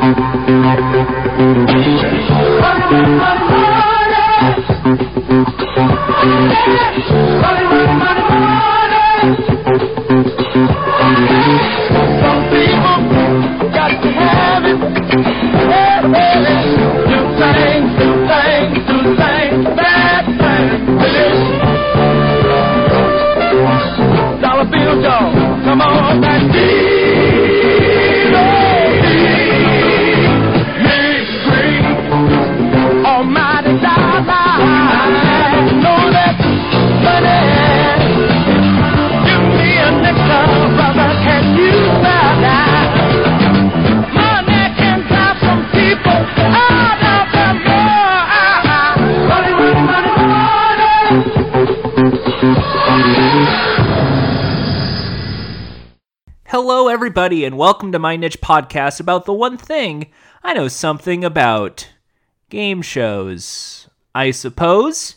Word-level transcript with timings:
Some 0.00 0.08
people 12.48 13.70
got 13.74 13.92
to 14.02 14.08
have 14.10 14.64
it. 14.64 15.29
Everybody, 57.30 57.46
and 57.46 57.58
welcome 57.58 57.92
to 57.92 58.00
my 58.00 58.16
niche 58.16 58.40
podcast 58.40 58.98
about 58.98 59.24
the 59.24 59.32
one 59.32 59.56
thing 59.56 60.10
I 60.42 60.52
know 60.52 60.66
something 60.66 61.24
about 61.24 61.88
game 62.48 62.82
shows, 62.82 63.88
I 64.12 64.32
suppose. 64.32 65.14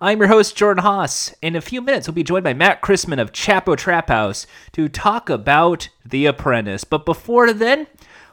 I'm 0.00 0.18
your 0.18 0.26
host, 0.26 0.56
Jordan 0.56 0.82
Haas. 0.82 1.32
In 1.40 1.54
a 1.54 1.60
few 1.60 1.80
minutes, 1.80 2.08
we'll 2.08 2.16
be 2.16 2.24
joined 2.24 2.42
by 2.42 2.52
Matt 2.52 2.82
Christman 2.82 3.20
of 3.20 3.30
Chapo 3.30 3.76
Trap 3.76 4.08
House 4.08 4.44
to 4.72 4.88
talk 4.88 5.30
about 5.30 5.88
The 6.04 6.26
Apprentice. 6.26 6.82
But 6.82 7.06
before 7.06 7.52
then, 7.52 7.86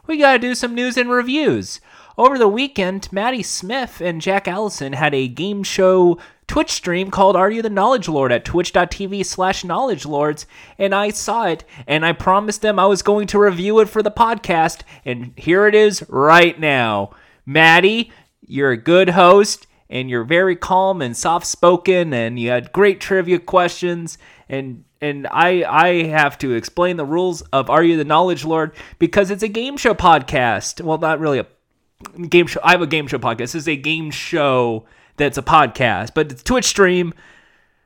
we 0.08 0.18
gotta 0.18 0.40
do 0.40 0.56
some 0.56 0.73
news 0.73 0.98
and 0.98 1.12
reviews. 1.12 1.81
Over 2.18 2.40
the 2.40 2.48
weekend, 2.48 3.14
Maddie 3.14 3.44
Smith 3.44 4.02
and 4.02 4.22
Jack 4.22 4.48
Allison 4.48 4.94
had 4.94 5.14
a 5.14 5.28
game 5.28 5.62
show 5.62 6.18
Twitch 6.50 6.72
stream 6.72 7.11
called 7.11 7.36
Are 7.36 7.52
You 7.52 7.61
the 7.61 7.69
Knowledge 7.69 8.09
Lord 8.09 8.31
at 8.31 8.44
twitch.tv 8.44 9.23
slash 9.23 9.64
knowledge 9.64 10.03
lords, 10.03 10.47
and 10.80 10.95
I 10.95 11.11
saw 11.11 11.45
it, 11.45 11.64
and 11.86 12.03
I 12.03 12.11
promised 12.11 12.64
them 12.64 12.80
I 12.80 12.88
was 12.88 13.03
going 13.03 13.28
to 13.28 13.39
review 13.39 13.80
it 13.81 13.88
for 13.88 14.02
the 14.02 14.09
podcast, 14.09 14.81
and 15.06 15.31
here 15.38 15.67
it 15.67 15.75
is 15.75 16.03
right 16.09 16.59
now. 16.59 17.11
Maddie, 17.45 18.11
you're 18.47 18.72
a 18.72 18.78
good 18.78 19.09
host, 19.09 19.67
and 19.91 20.09
you're 20.09 20.23
very 20.23 20.56
calm 20.56 21.03
and 21.03 21.16
soft 21.16 21.45
spoken, 21.45 22.14
and 22.16 22.39
you 22.39 22.50
had 22.50 22.73
great 22.73 23.00
trivia 23.00 23.38
questions, 23.38 24.17
and 24.50 24.86
and 25.00 25.28
I 25.28 25.63
I 25.63 26.03
have 26.08 26.39
to 26.39 26.56
explain 26.56 26.97
the 26.97 27.06
rules 27.06 27.41
of 27.53 27.69
Are 27.69 27.84
You 27.84 27.95
the 27.95 28.03
Knowledge 28.03 28.44
Lord 28.44 28.73
because 28.97 29.30
it's 29.30 29.44
a 29.44 29.47
game 29.47 29.78
show 29.78 29.94
podcast. 29.94 30.81
Well, 30.81 30.97
not 30.97 31.19
really 31.19 31.38
a 31.38 32.28
game 32.28 32.47
show. 32.47 32.59
I 32.63 32.72
have 32.72 32.81
a 32.81 32.88
game 32.88 33.06
show 33.06 33.19
podcast. 33.19 33.38
This 33.38 33.56
is 33.56 33.67
a 33.67 33.75
game 33.75 34.09
show 34.09 34.88
that's 35.20 35.38
a 35.38 35.44
podcast, 35.44 36.14
but 36.16 36.31
it's 36.31 36.42
Twitch 36.42 36.66
stream. 36.66 37.14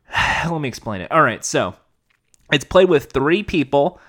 Let 0.50 0.62
me 0.62 0.70
explain 0.70 1.02
it. 1.02 1.12
All 1.12 1.22
right, 1.22 1.44
so 1.44 1.76
it's 2.52 2.64
played 2.64 2.88
with 2.88 3.12
three 3.12 3.44
people. 3.44 4.00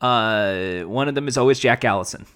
Uh, 0.00 0.80
one 0.82 1.08
of 1.08 1.16
them 1.16 1.26
is 1.26 1.36
always 1.36 1.58
Jack 1.58 1.84
Allison. 1.84 2.26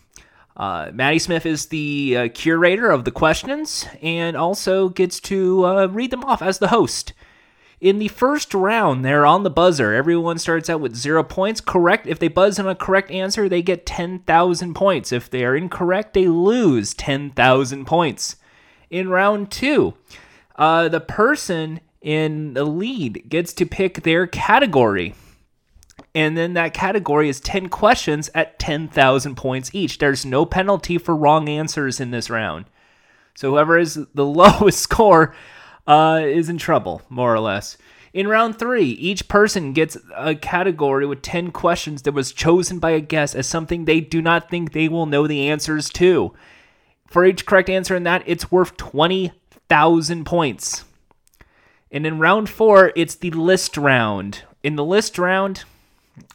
Uh, 0.57 0.91
Maddie 0.93 1.21
Smith 1.21 1.47
is 1.47 1.67
the 1.67 2.17
uh, 2.17 2.29
curator 2.35 2.91
of 2.91 3.05
the 3.05 3.13
questions 3.13 3.87
and 4.03 4.37
also 4.37 4.89
gets 4.89 5.21
to 5.21 5.65
uh, 5.65 5.87
read 5.87 6.11
them 6.11 6.25
off 6.25 6.43
as 6.43 6.59
the 6.59 6.69
host. 6.69 7.13
In 7.81 8.01
the 8.01 8.09
first 8.09 8.55
round, 8.55 9.05
they're 9.05 9.25
on 9.25 9.45
the 9.45 9.51
buzzer. 9.51 9.95
Everyone 9.95 10.39
starts 10.39 10.69
out 10.69 10.81
with 10.81 10.97
zero 10.97 11.23
points. 11.23 11.61
Correct. 11.61 12.09
If 12.09 12.19
they 12.19 12.27
buzz 12.27 12.59
on 12.59 12.67
a 12.67 12.75
correct 12.75 13.13
answer, 13.13 13.49
they 13.49 13.63
get 13.63 13.87
10,000 13.87 14.75
points. 14.75 15.13
If 15.13 15.31
they 15.31 15.45
are 15.45 15.55
incorrect, 15.55 16.15
they 16.15 16.27
lose 16.27 16.93
10,000 16.95 17.85
points. 17.85 18.37
In 18.91 19.09
round 19.11 19.53
two, 19.53 19.95
uh, 20.59 20.89
the 20.89 21.01
person 21.01 21.81
in 22.03 22.55
the 22.55 22.65
lead 22.65 23.29
gets 23.29 23.53
to 23.55 23.65
pick 23.65 24.03
their 24.03 24.27
category. 24.27 25.15
And 26.15 26.37
then 26.37 26.55
that 26.55 26.75
category 26.75 27.29
is 27.29 27.41
10 27.41 27.69
questions 27.69 28.29
at 28.35 28.59
10,000 28.59 29.37
points 29.37 29.71
each. 29.73 29.99
There's 29.99 30.27
no 30.27 30.45
penalty 30.45 30.99
for 30.99 31.15
wrong 31.15 31.49
answers 31.49 32.01
in 32.01 32.11
this 32.11 32.29
round. 32.29 32.67
So 33.35 33.51
whoever 33.51 33.79
is 33.79 33.95
the 34.15 34.25
lowest 34.25 34.81
score 34.81 35.35
uh, 35.87 36.21
is 36.25 36.49
in 36.49 36.59
trouble, 36.59 37.03
more 37.09 37.33
or 37.33 37.41
less. 37.41 37.79
In 38.13 38.27
round 38.27 38.59
three, 38.59 38.87
each 38.87 39.29
person 39.29 39.73
gets 39.73 39.97
a 40.17 40.35
category 40.35 41.07
with 41.07 41.23
10 41.23 41.53
questions 41.53 42.03
that 42.03 42.15
was 42.15 42.33
chosen 42.33 42.79
by 42.79 42.91
a 42.91 43.01
guest 43.01 43.37
as 43.37 43.47
something 43.47 43.85
they 43.85 44.01
do 44.01 44.23
not 44.23 44.51
think 44.51 44.73
they 44.73 44.89
will 44.89 45.07
know 45.07 45.27
the 45.27 45.49
answers 45.49 45.91
to. 45.91 46.33
For 47.07 47.25
each 47.25 47.47
correct 47.47 47.71
answer 47.71 47.95
in 47.95 48.03
that, 48.05 48.23
it's 48.27 48.51
worth 48.51 48.77
20,000 49.69 50.25
points. 50.25 50.85
And 51.91 52.07
in 52.07 52.19
round 52.19 52.49
four, 52.49 52.93
it's 52.97 53.15
the 53.15 53.31
list 53.31 53.77
round. 53.77 54.43
In 54.63 54.77
the 54.77 54.85
list 54.85 55.19
round, 55.19 55.65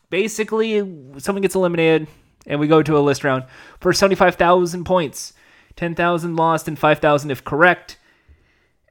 basically, 0.09 0.79
someone 1.17 1.41
gets 1.41 1.55
eliminated, 1.55 2.07
and 2.45 2.59
we 2.59 2.67
go 2.67 2.81
to 2.81 2.97
a 2.97 2.99
list 2.99 3.23
round 3.23 3.45
for 3.79 3.93
75,000 3.93 4.83
points. 4.83 5.33
10,000 5.75 6.35
lost 6.35 6.67
and 6.67 6.77
5,000 6.77 7.31
if 7.31 7.43
correct. 7.43 7.97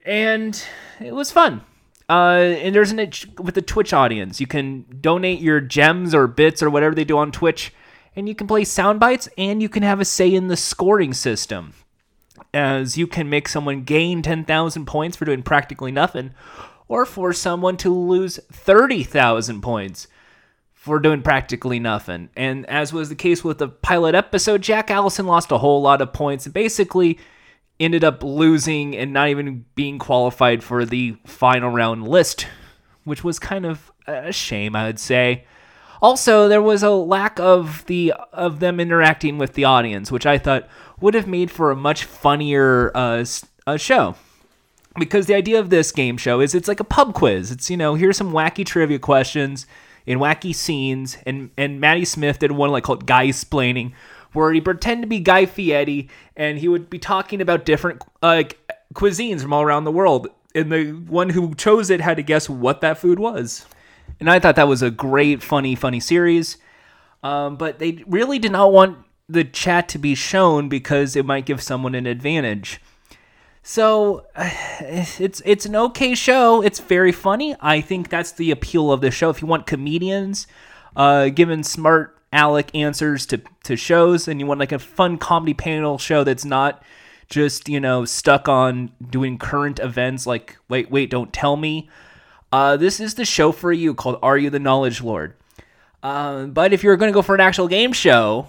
And 0.05 0.61
it 1.01 1.15
was 1.15 1.31
fun. 1.31 1.63
Uh, 2.09 2.57
and 2.59 2.75
there's 2.75 2.91
an 2.91 2.99
with 3.39 3.55
the 3.55 3.63
Twitch 3.63 3.93
audience. 3.93 4.41
You 4.41 4.49
can 4.49 4.85
donate 5.01 5.41
your 5.41 5.61
gems 5.61 6.15
or 6.15 6.27
bits 6.27 6.63
or 6.63 6.69
whatever 6.69 6.95
they 6.95 7.05
do 7.05 7.17
on 7.17 7.31
Twitch, 7.31 7.73
and 8.17 8.29
you 8.29 8.35
can 8.35 8.49
play 8.49 8.65
sound 8.65 8.99
bites, 8.99 9.29
and 9.39 9.63
you 9.63 9.69
can 9.69 9.85
have 9.85 10.01
a 10.01 10.05
say 10.05 10.33
in 10.35 10.49
the 10.49 10.57
scoring 10.57 11.15
system. 11.15 11.73
As 12.55 12.99
you 12.99 13.07
can 13.07 13.31
make 13.31 13.49
someone 13.49 13.85
gain 13.85 14.23
10,000 14.23 14.87
points 14.87 15.17
for 15.17 15.25
doing 15.25 15.43
practically 15.43 15.93
nothing, 15.93 16.33
or 16.89 17.07
for 17.07 17.33
someone 17.33 17.77
to 17.79 17.91
lose 17.91 18.39
30,000 18.51 19.61
points 19.63 20.09
for 20.73 20.99
doing 20.99 21.23
practically 21.23 21.79
nothing. 21.79 22.29
And 22.37 22.67
as 22.67 22.93
was 22.93 23.09
the 23.09 23.15
case 23.15 23.45
with 23.45 23.59
the 23.59 23.69
pilot 23.69 24.15
episode, 24.15 24.63
Jack 24.63 24.91
Allison 24.91 25.27
lost 25.27 25.53
a 25.53 25.59
whole 25.59 25.81
lot 25.81 26.03
of 26.03 26.13
points 26.13 26.45
and 26.45 26.53
basically 26.53 27.19
ended 27.79 28.05
up 28.05 28.23
losing 28.23 28.97
and 28.97 29.13
not 29.13 29.29
even 29.29 29.65
being 29.75 29.99
qualified 29.99 30.63
for 30.63 30.85
the 30.85 31.17
final 31.25 31.71
round 31.71 32.07
list, 32.09 32.47
which 33.05 33.25
was 33.25 33.39
kind 33.39 33.65
of 33.65 33.93
a 34.07 34.33
shame, 34.33 34.75
I 34.75 34.87
would 34.87 34.99
say. 34.99 35.45
Also, 36.01 36.49
there 36.49 36.61
was 36.61 36.83
a 36.83 36.91
lack 36.91 37.39
of 37.39 37.87
the 37.87 38.13
of 38.33 38.59
them 38.59 38.81
interacting 38.81 39.39
with 39.39 39.55
the 39.55 39.65
audience, 39.65 40.11
which 40.11 40.27
I 40.27 40.37
thought 40.37 40.69
would 41.03 41.15
have 41.15 41.27
made 41.27 41.51
for 41.51 41.71
a 41.71 41.77
much 41.77 42.05
funnier 42.05 42.91
uh, 42.95 43.25
uh, 43.67 43.77
show. 43.77 44.15
Because 44.99 45.27
the 45.27 45.35
idea 45.35 45.59
of 45.59 45.71
this 45.71 45.91
game 45.91 46.17
show 46.17 46.41
is 46.41 46.55
it's 46.55 46.69
like 46.69 46.81
a 46.81 46.85
pub 46.85 47.15
quiz. 47.15 47.51
It's 47.51 47.71
you 47.71 47.77
know 47.77 47.95
here's 47.95 48.17
some 48.17 48.33
wacky 48.33 48.65
trivia 48.65 48.99
questions 48.99 49.67
in 50.05 50.19
wacky 50.19 50.55
scenes, 50.55 51.17
and 51.25 51.51
and 51.57 51.81
Maddie 51.81 52.05
Smith 52.05 52.39
did 52.39 52.53
one 52.53 52.71
like 52.71 52.85
called 52.85 53.07
Guy 53.07 53.29
Splaining, 53.29 53.93
where 54.33 54.53
he 54.53 54.61
pretended 54.61 55.03
to 55.03 55.09
be 55.09 55.21
Guy 55.21 55.47
Fieri, 55.47 56.11
and 56.37 56.59
he 56.59 56.69
would 56.69 56.91
be 56.91 56.99
talking 56.99 57.41
about 57.41 57.65
different 57.65 58.03
uh, 58.23 58.43
cuisines 58.93 59.41
from 59.41 59.55
all 59.55 59.63
around 59.63 59.85
the 59.85 59.93
world, 59.93 60.29
and 60.55 60.71
the 60.71 60.91
one 60.91 61.31
who 61.31 61.55
chose 61.55 61.89
it 61.89 62.03
had 62.03 62.19
to 62.19 62.23
guess 62.23 62.51
what 62.51 62.83
that 62.83 62.99
food 62.99 63.19
was. 63.19 63.65
And 64.21 64.31
I 64.31 64.39
thought 64.39 64.57
that 64.57 64.69
was 64.69 64.83
a 64.83 64.91
great, 64.91 65.43
funny, 65.43 65.75
funny 65.75 66.01
series. 66.01 66.59
Um, 67.23 67.57
but 67.57 67.79
they 67.79 68.03
really 68.07 68.39
did 68.39 68.53
not 68.53 68.73
want 68.73 68.99
the 69.29 69.45
chat 69.45 69.89
to 69.91 69.99
be 69.99 70.15
shown 70.15 70.69
because 70.69 71.17
it 71.17 71.25
might 71.25 71.47
give 71.47 71.63
someone 71.63 71.95
an 71.95 72.07
advantage. 72.07 72.81
So 73.63 74.27
it's 74.81 75.43
it's 75.45 75.67
an 75.67 75.77
okay 75.77 76.15
show. 76.15 76.63
It's 76.63 76.81
very 76.81 77.13
funny. 77.13 77.57
I 77.61 77.81
think 77.81 78.09
that's 78.09 78.33
the 78.33 78.51
appeal 78.51 78.93
of 78.93 79.01
the 79.01 79.11
show. 79.11 79.31
If 79.31 79.41
you 79.41 79.49
want 79.49 79.67
comedians 79.67 80.47
uh, 80.97 81.29
giving 81.29 81.63
smart 81.63 82.19
Alec 82.33 82.75
answers 82.75 83.27
to 83.27 83.41
to 83.65 83.77
shows, 83.77 84.27
and 84.27 84.41
you 84.41 84.47
want 84.47 84.61
like 84.61 84.73
a 84.73 84.79
fun 84.79 85.19
comedy 85.19 85.55
panel 85.55 85.99
show 85.99 86.25
that's 86.25 86.45
not 86.45 86.83
just 87.29 87.69
you 87.69 87.81
know 87.81 88.05
stuck 88.05 88.49
on 88.49 88.91
doing 89.11 89.39
current 89.39 89.79
events 89.79 90.27
like 90.27 90.57
wait 90.69 90.91
wait 90.91 91.11
don't 91.11 91.33
tell 91.33 91.57
me. 91.57 91.89
Uh, 92.51 92.77
this 92.77 93.01
is 93.01 93.15
the 93.15 93.25
show 93.25 93.51
for 93.51 93.73
you 93.73 93.95
called 93.95 94.19
Are 94.23 94.37
You 94.37 94.51
the 94.51 94.59
Knowledge 94.59 95.01
Lord? 95.01 95.35
Uh, 96.03 96.45
but 96.47 96.75
if 96.75 96.83
you're 96.83 96.97
going 96.97 97.11
to 97.11 97.15
go 97.15 97.23
for 97.23 97.35
an 97.35 97.41
actual 97.41 97.67
game 97.67 97.93
show, 97.95 98.49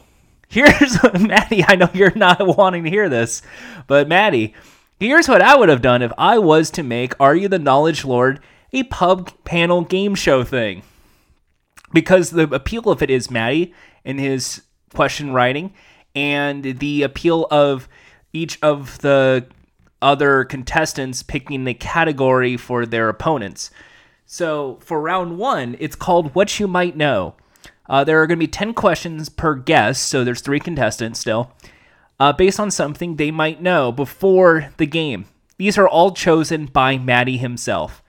here's 0.54 0.98
Maddie. 1.20 1.66
I 1.68 1.76
know 1.76 1.90
you're 1.94 2.16
not 2.16 2.58
wanting 2.58 2.84
to 2.84 2.90
hear 2.90 3.10
this, 3.10 3.42
but 3.88 4.08
Maddie, 4.08 4.54
here's 5.00 5.28
what 5.28 5.42
I 5.42 5.58
would 5.58 5.70
have 5.70 5.82
done 5.82 6.02
if 6.02 6.12
I 6.18 6.38
was 6.38 6.70
to 6.72 6.84
make 6.84 7.20
Are 7.20 7.36
You 7.36 7.48
the 7.48 7.60
Knowledge 7.60 8.06
Lord 8.06 8.40
a 8.72 8.84
pub 8.84 9.32
panel 9.44 9.82
game 9.84 10.16
show 10.16 10.44
thing. 10.44 10.84
Because 11.92 12.32
the 12.32 12.44
appeal 12.54 12.90
of 12.90 13.02
it 13.02 13.10
is 13.10 13.30
Maddie 13.30 13.74
and 14.06 14.20
his 14.20 14.64
question 14.94 15.32
writing, 15.32 15.74
and 16.16 16.64
the 16.64 17.04
appeal 17.04 17.48
of 17.52 17.88
each 18.32 18.58
of 18.62 19.00
the 19.00 19.46
other 20.02 20.44
contestants 20.44 21.24
picking 21.24 21.64
the 21.64 21.74
category 21.74 22.58
for 22.58 22.86
their 22.86 23.10
opponents. 23.10 23.72
So 24.26 24.80
for 24.82 25.02
round 25.02 25.38
one, 25.38 25.76
it's 25.80 25.96
called 25.96 26.34
What 26.36 26.60
You 26.60 26.68
Might 26.68 26.98
Know. 26.98 27.36
Uh, 27.90 28.04
there 28.04 28.22
are 28.22 28.28
going 28.28 28.40
to 28.40 28.44
be 28.44 28.48
10 28.48 28.74
questions 28.74 29.30
per 29.30 29.56
guest, 29.56 30.04
so 30.04 30.24
there's 30.24 30.42
three 30.42 30.60
contestants 30.60 31.20
still, 31.20 31.52
uh, 32.20 32.32
based 32.32 32.60
on 32.60 32.72
something 32.72 33.16
they 33.16 33.32
might 33.32 33.62
know 33.62 33.92
before 33.92 34.70
the 34.78 34.86
game. 34.86 35.26
These 35.58 35.78
are 35.78 35.88
all 35.88 36.12
chosen 36.12 36.66
by 36.68 36.98
Maddie 36.98 37.38
himself. 37.38 38.02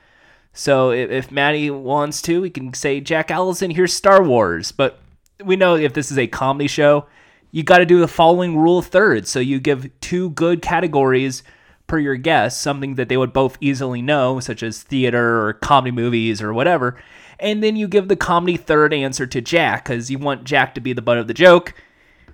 So 0.53 0.91
if, 0.91 1.11
if 1.11 1.32
Maddie 1.32 1.71
wants 1.71 2.23
to, 2.23 2.43
he 2.43 2.50
can 2.50 2.73
say, 2.75 3.00
Jack 3.00 3.31
Allison, 3.31 3.73
here's 3.73 3.93
Star 3.93 4.23
Wars. 4.23 4.73
But 4.73 5.00
we 5.44 5.56
know 5.56 5.75
if 5.75 5.93
this 5.93 6.11
is 6.11 6.19
a 6.19 6.29
comedy 6.29 6.69
show, 6.69 7.06
you 7.50 7.62
got 7.62 7.79
to 7.79 7.87
do 7.87 8.00
the 8.00 8.09
following 8.09 8.56
rule 8.56 8.79
of 8.79 8.87
thirds. 8.87 9.31
So 9.31 9.41
you 9.41 9.61
give 9.61 9.91
two 10.00 10.31
good 10.31 10.62
categories 10.62 11.43
per 11.87 11.99
your 11.99 12.17
guest, 12.17 12.61
something 12.61 12.94
that 12.94 13.09
they 13.09 13.17
would 13.17 13.32
both 13.32 13.59
easily 13.61 14.00
know, 14.00 14.41
such 14.41 14.62
as 14.62 14.82
theater 14.82 15.47
or 15.47 15.53
comedy 15.53 15.91
movies 15.91 16.41
or 16.41 16.55
whatever. 16.55 16.97
And 17.38 17.62
then 17.62 17.76
you 17.76 17.88
give 17.88 18.08
the 18.08 18.16
comedy 18.16 18.56
third 18.56 18.92
answer 18.92 19.26
to 19.26 19.40
Jack 19.40 19.84
because 19.84 20.10
you 20.10 20.19
want 20.19 20.44
Jack 20.44 20.75
to 20.75 20.81
be 20.81 20.92
the 20.92 21.02
butt 21.02 21.19
of 21.19 21.26
the 21.26 21.34
joke. 21.34 21.75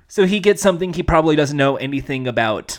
So 0.08 0.26
he 0.26 0.40
gets 0.40 0.60
something 0.60 0.92
he 0.92 1.02
probably 1.02 1.36
doesn't 1.36 1.56
know 1.56 1.76
anything 1.76 2.26
about. 2.26 2.78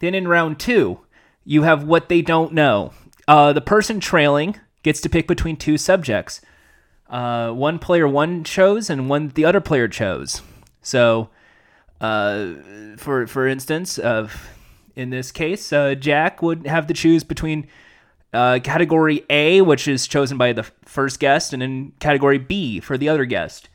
Then 0.00 0.14
in 0.14 0.26
round 0.26 0.58
two, 0.58 1.00
you 1.44 1.62
have 1.62 1.84
what 1.84 2.08
they 2.08 2.22
don't 2.22 2.52
know. 2.52 2.92
Uh, 3.28 3.52
the 3.52 3.60
person 3.60 4.00
trailing 4.00 4.58
gets 4.82 5.00
to 5.02 5.08
pick 5.08 5.28
between 5.28 5.56
two 5.56 5.76
subjects. 5.76 6.40
Uh, 7.08 7.50
one 7.50 7.78
player 7.78 8.06
one 8.06 8.44
chose 8.44 8.88
and 8.88 9.08
one 9.08 9.28
the 9.28 9.44
other 9.44 9.60
player 9.60 9.88
chose. 9.88 10.42
So, 10.80 11.28
uh, 12.00 12.54
for 12.96 13.26
for 13.26 13.46
instance, 13.46 13.98
of 13.98 14.48
in 14.96 15.10
this 15.10 15.32
case, 15.32 15.72
uh, 15.72 15.94
Jack 15.94 16.40
would 16.40 16.66
have 16.66 16.86
to 16.86 16.94
choose 16.94 17.24
between 17.24 17.66
uh, 18.32 18.60
category 18.62 19.24
A, 19.30 19.60
which 19.60 19.88
is 19.88 20.06
chosen 20.06 20.38
by 20.38 20.52
the 20.52 20.64
first 20.84 21.20
guest, 21.20 21.52
and 21.52 21.62
then 21.62 21.92
category 21.98 22.38
B 22.38 22.80
for 22.80 22.96
the 22.96 23.08
other 23.08 23.24
guest. 23.24 23.68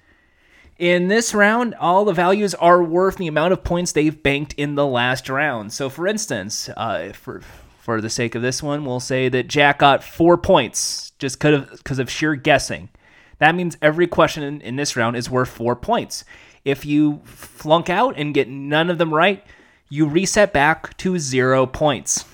In 0.78 1.08
this 1.08 1.34
round, 1.34 1.74
all 1.76 2.04
the 2.04 2.14
values 2.14 2.54
are 2.56 2.84
worth 2.84 3.16
the 3.16 3.28
amount 3.28 3.54
of 3.54 3.64
points 3.64 3.92
they've 3.94 4.22
banked 4.22 4.54
in 4.54 4.76
the 4.76 4.86
last 4.86 5.30
round. 5.30 5.72
So, 5.72 5.90
for 5.90 6.06
instance, 6.06 6.70
uh, 6.76 7.14
for 7.14 7.42
for 7.86 8.02
the 8.02 8.10
sake 8.10 8.34
of 8.34 8.42
this 8.42 8.64
one, 8.64 8.84
we'll 8.84 9.00
say 9.00 9.30
that 9.30 9.48
Jack 9.48 9.78
got 9.80 10.04
four 10.04 10.38
points 10.38 11.12
just 11.20 11.40
because 11.40 12.00
of 12.00 12.10
sheer 12.10 12.34
guessing. 12.34 12.90
That 13.38 13.54
means 13.54 13.78
every 13.80 14.08
question 14.08 14.42
in, 14.42 14.60
in 14.62 14.76
this 14.76 14.96
round 14.96 15.16
is 15.16 15.30
worth 15.30 15.50
four 15.50 15.76
points. 15.76 16.26
If 16.64 16.84
you 16.84 17.22
flunk 17.26 17.90
out 17.90 18.16
and 18.18 18.34
get 18.34 18.50
none 18.50 18.90
of 18.90 18.98
them 18.98 19.14
right, 19.14 19.46
you 19.88 20.08
reset 20.08 20.52
back 20.52 20.98
to 20.98 21.20
zero 21.20 21.68
points. 21.68 22.26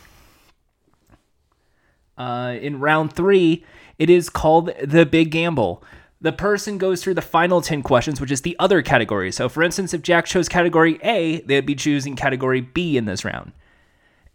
Uh, 2.21 2.53
in 2.61 2.79
round 2.79 3.11
three, 3.11 3.65
it 3.97 4.07
is 4.07 4.29
called 4.29 4.69
the 4.83 5.07
big 5.07 5.31
gamble. 5.31 5.83
The 6.21 6.31
person 6.31 6.77
goes 6.77 7.01
through 7.01 7.15
the 7.15 7.21
final 7.21 7.61
10 7.61 7.81
questions, 7.81 8.21
which 8.21 8.29
is 8.29 8.41
the 8.41 8.55
other 8.59 8.83
category. 8.83 9.31
So, 9.31 9.49
for 9.49 9.63
instance, 9.63 9.91
if 9.91 10.03
Jack 10.03 10.27
chose 10.27 10.47
category 10.47 10.99
A, 11.01 11.41
they'd 11.41 11.65
be 11.65 11.73
choosing 11.73 12.15
category 12.15 12.61
B 12.61 12.95
in 12.95 13.05
this 13.05 13.25
round. 13.25 13.53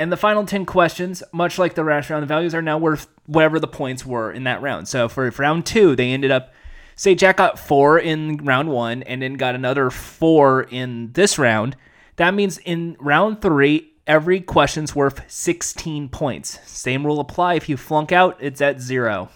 And 0.00 0.10
the 0.10 0.16
final 0.16 0.44
10 0.44 0.66
questions, 0.66 1.22
much 1.32 1.60
like 1.60 1.74
the 1.74 1.84
last 1.84 2.10
round, 2.10 2.24
the 2.24 2.26
values 2.26 2.56
are 2.56 2.62
now 2.62 2.76
worth 2.76 3.06
whatever 3.26 3.60
the 3.60 3.68
points 3.68 4.04
were 4.04 4.32
in 4.32 4.42
that 4.44 4.60
round. 4.60 4.88
So, 4.88 5.08
for, 5.08 5.30
round 5.38 5.64
two, 5.64 5.94
they 5.94 6.10
ended 6.10 6.32
up, 6.32 6.52
say, 6.96 7.14
Jack 7.14 7.36
got 7.36 7.56
four 7.56 8.00
in 8.00 8.38
round 8.38 8.68
one 8.68 9.04
and 9.04 9.22
then 9.22 9.34
got 9.34 9.54
another 9.54 9.90
four 9.90 10.64
in 10.64 11.12
this 11.12 11.38
round. 11.38 11.76
That 12.16 12.34
means 12.34 12.58
in 12.58 12.96
round 12.98 13.40
three, 13.40 13.92
every 14.06 14.40
question's 14.40 14.94
worth 14.94 15.22
16 15.30 16.08
points. 16.08 16.58
Same 16.64 17.04
rule 17.04 17.20
apply. 17.20 17.54
If 17.54 17.68
you 17.68 17.76
flunk 17.76 18.12
out, 18.12 18.36
it's 18.40 18.60
at 18.60 18.80
zero. 18.80 19.30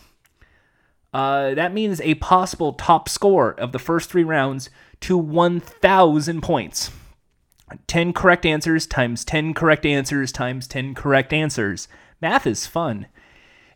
Uh, 1.13 1.55
that 1.55 1.75
means 1.75 2.01
a 2.01 2.15
possible 2.17 2.73
top 2.73 3.09
score 3.09 3.53
of 3.53 3.73
the 3.73 3.79
first 3.79 4.11
three 4.11 4.25
rounds 4.25 4.71
to 5.01 5.19
1,000 5.19 6.41
points. 6.41 6.91
10 7.87 8.13
correct 8.13 8.45
answers 8.45 8.87
times 8.87 9.25
10 9.25 9.55
correct 9.55 9.87
answers 9.87 10.33
times 10.33 10.67
10 10.67 10.95
correct 10.95 11.33
answers. 11.33 11.89
Math 12.21 12.47
is 12.47 12.67
fun. 12.67 13.07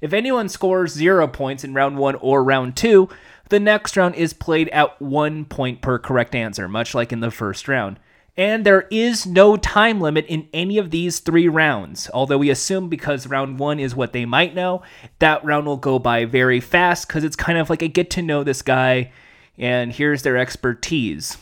If 0.00 0.12
anyone 0.12 0.48
scores 0.48 0.92
zero 0.92 1.26
points 1.26 1.64
in 1.64 1.74
round 1.74 1.96
one 1.96 2.16
or 2.16 2.44
round 2.44 2.76
two, 2.76 3.08
the 3.48 3.60
next 3.60 3.96
round 3.96 4.14
is 4.16 4.32
played 4.32 4.68
at 4.70 5.00
one 5.00 5.44
point 5.44 5.80
per 5.80 5.98
correct 5.98 6.34
answer, 6.34 6.68
much 6.68 6.94
like 6.94 7.12
in 7.12 7.20
the 7.20 7.30
first 7.30 7.68
round. 7.68 7.98
And 8.36 8.66
there 8.66 8.88
is 8.90 9.26
no 9.26 9.56
time 9.56 10.00
limit 10.00 10.26
in 10.26 10.48
any 10.52 10.76
of 10.76 10.90
these 10.90 11.20
three 11.20 11.46
rounds. 11.46 12.10
Although 12.12 12.38
we 12.38 12.50
assume 12.50 12.88
because 12.88 13.28
round 13.28 13.60
one 13.60 13.78
is 13.78 13.94
what 13.94 14.12
they 14.12 14.24
might 14.24 14.54
know, 14.54 14.82
that 15.20 15.44
round 15.44 15.66
will 15.66 15.76
go 15.76 16.00
by 16.00 16.24
very 16.24 16.58
fast 16.58 17.06
because 17.06 17.22
it's 17.22 17.36
kind 17.36 17.58
of 17.58 17.70
like 17.70 17.82
a 17.82 17.88
get 17.88 18.10
to 18.10 18.22
know 18.22 18.42
this 18.42 18.62
guy 18.62 19.12
and 19.56 19.92
here's 19.92 20.22
their 20.22 20.36
expertise. 20.36 21.38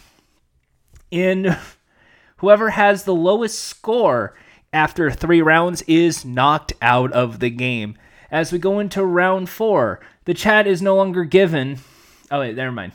In 1.11 1.57
whoever 2.37 2.71
has 2.71 3.05
the 3.05 3.15
lowest 3.15 3.59
score 3.59 4.35
after 4.73 5.11
three 5.11 5.43
rounds 5.43 5.83
is 5.83 6.25
knocked 6.25 6.73
out 6.83 7.13
of 7.13 7.39
the 7.39 7.51
game. 7.51 7.97
As 8.31 8.53
we 8.53 8.59
go 8.59 8.79
into 8.79 9.05
round 9.05 9.49
four, 9.49 10.01
the 10.25 10.35
chat 10.35 10.67
is 10.67 10.81
no 10.81 10.97
longer 10.97 11.25
given. 11.25 11.79
Oh, 12.31 12.41
wait, 12.41 12.57
never 12.57 12.73
mind. 12.73 12.93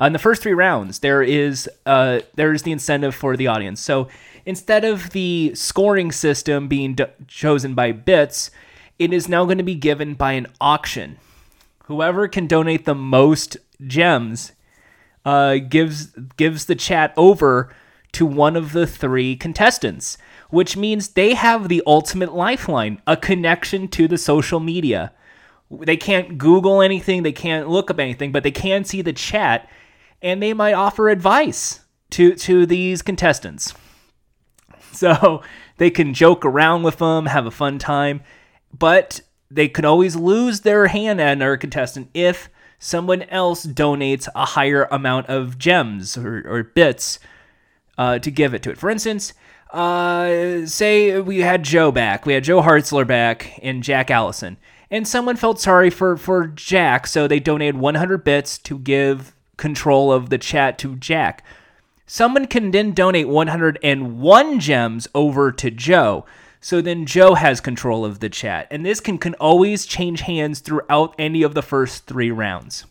Uh, 0.00 0.06
in 0.06 0.12
the 0.12 0.18
first 0.18 0.42
three 0.42 0.52
rounds, 0.54 0.98
there 1.00 1.22
is 1.22 1.68
uh, 1.86 2.20
there 2.34 2.52
is 2.52 2.62
the 2.62 2.72
incentive 2.72 3.14
for 3.14 3.36
the 3.36 3.46
audience. 3.46 3.80
So 3.80 4.08
instead 4.44 4.84
of 4.84 5.10
the 5.10 5.52
scoring 5.54 6.10
system 6.10 6.66
being 6.66 6.94
d- 6.94 7.04
chosen 7.28 7.74
by 7.74 7.92
bits, 7.92 8.50
it 8.98 9.12
is 9.12 9.28
now 9.28 9.44
going 9.44 9.58
to 9.58 9.64
be 9.64 9.76
given 9.76 10.14
by 10.14 10.32
an 10.32 10.48
auction. 10.60 11.18
Whoever 11.84 12.26
can 12.26 12.46
donate 12.46 12.86
the 12.86 12.94
most 12.94 13.56
gems 13.86 14.52
uh, 15.24 15.56
gives 15.56 16.06
gives 16.36 16.64
the 16.64 16.74
chat 16.74 17.14
over 17.16 17.72
to 18.12 18.26
one 18.26 18.56
of 18.56 18.72
the 18.72 18.86
three 18.86 19.36
contestants, 19.36 20.18
which 20.50 20.76
means 20.76 21.08
they 21.08 21.34
have 21.34 21.68
the 21.68 21.82
ultimate 21.86 22.32
lifeline, 22.32 23.00
a 23.06 23.16
connection 23.16 23.88
to 23.88 24.08
the 24.08 24.18
social 24.18 24.60
media. 24.60 25.12
They 25.70 25.96
can't 25.96 26.38
Google 26.38 26.82
anything, 26.82 27.22
they 27.22 27.32
can't 27.32 27.68
look 27.68 27.90
up 27.90 27.98
anything, 27.98 28.32
but 28.32 28.42
they 28.42 28.50
can 28.50 28.84
see 28.84 29.02
the 29.02 29.12
chat 29.12 29.68
and 30.24 30.42
they 30.42 30.54
might 30.54 30.72
offer 30.72 31.10
advice 31.10 31.80
to 32.10 32.34
to 32.34 32.66
these 32.66 33.02
contestants. 33.02 33.74
So 34.92 35.42
they 35.78 35.90
can 35.90 36.14
joke 36.14 36.44
around 36.44 36.84
with 36.84 36.98
them, 36.98 37.26
have 37.26 37.46
a 37.46 37.50
fun 37.50 37.80
time, 37.80 38.22
but 38.72 39.22
they 39.50 39.66
could 39.66 39.84
always 39.84 40.14
lose 40.14 40.60
their 40.60 40.86
hand 40.86 41.20
at 41.20 41.32
another 41.32 41.56
contestant 41.56 42.10
if 42.14 42.48
someone 42.78 43.22
else 43.22 43.66
donates 43.66 44.28
a 44.36 44.44
higher 44.44 44.86
amount 44.92 45.26
of 45.26 45.58
gems 45.58 46.16
or, 46.16 46.44
or 46.46 46.62
bits 46.62 47.18
uh, 47.98 48.20
to 48.20 48.30
give 48.30 48.54
it 48.54 48.62
to 48.62 48.70
it. 48.70 48.78
For 48.78 48.88
instance, 48.88 49.32
uh, 49.72 50.64
say 50.64 51.18
we 51.18 51.40
had 51.40 51.64
Joe 51.64 51.90
back, 51.90 52.24
we 52.24 52.34
had 52.34 52.44
Joe 52.44 52.62
Hartzler 52.62 53.04
back 53.04 53.58
and 53.64 53.82
Jack 53.82 54.12
Allison, 54.12 54.58
and 54.92 55.08
someone 55.08 55.34
felt 55.34 55.60
sorry 55.60 55.90
for 55.90 56.16
for 56.16 56.46
Jack, 56.46 57.08
so 57.08 57.26
they 57.26 57.40
donated 57.40 57.78
100 57.78 58.22
bits 58.22 58.58
to 58.58 58.78
give 58.78 59.33
control 59.56 60.12
of 60.12 60.30
the 60.30 60.38
chat 60.38 60.78
to 60.78 60.96
Jack. 60.96 61.44
Someone 62.06 62.46
can 62.46 62.70
then 62.70 62.92
donate 62.92 63.28
101 63.28 64.60
gems 64.60 65.08
over 65.14 65.50
to 65.52 65.70
Joe. 65.70 66.26
So 66.60 66.80
then 66.80 67.06
Joe 67.06 67.34
has 67.34 67.60
control 67.60 68.04
of 68.04 68.20
the 68.20 68.28
chat. 68.28 68.66
And 68.70 68.84
this 68.84 69.00
can, 69.00 69.18
can 69.18 69.34
always 69.34 69.86
change 69.86 70.22
hands 70.22 70.60
throughout 70.60 71.14
any 71.18 71.42
of 71.42 71.54
the 71.54 71.62
first 71.62 72.06
three 72.06 72.30
rounds. 72.30 72.86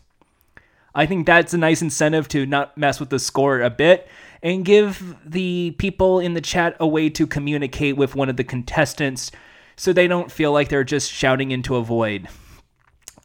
I 0.94 1.06
think 1.06 1.26
that's 1.26 1.52
a 1.52 1.58
nice 1.58 1.82
incentive 1.82 2.28
to 2.28 2.46
not 2.46 2.78
mess 2.78 3.00
with 3.00 3.10
the 3.10 3.18
score 3.18 3.60
a 3.60 3.70
bit 3.70 4.08
and 4.42 4.64
give 4.64 5.16
the 5.24 5.74
people 5.78 6.20
in 6.20 6.34
the 6.34 6.40
chat 6.40 6.76
a 6.78 6.86
way 6.86 7.10
to 7.10 7.26
communicate 7.26 7.96
with 7.96 8.14
one 8.14 8.28
of 8.28 8.36
the 8.36 8.44
contestants 8.44 9.32
so 9.74 9.92
they 9.92 10.06
don't 10.06 10.30
feel 10.30 10.52
like 10.52 10.68
they're 10.68 10.84
just 10.84 11.10
shouting 11.10 11.50
into 11.50 11.74
a 11.74 11.82
void. 11.82 12.28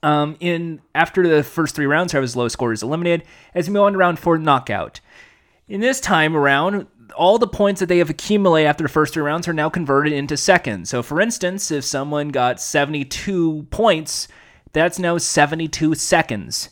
Um, 0.01 0.37
in 0.39 0.81
after 0.95 1.27
the 1.27 1.43
first 1.43 1.75
three 1.75 1.85
rounds, 1.85 2.11
Travis' 2.11 2.35
low 2.35 2.47
score 2.47 2.71
is 2.71 2.83
eliminated 2.83 3.27
as 3.53 3.67
we 3.67 3.73
move 3.73 3.83
on 3.83 3.93
to 3.93 3.97
round 3.97 4.19
four 4.19 4.37
knockout. 4.37 5.01
In 5.67 5.81
this 5.81 5.99
time 5.99 6.35
around, 6.35 6.87
all 7.15 7.37
the 7.37 7.47
points 7.47 7.79
that 7.79 7.87
they 7.87 7.97
have 7.97 8.09
accumulated 8.09 8.67
after 8.67 8.83
the 8.83 8.89
first 8.89 9.13
three 9.13 9.23
rounds 9.23 9.47
are 9.47 9.53
now 9.53 9.69
converted 9.69 10.13
into 10.13 10.37
seconds. 10.37 10.89
So, 10.89 11.03
for 11.03 11.19
instance, 11.21 11.71
if 11.71 11.83
someone 11.83 12.29
got 12.29 12.61
72 12.61 13.67
points, 13.71 14.27
that's 14.73 14.99
now 14.99 15.17
72 15.17 15.95
seconds. 15.95 16.69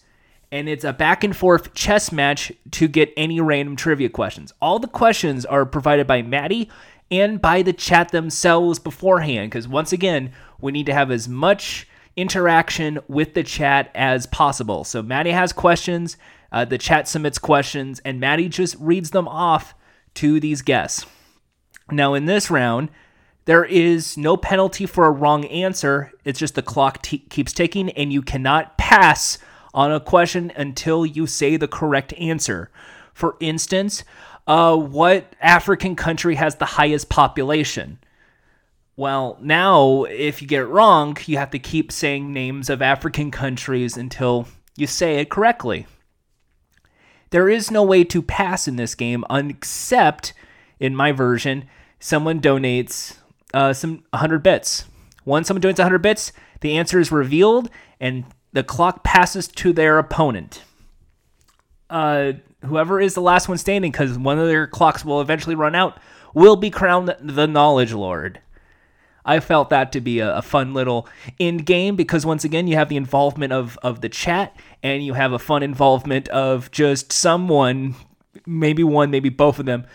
And 0.51 0.69
it's 0.69 0.85
a 0.85 0.93
back 0.93 1.23
and 1.23 1.35
forth 1.35 1.73
chess 1.73 2.11
match 2.11 2.51
to 2.71 2.87
get 2.87 3.13
any 3.17 3.41
random 3.41 3.75
trivia 3.75 4.09
questions. 4.09 4.53
All 4.61 4.79
the 4.79 4.87
questions 4.87 5.45
are 5.45 5.65
provided 5.65 6.07
by 6.07 6.21
Maddie 6.21 6.69
and 7.11 7.41
by 7.41 7.61
the 7.61 7.73
chat 7.73 8.09
themselves 8.09 8.79
beforehand, 8.79 9.51
because 9.51 9.67
once 9.67 9.91
again, 9.91 10.31
we 10.59 10.71
need 10.71 10.85
to 10.85 10.93
have 10.93 11.11
as 11.11 11.27
much 11.27 11.87
interaction 12.17 12.99
with 13.07 13.33
the 13.35 13.43
chat 13.43 13.89
as 13.95 14.25
possible. 14.25 14.83
So 14.83 15.01
Maddie 15.01 15.31
has 15.31 15.53
questions, 15.53 16.17
uh, 16.51 16.65
the 16.65 16.77
chat 16.77 17.07
submits 17.07 17.37
questions, 17.37 17.99
and 18.03 18.19
Maddie 18.19 18.49
just 18.49 18.75
reads 18.79 19.11
them 19.11 19.27
off 19.27 19.75
to 20.15 20.39
these 20.39 20.61
guests. 20.61 21.05
Now, 21.91 22.15
in 22.15 22.25
this 22.25 22.49
round, 22.51 22.89
there 23.45 23.63
is 23.63 24.17
no 24.17 24.35
penalty 24.35 24.85
for 24.85 25.05
a 25.05 25.11
wrong 25.11 25.45
answer. 25.45 26.11
It's 26.25 26.39
just 26.39 26.55
the 26.55 26.61
clock 26.61 27.01
t- 27.01 27.19
keeps 27.19 27.53
ticking, 27.53 27.91
and 27.91 28.11
you 28.11 28.21
cannot 28.21 28.77
pass 28.77 29.37
on 29.73 29.91
a 29.91 29.99
question 29.99 30.51
until 30.55 31.05
you 31.05 31.27
say 31.27 31.55
the 31.55 31.67
correct 31.67 32.13
answer. 32.13 32.71
For 33.13 33.37
instance, 33.39 34.03
uh, 34.47 34.75
what 34.75 35.35
African 35.39 35.95
country 35.95 36.35
has 36.35 36.55
the 36.55 36.65
highest 36.65 37.09
population? 37.09 37.99
Well, 38.97 39.37
now 39.39 40.05
if 40.05 40.41
you 40.41 40.47
get 40.47 40.63
it 40.63 40.65
wrong, 40.65 41.15
you 41.27 41.37
have 41.37 41.51
to 41.51 41.59
keep 41.59 41.91
saying 41.91 42.33
names 42.33 42.67
of 42.67 42.81
African 42.81 43.29
countries 43.29 43.95
until 43.95 44.47
you 44.75 44.87
say 44.87 45.19
it 45.19 45.29
correctly. 45.29 45.85
There 47.29 47.47
is 47.47 47.69
no 47.69 47.83
way 47.83 48.03
to 48.05 48.23
pass 48.23 48.67
in 48.67 48.75
this 48.75 48.95
game 48.95 49.23
except, 49.29 50.33
in 50.79 50.95
my 50.95 51.11
version, 51.11 51.65
someone 51.99 52.41
donates 52.41 53.17
uh, 53.53 53.71
some 53.71 54.03
100 54.09 54.41
bits. 54.41 54.85
Once 55.25 55.47
someone 55.47 55.61
donates 55.61 55.77
100 55.77 55.99
bits, 55.99 56.31
the 56.61 56.75
answer 56.75 56.99
is 56.99 57.11
revealed 57.11 57.69
and 57.99 58.25
the 58.51 58.63
clock 58.63 59.03
passes 59.03 59.47
to 59.47 59.73
their 59.73 59.99
opponent. 59.99 60.63
Uh, 61.87 62.31
whoever 62.65 62.99
is 62.99 63.13
the 63.13 63.21
last 63.21 63.47
one 63.47 63.59
standing, 63.59 63.91
because 63.91 64.17
one 64.17 64.39
of 64.39 64.47
their 64.47 64.65
clocks 64.65 65.05
will 65.05 65.21
eventually 65.21 65.55
run 65.55 65.75
out, 65.75 65.99
will 66.33 66.55
be 66.55 66.71
crowned 66.71 67.15
the 67.19 67.45
Knowledge 67.45 67.93
Lord. 67.93 68.41
I 69.27 69.39
felt 69.39 69.69
that 69.69 69.91
to 69.91 70.01
be 70.01 70.19
a, 70.19 70.37
a, 70.37 70.41
fun 70.41 70.73
little 70.73 71.07
end 71.39 71.65
game 71.65 71.95
because 71.95 72.25
once 72.25 72.43
again 72.43 72.67
you 72.67 72.75
have 72.75 72.89
the 72.89 72.97
involvement 72.97 73.53
of 73.53 73.77
of 73.83 74.01
the 74.01 74.09
chat 74.09 74.55
and 74.81 75.05
you 75.05 75.13
have 75.13 75.33
a 75.33 75.39
fun 75.39 75.63
involvement 75.63 76.27
of 76.29 76.71
just 76.71 77.11
someone, 77.11 77.95
maybe 78.45 78.83
one, 78.83 79.11
maybe 79.11 79.29
both 79.29 79.59
of 79.59 79.65
them, 79.65 79.85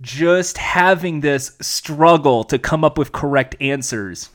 just 0.00 0.58
having 0.58 1.20
this 1.20 1.56
struggle 1.60 2.44
to 2.44 2.58
come 2.58 2.84
up 2.84 2.98
with 2.98 3.12
correct 3.12 3.56
answers. 3.60 4.30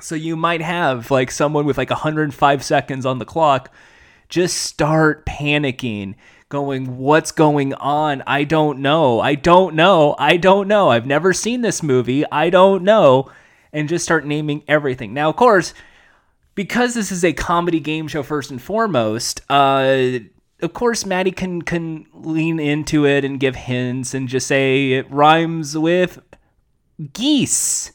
So 0.00 0.14
you 0.14 0.36
might 0.36 0.62
have 0.62 1.10
like 1.10 1.30
someone 1.30 1.64
with 1.64 1.78
like 1.78 1.90
105 1.90 2.62
seconds 2.64 3.06
on 3.06 3.18
the 3.18 3.24
clock 3.24 3.72
just 4.32 4.56
start 4.56 5.26
panicking, 5.26 6.14
going, 6.48 6.96
What's 6.96 7.32
going 7.32 7.74
on? 7.74 8.22
I 8.26 8.44
don't 8.44 8.78
know. 8.78 9.20
I 9.20 9.34
don't 9.34 9.74
know. 9.74 10.16
I 10.18 10.38
don't 10.38 10.68
know. 10.68 10.88
I've 10.88 11.06
never 11.06 11.34
seen 11.34 11.60
this 11.60 11.82
movie. 11.82 12.24
I 12.32 12.48
don't 12.48 12.82
know. 12.82 13.30
And 13.72 13.88
just 13.88 14.04
start 14.04 14.26
naming 14.26 14.62
everything. 14.68 15.14
Now, 15.14 15.30
of 15.30 15.36
course, 15.36 15.72
because 16.54 16.94
this 16.94 17.10
is 17.10 17.24
a 17.24 17.32
comedy 17.32 17.80
game 17.80 18.06
show 18.06 18.22
first 18.22 18.50
and 18.50 18.60
foremost, 18.60 19.40
uh, 19.48 20.18
of 20.60 20.72
course, 20.72 21.04
Maddie 21.04 21.32
can 21.32 21.62
can 21.62 22.06
lean 22.12 22.60
into 22.60 23.04
it 23.06 23.24
and 23.24 23.40
give 23.40 23.56
hints 23.56 24.14
and 24.14 24.28
just 24.28 24.46
say 24.46 24.92
it 24.92 25.10
rhymes 25.10 25.76
with 25.76 26.20
geese. 27.12 27.92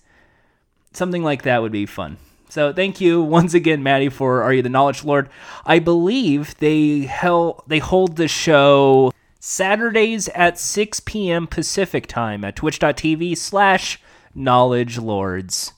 Something 0.92 1.24
like 1.24 1.44
that 1.44 1.62
would 1.62 1.72
be 1.72 1.86
fun. 1.86 2.18
So 2.50 2.74
thank 2.74 3.00
you 3.00 3.22
once 3.22 3.54
again, 3.54 3.84
Maddie, 3.84 4.10
for 4.10 4.42
Are 4.42 4.54
You 4.54 4.62
the 4.62 4.70
Knowledge 4.70 5.04
Lord? 5.04 5.30
I 5.66 5.80
believe 5.80 6.58
they 6.58 7.02
held 7.02 7.64
they 7.68 7.80
hold 7.80 8.18
the 8.18 8.28
show 8.28 9.12
Saturdays 9.40 10.28
at 10.30 10.60
6 10.60 11.02
p.m. 11.02 11.48
Pacific 11.48 12.08
time 12.08 12.44
at 12.44 12.56
twitch.tv 12.56 13.38
slash 13.38 14.02
knowledge 14.38 14.98
lords. 14.98 15.74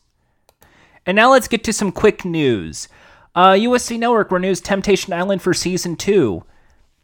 And 1.06 1.16
now 1.16 1.32
let's 1.32 1.48
get 1.48 1.64
to 1.64 1.74
some 1.74 1.92
quick 1.92 2.26
news. 2.26 2.88
Uh, 3.34 3.54
USC 3.54 3.98
Network 3.98 4.32
renews 4.32 4.62
Temptation 4.62 5.14
Island 5.14 5.42
for 5.42 5.54
season 5.54 5.96
two. 5.96 6.44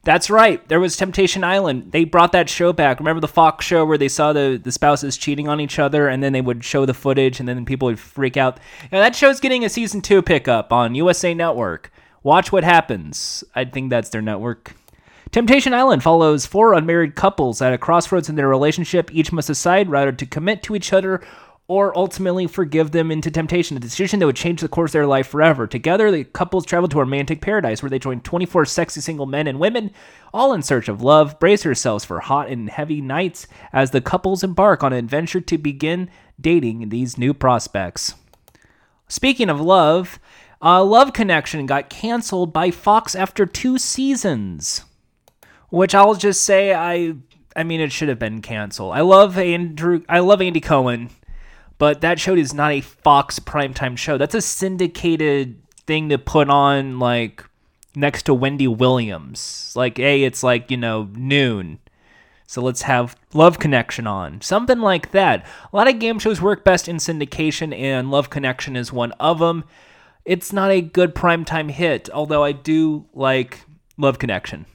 That's 0.04 0.30
right. 0.30 0.66
There 0.68 0.80
was 0.80 0.96
Temptation 0.96 1.44
Island. 1.44 1.92
They 1.92 2.04
brought 2.04 2.32
that 2.34 2.48
show 2.48 2.72
back. 2.72 3.00
Remember 3.00 3.20
the 3.20 3.28
Fox 3.28 3.66
show 3.66 3.84
where 3.86 3.98
they 3.98 4.08
saw 4.08 4.34
the, 4.34 4.62
the 4.64 4.72
spouses 4.72 5.18
cheating 5.18 5.48
on 5.48 5.60
each 5.60 5.80
other 5.80 6.08
and 6.08 6.22
then 6.22 6.34
they 6.34 6.42
would 6.42 6.64
show 6.64 6.86
the 6.86 6.94
footage 6.94 7.40
and 7.40 7.50
then 7.50 7.66
people 7.66 7.88
would 7.88 8.00
freak 8.00 8.38
out? 8.38 8.60
Yeah, 8.92 9.00
that 9.00 9.16
show's 9.16 9.40
getting 9.40 9.66
a 9.66 9.70
season 9.70 10.02
two 10.02 10.22
pickup 10.22 10.72
on 10.72 10.94
USA 10.94 11.34
Network. 11.34 11.92
Watch 12.22 12.52
what 12.52 12.64
happens. 12.64 13.44
I 13.56 13.66
think 13.66 13.90
that's 13.90 14.10
their 14.10 14.22
network. 14.22 14.76
Temptation 15.32 15.74
Island 15.74 16.04
follows 16.04 16.46
four 16.46 16.74
unmarried 16.74 17.16
couples 17.16 17.62
at 17.62 17.74
a 17.74 17.78
crossroads 17.78 18.30
in 18.30 18.36
their 18.36 18.48
relationship. 18.48 19.14
Each 19.14 19.32
must 19.32 19.48
decide 19.48 19.90
whether 19.90 20.12
to 20.12 20.26
commit 20.26 20.64
to 20.64 20.76
each 20.76 20.94
other 20.94 21.22
or 21.68 21.98
ultimately 21.98 22.46
forgive 22.46 22.92
them 22.92 23.12
into 23.12 23.32
temptation, 23.32 23.76
a 23.76 23.80
decision 23.80 24.20
that 24.20 24.28
would 24.28 24.36
change 24.36 24.62
the 24.62 24.68
course 24.68 24.90
of 24.90 24.94
their 24.94 25.08
life 25.08 25.28
forever. 25.28 25.66
Together, 25.66 26.12
the 26.12 26.24
couples 26.24 26.66
travel 26.66 26.88
to 26.88 26.98
a 27.00 27.04
romantic 27.04 27.42
paradise 27.42 27.82
where 27.82 27.90
they 27.90 27.98
join 27.98 28.22
24 28.22 28.66
sexy 28.66 29.02
single 29.02 29.26
men 29.26 29.48
and 29.48 29.60
women, 29.60 29.90
all 30.32 30.54
in 30.54 30.62
search 30.62 30.88
of 30.88 31.02
love. 31.02 31.40
Brace 31.40 31.66
yourselves 31.66 32.06
for 32.06 32.20
hot 32.20 32.50
and 32.50 32.70
heavy 32.70 33.02
nights 33.02 33.48
as 33.74 33.90
the 33.90 34.02
couples 34.02 34.44
embark 34.44 34.84
on 34.84 34.94
an 34.94 35.00
adventure 35.00 35.42
to 35.42 35.58
begin 35.58 36.10
dating 36.40 36.90
these 36.90 37.18
new 37.18 37.34
prospects. 37.34 38.14
Speaking 39.08 39.50
of 39.50 39.60
love, 39.60 40.20
uh, 40.62 40.84
Love 40.84 41.14
Connection 41.14 41.66
got 41.66 41.90
canceled 41.90 42.54
by 42.54 42.70
Fox 42.70 43.16
after 43.16 43.46
two 43.46 43.80
seasons, 43.80 44.84
which 45.70 45.96
I'll 45.96 46.14
just 46.14 46.44
say 46.44 46.76
I 46.76 47.16
I 47.56 47.64
mean, 47.64 47.80
it 47.80 47.92
should 47.92 48.10
have 48.10 48.20
been 48.20 48.42
canceled. 48.42 48.94
I 48.94 49.02
love 49.02 49.38
Andrew. 49.38 50.04
I 50.10 50.20
love 50.20 50.42
Andy 50.42 50.60
Cohen 50.60 51.10
but 51.78 52.02
that 52.02 52.20
show 52.20 52.36
is 52.36 52.54
not 52.54 52.72
a 52.72 52.82
Fox 52.82 53.40
primetime 53.40 53.98
show. 53.98 54.18
That's 54.18 54.36
a 54.36 54.42
syndicated 54.42 55.62
thing 55.86 56.10
to 56.10 56.18
put 56.18 56.50
on 56.50 57.00
like 57.00 57.44
next 57.96 58.24
to 58.24 58.34
Wendy 58.34 58.68
Williams. 58.68 59.74
Like, 59.76 59.98
hey, 59.98 60.24
it's 60.24 60.44
like, 60.44 60.72
you 60.72 60.78
know, 60.78 61.10
noon. 61.14 61.80
So 62.48 62.62
let's 62.62 62.84
have 62.84 63.16
Love 63.34 63.58
Connection 63.60 64.06
on. 64.06 64.42
Something 64.42 64.80
like 64.80 65.12
that. 65.12 65.46
A 65.72 65.76
lot 65.76 65.88
of 65.88 66.00
game 66.00 66.20
shows 66.20 66.42
work 66.42 66.64
best 66.64 66.88
in 66.88 66.98
syndication, 66.98 67.76
and 67.78 68.12
Love 68.12 68.30
Connection 68.30 68.76
is 68.76 68.94
one 68.94 69.14
of 69.14 69.40
them. 69.40 69.64
It's 70.26 70.54
not 70.54 70.72
a 70.72 70.82
good 70.82 71.16
primetime 71.16 71.72
hit, 71.72 72.10
although 72.14 72.44
I 72.44 72.52
do 72.52 73.06
like 73.14 73.62
Love 73.98 74.20
Connection. 74.20 74.66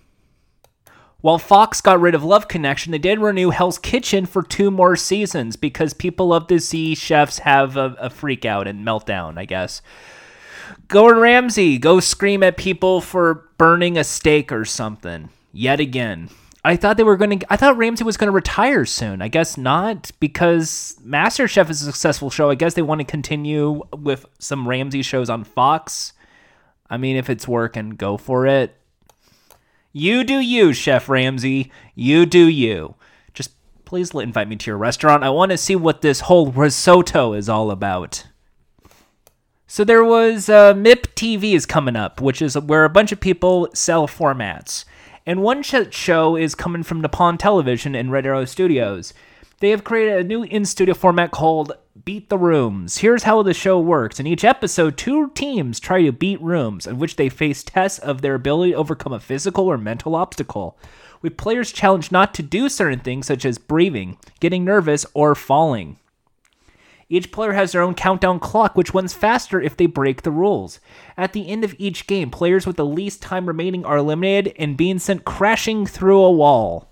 While 1.20 1.38
Fox 1.38 1.82
got 1.82 2.00
rid 2.00 2.14
of 2.14 2.24
Love 2.24 2.48
Connection, 2.48 2.92
they 2.92 2.98
did 2.98 3.18
renew 3.18 3.50
Hell's 3.50 3.78
Kitchen 3.78 4.24
for 4.24 4.42
two 4.42 4.70
more 4.70 4.96
seasons 4.96 5.56
because 5.56 5.92
people 5.92 6.28
love 6.28 6.46
to 6.46 6.58
see 6.58 6.94
chefs 6.94 7.40
have 7.40 7.76
a, 7.76 7.94
a 7.98 8.08
freak 8.10 8.46
out 8.46 8.66
and 8.66 8.86
meltdown, 8.86 9.38
I 9.38 9.44
guess. 9.44 9.82
Gordon 10.88 11.22
Ramsay 11.22 11.78
go 11.78 12.00
scream 12.00 12.42
at 12.42 12.56
people 12.56 13.00
for 13.00 13.48
burning 13.58 13.98
a 13.98 14.04
steak 14.04 14.50
or 14.50 14.64
something. 14.64 15.28
Yet 15.52 15.78
again. 15.78 16.30
I 16.64 16.76
thought 16.76 16.96
they 16.96 17.04
were 17.04 17.16
going 17.16 17.38
to 17.38 17.52
I 17.52 17.56
thought 17.56 17.76
Ramsay 17.76 18.04
was 18.04 18.16
going 18.16 18.28
to 18.28 18.32
retire 18.32 18.84
soon. 18.84 19.22
I 19.22 19.28
guess 19.28 19.56
not 19.56 20.10
because 20.20 20.96
MasterChef 21.04 21.70
is 21.70 21.82
a 21.82 21.86
successful 21.86 22.30
show. 22.30 22.50
I 22.50 22.54
guess 22.54 22.74
they 22.74 22.82
want 22.82 23.00
to 23.00 23.04
continue 23.06 23.82
with 23.92 24.26
some 24.38 24.68
Ramsay 24.68 25.02
shows 25.02 25.30
on 25.30 25.44
Fox. 25.44 26.12
I 26.88 26.96
mean, 26.96 27.16
if 27.16 27.30
it's 27.30 27.48
working, 27.48 27.90
go 27.90 28.16
for 28.16 28.46
it. 28.46 28.76
You 29.92 30.22
do 30.22 30.38
you, 30.38 30.72
Chef 30.72 31.08
Ramsay. 31.08 31.70
You 31.94 32.24
do 32.24 32.46
you. 32.46 32.94
Just 33.34 33.52
please 33.84 34.14
invite 34.14 34.48
me 34.48 34.56
to 34.56 34.70
your 34.70 34.78
restaurant. 34.78 35.24
I 35.24 35.30
want 35.30 35.50
to 35.50 35.58
see 35.58 35.74
what 35.74 36.00
this 36.00 36.20
whole 36.20 36.52
risotto 36.52 37.32
is 37.32 37.48
all 37.48 37.70
about. 37.70 38.26
So 39.66 39.84
there 39.84 40.04
was 40.04 40.48
uh, 40.48 40.74
MIP 40.74 41.14
TV 41.14 41.54
is 41.54 41.66
coming 41.66 41.96
up, 41.96 42.20
which 42.20 42.42
is 42.42 42.58
where 42.58 42.84
a 42.84 42.90
bunch 42.90 43.12
of 43.12 43.20
people 43.20 43.68
sell 43.72 44.06
formats. 44.06 44.84
And 45.26 45.42
one 45.42 45.62
show 45.62 46.36
is 46.36 46.54
coming 46.54 46.82
from 46.82 47.00
Nippon 47.00 47.38
Television 47.38 47.94
and 47.94 48.10
Red 48.10 48.26
Arrow 48.26 48.44
Studios. 48.44 49.12
They 49.60 49.70
have 49.70 49.84
created 49.84 50.18
a 50.18 50.24
new 50.24 50.42
in 50.42 50.64
studio 50.64 50.94
format 50.94 51.32
called 51.32 51.72
Beat 52.02 52.30
the 52.30 52.38
Rooms. 52.38 52.96
Here's 52.96 53.24
how 53.24 53.42
the 53.42 53.52
show 53.52 53.78
works. 53.78 54.18
In 54.18 54.26
each 54.26 54.42
episode, 54.42 54.96
two 54.96 55.28
teams 55.34 55.78
try 55.78 56.02
to 56.02 56.12
beat 56.12 56.40
rooms, 56.40 56.86
in 56.86 56.98
which 56.98 57.16
they 57.16 57.28
face 57.28 57.62
tests 57.62 57.98
of 57.98 58.22
their 58.22 58.34
ability 58.34 58.72
to 58.72 58.78
overcome 58.78 59.12
a 59.12 59.20
physical 59.20 59.66
or 59.66 59.76
mental 59.76 60.16
obstacle, 60.16 60.78
with 61.20 61.36
players 61.36 61.72
challenged 61.72 62.10
not 62.10 62.32
to 62.34 62.42
do 62.42 62.70
certain 62.70 63.00
things 63.00 63.26
such 63.26 63.44
as 63.44 63.58
breathing, 63.58 64.16
getting 64.40 64.64
nervous, 64.64 65.04
or 65.12 65.34
falling. 65.34 65.98
Each 67.10 67.30
player 67.30 67.52
has 67.52 67.72
their 67.72 67.82
own 67.82 67.94
countdown 67.94 68.40
clock, 68.40 68.76
which 68.76 68.94
runs 68.94 69.12
faster 69.12 69.60
if 69.60 69.76
they 69.76 69.84
break 69.84 70.22
the 70.22 70.30
rules. 70.30 70.80
At 71.18 71.34
the 71.34 71.48
end 71.48 71.64
of 71.64 71.74
each 71.76 72.06
game, 72.06 72.30
players 72.30 72.66
with 72.66 72.76
the 72.76 72.86
least 72.86 73.20
time 73.20 73.44
remaining 73.44 73.84
are 73.84 73.98
eliminated 73.98 74.54
and 74.58 74.78
being 74.78 74.98
sent 74.98 75.26
crashing 75.26 75.84
through 75.84 76.22
a 76.22 76.30
wall. 76.30 76.89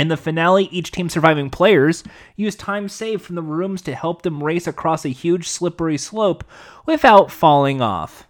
In 0.00 0.08
the 0.08 0.16
finale, 0.16 0.64
each 0.72 0.92
team's 0.92 1.12
surviving 1.12 1.50
players 1.50 2.02
use 2.34 2.56
time 2.56 2.88
saved 2.88 3.22
from 3.22 3.34
the 3.34 3.42
rooms 3.42 3.82
to 3.82 3.94
help 3.94 4.22
them 4.22 4.42
race 4.42 4.66
across 4.66 5.04
a 5.04 5.10
huge 5.10 5.46
slippery 5.46 5.98
slope 5.98 6.42
without 6.86 7.30
falling 7.30 7.82
off. 7.82 8.26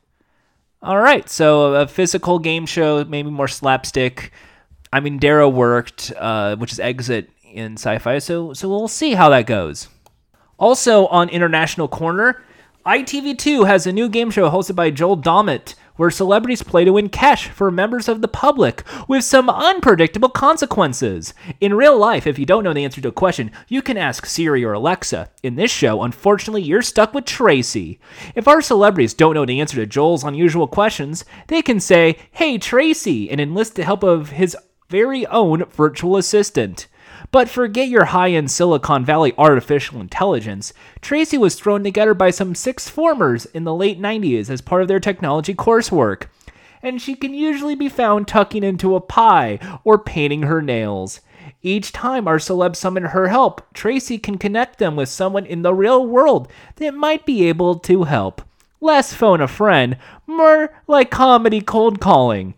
All 0.82 0.98
right, 0.98 1.30
so 1.30 1.74
a 1.74 1.86
physical 1.86 2.40
game 2.40 2.66
show, 2.66 3.04
maybe 3.04 3.30
more 3.30 3.46
slapstick. 3.46 4.32
I 4.92 4.98
mean, 4.98 5.20
Dero 5.20 5.52
worked, 5.52 6.12
uh, 6.18 6.56
which 6.56 6.72
is 6.72 6.80
Exit 6.80 7.30
in 7.52 7.76
Syfy, 7.76 8.20
so 8.20 8.52
so 8.52 8.68
we'll 8.68 8.88
see 8.88 9.12
how 9.12 9.28
that 9.28 9.46
goes. 9.46 9.86
Also 10.58 11.06
on 11.06 11.28
International 11.28 11.86
Corner, 11.86 12.42
ITV2 12.84 13.68
has 13.68 13.86
a 13.86 13.92
new 13.92 14.08
game 14.08 14.32
show 14.32 14.50
hosted 14.50 14.74
by 14.74 14.90
Joel 14.90 15.18
Dommett 15.18 15.76
where 16.00 16.10
celebrities 16.10 16.62
play 16.62 16.82
to 16.82 16.94
win 16.94 17.10
cash 17.10 17.48
for 17.48 17.70
members 17.70 18.08
of 18.08 18.22
the 18.22 18.26
public 18.26 18.82
with 19.06 19.22
some 19.22 19.50
unpredictable 19.50 20.30
consequences. 20.30 21.34
In 21.60 21.74
real 21.74 21.98
life, 21.98 22.26
if 22.26 22.38
you 22.38 22.46
don't 22.46 22.64
know 22.64 22.72
the 22.72 22.84
answer 22.84 23.02
to 23.02 23.08
a 23.08 23.12
question, 23.12 23.50
you 23.68 23.82
can 23.82 23.98
ask 23.98 24.24
Siri 24.24 24.64
or 24.64 24.72
Alexa. 24.72 25.28
In 25.42 25.56
this 25.56 25.70
show, 25.70 26.02
unfortunately, 26.02 26.62
you're 26.62 26.80
stuck 26.80 27.12
with 27.12 27.26
Tracy. 27.26 28.00
If 28.34 28.48
our 28.48 28.62
celebrities 28.62 29.12
don't 29.12 29.34
know 29.34 29.44
the 29.44 29.60
answer 29.60 29.76
to 29.76 29.84
Joel's 29.84 30.24
unusual 30.24 30.66
questions, 30.66 31.26
they 31.48 31.60
can 31.60 31.78
say, 31.78 32.16
Hey, 32.30 32.56
Tracy, 32.56 33.30
and 33.30 33.38
enlist 33.38 33.74
the 33.74 33.84
help 33.84 34.02
of 34.02 34.30
his 34.30 34.56
very 34.88 35.26
own 35.26 35.64
virtual 35.66 36.16
assistant. 36.16 36.86
But 37.30 37.48
forget 37.48 37.88
your 37.88 38.06
high 38.06 38.30
end 38.30 38.50
Silicon 38.50 39.04
Valley 39.04 39.32
artificial 39.38 40.00
intelligence. 40.00 40.72
Tracy 41.00 41.38
was 41.38 41.54
thrown 41.54 41.84
together 41.84 42.14
by 42.14 42.30
some 42.30 42.54
sixth 42.54 42.90
formers 42.90 43.46
in 43.46 43.64
the 43.64 43.74
late 43.74 44.00
90s 44.00 44.50
as 44.50 44.60
part 44.60 44.82
of 44.82 44.88
their 44.88 45.00
technology 45.00 45.54
coursework. 45.54 46.26
And 46.82 47.00
she 47.00 47.14
can 47.14 47.34
usually 47.34 47.74
be 47.74 47.88
found 47.88 48.26
tucking 48.26 48.64
into 48.64 48.96
a 48.96 49.00
pie 49.00 49.58
or 49.84 49.98
painting 49.98 50.42
her 50.42 50.62
nails. 50.62 51.20
Each 51.62 51.92
time 51.92 52.26
our 52.26 52.38
celebs 52.38 52.76
summon 52.76 53.04
her 53.04 53.28
help, 53.28 53.62
Tracy 53.74 54.18
can 54.18 54.38
connect 54.38 54.78
them 54.78 54.96
with 54.96 55.08
someone 55.08 55.44
in 55.44 55.62
the 55.62 55.74
real 55.74 56.06
world 56.06 56.48
that 56.76 56.94
might 56.94 57.26
be 57.26 57.48
able 57.48 57.78
to 57.80 58.04
help. 58.04 58.40
Less 58.80 59.12
phone 59.12 59.42
a 59.42 59.48
friend, 59.48 59.98
more 60.26 60.72
like 60.86 61.10
comedy 61.10 61.60
cold 61.60 62.00
calling. 62.00 62.54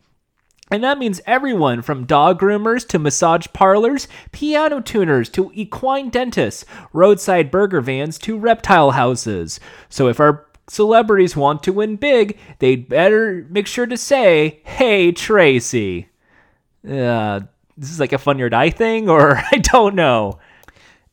And 0.73 0.83
that 0.83 0.99
means 0.99 1.21
everyone 1.27 1.83
from 1.83 2.07
dog 2.07 2.41
groomers 2.41 2.89
to 2.89 2.99
massage 2.99 3.47
parlors, 3.53 4.09
piano 4.33 4.81
tuners 4.81 5.29
to 5.29 5.51
equine 5.53 6.09
dentists, 6.09 6.65
roadside 6.95 7.51
burger 7.51 7.83
vans 7.83 8.17
to 8.21 8.39
reptile 8.39 8.93
houses. 8.93 9.61
So 9.91 10.09
if 10.09 10.19
our 10.19 10.47
celebrities 10.71 11.37
want 11.37 11.63
to 11.65 11.75
win 11.75 11.97
big, 11.97 12.39
they'd 12.59 12.89
better 12.89 13.47
make 13.51 13.67
sure 13.67 13.85
to 13.85 13.99
say, 13.99 14.63
Hey, 14.65 15.13
Tracy. 15.13 16.09
Uh, 16.89 17.41
this 17.77 17.91
is 17.91 18.01
like 18.01 18.15
a 18.15 18.19
Fun 18.19 18.39
Your 18.39 18.49
Die 18.49 18.71
thing, 18.71 19.11
or 19.11 19.37
I 19.53 19.59
don't 19.59 19.95
know. 19.95 20.39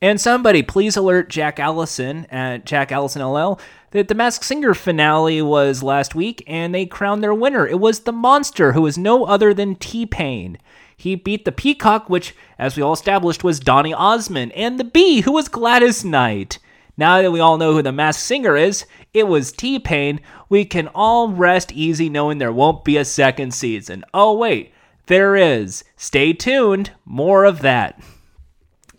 And 0.02 0.18
somebody, 0.18 0.62
please 0.62 0.96
alert 0.96 1.28
Jack 1.28 1.60
Allison 1.60 2.24
at 2.30 2.64
Jack 2.64 2.90
Allison 2.90 3.22
LL 3.22 3.60
that 3.90 4.08
the 4.08 4.14
Masked 4.14 4.44
Singer 4.44 4.72
finale 4.72 5.42
was 5.42 5.82
last 5.82 6.14
week 6.14 6.42
and 6.46 6.74
they 6.74 6.86
crowned 6.86 7.22
their 7.22 7.34
winner. 7.34 7.66
It 7.66 7.80
was 7.80 8.00
the 8.00 8.12
monster, 8.12 8.72
who 8.72 8.86
is 8.86 8.96
no 8.96 9.24
other 9.24 9.52
than 9.52 9.74
T 9.74 10.06
Pain. 10.06 10.56
He 10.96 11.16
beat 11.16 11.44
the 11.44 11.52
Peacock, 11.52 12.08
which, 12.08 12.34
as 12.58 12.76
we 12.76 12.82
all 12.82 12.94
established, 12.94 13.44
was 13.44 13.60
Donny 13.60 13.92
Osmond, 13.92 14.52
and 14.52 14.78
the 14.78 14.84
Bee, 14.84 15.20
who 15.20 15.32
was 15.32 15.48
Gladys 15.48 16.04
Knight. 16.04 16.58
Now 16.96 17.20
that 17.20 17.32
we 17.32 17.40
all 17.40 17.58
know 17.58 17.72
who 17.72 17.82
the 17.82 17.92
Masked 17.92 18.22
Singer 18.22 18.56
is, 18.56 18.86
it 19.12 19.26
was 19.26 19.52
T 19.52 19.78
Pain. 19.78 20.20
We 20.48 20.64
can 20.64 20.88
all 20.94 21.28
rest 21.28 21.72
easy 21.72 22.08
knowing 22.08 22.38
there 22.38 22.52
won't 22.52 22.84
be 22.84 22.96
a 22.96 23.04
second 23.04 23.52
season. 23.52 24.04
Oh, 24.14 24.34
wait, 24.34 24.72
there 25.06 25.36
is. 25.36 25.84
Stay 25.96 26.32
tuned. 26.32 26.92
More 27.04 27.44
of 27.44 27.60
that. 27.60 28.00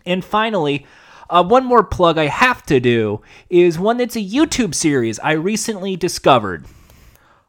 And 0.04 0.24
finally, 0.24 0.86
uh, 1.30 1.42
one 1.42 1.64
more 1.64 1.82
plug 1.82 2.18
I 2.18 2.26
have 2.26 2.64
to 2.66 2.78
do 2.78 3.22
is 3.48 3.78
one 3.78 3.96
that's 3.96 4.16
a 4.16 4.20
YouTube 4.20 4.74
series 4.74 5.18
I 5.20 5.32
recently 5.32 5.96
discovered. 5.96 6.66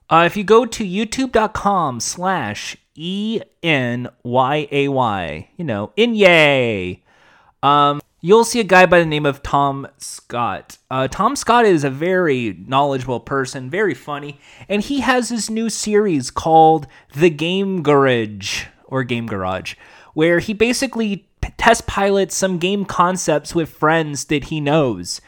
Uh, 0.09 0.23
if 0.25 0.37
you 0.37 0.43
go 0.43 0.65
to 0.65 0.83
youtube.com 0.83 1.99
slash 1.99 2.77
E-N-Y-A-Y, 2.95 4.09
you 5.57 5.65
know, 5.65 5.91
Inyay, 5.97 7.01
um, 7.63 8.01
you'll 8.21 8.43
see 8.43 8.59
a 8.59 8.63
guy 8.63 8.85
by 8.85 8.99
the 8.99 9.05
name 9.05 9.25
of 9.25 9.43
Tom 9.43 9.87
Scott. 9.97 10.77
Uh, 10.91 11.07
Tom 11.07 11.35
Scott 11.35 11.65
is 11.65 11.83
a 11.83 11.89
very 11.89 12.55
knowledgeable 12.67 13.19
person, 13.19 13.69
very 13.69 13.93
funny, 13.93 14.39
and 14.69 14.81
he 14.81 15.01
has 15.01 15.29
this 15.29 15.49
new 15.49 15.69
series 15.69 16.29
called 16.29 16.87
The 17.15 17.29
Game 17.29 17.83
Garage, 17.83 18.65
or 18.85 19.03
Game 19.03 19.25
Garage, 19.25 19.75
where 20.13 20.39
he 20.39 20.53
basically 20.53 21.27
test 21.57 21.87
pilot 21.87 22.31
some 22.31 22.57
game 22.57 22.85
concepts 22.85 23.53
with 23.55 23.69
friends 23.69 24.25
that 24.25 24.45
he 24.45 24.59
knows. 24.61 25.21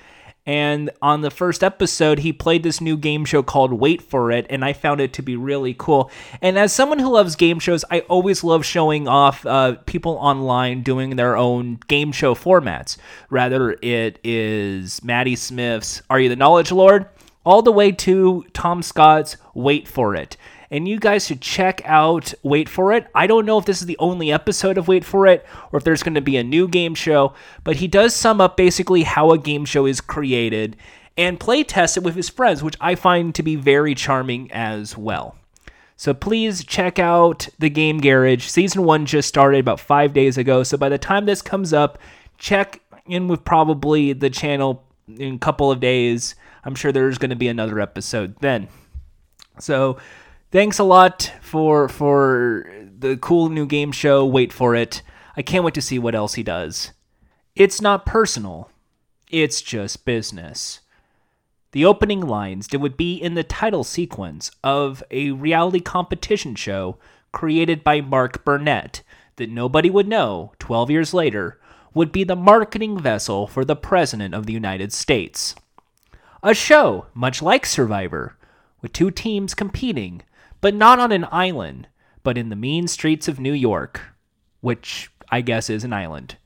And 0.47 0.91
on 1.01 1.21
the 1.21 1.32
first 1.32 1.63
episode, 1.63 2.19
he 2.19 2.32
played 2.32 2.62
this 2.62 2.80
new 2.80 2.97
game 2.97 3.25
show 3.25 3.41
called 3.41 3.73
Wait 3.73 4.01
for 4.01 4.32
It, 4.32 4.45
and 4.51 4.63
I 4.63 4.73
found 4.73 5.01
it 5.01 5.12
to 5.13 5.23
be 5.23 5.36
really 5.36 5.73
cool. 5.75 6.12
And 6.39 6.60
as 6.60 6.71
someone 6.71 6.99
who 6.99 7.12
loves 7.12 7.36
game 7.36 7.58
shows, 7.58 7.84
I 7.89 8.01
always 8.01 8.43
love 8.43 8.63
showing 8.63 9.08
off 9.08 9.43
uh, 9.45 9.78
people 9.88 10.13
online 10.13 10.84
doing 10.84 11.15
their 11.15 11.36
own 11.36 11.80
game 11.88 12.12
show 12.12 12.36
formats. 12.36 12.97
Rather, 13.32 13.71
it 13.82 14.19
is 14.23 15.04
Maddie 15.04 15.36
Smith's 15.36 16.04
Are 16.12 16.19
You 16.19 16.30
the 16.30 16.36
Knowledge 16.36 16.71
Lord? 16.71 17.08
all 17.45 17.62
the 17.62 17.71
way 17.71 17.91
to 17.91 18.43
Tom 18.54 18.82
Scott's 18.82 19.38
Wait 19.54 19.88
for 19.88 20.15
It 20.15 20.36
and 20.75 20.89
you 20.89 20.99
guys 20.99 21.25
should 21.25 21.39
check 21.39 21.81
out 21.85 22.33
Wait 22.43 22.67
for 22.67 22.91
It. 22.91 23.07
I 23.15 23.27
don't 23.27 23.45
know 23.45 23.57
if 23.57 23.63
this 23.63 23.79
is 23.79 23.88
the 23.88 23.97
only 23.97 24.29
episode 24.29 24.77
of 24.77 24.89
Wait 24.89 25.05
for 25.05 25.25
It 25.25 25.45
or 25.71 25.77
if 25.77 25.85
there's 25.85 26.03
going 26.03 26.15
to 26.15 26.21
be 26.21 26.35
a 26.35 26.43
new 26.43 26.67
game 26.67 26.95
show, 26.95 27.33
but 27.63 27.77
he 27.77 27.88
does 27.88 28.13
sum 28.13 28.41
up 28.41 28.57
basically 28.57 29.03
how 29.03 29.31
a 29.31 29.38
game 29.38 29.63
show 29.63 29.85
is 29.85 30.01
created 30.01 30.75
and 31.15 31.39
play 31.39 31.63
test 31.63 31.95
it 31.95 32.03
with 32.03 32.15
his 32.15 32.27
friends, 32.27 32.61
which 32.61 32.75
I 32.81 32.95
find 32.95 33.33
to 33.35 33.41
be 33.41 33.55
very 33.55 33.95
charming 33.95 34.51
as 34.51 34.97
well. 34.97 35.38
So 35.95 36.13
please 36.13 36.65
check 36.65 36.99
out 36.99 37.47
the 37.57 37.69
Game 37.69 38.01
Garage. 38.01 38.45
Season 38.45 38.83
1 38.83 39.05
just 39.05 39.29
started 39.29 39.61
about 39.61 39.79
5 39.79 40.11
days 40.11 40.38
ago, 40.38 40.61
so 40.63 40.75
by 40.75 40.89
the 40.89 40.97
time 40.97 41.25
this 41.25 41.41
comes 41.41 41.71
up, 41.71 41.99
check 42.38 42.81
in 43.05 43.29
with 43.29 43.45
probably 43.45 44.11
the 44.11 44.29
channel 44.29 44.83
in 45.07 45.35
a 45.35 45.39
couple 45.39 45.71
of 45.71 45.79
days. 45.79 46.35
I'm 46.65 46.75
sure 46.75 46.91
there's 46.91 47.17
going 47.17 47.29
to 47.29 47.38
be 47.38 47.47
another 47.47 47.79
episode 47.79 48.35
then. 48.41 48.67
So 49.57 49.95
thanks 50.51 50.79
a 50.79 50.84
lot 50.84 51.31
for 51.41 51.88
for 51.89 52.69
the 52.97 53.17
cool 53.17 53.49
new 53.49 53.65
game 53.65 53.91
show. 53.91 54.25
Wait 54.25 54.53
for 54.53 54.75
it. 54.75 55.01
I 55.38 55.41
can't 55.41 55.63
wait 55.63 55.73
to 55.73 55.81
see 55.81 55.99
what 55.99 56.15
else 56.15 56.36
he 56.36 56.43
does. 56.43 56.91
It's 57.55 57.81
not 57.81 58.05
personal. 58.05 58.69
It's 59.29 59.62
just 59.62 60.05
business. 60.05 60.81
The 61.71 61.86
opening 61.86 62.21
lines 62.21 62.67
that 62.67 62.79
would 62.79 62.95
be 62.95 63.15
in 63.15 63.34
the 63.34 63.43
title 63.43 63.84
sequence 63.84 64.51
of 64.63 65.03
a 65.12 65.31
reality 65.31 65.81
competition 65.81 66.55
show 66.55 66.97
created 67.34 67.84
by 67.84 67.99
Mark 67.99 68.45
Burnett 68.45 69.03
that 69.36 69.49
nobody 69.49 69.89
would 69.89 70.08
know 70.08 70.53
12 70.60 70.89
years 70.89 71.13
later 71.13 71.60
would 71.93 72.12
be 72.12 72.23
the 72.23 72.36
marketing 72.36 72.97
vessel 72.97 73.47
for 73.47 73.65
the 73.65 73.75
President 73.75 74.34
of 74.34 74.45
the 74.45 74.53
United 74.53 74.93
States. 74.93 75.55
A 76.43 76.53
show 76.53 77.08
much 77.13 77.41
like 77.41 77.65
Survivor, 77.65 78.38
with 78.81 78.93
two 78.93 79.12
teams 79.12 79.53
competing 79.53 80.21
but 80.65 80.73
not 80.73 80.97
on 80.97 81.12
an 81.12 81.28
island, 81.32 81.88
but 82.23 82.39
in 82.39 82.49
the 82.49 82.56
mean 82.56 82.88
streets 82.88 83.28
of 83.28 83.39
New 83.39 83.54
York, 83.54 84.01
which 84.62 85.12
I 85.30 85.41
guess 85.41 85.69
is 85.69 85.84
an 85.84 85.93
island. 85.93 86.38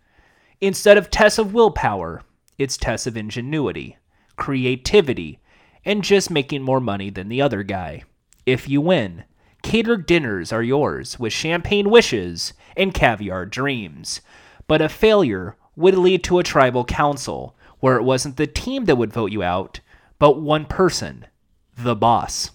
Instead 0.60 0.98
of 0.98 1.10
tests 1.10 1.40
of 1.40 1.54
willpower, 1.54 2.24
it's 2.58 2.76
tests 2.76 3.08
of 3.08 3.16
ingenuity, 3.16 3.96
creativity, 4.36 5.40
and 5.86 6.04
just 6.04 6.30
making 6.30 6.64
more 6.64 6.82
money 6.82 7.10
than 7.10 7.30
the 7.30 7.42
other 7.42 7.64
guy. 7.64 8.04
If 8.46 8.68
you 8.68 8.82
win, 8.82 9.24
catered 9.64 10.06
dinners 10.06 10.52
are 10.52 10.64
yours 10.64 11.18
with 11.18 11.32
champagne 11.32 11.90
wishes 11.90 12.52
and 12.76 12.94
caviar 12.94 13.46
dreams. 13.46 14.20
But 14.68 14.82
a 14.82 14.90
failure 14.90 15.56
would 15.78 15.98
lead 15.98 16.26
to 16.26 16.40
a 16.40 16.44
tribal 16.44 16.84
council 16.84 17.56
where 17.80 17.96
it 17.96 18.04
wasn't 18.04 18.36
the 18.36 18.48
team 18.48 18.84
that 18.84 18.98
would 18.98 19.14
vote 19.14 19.32
you 19.32 19.44
out, 19.44 19.80
but 20.20 20.42
one 20.42 20.66
person, 20.66 21.26
the 21.78 21.96
boss. 21.96 22.52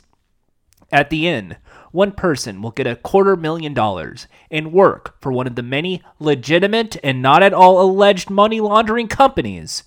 At 0.92 1.10
the 1.10 1.26
end, 1.26 1.56
one 1.92 2.12
person 2.12 2.60
will 2.60 2.70
get 2.70 2.86
a 2.86 2.96
quarter 2.96 3.36
million 3.36 3.74
dollars 3.74 4.26
and 4.50 4.72
work 4.72 5.20
for 5.20 5.32
one 5.32 5.46
of 5.46 5.54
the 5.54 5.62
many 5.62 6.02
legitimate 6.18 6.96
and 7.02 7.22
not 7.22 7.42
at 7.42 7.54
all 7.54 7.80
alleged 7.80 8.30
money 8.30 8.60
laundering 8.60 9.08
companies 9.08 9.84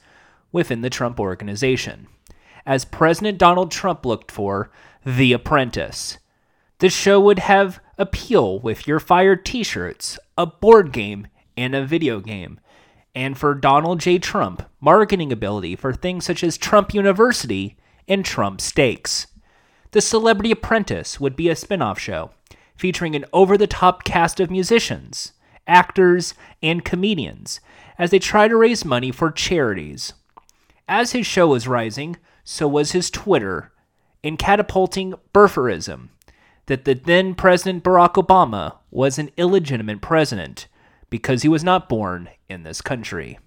within 0.51 0.81
the 0.81 0.89
Trump 0.89 1.19
organization. 1.19 2.07
As 2.65 2.85
President 2.85 3.37
Donald 3.37 3.71
Trump 3.71 4.05
looked 4.05 4.31
for 4.31 4.71
The 5.05 5.33
Apprentice. 5.33 6.17
The 6.79 6.89
show 6.89 7.19
would 7.19 7.39
have 7.39 7.79
appeal 7.97 8.59
with 8.59 8.87
your 8.87 8.99
fired 8.99 9.45
t 9.45 9.63
shirts, 9.63 10.19
a 10.37 10.45
board 10.45 10.91
game, 10.91 11.27
and 11.55 11.73
a 11.73 11.85
video 11.85 12.19
game. 12.19 12.59
And 13.15 13.37
for 13.37 13.55
Donald 13.55 13.99
J. 13.99 14.19
Trump, 14.19 14.63
marketing 14.79 15.31
ability 15.31 15.75
for 15.75 15.91
things 15.91 16.25
such 16.25 16.43
as 16.43 16.57
Trump 16.57 16.93
University 16.93 17.75
and 18.07 18.23
Trump 18.23 18.61
Steaks. 18.61 19.27
The 19.91 20.01
Celebrity 20.01 20.51
Apprentice 20.51 21.19
would 21.19 21.35
be 21.35 21.49
a 21.49 21.55
spin 21.55 21.81
off 21.81 21.99
show 21.99 22.31
featuring 22.75 23.15
an 23.15 23.25
over 23.33 23.57
the 23.57 23.67
top 23.67 24.03
cast 24.03 24.39
of 24.39 24.51
musicians, 24.51 25.33
actors, 25.65 26.33
and 26.61 26.85
comedians 26.85 27.59
as 27.97 28.11
they 28.11 28.19
try 28.19 28.47
to 28.47 28.55
raise 28.55 28.85
money 28.85 29.11
for 29.11 29.31
charities. 29.31 30.13
As 30.87 31.11
his 31.11 31.25
show 31.25 31.47
was 31.47 31.67
rising, 31.67 32.17
so 32.43 32.67
was 32.67 32.91
his 32.91 33.09
Twitter, 33.09 33.71
in 34.23 34.37
catapulting 34.37 35.13
birtherism 35.33 36.09
that 36.67 36.85
the 36.85 36.93
then 36.93 37.33
President 37.33 37.83
Barack 37.83 38.13
Obama 38.13 38.77
was 38.91 39.17
an 39.17 39.31
illegitimate 39.37 40.01
president 40.01 40.67
because 41.09 41.41
he 41.41 41.49
was 41.49 41.63
not 41.63 41.89
born 41.89 42.29
in 42.49 42.63
this 42.63 42.81
country. 42.81 43.39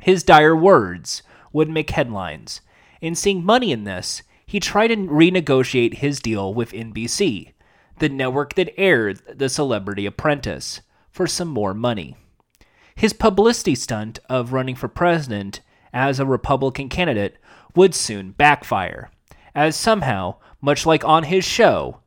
His 0.00 0.22
dire 0.22 0.54
words 0.54 1.22
would 1.52 1.70
make 1.70 1.90
headlines, 1.90 2.60
and 3.00 3.16
seeing 3.16 3.42
money 3.42 3.72
in 3.72 3.84
this, 3.84 4.22
he 4.46 4.60
tried 4.60 4.88
to 4.88 4.96
renegotiate 4.96 5.94
his 5.94 6.20
deal 6.20 6.54
with 6.54 6.72
NBC, 6.72 7.52
the 7.98 8.08
network 8.08 8.54
that 8.54 8.78
aired 8.78 9.20
The 9.28 9.48
Celebrity 9.48 10.06
Apprentice, 10.06 10.82
for 11.10 11.26
some 11.26 11.48
more 11.48 11.74
money. 11.74 12.16
His 12.94 13.12
publicity 13.12 13.74
stunt 13.74 14.18
of 14.28 14.52
running 14.52 14.76
for 14.76 14.88
president 14.88 15.60
as 15.92 16.20
a 16.20 16.26
Republican 16.26 16.88
candidate 16.88 17.38
would 17.74 17.94
soon 17.94 18.30
backfire, 18.30 19.10
as 19.54 19.74
somehow, 19.74 20.36
much 20.60 20.86
like 20.86 21.04
on 21.04 21.24
his 21.24 21.44
show, 21.44 22.00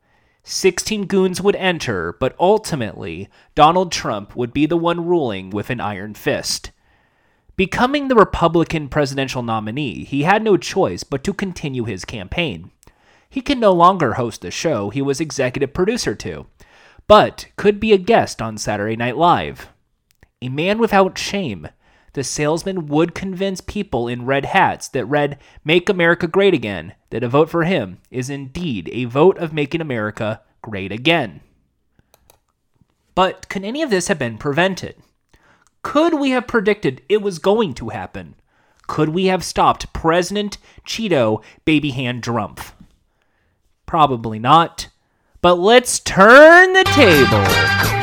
16 0.43 1.05
goons 1.05 1.41
would 1.41 1.55
enter, 1.57 2.13
but 2.19 2.35
ultimately, 2.39 3.29
Donald 3.53 3.91
Trump 3.91 4.35
would 4.35 4.53
be 4.53 4.65
the 4.65 4.77
one 4.77 5.05
ruling 5.05 5.49
with 5.49 5.69
an 5.69 5.79
iron 5.79 6.13
fist. 6.13 6.71
Becoming 7.59 8.07
the 8.07 8.15
Republican 8.15 8.87
presidential 8.87 9.43
nominee, 9.43 10.05
he 10.05 10.23
had 10.23 10.41
no 10.41 10.55
choice 10.55 11.03
but 11.03 11.25
to 11.25 11.33
continue 11.33 11.83
his 11.83 12.05
campaign. 12.05 12.71
He 13.29 13.41
could 13.41 13.57
no 13.57 13.73
longer 13.73 14.13
host 14.13 14.39
the 14.39 14.49
show 14.49 14.91
he 14.91 15.01
was 15.01 15.19
executive 15.19 15.73
producer 15.73 16.15
to, 16.15 16.47
but 17.05 17.47
could 17.57 17.77
be 17.81 17.91
a 17.91 17.97
guest 17.97 18.41
on 18.41 18.57
Saturday 18.57 18.95
Night 18.95 19.17
Live. 19.17 19.67
A 20.41 20.47
man 20.47 20.79
without 20.79 21.17
shame, 21.17 21.67
the 22.13 22.23
salesman 22.23 22.85
would 22.85 23.13
convince 23.13 23.59
people 23.59 24.07
in 24.07 24.25
red 24.25 24.45
hats 24.45 24.87
that 24.87 25.03
read 25.03 25.37
Make 25.65 25.89
America 25.89 26.27
Great 26.27 26.53
Again 26.53 26.93
that 27.09 27.25
a 27.25 27.27
vote 27.27 27.49
for 27.49 27.65
him 27.65 27.97
is 28.09 28.29
indeed 28.29 28.89
a 28.93 29.03
vote 29.03 29.37
of 29.37 29.51
making 29.51 29.81
America 29.81 30.39
great 30.61 30.93
again. 30.93 31.41
But 33.15 33.49
could 33.49 33.65
any 33.65 33.81
of 33.81 33.89
this 33.89 34.07
have 34.07 34.17
been 34.17 34.37
prevented? 34.37 34.95
Could 35.81 36.15
we 36.15 36.31
have 36.31 36.47
predicted 36.47 37.01
it 37.09 37.21
was 37.21 37.39
going 37.39 37.73
to 37.75 37.89
happen? 37.89 38.35
Could 38.87 39.09
we 39.09 39.25
have 39.25 39.43
stopped 39.43 39.93
President 39.93 40.57
Cheeto 40.85 41.43
Baby 41.65 41.91
Hand 41.91 42.23
Drumpf? 42.23 42.71
Probably 43.85 44.39
not. 44.39 44.89
But 45.41 45.55
let's 45.55 45.99
turn 45.99 46.73
the 46.73 46.83
table. 46.83 47.98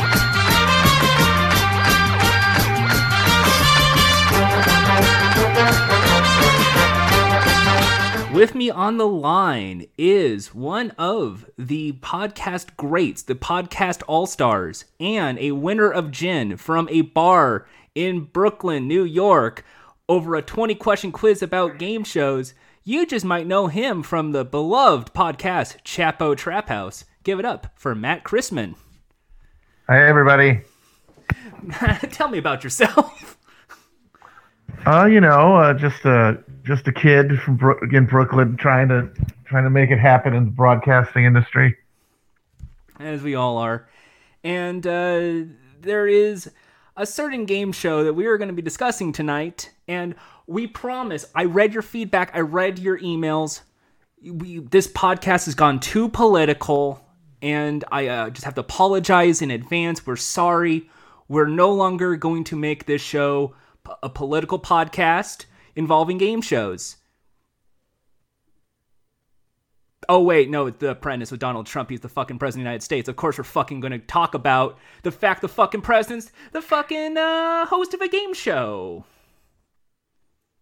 With 8.37 8.55
me 8.55 8.68
on 8.68 8.99
the 8.99 9.09
line 9.09 9.87
is 9.96 10.55
one 10.55 10.90
of 10.99 11.49
the 11.57 11.92
podcast 12.03 12.77
greats, 12.77 13.22
the 13.22 13.35
podcast 13.35 14.03
all 14.07 14.27
stars, 14.27 14.85
and 15.01 15.38
a 15.38 15.53
winner 15.53 15.90
of 15.90 16.11
gin 16.11 16.59
from 16.59 16.87
a 16.90 17.01
bar 17.01 17.66
in 17.94 18.25
Brooklyn, 18.25 18.87
New 18.87 19.05
York, 19.05 19.64
over 20.07 20.35
a 20.35 20.42
20 20.42 20.75
question 20.75 21.12
quiz 21.12 21.40
about 21.40 21.79
game 21.79 22.05
shows. 22.05 22.53
You 22.85 23.07
just 23.07 23.25
might 23.25 23.46
know 23.46 23.68
him 23.68 24.03
from 24.03 24.33
the 24.33 24.44
beloved 24.44 25.14
podcast 25.14 25.83
Chapo 25.83 26.37
Trap 26.37 26.68
House. 26.68 27.07
Give 27.22 27.38
it 27.38 27.46
up 27.46 27.68
for 27.75 27.94
Matt 27.94 28.22
Christman. 28.22 28.75
Hi, 29.88 30.07
everybody. 30.07 30.61
Tell 32.11 32.29
me 32.29 32.37
about 32.37 32.64
yourself. 32.64 33.38
Uh, 34.85 35.07
you 35.07 35.22
know, 35.22 35.57
uh, 35.57 35.72
just 35.72 36.05
a 36.05 36.44
just 36.66 36.88
a 36.88 36.92
kid 36.92 37.40
from 37.40 37.57
Bro- 37.57 37.79
in 37.92 38.07
Brooklyn 38.07 38.57
trying 38.57 38.88
to 38.88 39.09
trying 39.44 39.64
to 39.64 39.70
make 39.70 39.90
it 39.90 39.98
happen 39.98 40.35
in 40.35 40.46
the 40.46 40.50
broadcasting 40.50 41.24
industry. 41.24 41.76
as 42.98 43.22
we 43.22 43.35
all 43.35 43.59
are. 43.59 43.88
And 44.42 44.87
uh, 44.87 45.44
there 45.81 46.07
is 46.09 46.50
a 46.96 47.07
certain 47.07 47.44
game 47.44 47.72
show 47.72 48.05
that 48.05 48.14
we 48.14 48.26
are 48.26 48.38
going 48.38 48.48
to 48.48 48.55
be 48.55 48.62
discussing 48.62 49.12
tonight. 49.12 49.70
And 49.87 50.16
we 50.46 50.66
promise, 50.66 51.26
I 51.35 51.44
read 51.44 51.72
your 51.72 51.83
feedback, 51.83 52.31
I 52.35 52.40
read 52.40 52.79
your 52.79 52.98
emails. 52.98 53.61
We, 54.22 54.61
this 54.61 54.88
podcast 54.88 55.44
has 55.44 55.55
gone 55.55 55.79
too 55.79 56.09
political, 56.09 57.05
and 57.42 57.85
I 57.92 58.07
uh, 58.09 58.31
just 58.31 58.44
have 58.44 58.55
to 58.55 58.62
apologize 58.62 59.42
in 59.42 59.50
advance. 59.50 60.07
We're 60.07 60.16
sorry. 60.16 60.90
We're 61.29 61.46
no 61.46 61.72
longer 61.72 62.16
going 62.16 62.44
to 62.44 62.57
make 62.57 62.87
this 62.87 63.02
show 63.02 63.55
a 64.02 64.09
political 64.09 64.59
podcast 64.59 65.44
involving 65.77 66.19
game 66.19 66.41
shows. 66.41 66.97
Oh 70.09 70.23
wait, 70.23 70.49
no, 70.51 70.71
The 70.71 70.91
Apprentice 70.91 71.31
with 71.31 71.41
Donald 71.41 71.67
Trump. 71.67 71.91
He's 71.91 72.01
the 72.01 72.09
fucking 72.09 72.39
president 72.39 72.62
of 72.62 72.65
the 72.65 72.71
United 72.71 72.83
States. 72.83 73.09
Of 73.09 73.17
course, 73.17 73.39
we're 73.39 73.45
fucking 73.45 73.81
gonna 73.81 73.99
talk 73.99 74.35
about 74.35 74.79
the 75.03 75.11
fact 75.11 75.43
the 75.43 75.49
fucking 75.49 75.83
president's 75.83 76.31
the 76.53 76.62
fucking 76.62 77.17
uh, 77.17 77.67
host 77.67 77.93
of 77.95 78.01
a 78.01 78.09
game 78.09 78.35
show. 78.35 79.05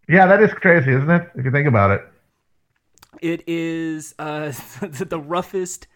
Yeah, 0.07 0.27
that 0.27 0.41
is 0.41 0.53
crazy, 0.53 0.91
isn't 0.91 1.09
it? 1.09 1.29
If 1.35 1.45
you 1.45 1.51
think 1.51 1.67
about 1.67 1.91
it. 1.91 2.01
It 3.21 3.43
is 3.47 4.13
uh, 4.19 4.51
the 4.81 5.19
roughest, 5.19 5.87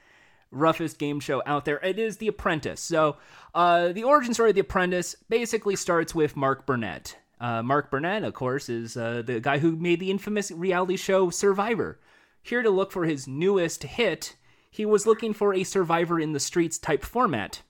roughest 0.51 0.97
game 0.97 1.19
show 1.19 1.43
out 1.45 1.65
there. 1.65 1.79
It 1.83 1.99
is 1.99 2.17
The 2.17 2.27
Apprentice. 2.27 2.79
So, 2.79 3.17
uh, 3.53 3.89
the 3.91 4.03
origin 4.03 4.33
story 4.33 4.49
of 4.49 4.55
The 4.55 4.61
Apprentice 4.61 5.15
basically 5.27 5.75
starts 5.75 6.15
with 6.15 6.35
Mark 6.35 6.65
Burnett. 6.65 7.17
Uh, 7.39 7.63
Mark 7.63 7.89
Burnett, 7.89 8.23
of 8.23 8.33
course, 8.33 8.67
is 8.67 8.97
uh, 8.97 9.21
the 9.25 9.39
guy 9.39 9.59
who 9.59 9.75
made 9.75 9.99
the 9.99 10.11
infamous 10.11 10.51
reality 10.51 10.97
show 10.97 11.29
Survivor. 11.29 11.99
Here 12.41 12.61
to 12.61 12.69
look 12.69 12.91
for 12.91 13.05
his 13.05 13.27
newest 13.27 13.83
hit, 13.83 14.35
he 14.69 14.85
was 14.85 15.07
looking 15.07 15.33
for 15.33 15.53
a 15.53 15.63
Survivor 15.63 16.19
in 16.19 16.33
the 16.33 16.39
Streets 16.39 16.77
type 16.77 17.03
format. 17.03 17.61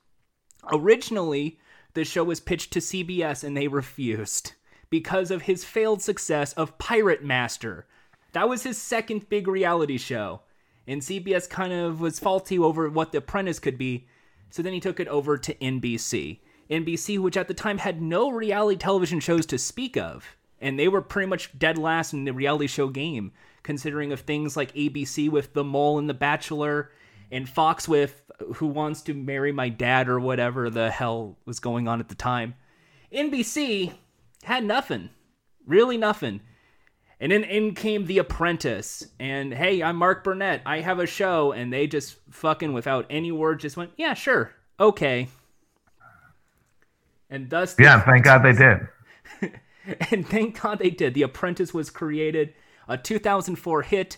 Originally, 0.72 1.60
the 1.94 2.04
show 2.04 2.24
was 2.24 2.40
pitched 2.40 2.72
to 2.74 2.80
CBS 2.80 3.44
and 3.44 3.56
they 3.56 3.68
refused 3.68 4.54
because 4.90 5.32
of 5.32 5.44
his 5.44 5.64
failed 5.64 6.02
success 6.02 6.54
of 6.54 6.78
Pirate 6.78 7.24
Master. 7.24 7.86
That 8.34 8.50
was 8.50 8.64
his 8.64 8.78
second 8.78 9.30
big 9.30 9.48
reality 9.48 9.98
show. 9.98 10.42
And 10.88 11.02
CBS 11.02 11.48
kind 11.50 11.72
of 11.72 12.02
was 12.02 12.20
faulty 12.20 12.58
over 12.58 12.90
what 12.90 13.12
The 13.12 13.20
Apprentice 13.20 13.60
could 13.60 13.78
be, 13.78 14.08
so 14.50 14.64
then 14.64 14.74
he 14.74 14.80
took 14.80 15.00
it 15.00 15.08
over 15.08 15.38
to 15.38 15.54
NBC. 15.56 16.40
NBC, 16.70 17.20
which 17.20 17.38
at 17.38 17.48
the 17.48 17.54
time 17.54 17.80
had 17.80 18.02
no 18.02 18.30
reality 18.30 18.78
television 18.78 19.20
shows 19.20 19.46
to 19.48 19.58
speak 19.58 19.98
of, 19.98 20.36
and 20.60 20.78
they 20.78 20.88
were 20.88 21.02
pretty 21.02 21.28
much 21.28 21.58
dead 21.58 21.78
last 21.78 22.14
in 22.14 22.26
the 22.26 22.34
reality 22.34 22.68
show 22.68 22.88
game, 22.90 23.32
considering 23.64 24.12
of 24.12 24.22
things 24.22 24.56
like 24.56 24.74
ABC 24.74 25.30
with 25.30 25.54
The 25.54 25.64
Mole 25.64 25.98
and 25.98 26.10
The 26.10 26.14
Bachelor, 26.14 26.92
and 27.32 27.48
Fox 27.48 27.88
with 27.88 28.24
Who 28.56 28.68
Wants 28.68 29.02
to 29.04 29.14
Marry 29.14 29.52
My 29.52 29.70
Dad 29.70 30.10
or 30.10 30.20
whatever 30.20 30.70
the 30.70 30.92
hell 30.92 31.38
was 31.46 31.60
going 31.60 31.88
on 31.88 32.00
at 32.00 32.10
the 32.10 32.16
time. 32.16 32.56
NBC 33.14 33.94
had 34.44 34.64
nothing, 34.64 35.10
really 35.66 35.98
nothing. 35.98 36.42
And 37.20 37.32
then 37.32 37.44
in 37.44 37.76
came 37.76 38.06
The 38.06 38.20
Apprentice. 38.20 39.06
And 39.20 39.54
hey, 39.54 39.84
I'm 39.84 39.98
Mark 39.98 40.24
Burnett. 40.24 40.62
I 40.66 40.80
have 40.80 41.00
a 41.00 41.06
show. 41.06 41.52
And 41.52 41.72
they 41.72 41.86
just 41.86 42.18
fucking, 42.30 42.72
without 42.72 43.06
any 43.10 43.32
word, 43.32 43.60
just 43.60 43.76
went, 43.76 43.92
yeah, 43.98 44.14
sure. 44.14 44.54
Okay. 44.80 45.28
And 47.30 47.50
thus, 47.50 47.76
The 47.76 47.84
Yeah, 47.84 48.02
thank 48.02 48.24
God 48.24 48.40
they 48.40 48.54
did. 48.54 48.88
and 50.12 50.28
thank 50.28 50.62
God 50.62 50.80
they 50.80 50.90
did. 50.90 51.14
The 51.14 51.24
Apprentice 51.24 51.74
was 51.74 51.90
created, 51.90 52.54
a 52.88 52.98
2004 52.98 53.84
hit. 53.84 54.18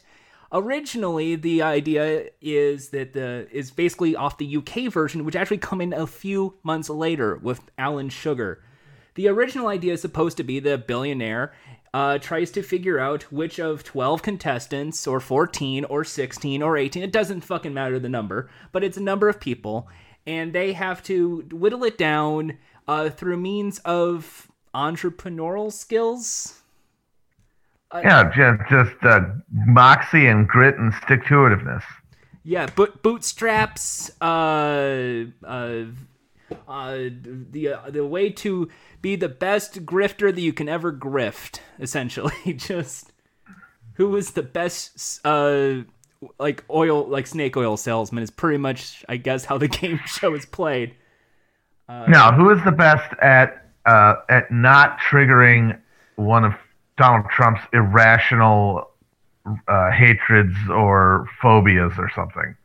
Originally, 0.54 1.36
the 1.36 1.62
idea 1.62 2.30
is 2.41 2.89
that 2.89 3.13
the 3.13 3.47
is 3.52 3.71
basically 3.71 4.15
off 4.15 4.38
the 4.38 4.58
UK 4.58 4.91
version, 4.91 5.24
which 5.24 5.36
actually 5.36 5.58
come 5.58 5.80
in 5.80 5.93
a 5.93 6.06
few 6.06 6.56
months 6.63 6.89
later 6.89 7.38
with 7.38 7.62
Alan 7.78 8.10
Sugar. 8.10 8.62
The 9.15 9.28
original 9.28 9.67
idea 9.67 9.93
is 9.93 10.02
supposed 10.02 10.38
to 10.38 10.43
be 10.43 10.60
the 10.60 10.78
billionaire 10.78 11.54
uh, 11.93 12.17
tries 12.17 12.52
to 12.52 12.63
figure 12.63 13.00
out 13.00 13.24
which 13.32 13.60
of 13.60 13.84
12 13.84 14.21
contestants, 14.21 15.06
or 15.06 15.19
14, 15.19 15.86
or 15.86 16.04
16, 16.04 16.62
or 16.62 16.78
18, 16.78 17.04
it 17.04 17.12
doesn't 17.12 17.41
fucking 17.41 17.74
matter 17.74 18.00
the 18.00 18.10
number, 18.10 18.50
but 18.71 18.84
it's 18.84 18.97
a 18.97 19.02
number 19.02 19.28
of 19.28 19.39
people, 19.39 19.89
and 20.26 20.54
they 20.54 20.74
have 20.74 21.04
to 21.04 21.47
whittle 21.52 21.84
it 21.84 21.97
down 21.97 22.58
uh, 22.88 23.10
through 23.10 23.38
means 23.38 23.80
of 23.80 24.52
entrepreneurial 24.74 25.72
skills. 25.72 26.62
Yeah, 27.94 28.32
just 28.34 28.70
just 28.70 29.04
uh, 29.04 29.22
moxie 29.52 30.28
and 30.28 30.48
grit 30.48 30.78
and 30.78 30.94
stick 31.04 31.26
to 31.26 31.34
itiveness. 31.34 31.84
Yeah, 32.44 32.67
but 32.76 33.04
bootstraps. 33.04 34.10
Uh, 34.22 35.26
uh, 35.46 35.86
uh, 36.67 36.98
the 37.52 37.74
uh, 37.74 37.89
the 37.89 38.06
way 38.06 38.30
to 38.30 38.70
be 39.02 39.15
the 39.15 39.30
best 39.30 39.86
grifter 39.86 40.34
that 40.34 40.41
you 40.41 40.54
can 40.54 40.70
ever 40.70 40.94
grift. 40.94 41.60
Essentially, 41.80 42.54
just 42.56 43.12
who 43.94 44.15
is 44.15 44.32
the 44.32 44.44
best 44.44 45.20
uh 45.26 45.82
like 46.39 46.63
oil 46.70 47.08
like 47.08 47.28
snake 47.28 47.58
oil 47.58 47.78
salesman 47.78 48.24
is 48.24 48.32
pretty 48.32 48.58
much 48.58 49.04
I 49.10 49.17
guess 49.17 49.46
how 49.46 49.58
the 49.58 49.67
game 49.80 50.00
show 50.06 50.34
is 50.34 50.46
played. 50.46 50.96
Now, 52.08 52.32
who 52.32 52.49
is 52.51 52.63
the 52.63 52.71
best 52.71 53.13
at 53.21 53.65
uh, 53.86 54.15
at 54.30 54.51
not 54.51 54.99
triggering 54.99 55.80
one 56.15 56.45
of 56.45 56.54
Donald 56.97 57.25
Trump's 57.32 57.62
irrational 57.73 58.91
uh, 59.67 59.91
hatreds 59.91 60.56
or 60.69 61.27
phobias 61.41 61.93
or 61.97 62.12
something? 62.13 62.56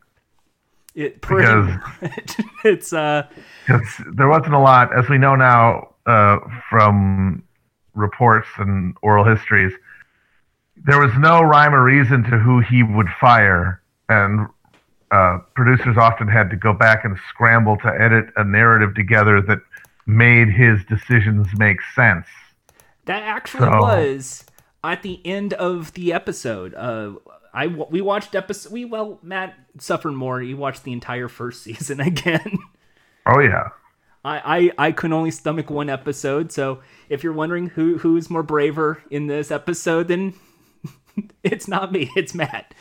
It 0.95 1.21
pretty 1.21 1.47
much, 1.47 2.39
it's 2.63 2.91
uh 2.91 3.27
Because 3.67 4.01
there 4.13 4.27
wasn't 4.27 4.55
a 4.55 4.59
lot, 4.59 4.97
as 4.97 5.07
we 5.09 5.17
know 5.19 5.35
now 5.35 5.93
uh, 6.07 6.39
from 6.69 7.43
reports 7.93 8.47
and 8.57 8.95
oral 9.01 9.23
histories. 9.23 9.73
there 10.85 10.99
was 10.99 11.11
no 11.19 11.41
rhyme 11.41 11.73
or 11.73 11.83
reason 11.83 12.23
to 12.23 12.37
who 12.37 12.61
he 12.61 12.81
would 12.83 13.09
fire, 13.19 13.81
and 14.09 14.47
uh, 15.11 15.39
producers 15.55 15.97
often 15.97 16.27
had 16.27 16.49
to 16.49 16.55
go 16.55 16.73
back 16.73 17.05
and 17.05 17.17
scramble 17.29 17.77
to 17.77 17.87
edit 17.87 18.27
a 18.35 18.43
narrative 18.43 18.93
together 18.95 19.41
that 19.41 19.59
made 20.05 20.49
his 20.49 20.83
decisions 20.85 21.47
make 21.57 21.77
sense. 21.95 22.25
That 23.05 23.23
actually 23.23 23.69
So- 23.69 23.79
was 23.81 24.45
at 24.83 25.01
the 25.03 25.21
end 25.25 25.53
of 25.53 25.93
the 25.93 26.13
episode. 26.13 26.73
Uh, 26.75 27.13
I 27.53 27.67
we 27.67 28.01
watched 28.01 28.35
episode. 28.35 28.71
We 28.71 28.85
well, 28.85 29.19
Matt 29.23 29.55
suffered 29.79 30.11
more. 30.11 30.41
He 30.41 30.53
watched 30.53 30.83
the 30.83 30.91
entire 30.93 31.27
first 31.27 31.63
season 31.63 31.99
again. 31.99 32.57
Oh 33.25 33.39
yeah, 33.39 33.69
I, 34.23 34.71
I 34.77 34.87
I 34.87 34.91
couldn't 34.91 35.13
only 35.13 35.31
stomach 35.31 35.69
one 35.69 35.89
episode. 35.89 36.51
So 36.51 36.81
if 37.09 37.23
you're 37.23 37.33
wondering 37.33 37.67
who 37.69 37.97
who's 37.97 38.29
more 38.29 38.43
braver 38.43 39.01
in 39.09 39.27
this 39.27 39.51
episode, 39.51 40.07
then 40.09 40.33
it's 41.43 41.67
not 41.67 41.91
me. 41.91 42.11
It's 42.15 42.35
Matt. 42.35 42.73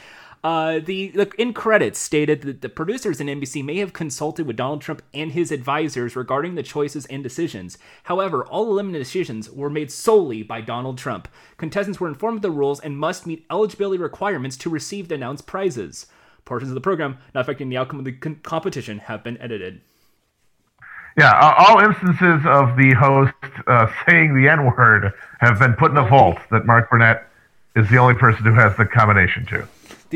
Uh, 0.46 0.78
the, 0.78 1.08
the 1.08 1.28
in 1.38 1.52
credits 1.52 1.98
stated 1.98 2.42
that 2.42 2.62
the 2.62 2.68
producers 2.68 3.20
in 3.20 3.26
NBC 3.26 3.64
may 3.64 3.78
have 3.78 3.92
consulted 3.92 4.46
with 4.46 4.54
Donald 4.54 4.80
Trump 4.80 5.02
and 5.12 5.32
his 5.32 5.50
advisors 5.50 6.14
regarding 6.14 6.54
the 6.54 6.62
choices 6.62 7.04
and 7.06 7.20
decisions. 7.20 7.78
However, 8.04 8.46
all 8.46 8.70
eliminated 8.70 9.02
decisions 9.04 9.50
were 9.50 9.68
made 9.68 9.90
solely 9.90 10.44
by 10.44 10.60
Donald 10.60 10.98
Trump. 10.98 11.26
Contestants 11.56 11.98
were 11.98 12.06
informed 12.06 12.36
of 12.36 12.42
the 12.42 12.52
rules 12.52 12.78
and 12.78 12.96
must 12.96 13.26
meet 13.26 13.44
eligibility 13.50 14.00
requirements 14.00 14.56
to 14.58 14.70
receive 14.70 15.08
the 15.08 15.16
announced 15.16 15.48
prizes. 15.48 16.06
Portions 16.44 16.70
of 16.70 16.76
the 16.76 16.80
program 16.80 17.18
not 17.34 17.40
affecting 17.40 17.68
the 17.68 17.76
outcome 17.76 17.98
of 17.98 18.04
the 18.04 18.12
con- 18.12 18.38
competition 18.44 18.98
have 19.00 19.24
been 19.24 19.36
edited. 19.38 19.80
yeah. 21.18 21.32
uh, 21.32 21.54
All 21.58 21.80
instances 21.80 22.46
of 22.46 22.76
the 22.76 22.94
host 22.96 23.34
uh, 23.66 23.88
saying 24.08 24.40
the 24.40 24.48
N 24.48 24.64
word 24.76 25.12
have 25.40 25.58
been 25.58 25.72
put 25.74 25.90
in 25.90 25.96
a 25.96 26.06
vault 26.06 26.38
that 26.52 26.66
Mark 26.66 26.88
Burnett 26.88 27.26
is 27.74 27.90
the 27.90 27.96
only 27.96 28.14
person 28.14 28.44
who 28.44 28.52
has 28.52 28.76
the 28.76 28.86
combination 28.86 29.44
to. 29.46 29.66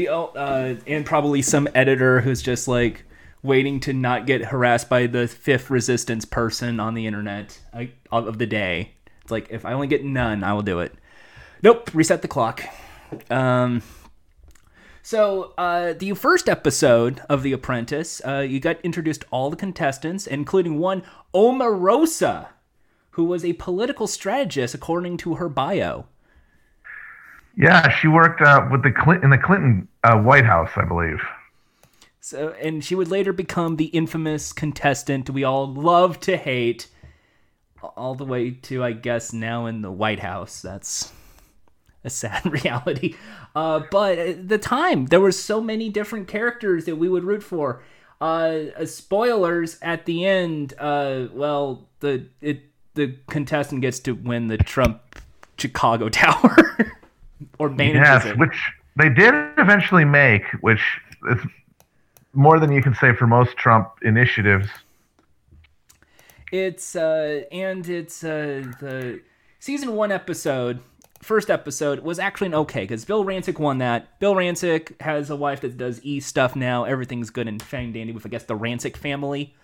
The 0.01 0.15
uh, 0.15 0.77
and 0.87 1.05
probably 1.05 1.43
some 1.43 1.69
editor 1.75 2.21
who's 2.21 2.41
just 2.41 2.67
like 2.69 3.05
waiting 3.43 3.81
to 3.81 3.93
not 3.93 4.27
get 4.27 4.47
harassed 4.47 4.89
by 4.89 5.07
the 5.07 5.27
fifth 5.27 5.71
resistance 5.71 6.25
person 6.25 6.81
on 6.81 6.95
the 6.95 7.07
internet 7.07 7.61
of 8.11 8.39
the 8.39 8.47
day. 8.47 8.93
It's 9.23 9.31
like 9.31 9.49
if 9.51 9.65
I 9.65 9.73
only 9.73 9.87
get 9.87 10.05
none, 10.05 10.45
I 10.45 10.53
will 10.53 10.63
do 10.63 10.81
it. 10.81 10.95
Nope, 11.63 11.91
reset 11.95 12.23
the 12.23 12.29
clock. 12.29 12.65
Um, 13.29 13.83
so 15.03 15.53
uh, 15.59 15.93
the 15.93 16.15
first 16.15 16.49
episode 16.49 17.21
of 17.29 17.43
The 17.43 17.53
Apprentice, 17.53 18.23
uh, 18.27 18.39
you 18.39 18.61
got 18.61 18.81
introduced 18.83 19.25
all 19.31 19.51
the 19.51 19.57
contestants, 19.57 20.27
including 20.27 20.79
one 20.79 21.03
Omarosa, 21.35 22.49
who 23.11 23.25
was 23.25 23.45
a 23.45 23.55
political 23.55 24.07
strategist 24.07 24.75
according 24.75 25.17
to 25.19 25.35
her 25.35 25.49
bio. 25.49 26.07
Yeah, 27.57 27.91
she 27.91 28.09
worked 28.09 28.41
uh, 28.41 28.67
with 28.71 28.83
the 28.83 29.21
in 29.23 29.31
the 29.31 29.39
Clinton 29.39 29.89
uh, 30.05 30.17
White 30.19 30.45
House, 30.47 30.71
I 30.77 30.85
believe. 30.85 31.21
So, 32.21 32.51
and 32.61 32.85
she 32.85 32.95
would 32.95 33.09
later 33.09 33.33
become 33.33 33.77
the 33.77 33.87
infamous 33.87 34.53
contestant 34.53 35.31
we 35.31 35.43
all 35.45 35.73
love 35.73 36.21
to 36.21 36.37
hate, 36.37 36.89
all 37.97 38.15
the 38.15 38.25
way 38.27 38.51
to, 38.51 38.85
I 38.85 38.93
guess, 38.93 39.33
now 39.33 39.67
in 39.67 39.81
the 39.83 39.91
White 39.91 40.21
House. 40.21 40.61
That's 40.61 41.13
a 42.05 42.11
sad 42.11 42.45
reality. 42.65 43.17
Uh, 43.55 43.81
but 43.91 44.19
at 44.19 44.49
the 44.49 44.59
time, 44.59 45.07
there 45.07 45.21
were 45.21 45.33
so 45.33 45.61
many 45.61 45.89
different 45.89 46.29
characters 46.29 46.85
that 46.85 46.97
we 46.97 47.09
would 47.09 47.25
root 47.25 47.43
for. 47.43 47.83
Uh, 48.21 48.67
uh, 48.79 48.85
spoilers 48.85 49.79
at 49.81 50.05
the 50.05 50.27
end. 50.27 50.75
Uh, 50.79 51.27
well, 51.33 51.89
the 52.01 52.27
it 52.43 52.61
the 52.95 53.17
contestant 53.31 53.81
gets 53.81 53.99
to 54.01 54.13
win 54.13 54.49
the 54.49 54.59
Trump 54.59 55.01
Chicago 55.57 56.09
Tower, 56.11 56.93
or 57.59 57.71
manages 57.71 58.01
Yes, 58.03 58.27
it. 58.27 58.39
which 58.39 58.73
they 59.01 59.09
did 59.09 59.35
eventually 59.59 60.05
make, 60.05 60.45
which 60.61 60.81
is 61.31 61.39
more 62.33 62.61
than 62.61 62.71
you 62.73 62.83
can 62.83 62.95
say 62.95 63.13
for 63.15 63.27
most 63.27 63.57
Trump 63.57 63.89
initiatives. 64.03 64.69
It's 66.53 66.97
uh 66.97 67.43
and 67.53 67.89
it's 67.89 68.25
uh 68.25 68.65
the 68.81 69.21
season 69.61 69.95
one 69.95 70.11
episode, 70.13 70.81
first 71.21 71.49
episode 71.51 72.01
was 72.01 72.19
actually 72.19 72.49
an 72.49 72.55
okay 72.55 72.83
because 72.83 73.05
Bill 73.05 73.25
Rancic 73.25 73.59
won 73.59 73.79
that. 73.79 74.19
Bill 74.19 74.35
Rancic 74.35 75.01
has 75.01 75.31
a 75.31 75.37
wife 75.37 75.61
that 75.61 75.77
does 75.77 76.01
e 76.03 76.21
stuff 76.21 76.57
now. 76.57 76.85
Everything's 76.85 77.31
good 77.31 77.47
and 77.49 77.63
fang 77.63 77.93
dandy 77.93 78.13
with 78.13 78.27
I 78.27 78.29
guess 78.29 78.45
the 78.45 78.59
Rancic 78.59 78.97
family. 78.97 79.55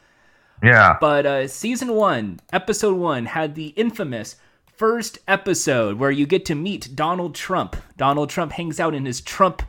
Yeah, 0.62 0.96
But 1.00 1.26
uh 1.26 1.48
season 1.48 1.92
one, 1.92 2.40
episode 2.52 2.96
one 2.96 3.26
had 3.26 3.54
the 3.54 3.68
infamous 3.68 4.36
first 4.76 5.18
episode 5.26 5.98
where 5.98 6.10
you 6.10 6.26
get 6.26 6.44
to 6.46 6.54
meet 6.54 6.94
Donald 6.94 7.34
Trump. 7.34 7.76
Donald 7.96 8.30
Trump 8.30 8.52
hangs 8.52 8.78
out 8.78 8.94
in 8.94 9.06
his 9.06 9.20
Trump 9.20 9.62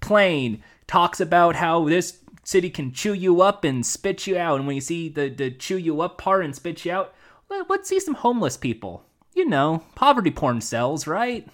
plane, 0.00 0.62
talks 0.86 1.20
about 1.20 1.56
how 1.56 1.88
this 1.88 2.18
city 2.44 2.70
can 2.70 2.92
chew 2.92 3.14
you 3.14 3.40
up 3.40 3.64
and 3.64 3.84
spit 3.84 4.26
you 4.26 4.36
out. 4.36 4.56
And 4.56 4.66
when 4.66 4.74
you 4.74 4.80
see 4.80 5.08
the, 5.08 5.28
the 5.28 5.50
chew 5.50 5.76
you 5.76 6.00
up 6.00 6.18
part 6.18 6.44
and 6.44 6.54
spit 6.54 6.84
you 6.84 6.92
out, 6.92 7.14
let, 7.48 7.68
let's 7.70 7.88
see 7.88 8.00
some 8.00 8.14
homeless 8.14 8.56
people. 8.56 9.04
You 9.34 9.48
know, 9.48 9.82
poverty 9.94 10.30
porn 10.30 10.60
sells, 10.60 11.06
right? 11.06 11.48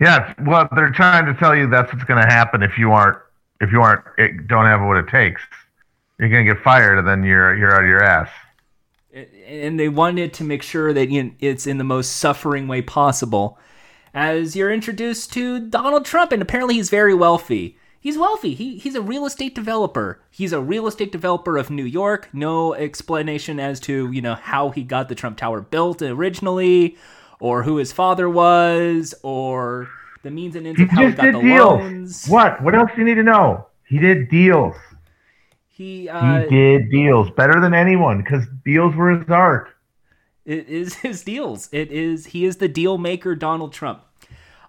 yeah. 0.00 0.34
Well, 0.44 0.68
they're 0.74 0.90
trying 0.90 1.26
to 1.26 1.34
tell 1.34 1.56
you 1.56 1.68
that's 1.68 1.92
what's 1.92 2.04
going 2.04 2.22
to 2.22 2.28
happen 2.28 2.62
if 2.62 2.78
you 2.78 2.92
aren't 2.92 3.18
if 3.60 3.72
you 3.72 3.80
aren't 3.80 4.04
eh, 4.18 4.28
don't 4.46 4.66
have 4.66 4.80
what 4.82 4.96
it 4.96 5.08
takes. 5.08 5.42
You're 6.18 6.28
going 6.28 6.46
to 6.46 6.54
get 6.54 6.62
fired, 6.62 6.98
and 6.98 7.06
then 7.06 7.24
you're 7.24 7.56
you're 7.56 7.74
out 7.74 7.82
of 7.82 7.88
your 7.88 8.02
ass. 8.02 8.28
And 9.12 9.78
they 9.78 9.88
wanted 9.88 10.32
to 10.34 10.44
make 10.44 10.62
sure 10.62 10.92
that 10.92 11.08
you 11.08 11.24
know, 11.24 11.30
it's 11.40 11.66
in 11.66 11.78
the 11.78 11.84
most 11.84 12.16
suffering 12.16 12.68
way 12.68 12.82
possible. 12.82 13.58
As 14.14 14.56
you're 14.56 14.72
introduced 14.72 15.32
to 15.34 15.60
Donald 15.60 16.04
Trump, 16.04 16.32
and 16.32 16.42
apparently 16.42 16.74
he's 16.74 16.90
very 16.90 17.14
wealthy. 17.14 17.78
He's 18.00 18.16
wealthy. 18.16 18.54
He, 18.54 18.78
he's 18.78 18.94
a 18.94 19.02
real 19.02 19.26
estate 19.26 19.54
developer. 19.54 20.20
He's 20.30 20.52
a 20.52 20.60
real 20.60 20.86
estate 20.86 21.12
developer 21.12 21.56
of 21.56 21.68
New 21.68 21.84
York. 21.84 22.28
No 22.32 22.74
explanation 22.74 23.58
as 23.58 23.80
to 23.80 24.10
you 24.12 24.22
know 24.22 24.34
how 24.34 24.70
he 24.70 24.82
got 24.82 25.08
the 25.08 25.14
Trump 25.14 25.36
Tower 25.36 25.60
built 25.60 26.00
originally, 26.00 26.96
or 27.40 27.64
who 27.64 27.76
his 27.76 27.92
father 27.92 28.28
was, 28.28 29.14
or 29.22 29.88
the 30.22 30.30
means 30.30 30.56
and 30.56 30.66
ends 30.66 30.80
of 30.80 30.88
how 30.90 31.06
he 31.06 31.12
got 31.12 31.32
the 31.32 31.40
deals. 31.40 31.80
loans. 31.80 32.26
What? 32.28 32.62
What 32.62 32.74
else 32.74 32.90
do 32.94 33.00
you 33.00 33.06
need 33.06 33.16
to 33.16 33.22
know? 33.22 33.66
He 33.86 33.98
did 33.98 34.28
deals. 34.28 34.76
He 35.78 36.08
uh, 36.08 36.40
he 36.40 36.48
did 36.48 36.90
deals 36.90 37.30
better 37.30 37.60
than 37.60 37.72
anyone 37.72 38.18
because 38.18 38.44
deals 38.64 38.96
were 38.96 39.12
his 39.12 39.30
art. 39.30 39.70
It 40.44 40.68
is 40.68 40.94
his 41.06 41.22
deals. 41.22 41.68
It 41.70 41.92
is 41.92 42.26
he 42.26 42.44
is 42.44 42.56
the 42.56 42.66
deal 42.66 42.98
maker, 42.98 43.36
Donald 43.36 43.72
Trump. 43.72 44.02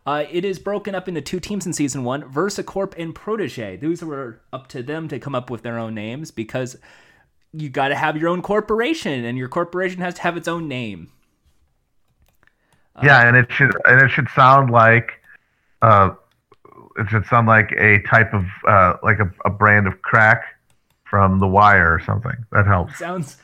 Uh, 0.05 0.25
it 0.31 0.45
is 0.45 0.59
broken 0.59 0.93
up 0.93 1.07
into 1.07 1.19
two 1.19 1.39
teams 1.39 1.65
in 1.65 1.73
season 1.73 2.03
one: 2.03 2.21
VersaCorp 2.21 2.93
and 2.95 3.15
Protege. 3.15 3.77
Those 3.77 4.03
were 4.03 4.41
up 4.53 4.67
to 4.67 4.83
them 4.83 5.07
to 5.07 5.17
come 5.17 5.33
up 5.33 5.49
with 5.49 5.63
their 5.63 5.79
own 5.79 5.95
names 5.95 6.29
because 6.29 6.77
you 7.53 7.69
got 7.69 7.87
to 7.87 7.95
have 7.95 8.15
your 8.15 8.29
own 8.29 8.43
corporation, 8.43 9.25
and 9.25 9.35
your 9.35 9.49
corporation 9.49 10.01
has 10.01 10.13
to 10.13 10.21
have 10.21 10.37
its 10.37 10.47
own 10.47 10.67
name. 10.67 11.11
yeah, 13.01 13.27
and 13.27 13.35
it 13.35 13.51
should 13.51 13.75
and 13.85 13.99
it 13.99 14.09
should 14.09 14.29
sound 14.35 14.69
like 14.69 15.13
uh, 15.81 16.11
it 16.97 17.09
should 17.09 17.25
sound 17.25 17.47
like 17.47 17.71
a 17.71 17.99
type 18.03 18.31
of 18.31 18.45
uh, 18.67 18.97
like 19.01 19.17
a, 19.17 19.31
a 19.43 19.49
brand 19.49 19.87
of 19.87 20.03
crack 20.03 20.43
from 21.09 21.39
The 21.39 21.47
Wire 21.47 21.93
or 21.93 21.99
something. 21.99 22.45
That 22.51 22.65
helps. 22.67 22.97
Sounds. 22.97 23.37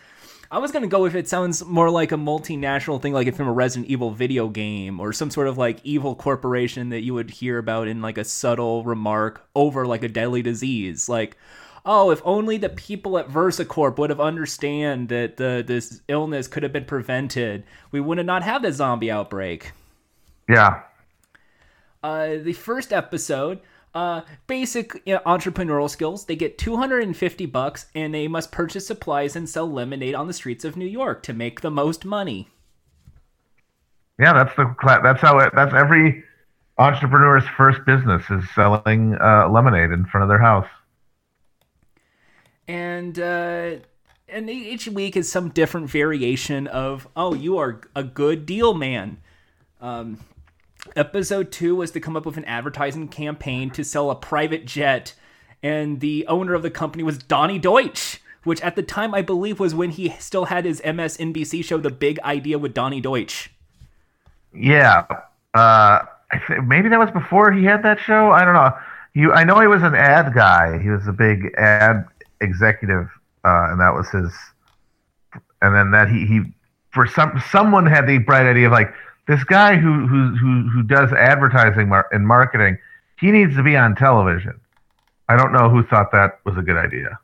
I 0.51 0.59
was 0.59 0.71
gonna 0.71 0.87
go 0.87 1.05
if 1.05 1.15
it 1.15 1.27
sounds 1.27 1.65
more 1.65 1.89
like 1.89 2.11
a 2.11 2.15
multinational 2.17 3.01
thing, 3.01 3.13
like 3.13 3.27
if 3.27 3.35
from 3.35 3.47
a 3.47 3.51
Resident 3.53 3.89
Evil 3.89 4.11
video 4.11 4.47
game 4.47 4.99
or 4.99 5.11
some 5.11 5.31
sort 5.31 5.47
of 5.47 5.57
like 5.57 5.79
evil 5.83 6.15
corporation 6.15 6.89
that 6.89 7.01
you 7.01 7.13
would 7.13 7.31
hear 7.31 7.57
about 7.57 7.87
in 7.87 8.01
like 8.01 8.17
a 8.17 8.23
subtle 8.23 8.83
remark 8.83 9.47
over 9.55 9.85
like 9.87 10.03
a 10.03 10.07
deadly 10.07 10.41
disease. 10.43 11.09
Like, 11.09 11.35
oh, 11.83 12.11
if 12.11 12.21
only 12.23 12.57
the 12.57 12.69
people 12.69 13.17
at 13.17 13.27
VersaCorp 13.27 13.97
would 13.97 14.11
have 14.11 14.21
understand 14.21 15.09
that 15.09 15.37
the 15.37 15.63
this 15.65 16.01
illness 16.07 16.47
could 16.47 16.63
have 16.63 16.71
been 16.73 16.85
prevented, 16.85 17.63
we 17.91 17.99
would 17.99 18.19
have 18.19 18.27
not 18.27 18.43
have 18.43 18.61
the 18.61 18.71
zombie 18.71 19.11
outbreak. 19.11 19.71
Yeah, 20.47 20.83
Uh, 22.03 22.37
the 22.37 22.53
first 22.53 22.93
episode, 22.93 23.59
uh, 23.95 24.21
basic 24.45 25.01
you 25.05 25.13
know, 25.13 25.21
entrepreneurial 25.25 25.89
skills. 25.89 26.25
They 26.25 26.35
get 26.35 26.57
250 26.57 27.45
bucks 27.47 27.87
and 27.95 28.13
they 28.13 28.27
must 28.27 28.51
purchase 28.51 28.85
supplies 28.85 29.35
and 29.35 29.49
sell 29.49 29.71
lemonade 29.71 30.13
on 30.13 30.27
the 30.27 30.33
streets 30.33 30.65
of 30.65 30.75
New 30.75 30.85
York 30.85 31.23
to 31.23 31.33
make 31.33 31.61
the 31.61 31.71
most 31.71 32.03
money. 32.03 32.49
yeah. 34.19 34.33
That's 34.33 34.55
the 34.55 34.75
that's 34.83 35.21
how 35.21 35.39
it, 35.39 35.53
that's 35.55 35.73
every 35.73 36.23
entrepreneur's 36.77 37.45
first 37.57 37.79
business 37.85 38.21
is 38.29 38.43
selling 38.53 39.15
uh, 39.21 39.47
lemonade 39.49 39.91
in 39.91 40.05
front 40.05 40.23
of 40.23 40.27
their 40.27 40.39
house. 40.39 40.67
And 42.67 43.17
uh, 43.17 43.75
and 44.27 44.49
each 44.49 44.87
week 44.89 45.15
is 45.15 45.31
some 45.31 45.49
different 45.49 45.89
variation 45.89 46.67
of 46.67 47.07
oh 47.15 47.33
you 47.33 47.57
are 47.57 47.79
a 47.95 48.03
good 48.03 48.45
deal 48.45 48.73
man. 48.73 49.17
Um, 49.79 50.19
episode 50.95 51.51
two 51.51 51.75
was 51.75 51.91
to 51.91 51.99
come 51.99 52.15
up 52.15 52.25
with 52.25 52.37
an 52.37 52.45
advertising 52.45 53.07
campaign 53.07 53.69
to 53.71 53.83
sell 53.83 54.11
a 54.11 54.15
private 54.15 54.65
jet, 54.65 55.13
and 55.63 55.99
the 55.99 56.25
owner 56.27 56.53
of 56.53 56.61
the 56.61 56.71
company 56.71 57.03
was 57.03 57.17
Donny 57.17 57.59
Deutsch, 57.59 58.21
which 58.43 58.61
at 58.61 58.75
the 58.75 58.83
time 58.83 59.13
I 59.13 59.21
believe 59.21 59.59
was 59.59 59.73
when 59.73 59.91
he 59.91 60.09
still 60.19 60.45
had 60.45 60.65
his 60.65 60.81
MSNBC 60.81 61.63
show, 61.63 61.77
The 61.77 61.89
Big 61.89 62.19
Idea 62.19 62.59
with 62.59 62.73
Donny 62.73 63.01
Deutsch. 63.01 63.51
Yeah, 64.53 65.05
uh, 65.53 65.99
th- 66.47 66.61
maybe 66.63 66.89
that 66.89 66.99
was 66.99 67.11
before 67.11 67.51
he 67.51 67.63
had 67.63 67.83
that 67.83 67.99
show. 67.99 68.31
I 68.31 68.45
don't 68.45 68.53
know. 68.53 68.71
You, 69.13 69.33
I 69.33 69.43
know 69.43 69.59
he 69.59 69.67
was 69.67 69.83
an 69.83 69.95
ad 69.95 70.33
guy. 70.33 70.81
He 70.81 70.89
was 70.89 71.07
a 71.07 71.13
big 71.13 71.53
ad 71.57 72.05
executive, 72.41 73.09
uh, 73.43 73.67
and 73.71 73.79
that 73.79 73.93
was 73.93 74.09
his. 74.09 74.31
And 75.61 75.73
then 75.73 75.91
that 75.91 76.09
he 76.09 76.25
he 76.25 76.41
for 76.91 77.07
some 77.07 77.41
someone 77.49 77.85
had 77.85 78.07
the 78.07 78.17
bright 78.19 78.45
idea 78.45 78.67
of 78.67 78.71
like 78.71 78.93
this 79.27 79.43
guy 79.43 79.75
who 79.75 80.07
who 80.07 80.35
who 80.35 80.69
who 80.69 80.83
does 80.83 81.11
advertising 81.13 81.89
mar- 81.89 82.07
and 82.11 82.27
marketing. 82.27 82.77
He 83.19 83.31
needs 83.31 83.55
to 83.55 83.63
be 83.63 83.75
on 83.77 83.95
television. 83.95 84.59
I 85.27 85.37
don't 85.37 85.53
know 85.53 85.69
who 85.69 85.83
thought 85.83 86.11
that 86.11 86.39
was 86.45 86.57
a 86.57 86.61
good 86.61 86.77
idea. 86.77 87.19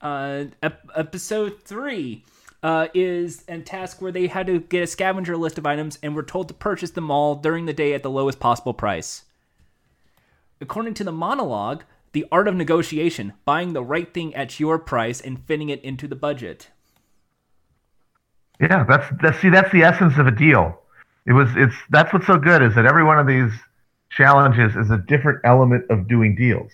Uh, 0.00 0.44
ep- 0.62 0.88
episode 0.94 1.62
three 1.62 2.24
uh, 2.62 2.88
is 2.92 3.44
a 3.48 3.60
task 3.60 4.02
where 4.02 4.12
they 4.12 4.26
had 4.26 4.46
to 4.46 4.60
get 4.60 4.82
a 4.82 4.86
scavenger 4.86 5.36
list 5.36 5.56
of 5.58 5.66
items 5.66 5.98
and 6.02 6.14
were 6.14 6.22
told 6.22 6.48
to 6.48 6.54
purchase 6.54 6.90
them 6.90 7.10
all 7.10 7.36
during 7.36 7.66
the 7.66 7.72
day 7.72 7.94
at 7.94 8.02
the 8.02 8.10
lowest 8.10 8.40
possible 8.40 8.74
price. 8.74 9.24
According 10.60 10.94
to 10.94 11.04
the 11.04 11.12
monologue, 11.12 11.84
the 12.12 12.26
art 12.32 12.48
of 12.48 12.54
negotiation, 12.54 13.34
buying 13.44 13.72
the 13.72 13.82
right 13.82 14.12
thing 14.12 14.34
at 14.34 14.58
your 14.58 14.78
price 14.78 15.20
and 15.20 15.44
fitting 15.44 15.68
it 15.68 15.82
into 15.82 16.08
the 16.08 16.16
budget. 16.16 16.70
Yeah, 18.58 18.84
that's 18.84 19.06
that's 19.20 19.38
see 19.40 19.50
that's 19.50 19.70
the 19.70 19.82
essence 19.82 20.16
of 20.16 20.26
a 20.26 20.30
deal. 20.30 20.80
It 21.26 21.32
was 21.32 21.48
it's 21.56 21.74
that's 21.90 22.12
what's 22.12 22.26
so 22.26 22.38
good 22.38 22.62
is 22.62 22.74
that 22.74 22.86
every 22.86 23.04
one 23.04 23.18
of 23.18 23.26
these 23.26 23.50
challenges 24.10 24.76
is 24.76 24.90
a 24.90 24.98
different 24.98 25.40
element 25.44 25.84
of 25.90 26.08
doing 26.08 26.34
deals. 26.34 26.72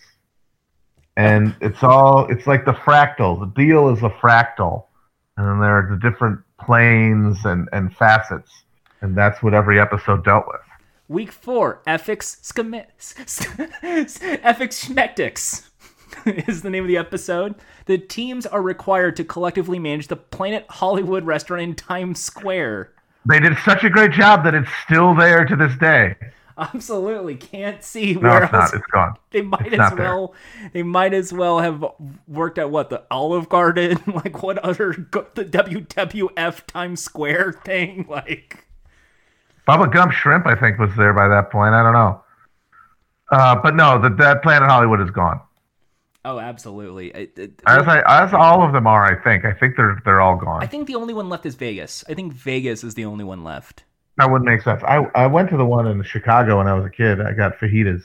And 1.17 1.55
it's 1.61 1.83
all 1.83 2.27
it's 2.31 2.47
like 2.47 2.65
the 2.65 2.73
fractal. 2.73 3.41
The 3.41 3.63
deal 3.63 3.89
is 3.89 4.03
a 4.03 4.11
fractal. 4.11 4.85
And 5.37 5.47
then 5.47 5.61
there 5.61 5.79
are 5.79 5.89
the 5.91 5.97
different 5.97 6.41
planes 6.61 7.45
and, 7.45 7.69
and 7.73 7.95
facets. 7.97 8.51
And 9.01 9.17
that's 9.17 9.43
what 9.43 9.55
every 9.55 9.81
episode 9.81 10.25
dealt 10.25 10.47
with. 10.47 10.61
Week 11.09 11.33
four, 11.33 11.83
Ethics 11.87 12.39
Schema- 12.43 12.87
Ethics 13.83 14.87
Schmectics 14.87 15.69
is 16.47 16.63
the 16.63 16.71
name 16.71 16.85
of 16.85 16.89
the 16.89 16.97
episode. 16.97 17.55
The 17.87 17.99
teams 17.99 18.47
are 18.47 18.63
required 18.63 19.17
to 19.17 19.25
collectively 19.25 19.79
manage 19.79 20.09
the 20.09 20.17
Planet 20.17 20.67
Hollywood 20.69 21.25
restaurant 21.25 21.63
in 21.63 21.75
Times 21.75 22.23
Square. 22.23 22.93
They 23.29 23.41
did 23.41 23.57
such 23.65 23.85
a 23.85 23.91
great 23.91 24.13
job 24.13 24.45
that 24.45 24.55
it's 24.55 24.71
still 24.85 25.15
there 25.15 25.45
to 25.45 25.57
this 25.57 25.77
day. 25.79 26.17
Absolutely 26.59 27.37
can't 27.37 27.83
see 27.83 28.15
where 28.17 28.31
No, 28.31 28.37
it's 28.43 28.53
else 28.53 28.53
not. 28.53 28.75
It's 28.75 28.87
gone. 28.87 29.15
they 29.31 29.41
might 29.43 29.73
It's 29.73 29.73
as 29.73 29.79
not 29.79 29.97
there. 29.97 30.17
well 30.17 30.35
they 30.73 30.83
might 30.83 31.15
as 31.15 31.33
well 31.33 31.61
have 31.61 31.85
worked 32.29 32.59
at 32.59 32.71
what 32.71 32.91
the 32.91 33.05
Olive 33.11 33.49
Garden 33.49 33.99
like 34.15 34.43
what 34.43 34.59
other 34.59 34.93
the 34.93 35.45
WWF 35.45 36.67
Times 36.67 37.03
Square 37.03 37.55
thing 37.65 38.07
like 38.11 38.67
Bubba 39.69 39.93
Gump 39.93 40.13
Shrimp, 40.13 40.47
I 40.47 40.55
think, 40.57 40.79
was 40.79 40.91
there 40.97 41.13
by 41.13 41.29
that 41.29 41.51
point. 41.51 41.75
I 41.75 41.83
don't 41.83 41.93
know. 41.93 42.23
Uh, 43.31 43.57
but 43.63 43.75
no, 43.77 44.01
the, 44.01 44.11
that 44.17 44.43
Planet 44.43 44.69
Hollywood 44.69 45.01
is 45.01 45.11
gone. 45.11 45.41
Oh 46.25 46.39
absolutely 46.39 47.09
It- 47.09 47.39
it- 47.39 47.63
As 47.67 47.87
I, 47.89 48.03
as 48.25 48.33
all 48.35 48.63
of 48.63 48.73
them 48.73 48.87
are, 48.87 49.05
I 49.05 49.23
think. 49.23 49.45
I 49.45 49.53
think 49.53 49.77
they're 49.77 50.01
they're 50.05 50.21
all 50.21 50.37
gone. 50.37 50.63
I 50.63 50.67
think 50.67 50.87
the 50.87 50.95
only 50.95 51.15
one 51.15 51.29
left 51.29 51.47
is 51.47 51.55
Vegas 51.55 52.05
I 52.09 52.15
think 52.15 52.33
Vegas 52.33 52.85
is 52.85 52.95
the 52.95 53.05
only 53.05 53.25
one 53.25 53.43
left 53.45 53.85
That 54.19 54.31
wouldn't 54.31 54.49
make 54.51 54.63
sense. 54.63 54.83
I, 54.85 54.97
I 55.15 55.27
went 55.27 55.51
to 55.51 55.57
the 55.57 55.65
one 55.67 55.87
in 55.87 56.03
Chicago 56.03 56.59
when 56.59 56.67
I 56.69 56.75
was 56.75 56.85
a 56.87 56.91
kid. 56.91 57.21
I 57.21 57.33
got 57.33 57.59
fajitas. 57.59 58.03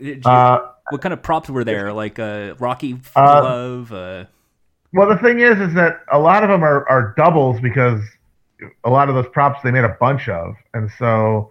You- 0.00 0.20
Uh, 0.24 0.70
what 0.90 1.00
kind 1.00 1.12
of 1.12 1.22
props 1.22 1.48
were 1.48 1.64
there 1.64 1.92
like 1.92 2.18
uh 2.18 2.54
Rocky 2.58 2.98
Uh, 3.16 3.40
glove 3.40 3.92
uh 3.92 4.24
well, 4.96 5.08
the 5.08 5.16
thing 5.18 5.40
is, 5.40 5.58
is 5.58 5.74
that 5.74 6.02
a 6.12 6.18
lot 6.20 6.44
of 6.44 6.50
them 6.50 6.62
are, 6.62 6.88
are 6.88 7.14
doubles 7.16 7.60
because 7.60 8.00
a 8.84 8.90
lot 8.90 9.08
of 9.08 9.16
those 9.16 9.26
props 9.32 9.58
they 9.64 9.72
made 9.72 9.82
a 9.82 9.96
bunch 9.98 10.28
of, 10.28 10.54
and 10.72 10.88
so 11.00 11.50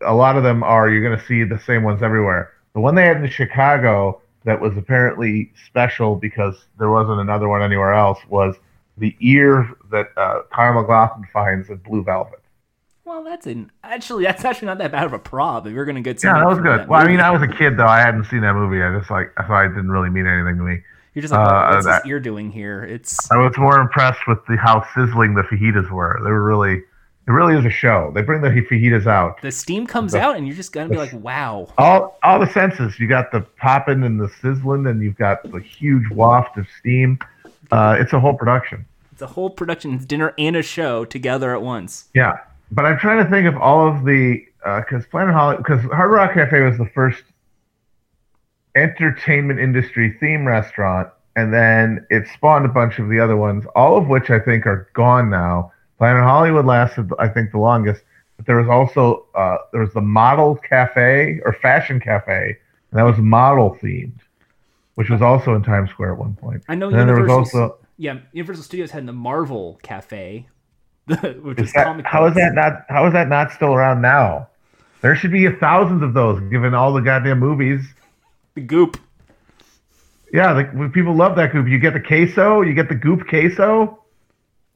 a 0.00 0.14
lot 0.14 0.38
of 0.38 0.44
them 0.44 0.62
are 0.62 0.88
you're 0.88 1.02
going 1.06 1.18
to 1.18 1.22
see 1.26 1.44
the 1.44 1.58
same 1.66 1.82
ones 1.82 2.02
everywhere. 2.02 2.52
The 2.72 2.80
one 2.80 2.94
they 2.94 3.04
had 3.04 3.18
in 3.22 3.28
Chicago 3.28 4.22
that 4.44 4.60
was 4.60 4.76
apparently 4.76 5.52
special 5.66 6.16
because 6.16 6.56
there 6.78 6.90
wasn't 6.90 7.20
another 7.20 7.48
one 7.48 7.62
anywhere 7.62 7.92
else 7.94 8.18
was 8.28 8.56
the 8.98 9.14
ear 9.20 9.68
that 9.90 10.08
uh, 10.16 10.42
Kyle 10.52 10.74
MacLachlan 10.74 11.26
finds 11.32 11.68
in 11.70 11.76
Blue 11.78 12.02
Velvet. 12.02 12.40
well 13.04 13.22
that's 13.24 13.46
an 13.46 13.70
actually 13.84 14.24
that's 14.24 14.44
actually 14.44 14.66
not 14.66 14.78
that 14.78 14.92
bad 14.92 15.04
of 15.04 15.12
a 15.12 15.18
prop 15.18 15.66
if 15.66 15.72
you're 15.72 15.84
gonna 15.84 16.00
get 16.00 16.22
Yeah, 16.22 16.34
that 16.34 16.46
was 16.46 16.58
good. 16.58 16.80
that 16.80 16.88
Well, 16.88 17.00
I 17.00 17.06
mean. 17.06 17.20
I 17.20 17.30
was 17.30 17.42
a 17.42 17.48
kid 17.48 17.76
though. 17.76 17.86
I 17.86 18.00
hadn't 18.00 18.24
seen 18.26 18.40
that 18.42 18.54
movie. 18.54 18.82
I 18.82 18.96
just 18.98 19.10
like 19.10 19.32
I 19.36 19.46
thought 19.46 19.64
it 19.66 19.68
didn't 19.70 19.90
really 19.90 20.10
mean 20.10 20.26
anything 20.26 20.56
to 20.56 20.62
me. 20.62 20.80
you're 21.14 21.22
just 21.22 21.32
like 21.32 21.46
uh, 21.48 21.70
what's 21.72 21.86
that- 21.86 22.02
this 22.02 22.08
ear 22.10 22.20
doing 22.20 22.50
here 22.50 22.84
it's 22.84 23.30
I 23.30 23.36
was 23.36 23.56
more 23.58 23.78
impressed 23.80 24.20
with 24.28 24.38
the 24.46 24.56
how 24.56 24.86
sizzling 24.94 25.34
the 25.34 25.42
fajitas 25.42 25.90
were. 25.90 26.18
They 26.24 26.30
were 26.30 26.44
really, 26.44 26.82
it 27.30 27.32
really 27.32 27.56
is 27.56 27.64
a 27.64 27.70
show. 27.70 28.10
They 28.12 28.22
bring 28.22 28.40
the 28.42 28.48
fajitas 28.48 29.06
out. 29.06 29.40
the 29.40 29.52
steam 29.52 29.86
comes 29.86 30.12
The- 30.12 30.20
out 30.20 30.36
and 30.36 30.46
you're 30.46 30.56
just 30.56 30.72
gonna 30.72 30.88
be 30.88 30.96
like 30.96 31.12
wow 31.12 31.68
All 31.78 32.18
all 32.24 32.40
the 32.40 32.48
senses. 32.50 32.98
You 32.98 33.06
got 33.06 33.30
the 33.30 33.42
popping 33.58 34.02
and 34.02 34.20
the 34.20 34.28
sizzling, 34.42 34.86
and 34.88 35.00
you've 35.00 35.16
got 35.16 35.42
the 35.50 35.60
huge 35.60 36.10
waft 36.10 36.58
of 36.58 36.66
steam. 36.78 37.18
Uh, 37.70 37.96
it's 38.00 38.12
a 38.12 38.18
whole 38.18 38.34
production. 38.34 38.84
It's 39.12 39.22
a 39.22 39.28
whole 39.28 39.50
production 39.50 39.96
dinner 39.98 40.34
and 40.38 40.56
a 40.56 40.62
show 40.62 41.04
together 41.04 41.54
at 41.54 41.62
once. 41.62 42.08
Yeah, 42.14 42.38
but 42.72 42.84
I'm 42.84 42.98
trying 42.98 43.22
to 43.24 43.30
think 43.30 43.46
of 43.46 43.56
all 43.56 43.86
of 43.86 44.04
the 44.04 44.44
because 44.64 45.06
Planet 45.06 45.32
Hollywood 45.32 45.64
because 45.64 45.82
Hard 45.92 46.10
Rock 46.10 46.34
Cafe 46.34 46.60
was 46.62 46.76
the 46.78 46.86
first 46.86 47.22
entertainment 48.74 49.60
industry 49.60 50.16
theme 50.20 50.44
restaurant, 50.46 51.08
and 51.36 51.54
then 51.54 52.04
it 52.10 52.26
spawned 52.34 52.64
a 52.66 52.68
bunch 52.68 52.98
of 52.98 53.08
the 53.08 53.20
other 53.20 53.36
ones, 53.36 53.64
all 53.76 53.96
of 53.96 54.08
which 54.08 54.30
I 54.30 54.38
think 54.40 54.66
are 54.66 54.88
gone 54.94 55.30
now. 55.30 55.72
Planet 56.00 56.22
Hollywood 56.22 56.64
lasted, 56.64 57.10
I 57.18 57.28
think, 57.28 57.52
the 57.52 57.58
longest. 57.58 58.02
But 58.38 58.46
there 58.46 58.56
was 58.56 58.68
also 58.70 59.26
uh, 59.34 59.58
there 59.70 59.82
was 59.82 59.92
the 59.92 60.00
Model 60.00 60.56
Cafe 60.56 61.40
or 61.44 61.52
Fashion 61.52 62.00
Cafe, 62.00 62.56
and 62.90 62.98
that 62.98 63.02
was 63.02 63.18
model 63.18 63.76
themed, 63.82 64.18
which 64.94 65.10
was 65.10 65.20
also 65.20 65.54
in 65.54 65.62
Times 65.62 65.90
Square 65.90 66.12
at 66.12 66.18
one 66.18 66.34
point. 66.36 66.62
I 66.66 66.74
know 66.74 66.86
And 66.88 66.98
then 66.98 67.06
there 67.06 67.16
was 67.16 67.28
Universal. 67.28 67.60
also 67.60 67.76
yeah, 67.98 68.20
Universal 68.32 68.64
Studios 68.64 68.92
had 68.92 69.04
the 69.04 69.12
Marvel 69.12 69.78
Cafe, 69.82 70.48
which 71.42 71.58
Is 71.58 71.70
that, 71.74 71.84
comic. 71.84 72.06
how 72.06 72.24
is 72.24 72.34
that 72.34 72.54
not 72.54 72.86
how 72.88 73.06
is 73.06 73.12
that 73.12 73.28
not 73.28 73.52
still 73.52 73.74
around 73.74 74.00
now? 74.00 74.48
There 75.02 75.14
should 75.14 75.32
be 75.32 75.46
thousands 75.50 76.02
of 76.02 76.14
those, 76.14 76.40
given 76.50 76.72
all 76.72 76.94
the 76.94 77.02
goddamn 77.02 77.40
movies. 77.40 77.84
the 78.54 78.62
Goop? 78.62 78.96
Yeah, 80.32 80.52
like 80.52 80.92
people 80.94 81.14
love 81.14 81.36
that 81.36 81.52
goop. 81.52 81.66
You 81.68 81.78
get 81.78 81.92
the 81.92 82.00
queso, 82.00 82.62
you 82.62 82.72
get 82.72 82.88
the 82.88 82.94
goop 82.94 83.26
queso. 83.28 83.99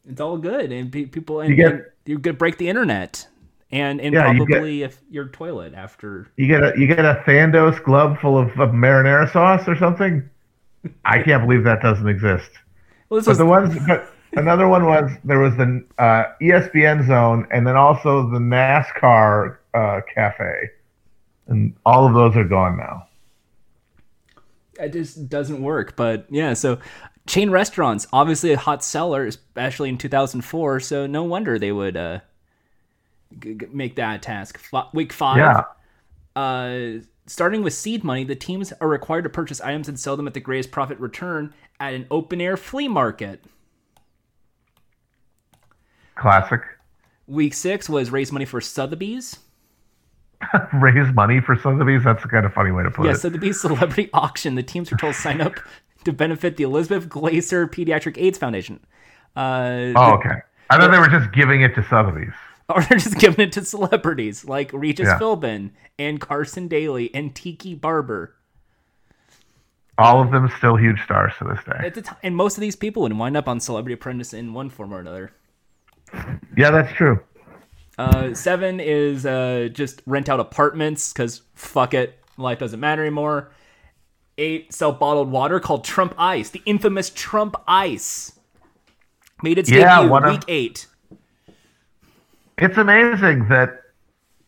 It's 0.08 0.20
all 0.20 0.36
good, 0.36 0.70
and 0.72 0.92
pe- 0.92 1.06
people 1.06 1.40
and 1.40 1.50
You 1.50 1.56
get- 1.56 1.92
you 2.06 2.18
could 2.18 2.36
break 2.38 2.58
the 2.58 2.68
internet, 2.68 3.26
and 3.72 4.00
and 4.00 4.12
Yeah, 4.14 4.32
you 4.32 4.40
get- 4.46 4.54
probably 4.56 4.82
if 4.82 5.00
your 5.10 5.28
toilet 5.28 5.72
after. 5.74 6.28
You 6.36 6.46
get 6.46 6.62
a 6.62 6.72
you 6.78 6.86
get 6.86 7.00
a 7.04 7.22
Thanos 7.26 7.82
glove 7.82 8.18
full 8.20 8.36
of, 8.38 8.48
of 8.60 8.70
marinara 8.70 9.30
sauce 9.32 9.66
or 9.66 9.76
something. 9.76 10.28
I 11.04 11.22
can't 11.22 11.42
believe 11.42 11.64
that 11.64 11.80
doesn't 11.80 12.06
exist. 12.08 12.50
Well, 13.08 13.20
But 13.20 13.28
was 13.28 13.38
the 13.38 13.46
ones, 13.46 13.74
but 13.88 14.12
another 14.34 14.68
one 14.68 14.84
was 14.84 15.10
there 15.24 15.38
was 15.38 15.56
the 15.56 15.82
uh, 15.98 16.24
ESPN 16.42 17.06
zone, 17.06 17.46
and 17.50 17.66
then 17.66 17.76
also 17.76 18.28
the 18.28 18.38
NASCAR 18.38 19.56
uh, 19.72 20.00
cafe, 20.14 20.68
and 21.46 21.74
all 21.86 22.06
of 22.06 22.12
those 22.12 22.36
are 22.36 22.44
gone 22.44 22.76
now. 22.76 23.06
it 24.78 24.92
just 24.92 25.28
doesn't 25.30 25.62
work. 25.62 25.96
But 25.96 26.26
yeah, 26.28 26.52
so 26.52 26.78
chain 27.26 27.50
restaurants 27.50 28.06
obviously 28.12 28.52
a 28.52 28.58
hot 28.58 28.84
seller, 28.84 29.26
especially 29.26 29.88
in 29.88 29.98
2004. 29.98 30.80
So 30.80 31.06
no 31.06 31.22
wonder 31.24 31.58
they 31.58 31.72
would 31.72 31.96
uh, 31.96 32.20
g- 33.38 33.54
g- 33.54 33.66
make 33.72 33.96
that 33.96 34.22
task. 34.22 34.60
F- 34.72 34.92
week 34.92 35.12
five. 35.12 35.38
Yeah. 35.38 35.62
Uh, 36.40 37.00
starting 37.26 37.62
with 37.62 37.72
seed 37.74 38.04
money, 38.04 38.24
the 38.24 38.34
teams 38.34 38.72
are 38.80 38.88
required 38.88 39.22
to 39.22 39.30
purchase 39.30 39.60
items 39.60 39.88
and 39.88 39.98
sell 39.98 40.16
them 40.16 40.26
at 40.26 40.34
the 40.34 40.40
greatest 40.40 40.70
profit 40.70 40.98
return 40.98 41.54
at 41.80 41.94
an 41.94 42.06
open 42.10 42.40
air 42.40 42.56
flea 42.56 42.88
market. 42.88 43.40
Classic. 46.14 46.60
Week 47.26 47.54
six 47.54 47.88
was 47.88 48.10
raise 48.10 48.30
money 48.30 48.44
for 48.44 48.60
Sotheby's. 48.60 49.38
Raise 50.74 51.12
money 51.14 51.40
for 51.40 51.56
Sotheby's. 51.56 52.04
That's 52.04 52.24
a 52.24 52.28
kind 52.28 52.44
of 52.46 52.52
funny 52.52 52.70
way 52.70 52.82
to 52.82 52.90
put 52.90 53.04
it. 53.06 53.08
Yeah, 53.08 53.12
so 53.14 53.28
it. 53.28 53.32
Sotheby's 53.32 53.60
celebrity 53.60 54.10
auction. 54.14 54.54
The 54.54 54.62
teams 54.62 54.92
are 54.92 54.96
told 54.96 55.14
to 55.14 55.20
sign 55.20 55.40
up 55.40 55.54
to 56.04 56.12
benefit 56.12 56.56
the 56.56 56.64
Elizabeth 56.64 57.08
Glaser 57.08 57.66
Pediatric 57.66 58.18
AIDS 58.18 58.38
Foundation. 58.38 58.80
Uh, 59.36 59.92
Oh, 59.96 60.14
okay. 60.14 60.36
I 60.70 60.78
thought 60.78 60.90
they 60.90 60.98
were 60.98 61.08
just 61.08 61.32
giving 61.32 61.62
it 61.62 61.74
to 61.74 61.82
Sotheby's. 61.88 62.32
or 62.68 62.82
they're 62.82 62.98
just 62.98 63.18
giving 63.18 63.46
it 63.48 63.52
to 63.52 63.64
celebrities 63.64 64.44
like 64.46 64.70
Regis 64.72 65.06
Yeah. 65.06 65.18
Philbin 65.18 65.70
and 65.98 66.20
Carson 66.20 66.66
Daly 66.68 67.14
and 67.14 67.34
Tiki 67.34 67.74
Barber. 67.74 68.34
All 69.98 70.20
of 70.20 70.30
them 70.32 70.50
still 70.58 70.76
huge 70.76 71.00
stars 71.04 71.32
to 71.38 71.44
this 71.44 71.62
day. 71.64 71.86
At 71.86 71.94
the 71.94 72.02
time, 72.02 72.16
and 72.22 72.34
most 72.34 72.56
of 72.56 72.62
these 72.62 72.74
people 72.74 73.02
would 73.02 73.16
wind 73.16 73.36
up 73.36 73.46
on 73.48 73.60
Celebrity 73.60 73.94
Apprentice 73.94 74.32
in 74.34 74.52
one 74.52 74.68
form 74.70 74.92
or 74.92 74.98
another. 74.98 75.30
Yeah, 76.56 76.70
that's 76.70 76.92
true. 76.94 77.20
Uh, 77.96 78.34
seven 78.34 78.80
is 78.80 79.24
uh, 79.24 79.68
just 79.72 80.02
rent 80.06 80.28
out 80.28 80.40
apartments 80.40 81.12
because 81.12 81.42
fuck 81.54 81.94
it, 81.94 82.18
life 82.36 82.58
doesn't 82.58 82.80
matter 82.80 83.02
anymore. 83.02 83.52
Eight, 84.36 84.72
sell 84.72 84.92
bottled 84.92 85.30
water 85.30 85.60
called 85.60 85.84
Trump 85.84 86.14
Ice, 86.18 86.50
the 86.50 86.62
infamous 86.66 87.10
Trump 87.10 87.54
Ice. 87.68 88.32
Made 89.42 89.58
its 89.58 89.70
Yeah, 89.70 90.02
debut 90.02 90.30
week 90.30 90.42
eight. 90.48 90.86
It's 92.58 92.76
amazing 92.78 93.48
that 93.48 93.80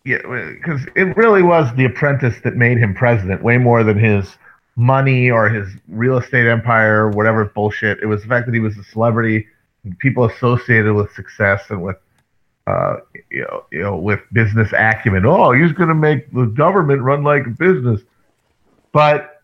yeah, 0.05 0.19
because 0.55 0.87
it 0.95 1.17
really 1.17 1.43
was 1.43 1.75
The 1.75 1.85
Apprentice 1.85 2.37
that 2.45 2.55
made 2.55 2.79
him 2.79 2.95
president, 2.95 3.43
way 3.43 3.59
more 3.59 3.83
than 3.83 3.99
his 3.99 4.37
money 4.77 5.31
or 5.31 5.49
his 5.49 5.69
real 5.89 6.19
estate 6.19 6.47
empire, 6.47 7.11
whatever 7.11 7.45
bullshit. 7.47 7.99
It 8.01 8.07
was 8.07 8.23
the 8.23 8.29
fact 8.29 8.47
that 8.47 8.55
he 8.55 8.61
was 8.61 8.77
a 8.79 8.85
celebrity, 8.85 9.49
people 9.99 10.25
associated 10.25 10.95
with 10.95 11.13
success 11.15 11.65
and 11.71 11.83
with, 11.83 11.97
uh, 12.67 12.97
you 13.31 13.43
know, 13.43 13.65
you 13.71 13.81
know, 13.81 13.97
with 13.97 14.21
business 14.33 14.73
acumen. 14.73 15.25
Oh, 15.25 15.53
he's 15.53 15.73
going 15.73 15.89
to 15.89 15.95
make 15.95 16.33
the 16.33 16.47
government 16.47 17.03
run 17.03 17.23
like 17.23 17.47
a 17.47 17.51
business. 17.51 18.01
But 18.93 19.43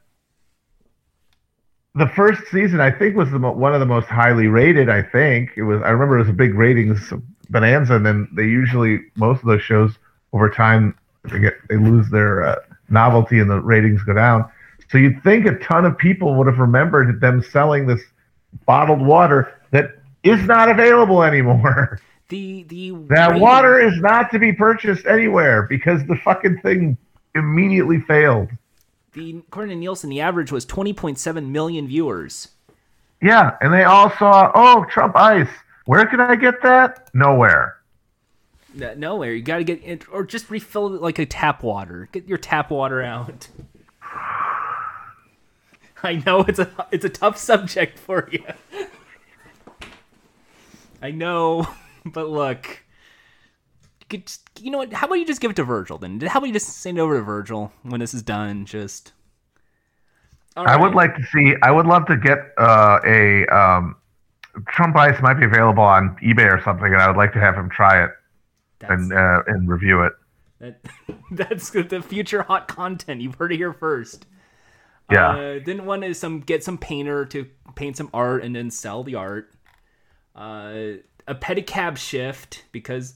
the 1.94 2.08
first 2.08 2.42
season, 2.50 2.80
I 2.80 2.90
think, 2.90 3.16
was 3.16 3.30
the 3.30 3.38
one 3.38 3.74
of 3.74 3.80
the 3.80 3.86
most 3.86 4.06
highly 4.06 4.46
rated. 4.46 4.88
I 4.88 5.02
think 5.02 5.50
it 5.56 5.62
was. 5.62 5.80
I 5.82 5.90
remember 5.90 6.16
it 6.16 6.20
was 6.20 6.30
a 6.30 6.34
big 6.34 6.54
ratings 6.54 7.12
bonanza, 7.50 7.94
and 7.94 8.04
then 8.04 8.28
they 8.32 8.44
usually 8.44 9.00
most 9.14 9.40
of 9.40 9.46
those 9.46 9.62
shows 9.62 9.92
over 10.32 10.48
time 10.50 10.98
they 11.24 11.38
get 11.38 11.54
they 11.68 11.76
lose 11.76 12.08
their 12.10 12.42
uh, 12.42 12.56
novelty 12.88 13.38
and 13.38 13.50
the 13.50 13.60
ratings 13.60 14.02
go 14.02 14.14
down. 14.14 14.50
So 14.90 14.98
you'd 14.98 15.22
think 15.22 15.46
a 15.46 15.58
ton 15.58 15.84
of 15.84 15.96
people 15.96 16.34
would 16.36 16.46
have 16.46 16.58
remembered 16.58 17.20
them 17.20 17.42
selling 17.42 17.86
this 17.86 18.00
bottled 18.66 19.00
water 19.00 19.54
that 19.70 19.92
is 20.22 20.42
not 20.44 20.68
available 20.68 21.22
anymore. 21.22 22.00
The 22.32 22.62
the 22.62 22.92
That 23.10 23.38
water 23.38 23.78
is 23.78 24.00
not 24.00 24.30
to 24.30 24.38
be 24.38 24.54
purchased 24.54 25.04
anywhere 25.04 25.66
because 25.68 26.02
the 26.06 26.16
fucking 26.16 26.62
thing 26.62 26.96
immediately 27.34 28.00
failed. 28.00 28.48
the 29.12 29.42
according 29.46 29.68
to 29.68 29.76
Nielsen, 29.76 30.08
the 30.08 30.22
average 30.22 30.50
was 30.50 30.64
20.7 30.64 31.50
million 31.50 31.86
viewers. 31.86 32.48
Yeah, 33.20 33.58
and 33.60 33.70
they 33.70 33.84
all 33.84 34.10
saw, 34.18 34.50
oh, 34.54 34.86
Trump 34.88 35.14
Ice. 35.14 35.50
Where 35.84 36.06
can 36.06 36.20
I 36.20 36.36
get 36.36 36.62
that? 36.62 37.10
Nowhere. 37.12 37.76
No- 38.72 38.94
Nowhere. 38.94 39.34
You 39.34 39.42
got 39.42 39.58
to 39.58 39.64
get 39.64 39.84
it, 39.84 40.10
or 40.10 40.24
just 40.24 40.48
refill 40.48 40.94
it 40.94 41.02
like 41.02 41.18
a 41.18 41.26
tap 41.26 41.62
water. 41.62 42.08
Get 42.12 42.26
your 42.26 42.38
tap 42.38 42.70
water 42.70 43.02
out. 43.02 43.48
I 46.02 46.14
know 46.24 46.44
it's 46.48 46.58
a 46.58 46.70
it's 46.90 47.04
a 47.04 47.10
tough 47.10 47.36
subject 47.36 47.98
for 47.98 48.26
you. 48.32 48.42
I 51.02 51.10
know, 51.10 51.68
but 52.12 52.28
look, 52.28 52.82
get, 54.08 54.38
you 54.60 54.70
know 54.70 54.78
what? 54.78 54.92
How 54.92 55.06
about 55.06 55.16
you 55.16 55.26
just 55.26 55.40
give 55.40 55.50
it 55.50 55.56
to 55.56 55.64
Virgil 55.64 55.98
then? 55.98 56.20
How 56.20 56.38
about 56.38 56.46
you 56.46 56.52
just 56.52 56.68
send 56.68 56.98
it 56.98 57.00
over 57.00 57.16
to 57.16 57.22
Virgil 57.22 57.72
when 57.82 58.00
this 58.00 58.14
is 58.14 58.22
done? 58.22 58.64
Just. 58.66 59.12
All 60.56 60.68
I 60.68 60.76
would 60.76 60.94
like 60.94 61.16
to 61.16 61.22
see. 61.32 61.54
I 61.62 61.70
would 61.70 61.86
love 61.86 62.06
to 62.06 62.16
get 62.16 62.38
uh, 62.58 63.00
a 63.06 63.46
um, 63.46 63.96
Trump 64.68 64.96
Ice 64.96 65.20
might 65.22 65.34
be 65.34 65.46
available 65.46 65.82
on 65.82 66.16
eBay 66.22 66.50
or 66.52 66.60
something, 66.62 66.92
and 66.92 67.00
I 67.00 67.06
would 67.08 67.16
like 67.16 67.32
to 67.32 67.40
have 67.40 67.54
him 67.54 67.70
try 67.70 68.04
it 68.04 68.10
That's- 68.78 69.00
and 69.00 69.12
uh, 69.12 69.42
and 69.46 69.68
review 69.68 70.02
it. 70.02 70.12
That, 70.60 70.80
that's 71.30 71.70
the 71.70 72.02
future 72.02 72.42
hot 72.42 72.68
content. 72.68 73.20
You've 73.22 73.36
heard 73.36 73.52
it 73.52 73.56
here 73.56 73.72
first. 73.72 74.26
Yeah, 75.10 75.30
Uh, 75.30 75.60
then 75.64 75.84
one 75.84 76.02
is 76.02 76.18
some 76.18 76.40
get 76.40 76.62
some 76.62 76.78
painter 76.78 77.24
to 77.26 77.46
paint 77.74 77.96
some 77.96 78.10
art 78.14 78.44
and 78.44 78.54
then 78.54 78.70
sell 78.70 79.02
the 79.02 79.14
art. 79.16 79.52
Uh, 80.34 80.98
a 81.26 81.34
pedicab 81.34 81.96
shift 81.96 82.64
because, 82.72 83.14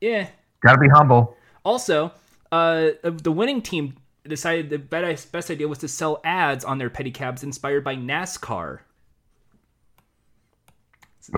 yeah. 0.00 0.28
got 0.60 0.74
to 0.74 0.78
be 0.78 0.88
humble. 0.88 1.36
Also, 1.64 2.12
uh, 2.50 2.90
the 3.02 3.32
winning 3.32 3.62
team 3.62 3.94
decided 4.28 4.70
the 4.70 4.78
best 4.78 5.50
idea 5.50 5.66
was 5.66 5.78
to 5.78 5.88
sell 5.88 6.20
ads 6.24 6.64
on 6.64 6.78
their 6.78 6.90
pedicabs 6.90 7.42
inspired 7.42 7.82
by 7.82 7.96
NASCAR 7.96 8.80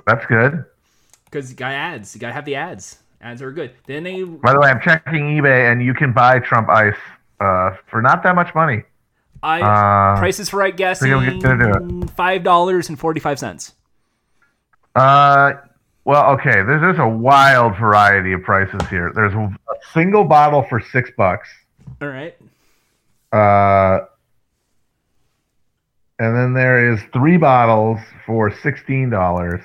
That's 0.06 0.26
good. 0.26 0.64
because 1.24 1.50
you 1.50 1.56
got 1.56 1.72
ads. 1.72 2.14
You 2.14 2.20
gotta 2.20 2.34
have 2.34 2.44
the 2.44 2.56
ads. 2.56 2.98
Ads 3.20 3.40
are 3.40 3.52
good. 3.52 3.72
Then 3.86 4.02
they 4.02 4.22
By 4.22 4.52
the 4.52 4.60
way, 4.60 4.68
I'm 4.68 4.80
checking 4.80 5.40
eBay, 5.40 5.72
and 5.72 5.82
you 5.82 5.94
can 5.94 6.12
buy 6.12 6.40
Trump 6.40 6.68
Ice 6.68 6.94
uh, 7.40 7.70
for 7.86 8.02
not 8.02 8.22
that 8.22 8.34
much 8.34 8.54
money. 8.54 8.82
I 9.42 9.60
Uh, 9.60 10.18
prices 10.18 10.50
for 10.50 10.58
right 10.58 10.76
guessing 10.76 11.10
think 11.10 11.44
I'm 11.44 11.58
gonna 11.58 11.88
do 11.88 12.06
five 12.08 12.42
dollars 12.42 12.88
and 12.88 12.98
forty 12.98 13.20
five 13.20 13.38
cents. 13.38 13.72
Uh, 14.94 15.54
well, 16.04 16.32
okay. 16.32 16.62
There's 16.62 16.80
there's 16.80 16.98
a 16.98 17.08
wild 17.08 17.76
variety 17.78 18.32
of 18.32 18.42
prices 18.42 18.80
here. 18.88 19.10
There's 19.14 19.32
a 19.34 19.56
single 19.92 20.24
bottle 20.24 20.64
for 20.68 20.80
six 20.80 21.10
bucks. 21.16 21.48
All 22.02 22.08
right. 22.08 22.36
Uh, 23.32 24.06
and 26.18 26.36
then 26.36 26.54
there 26.54 26.92
is 26.92 27.00
three 27.12 27.36
bottles 27.36 28.00
for 28.26 28.50
sixteen 28.50 29.10
dollars. 29.10 29.62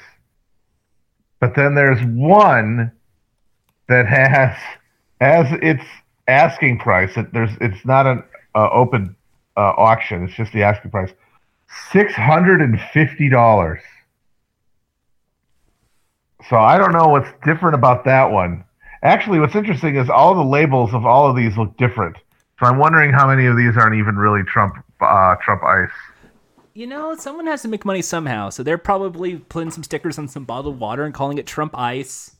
But 1.39 1.55
then 1.55 1.75
there's 1.75 2.01
one 2.03 2.91
that 3.87 4.07
has 4.07 4.55
as 5.21 5.47
its 5.61 5.83
asking 6.27 6.79
price. 6.79 7.17
It, 7.17 7.33
there's 7.33 7.51
it's 7.59 7.85
not 7.85 8.05
an 8.05 8.23
uh, 8.55 8.69
open 8.71 9.15
uh, 9.57 9.73
auction. 9.77 10.25
It's 10.25 10.35
just 10.35 10.53
the 10.53 10.63
asking 10.63 10.91
price, 10.91 11.11
six 11.91 12.13
hundred 12.13 12.61
and 12.61 12.79
fifty 12.93 13.29
dollars. 13.29 13.81
So 16.47 16.57
I 16.57 16.77
don't 16.77 16.93
know 16.93 17.07
what's 17.07 17.29
different 17.45 17.75
about 17.75 18.05
that 18.05 18.31
one. 18.31 18.63
Actually, 19.03 19.39
what's 19.39 19.55
interesting 19.55 19.95
is 19.95 20.09
all 20.09 20.35
the 20.35 20.43
labels 20.43 20.93
of 20.93 21.05
all 21.05 21.29
of 21.29 21.35
these 21.35 21.57
look 21.57 21.75
different. 21.77 22.15
So 22.59 22.65
I'm 22.65 22.77
wondering 22.77 23.11
how 23.11 23.27
many 23.27 23.45
of 23.45 23.55
these 23.55 23.77
aren't 23.77 23.95
even 23.95 24.15
really 24.15 24.43
Trump 24.43 24.75
uh, 25.01 25.35
Trump 25.41 25.63
Ice. 25.63 25.89
You 26.73 26.87
know, 26.87 27.15
someone 27.15 27.47
has 27.47 27.61
to 27.63 27.67
make 27.67 27.83
money 27.85 28.01
somehow, 28.01 28.49
so 28.49 28.63
they're 28.63 28.77
probably 28.77 29.37
putting 29.37 29.71
some 29.71 29.83
stickers 29.83 30.17
on 30.19 30.27
some 30.27 30.45
bottled 30.45 30.79
water 30.79 31.03
and 31.03 31.13
calling 31.13 31.37
it 31.37 31.47
Trump 31.47 31.77
Ice. 31.77 32.35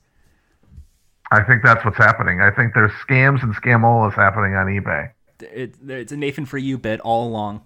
I 1.32 1.44
think 1.44 1.64
that's 1.64 1.84
what's 1.86 1.98
happening. 1.98 2.42
I 2.42 2.52
think 2.52 2.74
there's 2.74 2.92
scams 3.08 3.44
and 3.44 3.56
scamolas 3.56 4.14
happening 4.14 4.56
on 4.56 4.68
eBay. 4.68 5.12
It, 5.42 5.76
it's 5.88 6.12
a 6.12 6.18
Nathan 6.18 6.46
for 6.46 6.58
you 6.58 6.78
bit 6.78 7.00
all 7.02 7.28
along. 7.28 7.62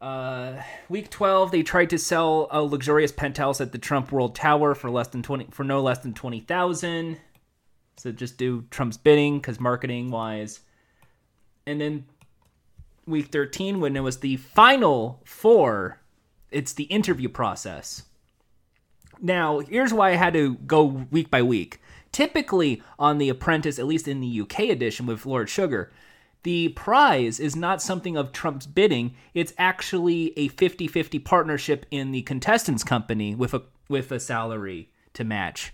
Uh, 0.00 0.62
week 0.88 1.10
twelve, 1.10 1.50
they 1.50 1.62
tried 1.62 1.90
to 1.90 1.98
sell 1.98 2.48
a 2.50 2.62
luxurious 2.62 3.12
penthouse 3.12 3.60
at 3.60 3.72
the 3.72 3.78
Trump 3.78 4.10
World 4.10 4.34
Tower 4.34 4.74
for 4.74 4.90
less 4.90 5.08
than 5.08 5.22
twenty 5.22 5.46
for 5.50 5.62
no 5.62 5.82
less 5.82 5.98
than 5.98 6.14
twenty 6.14 6.40
thousand. 6.40 7.18
So 7.96 8.10
just 8.10 8.38
do 8.38 8.64
Trump's 8.70 8.96
bidding 8.96 9.38
because 9.38 9.60
marketing 9.60 10.10
wise. 10.10 10.60
And 11.66 11.80
then 11.80 12.06
week 13.06 13.26
thirteen, 13.26 13.80
when 13.80 13.94
it 13.94 14.00
was 14.00 14.20
the 14.20 14.36
final 14.36 15.20
four, 15.26 16.00
it's 16.50 16.72
the 16.72 16.84
interview 16.84 17.28
process. 17.28 18.04
Now, 19.20 19.58
here's 19.58 19.92
why 19.92 20.12
I 20.12 20.16
had 20.16 20.32
to 20.32 20.54
go 20.54 20.84
week 21.10 21.30
by 21.30 21.42
week. 21.42 21.78
Typically, 22.10 22.82
on 22.98 23.18
The 23.18 23.28
Apprentice, 23.28 23.78
at 23.78 23.86
least 23.86 24.08
in 24.08 24.20
the 24.20 24.40
UK 24.40 24.60
edition 24.60 25.04
with 25.04 25.26
Lord 25.26 25.50
Sugar, 25.50 25.92
the 26.42 26.68
prize 26.70 27.38
is 27.38 27.54
not 27.54 27.82
something 27.82 28.16
of 28.16 28.32
Trump's 28.32 28.66
bidding. 28.66 29.14
It's 29.34 29.52
actually 29.58 30.32
a 30.38 30.48
50 30.48 30.86
50 30.86 31.18
partnership 31.18 31.86
in 31.90 32.12
the 32.12 32.22
contestants' 32.22 32.84
company 32.84 33.34
with 33.34 33.54
a, 33.54 33.62
with 33.88 34.10
a 34.10 34.20
salary 34.20 34.90
to 35.14 35.24
match. 35.24 35.72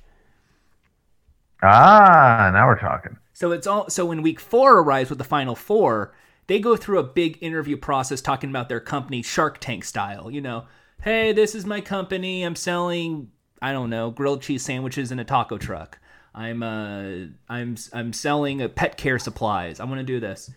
Ah, 1.62 2.50
now 2.52 2.66
we're 2.66 2.78
talking. 2.78 3.16
So 3.32 3.52
it's 3.52 3.66
all 3.66 3.88
so 3.90 4.06
when 4.06 4.22
week 4.22 4.40
four 4.40 4.78
arrives 4.78 5.10
with 5.10 5.18
the 5.18 5.24
final 5.24 5.54
four, 5.54 6.14
they 6.46 6.58
go 6.58 6.76
through 6.76 6.98
a 6.98 7.04
big 7.04 7.38
interview 7.40 7.76
process 7.76 8.20
talking 8.20 8.50
about 8.50 8.68
their 8.68 8.80
company 8.80 9.22
Shark 9.22 9.58
Tank 9.58 9.84
style. 9.84 10.30
You 10.30 10.40
know, 10.40 10.66
hey, 11.02 11.32
this 11.32 11.54
is 11.54 11.66
my 11.66 11.80
company. 11.80 12.42
I'm 12.42 12.56
selling, 12.56 13.30
I 13.60 13.72
don't 13.72 13.90
know, 13.90 14.10
grilled 14.10 14.42
cheese 14.42 14.62
sandwiches 14.62 15.12
in 15.12 15.18
a 15.18 15.24
taco 15.24 15.58
truck. 15.58 15.98
I'm 16.36 16.62
uh 16.62 17.28
I'm 17.48 17.76
I'm 17.92 18.12
selling 18.12 18.60
a 18.60 18.68
pet 18.68 18.96
care 18.98 19.18
supplies. 19.18 19.80
I 19.80 19.84
want 19.84 19.98
to 19.98 20.04
do 20.04 20.20
this. 20.20 20.50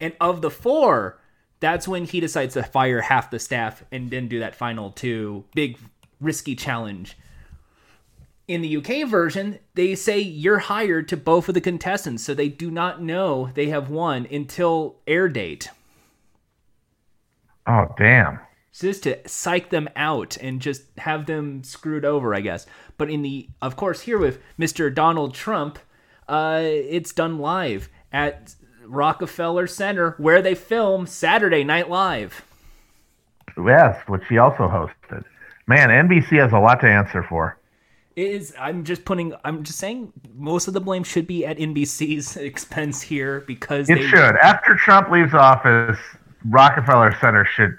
And 0.00 0.14
of 0.20 0.40
the 0.40 0.50
four, 0.50 1.20
that's 1.58 1.88
when 1.88 2.04
he 2.04 2.20
decides 2.20 2.54
to 2.54 2.62
fire 2.62 3.00
half 3.00 3.30
the 3.30 3.38
staff 3.38 3.82
and 3.90 4.10
then 4.10 4.28
do 4.28 4.38
that 4.38 4.54
final 4.54 4.92
two 4.92 5.44
big 5.54 5.78
risky 6.20 6.54
challenge. 6.54 7.18
In 8.46 8.62
the 8.62 8.76
UK 8.76 9.08
version, 9.08 9.58
they 9.74 9.96
say 9.96 10.20
you're 10.20 10.60
hired 10.60 11.08
to 11.08 11.16
both 11.16 11.48
of 11.48 11.54
the 11.54 11.60
contestants, 11.60 12.22
so 12.22 12.32
they 12.32 12.48
do 12.48 12.70
not 12.70 13.02
know 13.02 13.50
they 13.54 13.66
have 13.70 13.90
won 13.90 14.28
until 14.30 14.96
air 15.08 15.28
date. 15.28 15.68
Oh, 17.66 17.92
damn. 17.98 18.38
Just 18.78 19.04
to 19.04 19.18
psych 19.26 19.70
them 19.70 19.88
out 19.96 20.36
and 20.36 20.60
just 20.60 20.82
have 20.98 21.26
them 21.26 21.64
screwed 21.64 22.04
over, 22.04 22.34
I 22.34 22.40
guess. 22.40 22.66
But 22.98 23.10
in 23.10 23.22
the, 23.22 23.48
of 23.62 23.76
course, 23.76 24.02
here 24.02 24.18
with 24.18 24.38
Mr. 24.58 24.94
Donald 24.94 25.34
Trump, 25.34 25.78
uh, 26.28 26.60
it's 26.62 27.12
done 27.12 27.38
live 27.38 27.88
at 28.12 28.54
Rockefeller 28.84 29.66
Center 29.66 30.14
where 30.18 30.42
they 30.42 30.54
film 30.54 31.06
Saturday 31.06 31.64
Night 31.64 31.90
Live. 31.90 32.44
Yes, 33.56 33.96
which 34.06 34.22
he 34.28 34.38
also 34.38 34.68
hosted. 34.68 35.24
Man, 35.66 35.88
NBC 35.88 36.38
has 36.40 36.52
a 36.52 36.58
lot 36.58 36.80
to 36.80 36.86
answer 36.86 37.24
for. 37.28 37.56
It 38.14 38.28
is 38.28 38.54
I'm 38.58 38.84
just 38.84 39.04
putting 39.04 39.34
I'm 39.44 39.62
just 39.62 39.78
saying 39.78 40.12
most 40.34 40.68
of 40.68 40.74
the 40.74 40.80
blame 40.80 41.04
should 41.04 41.26
be 41.26 41.44
at 41.44 41.58
NBC's 41.58 42.36
expense 42.36 43.02
here 43.02 43.40
because 43.46 43.90
It 43.90 43.96
they 43.96 44.06
should. 44.06 44.36
After 44.36 44.74
Trump 44.74 45.10
leaves 45.10 45.34
office, 45.34 45.98
Rockefeller 46.46 47.14
Center 47.20 47.44
should 47.44 47.78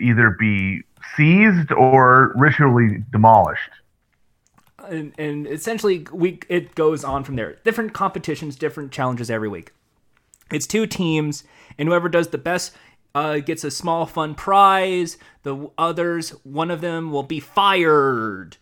either 0.00 0.36
be 0.38 0.82
seized 1.16 1.72
or 1.72 2.32
ritually 2.36 3.04
demolished. 3.12 3.70
and, 4.88 5.12
and 5.18 5.46
essentially 5.46 6.06
we 6.12 6.40
it 6.48 6.74
goes 6.74 7.04
on 7.04 7.24
from 7.24 7.36
there. 7.36 7.56
Different 7.64 7.92
competitions, 7.92 8.56
different 8.56 8.92
challenges 8.92 9.30
every 9.30 9.48
week. 9.48 9.72
It's 10.50 10.66
two 10.66 10.86
teams, 10.86 11.44
and 11.76 11.88
whoever 11.88 12.08
does 12.08 12.28
the 12.28 12.38
best 12.38 12.76
uh, 13.14 13.38
gets 13.38 13.64
a 13.64 13.70
small 13.70 14.06
fun 14.06 14.34
prize. 14.34 15.18
The 15.42 15.70
others, 15.76 16.30
one 16.44 16.70
of 16.70 16.80
them 16.80 17.10
will 17.10 17.24
be 17.24 17.40
fired. 17.40 18.56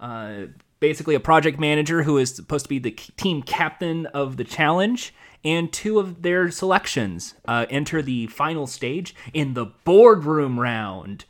Uh, 0.00 0.46
basically, 0.80 1.14
a 1.14 1.20
project 1.20 1.60
manager 1.60 2.02
who 2.02 2.18
is 2.18 2.34
supposed 2.34 2.64
to 2.64 2.68
be 2.68 2.78
the 2.78 2.90
team 2.90 3.42
captain 3.42 4.06
of 4.06 4.38
the 4.38 4.44
challenge, 4.44 5.14
and 5.44 5.72
two 5.72 5.98
of 5.98 6.22
their 6.22 6.50
selections 6.50 7.34
uh, 7.46 7.66
enter 7.70 8.02
the 8.02 8.26
final 8.26 8.66
stage 8.66 9.14
in 9.32 9.54
the 9.54 9.66
boardroom 9.84 10.60
round 10.60 11.24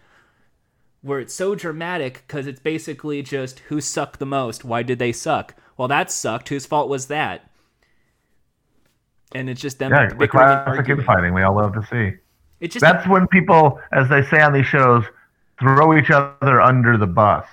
where 1.03 1.21
it's 1.21 1.35
so 1.35 1.55
dramatic 1.55 2.25
because 2.27 2.47
it's 2.47 2.61
basically 2.61 3.23
just 3.23 3.61
who 3.61 3.81
sucked 3.81 4.19
the 4.19 4.27
most. 4.27 4.65
Why 4.65 4.83
did 4.83 4.99
they 4.99 5.13
suck? 5.13 5.55
Well, 5.77 5.89
that 5.89 6.11
sucked. 6.11 6.49
Whose 6.51 6.67
fault 6.67 6.89
was 6.89 7.07
that? 7.07 7.51
And 9.35 9.49
it's 9.49 9.61
just 9.61 9.79
them. 9.79 9.93
Yeah, 9.93 10.09
the 10.13 10.29
classic 10.29 10.89
infighting 10.89 11.33
we 11.33 11.43
all 11.43 11.55
love 11.55 11.73
to 11.75 11.87
see. 11.87 12.19
It 12.61 12.73
just 12.73 12.83
That's 12.83 13.07
when 13.09 13.27
people, 13.29 13.81
as 13.93 14.09
they 14.09 14.23
say 14.25 14.41
on 14.43 14.53
these 14.53 14.67
shows, 14.67 15.05
throw 15.59 15.97
each 15.97 16.11
other 16.11 16.61
under 16.61 16.99
the 16.99 17.07
bus, 17.07 17.47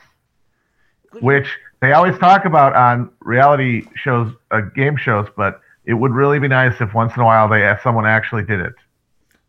which 1.22 1.48
they 1.82 1.94
always 1.94 2.18
talk 2.18 2.46
about 2.46 2.76
on 2.76 3.10
reality 3.22 3.86
shows, 3.96 4.34
uh, 4.52 4.62
game 4.76 4.98
shows. 4.98 5.28
But 5.38 5.62
it 5.88 5.96
would 5.96 6.14
really 6.14 6.40
be 6.40 6.48
nice 6.48 6.80
if 6.82 6.94
once 6.94 7.14
in 7.16 7.24
a 7.24 7.26
while 7.26 7.50
they 7.50 7.76
someone 7.84 8.06
actually 8.06 8.44
did 8.46 8.60
it. 8.60 8.76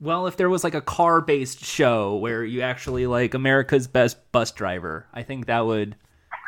well, 0.00 0.26
if 0.26 0.36
there 0.36 0.48
was 0.48 0.62
like 0.64 0.74
a 0.74 0.80
car-based 0.80 1.64
show 1.64 2.16
where 2.16 2.44
you 2.44 2.60
actually 2.62 3.06
like 3.06 3.34
America's 3.34 3.86
Best 3.88 4.30
Bus 4.32 4.52
Driver, 4.52 5.06
I 5.12 5.22
think 5.22 5.46
that 5.46 5.66
would 5.66 5.96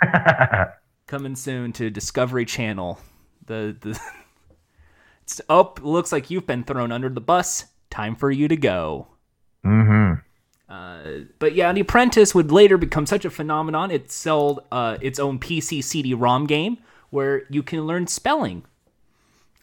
coming 1.07 1.37
soon 1.37 1.73
to 1.75 1.91
Discovery 1.91 2.45
Channel. 2.45 2.99
The 3.47 3.77
the 3.81 4.01
it's 5.23 5.41
oh, 5.49 5.75
looks 5.83 6.13
like 6.13 6.31
you've 6.31 6.47
been 6.47 6.65
thrown 6.65 6.93
under 6.93 7.09
the 7.09 7.21
bus. 7.21 7.67
Time 7.91 8.15
for 8.15 8.31
you 8.31 8.49
to 8.49 8.57
go. 8.57 9.09
hmm 9.65 10.15
Uh, 10.69 11.23
but 11.39 11.55
yeah, 11.55 11.73
The 11.73 11.81
Apprentice 11.81 12.35
would 12.35 12.53
later 12.53 12.79
become 12.79 13.07
such 13.07 13.25
a 13.25 13.31
phenomenon. 13.31 13.91
It 13.91 14.11
sold 14.13 14.61
uh, 14.71 14.99
its 15.01 15.19
own 15.19 15.39
PC 15.39 15.83
CD-ROM 15.83 16.47
game 16.47 16.79
where 17.11 17.43
you 17.51 17.63
can 17.63 17.81
learn 17.87 18.07
spelling 18.07 18.65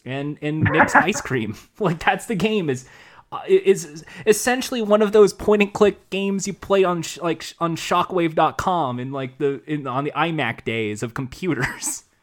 and 0.07 0.37
and 0.41 0.63
mix 0.63 0.95
ice 0.95 1.21
cream. 1.21 1.55
Like 1.79 2.03
that's 2.03 2.25
the 2.25 2.35
game 2.35 2.69
is 2.69 2.85
uh, 3.31 3.41
is 3.47 4.05
essentially 4.25 4.81
one 4.81 5.01
of 5.01 5.11
those 5.11 5.33
point 5.33 5.61
and 5.61 5.73
click 5.73 6.09
games 6.09 6.47
you 6.47 6.53
play 6.53 6.83
on 6.83 7.01
sh- 7.01 7.19
like 7.19 7.41
sh- 7.41 7.53
on 7.59 7.75
Shockwave.com 7.75 8.99
in 8.99 9.11
like 9.11 9.37
the 9.37 9.61
in 9.67 9.85
on 9.85 10.05
the 10.05 10.11
iMac 10.15 10.63
days 10.63 11.03
of 11.03 11.13
computers. 11.13 12.03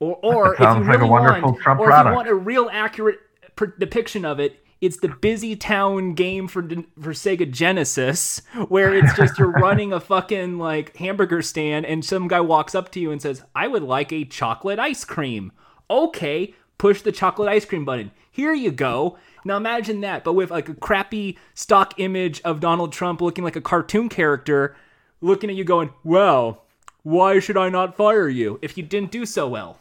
Or, 0.00 0.16
or 0.22 0.54
if 0.54 0.60
you 0.60 0.66
like 0.66 0.86
really 0.86 1.08
wonderful 1.08 1.50
want, 1.50 1.60
Trump 1.60 1.80
or 1.80 1.90
if 1.90 2.06
you 2.06 2.12
want 2.12 2.28
a 2.28 2.34
real 2.34 2.70
accurate 2.72 3.18
per- 3.56 3.74
depiction 3.78 4.24
of 4.24 4.38
it, 4.38 4.64
it's 4.80 4.98
the 4.98 5.08
Busy 5.08 5.56
Town 5.56 6.14
game 6.14 6.46
for 6.46 6.62
for 6.62 7.12
Sega 7.12 7.50
Genesis, 7.50 8.42
where 8.68 8.94
it's 8.94 9.14
just 9.16 9.38
you're 9.38 9.50
running 9.60 9.92
a 9.92 9.98
fucking 9.98 10.58
like 10.58 10.96
hamburger 10.96 11.42
stand, 11.42 11.84
and 11.84 12.04
some 12.04 12.28
guy 12.28 12.40
walks 12.40 12.76
up 12.76 12.92
to 12.92 13.00
you 13.00 13.10
and 13.10 13.20
says, 13.20 13.42
"I 13.56 13.66
would 13.66 13.82
like 13.82 14.12
a 14.12 14.24
chocolate 14.24 14.78
ice 14.78 15.04
cream." 15.04 15.50
Okay, 15.90 16.54
push 16.76 17.02
the 17.02 17.12
chocolate 17.12 17.48
ice 17.48 17.64
cream 17.64 17.84
button. 17.84 18.10
Here 18.30 18.52
you 18.52 18.70
go. 18.70 19.18
Now 19.44 19.56
imagine 19.56 20.00
that, 20.02 20.24
but 20.24 20.34
with 20.34 20.50
like 20.50 20.68
a 20.68 20.74
crappy 20.74 21.38
stock 21.54 21.94
image 21.98 22.40
of 22.42 22.60
Donald 22.60 22.92
Trump 22.92 23.20
looking 23.20 23.44
like 23.44 23.56
a 23.56 23.60
cartoon 23.60 24.08
character, 24.08 24.76
looking 25.20 25.48
at 25.50 25.56
you 25.56 25.64
going, 25.64 25.90
"Well, 26.04 26.64
why 27.02 27.38
should 27.38 27.56
I 27.56 27.68
not 27.68 27.96
fire 27.96 28.28
you 28.28 28.58
if 28.62 28.76
you 28.76 28.82
didn't 28.82 29.10
do 29.10 29.24
so 29.24 29.48
well?" 29.48 29.78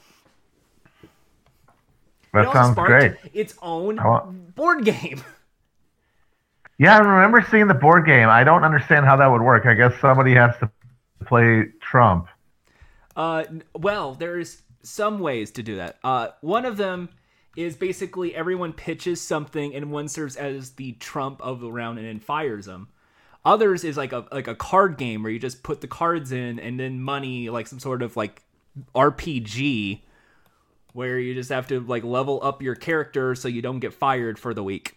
That 2.34 2.46
also 2.48 2.60
sounds 2.60 2.76
great. 2.76 3.14
Its 3.34 3.56
own 3.62 3.98
want- 3.98 4.56
board 4.56 4.86
game. 4.86 5.22
Yeah, 6.80 6.96
I 6.96 7.00
remember 7.00 7.44
seeing 7.50 7.68
the 7.68 7.74
board 7.74 8.06
game. 8.06 8.30
I 8.30 8.44
don't 8.44 8.64
understand 8.64 9.04
how 9.06 9.16
that 9.16 9.26
would 9.26 9.42
work. 9.42 9.66
I 9.66 9.74
guess 9.74 10.00
somebody 10.00 10.36
has 10.36 10.56
to 10.60 10.70
play 11.26 11.70
Trump. 11.82 12.28
Uh, 13.16 13.46
well, 13.74 14.14
there's 14.14 14.62
some 14.84 15.20
ways 15.20 15.52
to 15.52 15.64
do 15.64 15.76
that. 15.78 15.98
Uh, 16.04 16.30
one 16.42 16.66
of 16.66 16.78
them 16.78 17.10
is 17.56 17.76
basically 17.76 18.36
everyone 18.36 18.72
pitches 18.72 19.20
something 19.20 19.74
and 19.74 19.92
one 19.92 20.08
serves 20.08 20.36
as 20.36 20.72
the 20.72 20.94
trump 20.94 21.42
of 21.42 21.60
the 21.60 21.72
round 21.72 21.98
and 21.98 22.08
then 22.08 22.20
fires 22.20 22.66
them. 22.66 22.88
Others 23.44 23.84
is 23.84 23.98
like 23.98 24.12
a 24.14 24.26
like 24.32 24.48
a 24.48 24.56
card 24.56 24.98
game 24.98 25.24
where 25.24 25.32
you 25.32 25.40
just 25.40 25.64
put 25.64 25.82
the 25.82 25.88
cards 25.88 26.32
in 26.32 26.60
and 26.60 26.80
then 26.80 27.02
money 27.02 27.50
like 27.50 27.66
some 27.66 27.80
sort 27.80 28.02
of 28.02 28.16
like 28.16 28.44
RPG 28.94 30.02
where 30.94 31.20
you 31.20 31.34
just 31.34 31.50
have 31.50 31.68
to 31.68 31.80
like 31.80 32.04
level 32.04 32.40
up 32.44 32.62
your 32.62 32.76
character 32.76 33.36
so 33.36 33.48
you 33.48 33.62
don't 33.62 33.80
get 33.80 33.94
fired 33.94 34.38
for 34.38 34.54
the 34.54 34.64
week. 34.64 34.96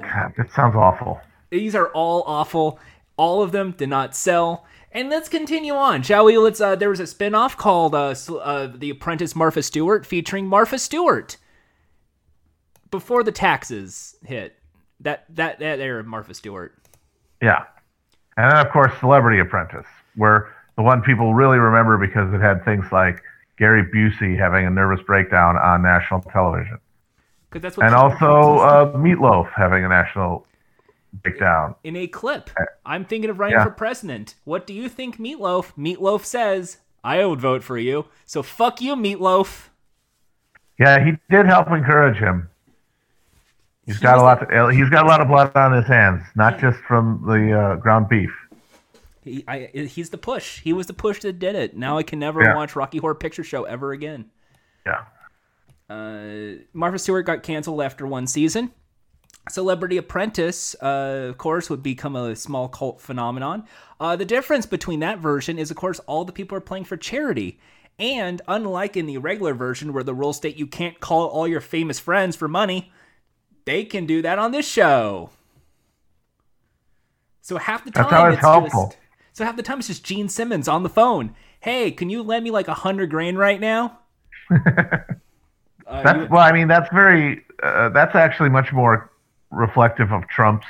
God, 0.00 0.34
it 0.38 0.50
sounds 0.54 0.76
awful. 0.76 1.20
These 1.50 1.74
are 1.74 1.88
all 1.88 2.22
awful. 2.26 2.78
All 3.16 3.42
of 3.42 3.52
them 3.52 3.72
did 3.72 3.88
not 3.88 4.14
sell. 4.14 4.66
And 4.94 5.08
let's 5.08 5.28
continue 5.28 5.72
on, 5.72 6.02
shall 6.02 6.26
we? 6.26 6.36
Let's. 6.36 6.60
Uh, 6.60 6.76
there 6.76 6.90
was 6.90 7.00
a 7.00 7.06
spin-off 7.06 7.56
called 7.56 7.94
uh, 7.94 8.14
uh, 8.30 8.68
"The 8.74 8.90
Apprentice 8.90 9.34
Martha 9.34 9.62
Stewart," 9.62 10.04
featuring 10.04 10.46
Martha 10.46 10.78
Stewart. 10.78 11.38
Before 12.90 13.22
the 13.22 13.32
taxes 13.32 14.16
hit, 14.22 14.54
that 15.00 15.24
that 15.30 15.58
that 15.60 15.80
era, 15.80 16.04
Martha 16.04 16.34
Stewart. 16.34 16.74
Yeah. 17.40 17.64
And 18.36 18.50
then, 18.50 18.66
of 18.66 18.70
course, 18.70 18.92
Celebrity 19.00 19.40
Apprentice, 19.40 19.86
where 20.16 20.54
the 20.76 20.82
one 20.82 21.00
people 21.00 21.34
really 21.34 21.58
remember 21.58 21.96
because 21.96 22.32
it 22.34 22.40
had 22.40 22.62
things 22.64 22.84
like 22.92 23.22
Gary 23.58 23.84
Busey 23.84 24.38
having 24.38 24.66
a 24.66 24.70
nervous 24.70 25.04
breakdown 25.06 25.56
on 25.56 25.82
national 25.82 26.20
television. 26.20 26.78
Because 27.48 27.62
that's 27.62 27.76
what. 27.78 27.86
And 27.86 27.94
also 27.94 28.58
uh, 28.58 28.92
Meatloaf 28.96 29.50
having 29.54 29.84
a 29.84 29.88
national 29.88 30.46
in 31.84 31.96
a 31.96 32.06
clip, 32.06 32.50
I'm 32.86 33.04
thinking 33.04 33.30
of 33.30 33.38
running 33.38 33.56
Yeah. 33.58 33.64
for 33.64 33.70
president. 33.70 34.34
What 34.44 34.66
do 34.66 34.72
you 34.72 34.88
think, 34.88 35.18
Meatloaf? 35.18 35.72
Meatloaf 35.76 36.24
says, 36.24 36.78
"I 37.04 37.24
would 37.24 37.40
vote 37.40 37.62
for 37.62 37.78
you." 37.78 38.06
So 38.24 38.42
fuck 38.42 38.80
you, 38.80 38.96
Meatloaf. 38.96 39.68
Yeah, 40.78 41.04
he 41.04 41.12
did 41.30 41.46
help 41.46 41.68
encourage 41.70 42.16
him. 42.16 42.48
He's 43.86 43.98
he 43.98 44.02
got 44.02 44.18
a 44.18 44.22
lot. 44.22 44.48
To, 44.48 44.68
he's 44.68 44.88
got 44.88 45.04
a 45.04 45.08
lot 45.08 45.20
of 45.20 45.28
blood 45.28 45.52
on 45.56 45.72
his 45.72 45.86
hands, 45.86 46.22
not 46.34 46.58
just 46.58 46.78
from 46.80 47.22
the 47.26 47.52
uh, 47.58 47.76
ground 47.76 48.08
beef. 48.08 48.30
He, 49.24 49.44
I, 49.46 49.66
he's 49.72 50.10
the 50.10 50.18
push. 50.18 50.60
He 50.60 50.72
was 50.72 50.86
the 50.86 50.94
push 50.94 51.20
that 51.20 51.38
did 51.38 51.54
it. 51.54 51.76
Now 51.76 51.98
I 51.98 52.02
can 52.02 52.18
never 52.18 52.42
Yeah. 52.42 52.56
watch 52.56 52.74
Rocky 52.74 52.98
Horror 52.98 53.14
Picture 53.14 53.44
Show 53.44 53.64
ever 53.64 53.92
again. 53.92 54.30
Yeah. 54.86 55.04
Uh, 55.88 56.62
Martha 56.72 56.98
Stewart 56.98 57.26
got 57.26 57.42
canceled 57.42 57.82
after 57.82 58.06
one 58.06 58.26
season. 58.26 58.72
Celebrity 59.48 59.96
Apprentice, 59.96 60.76
uh, 60.80 61.26
of 61.28 61.36
course, 61.38 61.68
would 61.68 61.82
become 61.82 62.14
a 62.14 62.36
small 62.36 62.68
cult 62.68 63.00
phenomenon. 63.00 63.64
Uh, 63.98 64.14
the 64.16 64.24
difference 64.24 64.66
between 64.66 65.00
that 65.00 65.18
version 65.18 65.58
is, 65.58 65.70
of 65.70 65.76
course, 65.76 65.98
all 66.00 66.24
the 66.24 66.32
people 66.32 66.56
are 66.56 66.60
playing 66.60 66.84
for 66.84 66.96
charity. 66.96 67.58
And 67.98 68.40
unlike 68.48 68.96
in 68.96 69.06
the 69.06 69.18
regular 69.18 69.52
version 69.54 69.92
where 69.92 70.04
the 70.04 70.14
rules 70.14 70.36
state 70.38 70.56
you 70.56 70.66
can't 70.66 70.98
call 71.00 71.26
all 71.28 71.46
your 71.46 71.60
famous 71.60 71.98
friends 71.98 72.36
for 72.36 72.48
money, 72.48 72.92
they 73.64 73.84
can 73.84 74.06
do 74.06 74.22
that 74.22 74.38
on 74.38 74.52
this 74.52 74.66
show. 74.66 75.30
So 77.42 77.58
half 77.58 77.84
the 77.84 77.90
time 77.90 78.06
That's 78.10 78.34
it's 78.36 78.40
helpful. 78.40 78.86
just 78.86 78.98
so 79.34 79.44
half 79.44 79.56
the 79.56 79.62
time 79.62 79.78
it's 79.78 79.88
just 79.88 80.04
Gene 80.04 80.28
Simmons 80.28 80.68
on 80.68 80.82
the 80.84 80.88
phone. 80.88 81.34
Hey, 81.60 81.90
can 81.90 82.10
you 82.10 82.22
lend 82.22 82.44
me 82.44 82.50
like 82.50 82.68
a 82.68 82.74
hundred 82.74 83.10
grand 83.10 83.38
right 83.38 83.60
now? 83.60 83.98
Uh, 85.84 86.02
That's 86.04 86.18
you- 86.20 86.28
well. 86.30 86.40
I 86.40 86.52
mean, 86.52 86.68
that's 86.68 86.88
very. 86.94 87.44
Uh, 87.62 87.88
that's 87.90 88.14
actually 88.14 88.48
much 88.48 88.72
more 88.72 89.10
reflective 89.52 90.12
of 90.12 90.26
Trump's 90.28 90.66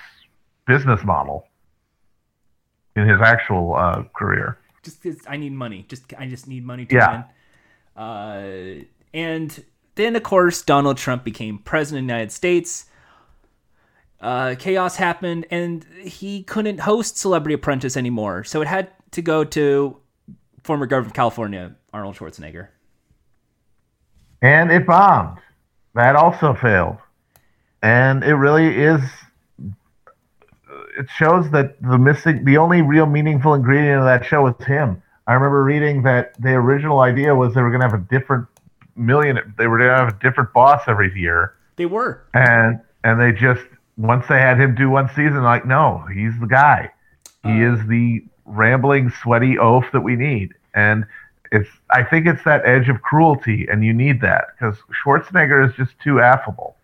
business 0.67 1.03
model 1.05 1.47
in 2.97 3.09
his 3.09 3.21
actual 3.21 3.75
uh, 3.75 4.03
career. 4.15 4.59
just 4.83 5.03
'cause 5.03 5.19
I 5.29 5.37
need 5.37 5.53
money. 5.53 5.87
Just 5.89 6.13
I 6.19 6.27
just 6.29 6.47
need 6.49 6.65
money 6.65 6.85
to 6.87 6.95
Yeah. 6.95 7.25
win. 7.97 8.05
Uh, 8.05 8.85
and 9.15 9.65
then 9.95 10.17
of 10.17 10.23
course 10.25 10.61
Donald 10.63 10.97
Trump 10.99 11.23
became 11.25 11.59
president 11.59 12.05
of 12.05 12.09
the 12.09 12.13
United 12.15 12.33
States. 12.33 12.87
Uh, 14.21 14.55
chaos 14.59 14.97
happened, 14.97 15.47
and 15.51 15.85
he 16.05 16.43
couldn't 16.45 16.81
host 16.81 17.17
Celebrity 17.19 17.55
Apprentice 17.55 17.97
anymore, 17.97 18.45
so 18.45 18.61
it 18.63 18.69
had 18.69 18.91
to 19.13 19.21
go 19.23 19.43
to 19.45 19.97
former 20.63 20.87
governor 20.87 21.09
of 21.09 21.15
California, 21.15 21.75
Arnold 21.93 22.17
Schwarzenegger. 22.17 22.69
and 24.41 24.71
it 24.73 24.87
bombed. 24.87 25.39
That 25.95 26.17
also 26.17 26.55
failed, 26.55 26.97
and 27.83 28.23
it 28.25 28.35
really 28.35 28.79
is. 28.79 29.01
It 30.99 31.07
shows 31.17 31.51
that 31.53 31.81
the 31.83 31.99
missing, 31.99 32.45
the 32.45 32.59
only 32.59 32.83
real 32.83 33.07
meaningful 33.07 33.55
ingredient 33.55 33.99
of 34.01 34.05
that 34.05 34.25
show 34.27 34.43
was 34.43 34.55
him. 34.67 35.03
I 35.27 35.35
remember 35.35 35.63
reading 35.65 36.03
that 36.03 36.41
the 36.41 36.51
original 36.51 37.01
idea 37.01 37.35
was 37.35 37.55
they 37.55 37.63
were 37.63 37.71
going 37.71 37.81
to 37.81 37.89
have 37.89 37.99
a 37.99 38.05
different 38.11 38.47
million. 38.97 39.39
They 39.57 39.67
were 39.67 39.79
going 39.79 39.91
to 39.91 39.97
have 39.97 40.09
a 40.09 40.19
different 40.21 40.53
boss 40.53 40.83
every 40.89 41.19
year, 41.19 41.55
They 41.77 41.87
were. 41.87 42.23
and 42.35 42.81
and 43.05 43.21
they 43.21 43.33
just 43.33 43.63
once 43.97 44.27
they 44.29 44.39
had 44.39 44.59
him 44.61 44.75
do 44.75 44.91
one 44.91 45.09
season, 45.09 45.43
like 45.43 45.65
no, 45.67 46.05
he's 46.13 46.39
the 46.41 46.47
guy. 46.47 46.91
He 47.43 47.65
Uh, 47.65 47.75
is 47.75 47.87
the 47.87 48.23
rambling, 48.45 49.11
sweaty 49.23 49.59
oaf 49.59 49.85
that 49.93 50.01
we 50.03 50.17
need. 50.17 50.53
And 50.75 51.07
it's 51.51 51.69
I 51.91 52.03
think 52.03 52.27
it's 52.27 52.43
that 52.45 52.67
edge 52.67 52.89
of 52.89 53.01
cruelty, 53.03 53.67
and 53.71 53.85
you 53.85 53.93
need 53.95 54.21
that 54.21 54.45
because 54.59 54.77
Schwarzenegger 55.05 55.67
is 55.69 55.75
just 55.75 55.99
too 56.01 56.21
affable. 56.21 56.77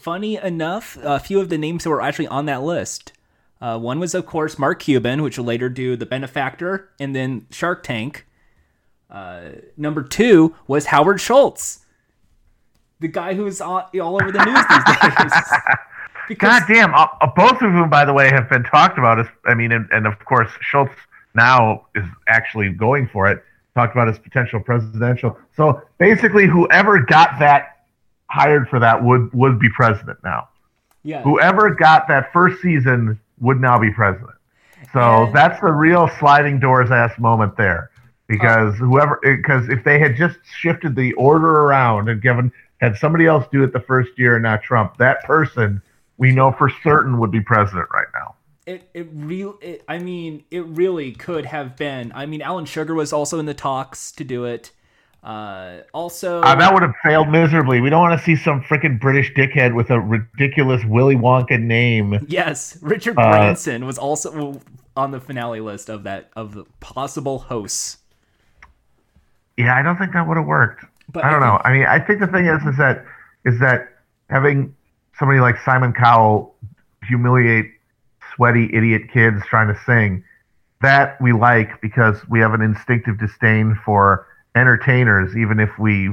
Funny 0.00 0.36
enough, 0.38 0.96
a 1.02 1.20
few 1.20 1.40
of 1.40 1.50
the 1.50 1.58
names 1.58 1.84
that 1.84 1.90
were 1.90 2.00
actually 2.00 2.28
on 2.28 2.46
that 2.46 2.62
list. 2.62 3.12
Uh, 3.60 3.78
one 3.78 4.00
was, 4.00 4.14
of 4.14 4.24
course, 4.24 4.58
Mark 4.58 4.80
Cuban, 4.80 5.20
which 5.20 5.36
will 5.36 5.44
later 5.44 5.68
do 5.68 5.94
The 5.94 6.06
Benefactor 6.06 6.88
and 6.98 7.14
then 7.14 7.46
Shark 7.50 7.82
Tank. 7.82 8.26
Uh, 9.10 9.50
number 9.76 10.02
two 10.02 10.54
was 10.66 10.86
Howard 10.86 11.20
Schultz, 11.20 11.80
the 12.98 13.08
guy 13.08 13.34
who's 13.34 13.60
all, 13.60 13.90
all 14.00 14.14
over 14.14 14.32
the 14.32 14.42
news 14.42 14.64
these 14.68 15.24
days. 15.26 15.32
Because, 16.28 16.60
God 16.60 16.72
damn! 16.72 16.94
Uh, 16.94 17.08
uh, 17.20 17.26
both 17.34 17.60
of 17.60 17.72
whom, 17.72 17.90
by 17.90 18.04
the 18.04 18.12
way, 18.12 18.28
have 18.28 18.48
been 18.48 18.62
talked 18.62 18.98
about. 18.98 19.18
As 19.18 19.26
I 19.46 19.54
mean, 19.54 19.72
and, 19.72 19.88
and 19.90 20.06
of 20.06 20.16
course, 20.24 20.48
Schultz 20.60 20.94
now 21.34 21.86
is 21.96 22.04
actually 22.28 22.68
going 22.68 23.08
for 23.08 23.28
it. 23.28 23.42
Talked 23.74 23.96
about 23.96 24.06
his 24.06 24.20
potential 24.20 24.60
presidential. 24.60 25.36
So 25.56 25.82
basically, 25.98 26.46
whoever 26.46 27.00
got 27.00 27.40
that 27.40 27.79
hired 28.30 28.68
for 28.68 28.78
that 28.78 29.02
would 29.02 29.32
would 29.34 29.58
be 29.58 29.68
president 29.68 30.18
now. 30.24 30.48
Yeah. 31.02 31.22
Whoever 31.22 31.74
got 31.74 32.08
that 32.08 32.32
first 32.32 32.62
season 32.62 33.18
would 33.40 33.60
now 33.60 33.78
be 33.78 33.90
president. 33.90 34.36
So 34.92 35.24
And- 35.24 35.34
that's 35.34 35.60
the 35.60 35.72
real 35.72 36.08
sliding 36.18 36.60
doors 36.60 36.90
ass 36.90 37.18
moment 37.18 37.56
there. 37.56 37.90
Because 38.28 38.74
oh. 38.74 38.84
whoever, 38.84 39.20
eh, 39.24 39.36
because 39.36 39.68
if 39.68 39.82
they 39.82 39.98
had 39.98 40.16
just 40.16 40.38
shifted 40.44 40.94
the 40.94 41.12
order 41.14 41.62
around 41.62 42.08
and 42.08 42.22
given 42.22 42.52
had 42.80 42.96
somebody 42.96 43.26
else 43.26 43.44
do 43.50 43.62
it 43.64 43.72
the 43.72 43.80
first 43.80 44.10
year 44.16 44.36
and 44.36 44.44
not 44.44 44.62
Trump, 44.62 44.96
that 44.98 45.24
person 45.24 45.82
we 46.16 46.32
know 46.32 46.52
for 46.52 46.70
certain 46.84 47.18
would 47.18 47.30
be 47.30 47.40
president 47.40 47.88
right 47.92 48.06
now. 48.14 48.34
It 48.66 48.88
it 48.94 49.08
real 49.12 49.58
it, 49.60 49.82
I 49.88 49.98
mean 49.98 50.44
it 50.50 50.64
really 50.64 51.12
could 51.12 51.46
have 51.46 51.76
been. 51.76 52.12
I 52.14 52.26
mean 52.26 52.40
Alan 52.40 52.66
Sugar 52.66 52.94
was 52.94 53.12
also 53.12 53.40
in 53.40 53.46
the 53.46 53.54
talks 53.54 54.12
to 54.12 54.22
do 54.22 54.44
it. 54.44 54.70
Uh, 55.22 55.78
also, 55.92 56.40
Uh, 56.40 56.54
that 56.54 56.72
would 56.72 56.82
have 56.82 56.94
failed 57.04 57.28
miserably. 57.28 57.80
We 57.80 57.90
don't 57.90 58.00
want 58.00 58.18
to 58.18 58.24
see 58.24 58.36
some 58.36 58.62
freaking 58.62 58.98
British 58.98 59.32
dickhead 59.34 59.74
with 59.74 59.90
a 59.90 60.00
ridiculous 60.00 60.82
Willy 60.84 61.16
Wonka 61.16 61.60
name. 61.60 62.18
yes, 62.26 62.78
Richard 62.80 63.18
Uh, 63.18 63.30
Branson 63.30 63.84
was 63.84 63.98
also 63.98 64.60
on 64.96 65.10
the 65.10 65.20
finale 65.20 65.60
list 65.60 65.88
of 65.90 66.04
that 66.04 66.30
of 66.34 66.54
the 66.54 66.64
possible 66.80 67.38
hosts. 67.38 67.98
Yeah, 69.56 69.76
I 69.76 69.82
don't 69.82 69.98
think 69.98 70.12
that 70.14 70.26
would 70.26 70.38
have 70.38 70.46
worked. 70.46 70.84
But 71.12 71.24
I 71.24 71.30
don't 71.30 71.42
I 71.42 71.46
know. 71.48 71.60
I 71.64 71.72
mean, 71.72 71.86
I 71.86 71.98
think 71.98 72.20
the 72.20 72.26
thing 72.26 72.46
is, 72.46 72.62
is 72.64 72.76
that 72.78 73.04
is 73.44 73.58
that 73.60 73.88
having 74.30 74.74
somebody 75.18 75.40
like 75.40 75.58
Simon 75.64 75.92
Cowell 75.92 76.54
humiliate 77.06 77.70
sweaty 78.34 78.70
idiot 78.72 79.02
kids 79.12 79.44
trying 79.46 79.68
to 79.68 79.78
sing, 79.84 80.24
that 80.80 81.20
we 81.20 81.32
like 81.32 81.78
because 81.82 82.16
we 82.28 82.40
have 82.40 82.54
an 82.54 82.62
instinctive 82.62 83.18
disdain 83.18 83.78
for 83.84 84.26
entertainers, 84.54 85.36
even 85.36 85.60
if 85.60 85.70
we, 85.78 86.10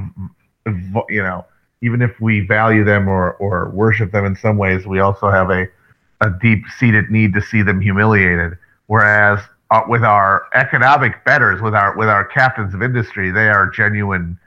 you 1.08 1.22
know, 1.22 1.44
even 1.80 2.02
if 2.02 2.20
we 2.20 2.40
value 2.40 2.84
them 2.84 3.08
or 3.08 3.32
or 3.34 3.70
worship 3.70 4.12
them 4.12 4.24
in 4.24 4.36
some 4.36 4.56
ways, 4.56 4.86
we 4.86 5.00
also 5.00 5.30
have 5.30 5.50
a 5.50 5.66
a 6.20 6.30
deep 6.42 6.64
seated 6.78 7.10
need 7.10 7.32
to 7.34 7.40
see 7.40 7.62
them 7.62 7.80
humiliated. 7.80 8.58
Whereas 8.86 9.40
uh, 9.70 9.82
with 9.88 10.02
our 10.02 10.46
economic 10.54 11.24
betters, 11.24 11.60
with 11.60 11.74
our 11.74 11.96
with 11.96 12.08
our 12.08 12.24
captains 12.24 12.74
of 12.74 12.82
industry, 12.82 13.30
they 13.30 13.48
are 13.48 13.68
genuine 13.68 14.38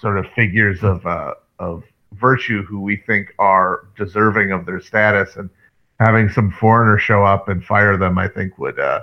sort 0.00 0.18
of 0.18 0.26
figures 0.34 0.82
of 0.82 1.04
uh, 1.06 1.34
of 1.58 1.82
virtue 2.12 2.62
who 2.64 2.80
we 2.80 2.96
think 2.96 3.34
are 3.38 3.88
deserving 3.96 4.52
of 4.52 4.66
their 4.66 4.80
status, 4.80 5.36
and 5.36 5.50
having 6.00 6.28
some 6.28 6.50
foreigner 6.50 6.98
show 6.98 7.24
up 7.24 7.48
and 7.48 7.64
fire 7.64 7.96
them, 7.96 8.18
I 8.18 8.28
think 8.28 8.58
would 8.58 8.78
uh, 8.78 9.00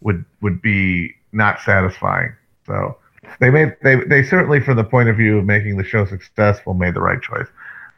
would 0.00 0.24
would 0.40 0.60
be 0.60 1.14
not 1.32 1.60
satisfying. 1.60 2.34
So 2.66 2.98
they 3.40 3.50
made 3.50 3.76
they 3.82 3.96
they 3.96 4.22
certainly, 4.22 4.60
from 4.60 4.76
the 4.76 4.84
point 4.84 5.08
of 5.08 5.16
view 5.16 5.38
of 5.38 5.44
making 5.44 5.76
the 5.76 5.84
show 5.84 6.04
successful, 6.04 6.74
made 6.74 6.94
the 6.94 7.00
right 7.00 7.20
choice. 7.20 7.46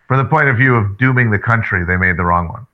From 0.09 0.19
the 0.19 0.29
point 0.29 0.49
of 0.49 0.57
view 0.57 0.75
of 0.75 0.99
dooming 0.99 1.31
the 1.31 1.39
country, 1.39 1.85
they 1.85 1.97
made 1.97 2.17
the 2.17 2.25
wrong 2.25 2.49
one. 2.49 2.67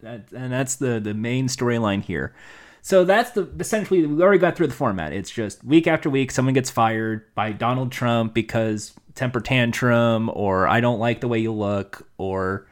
That, 0.00 0.32
and 0.32 0.52
that's 0.52 0.76
the 0.76 1.00
the 1.00 1.14
main 1.14 1.48
storyline 1.48 2.02
here. 2.02 2.34
So 2.82 3.04
that's 3.04 3.32
the 3.32 3.48
essentially 3.58 4.06
we 4.06 4.22
already 4.22 4.38
got 4.38 4.56
through 4.56 4.68
the 4.68 4.74
format. 4.74 5.12
It's 5.12 5.30
just 5.30 5.64
week 5.64 5.86
after 5.86 6.08
week, 6.08 6.30
someone 6.30 6.54
gets 6.54 6.70
fired 6.70 7.34
by 7.34 7.52
Donald 7.52 7.90
Trump 7.90 8.34
because 8.34 8.94
temper 9.14 9.40
tantrum, 9.40 10.30
or 10.32 10.68
I 10.68 10.80
don't 10.80 10.98
like 10.98 11.20
the 11.20 11.28
way 11.28 11.38
you 11.38 11.52
look, 11.52 12.08
or 12.18 12.66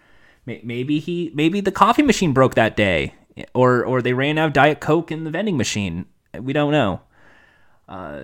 maybe 0.47 1.01
he 1.01 1.33
maybe 1.35 1.61
the 1.61 1.73
coffee 1.73 2.03
machine 2.03 2.33
broke 2.33 2.55
that 2.55 2.77
day, 2.77 3.15
or 3.55 3.85
or 3.85 4.01
they 4.01 4.13
ran 4.13 4.39
out 4.39 4.49
of 4.49 4.53
Diet 4.53 4.81
Coke 4.81 5.11
in 5.11 5.25
the 5.25 5.31
vending 5.31 5.57
machine. 5.57 6.07
We 6.39 6.53
don't 6.53 6.73
know. 6.73 7.01
Uh, 7.89 8.23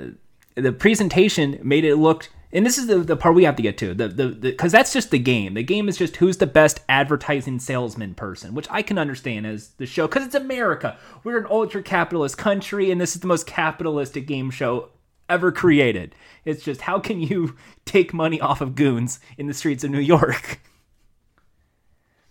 the 0.55 0.73
presentation 0.73 1.59
made 1.63 1.85
it 1.85 1.97
look 1.97 2.29
and 2.55 2.67
this 2.67 2.77
is 2.77 2.87
the, 2.87 2.99
the 2.99 3.17
part 3.17 3.35
we 3.35 3.45
have 3.45 3.57
to 3.57 3.63
get 3.63 3.79
to 3.79 3.95
the 3.95 4.09
the 4.09 4.29
because 4.29 4.73
that's 4.73 4.93
just 4.93 5.11
the 5.11 5.19
game. 5.19 5.55
The 5.55 5.63
game 5.63 5.89
is 5.89 5.97
just 5.97 6.17
who's 6.17 6.37
the 6.37 6.47
best 6.47 6.81
advertising 6.89 7.59
salesman 7.59 8.15
person 8.15 8.55
which 8.55 8.67
i 8.71 8.83
can 8.83 8.99
understand 8.99 9.47
as 9.47 9.69
the 9.79 9.87
show 9.87 10.07
because 10.07 10.27
it's 10.27 10.35
america. 10.35 10.99
We're 11.25 11.39
an 11.39 11.47
ultra 11.51 11.83
capitalist 11.83 12.37
country 12.39 12.91
and 12.91 13.01
this 13.01 13.15
is 13.15 13.21
the 13.23 13.27
most 13.27 13.47
capitalistic 13.47 14.27
game 14.27 14.51
show 14.51 14.91
ever 15.29 15.51
created. 15.51 16.15
It's 16.45 16.63
just 16.63 16.83
how 16.83 16.99
can 16.99 17.21
you 17.21 17.57
take 17.87 18.13
money 18.13 18.41
off 18.41 18.61
of 18.61 18.75
goons 18.75 19.19
in 19.39 19.47
the 19.47 19.55
streets 19.55 19.85
of 19.85 19.91
new 19.91 20.01
york? 20.01 20.61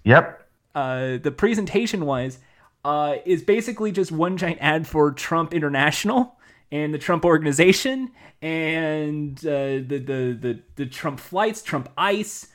Yep. 0.03 0.47
uh, 0.73 1.17
the 1.17 1.31
presentation 1.31 2.05
wise 2.05 2.39
uh, 2.83 3.17
is 3.25 3.43
basically 3.43 3.91
just 3.91 4.11
one 4.11 4.37
giant 4.37 4.57
ad 4.59 4.87
for 4.87 5.11
Trump 5.11 5.53
International 5.53 6.39
and 6.71 6.93
the 6.93 6.97
Trump 6.97 7.25
organization 7.25 8.11
and 8.41 9.37
uh, 9.45 9.83
the, 9.85 10.03
the 10.05 10.37
the 10.39 10.59
the 10.75 10.85
Trump 10.85 11.19
flights, 11.19 11.61
Trump 11.61 11.89
Ice, 11.97 12.47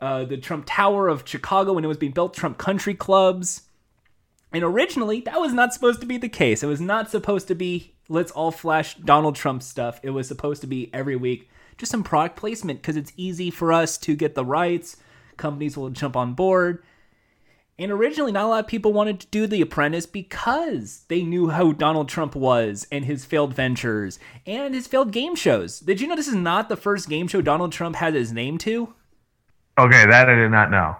uh, 0.00 0.24
the 0.24 0.36
Trump 0.36 0.64
Tower 0.66 1.08
of 1.08 1.26
Chicago 1.26 1.74
when 1.74 1.84
it 1.84 1.88
was 1.88 1.98
being 1.98 2.12
built, 2.12 2.34
Trump 2.34 2.58
Country 2.58 2.94
Clubs. 2.94 3.62
And 4.52 4.62
originally, 4.62 5.20
that 5.22 5.40
was 5.40 5.52
not 5.52 5.74
supposed 5.74 6.00
to 6.00 6.06
be 6.06 6.16
the 6.16 6.28
case. 6.28 6.62
It 6.62 6.68
was 6.68 6.80
not 6.80 7.10
supposed 7.10 7.48
to 7.48 7.54
be 7.54 7.94
let's 8.08 8.30
all 8.32 8.50
flash 8.50 8.94
Donald 8.94 9.34
Trump 9.34 9.62
stuff. 9.62 9.98
It 10.02 10.10
was 10.10 10.28
supposed 10.28 10.60
to 10.60 10.66
be 10.66 10.90
every 10.92 11.16
week 11.16 11.48
just 11.76 11.90
some 11.90 12.04
product 12.04 12.36
placement 12.36 12.80
because 12.80 12.96
it's 12.96 13.12
easy 13.16 13.50
for 13.50 13.72
us 13.72 13.98
to 13.98 14.14
get 14.14 14.34
the 14.34 14.44
rights. 14.44 14.96
Companies 15.36 15.76
will 15.76 15.90
jump 15.90 16.16
on 16.16 16.34
board. 16.34 16.82
And 17.78 17.90
originally, 17.90 18.30
not 18.30 18.44
a 18.44 18.48
lot 18.48 18.64
of 18.64 18.66
people 18.68 18.92
wanted 18.92 19.20
to 19.20 19.26
do 19.28 19.46
The 19.46 19.60
Apprentice 19.60 20.06
because 20.06 21.04
they 21.08 21.22
knew 21.22 21.48
how 21.48 21.72
Donald 21.72 22.08
Trump 22.08 22.36
was 22.36 22.86
and 22.92 23.04
his 23.04 23.24
failed 23.24 23.52
ventures 23.52 24.18
and 24.46 24.74
his 24.74 24.86
failed 24.86 25.10
game 25.10 25.34
shows. 25.34 25.80
Did 25.80 26.00
you 26.00 26.06
know 26.06 26.14
this 26.14 26.28
is 26.28 26.34
not 26.34 26.68
the 26.68 26.76
first 26.76 27.08
game 27.08 27.26
show 27.26 27.40
Donald 27.40 27.72
Trump 27.72 27.96
had 27.96 28.14
his 28.14 28.32
name 28.32 28.58
to? 28.58 28.94
Okay, 29.76 30.06
that 30.06 30.28
I 30.28 30.34
did 30.36 30.50
not 30.50 30.70
know. 30.70 30.96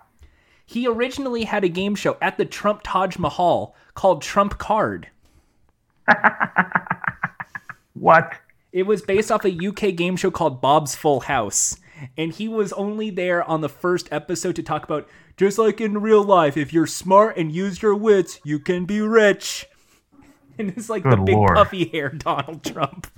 He 0.67 0.89
originally 0.89 1.45
had 1.45 1.63
a 1.63 1.69
game 1.69 1.95
show 1.95 2.17
at 2.21 2.39
the 2.39 2.45
Trump 2.45 2.81
Taj 2.83 3.19
Mahal 3.19 3.77
called 3.95 4.23
Trump 4.23 4.59
Card. 4.59 5.09
What? 7.95 8.35
It 8.73 8.83
was 8.83 9.03
based 9.03 9.31
off 9.31 9.45
a 9.45 9.67
UK 9.67 9.95
game 9.95 10.17
show 10.17 10.31
called 10.31 10.61
Bob's 10.61 10.95
Full 10.95 11.21
House. 11.21 11.77
And 12.19 12.33
he 12.33 12.49
was 12.49 12.73
only 12.73 13.09
there 13.09 13.43
on 13.49 13.61
the 13.61 13.69
first 13.69 14.09
episode 14.11 14.57
to 14.57 14.63
talk 14.63 14.85
about 14.85 15.09
just 15.37 15.59
like 15.59 15.81
in 15.81 16.01
real 16.01 16.23
life, 16.23 16.57
if 16.57 16.73
you're 16.73 16.87
smart 16.87 17.37
and 17.37 17.51
use 17.53 17.83
your 17.83 17.95
wits, 17.95 18.41
you 18.45 18.59
can 18.59 18.85
be 18.85 19.01
rich. 19.01 19.67
And 20.57 20.71
it's 20.77 20.89
like 20.89 21.03
the 21.03 21.17
big 21.17 21.35
Lord. 21.35 21.57
puffy 21.57 21.87
hair 21.89 22.11
Donald 22.11 22.63
Trump. 22.63 23.09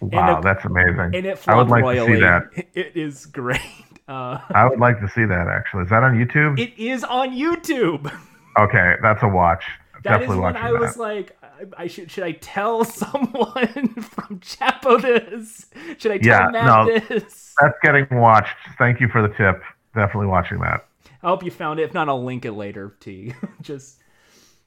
Wow, 0.00 0.38
it- 0.38 0.42
that's 0.42 0.64
amazing. 0.64 1.10
And 1.14 1.26
it 1.26 1.42
I 1.46 1.54
would 1.56 1.68
like 1.68 1.82
royally. 1.82 2.12
to 2.12 2.14
see 2.14 2.20
that. 2.20 2.66
It 2.74 2.96
is 2.96 3.26
great. 3.26 3.60
Uh, 4.08 4.40
I 4.54 4.66
would 4.66 4.80
like 4.80 4.98
to 5.00 5.08
see 5.10 5.26
that 5.26 5.48
actually. 5.48 5.82
Is 5.82 5.90
that 5.90 6.02
on 6.02 6.14
YouTube? 6.14 6.58
it 6.58 6.72
is 6.78 7.04
on 7.04 7.28
YouTube. 7.36 8.10
okay, 8.58 8.94
that's 9.02 9.22
a 9.22 9.28
watch. 9.28 9.62
That 9.92 9.98
is 9.98 10.02
Definitely 10.28 10.28
when 10.36 10.40
watching 10.54 10.62
I 10.62 10.72
that. 10.72 10.80
was 10.80 10.96
like, 10.96 11.36
I, 11.42 11.82
I 11.82 11.86
should 11.88 12.10
should 12.10 12.24
I 12.24 12.32
tell 12.32 12.84
someone 12.86 13.92
from 14.00 14.40
Chapo 14.40 15.02
this? 15.02 15.66
Should 15.98 16.12
I 16.12 16.16
tell 16.16 16.26
Yeah, 16.26 16.48
Matt 16.50 16.64
no. 16.64 16.98
this? 17.10 17.54
That's 17.60 17.76
getting 17.82 18.06
watched. 18.12 18.56
Thank 18.78 18.98
you 18.98 19.08
for 19.08 19.20
the 19.20 19.28
tip. 19.34 19.62
Definitely 19.94 20.28
watching 20.28 20.60
that. 20.60 20.86
I 21.22 21.28
hope 21.28 21.42
you 21.42 21.50
found 21.50 21.80
it. 21.80 21.84
If 21.84 21.94
not, 21.94 22.08
I'll 22.08 22.22
link 22.22 22.44
it 22.44 22.52
later 22.52 22.94
to 23.00 23.10
you. 23.10 23.34
Just 23.62 23.98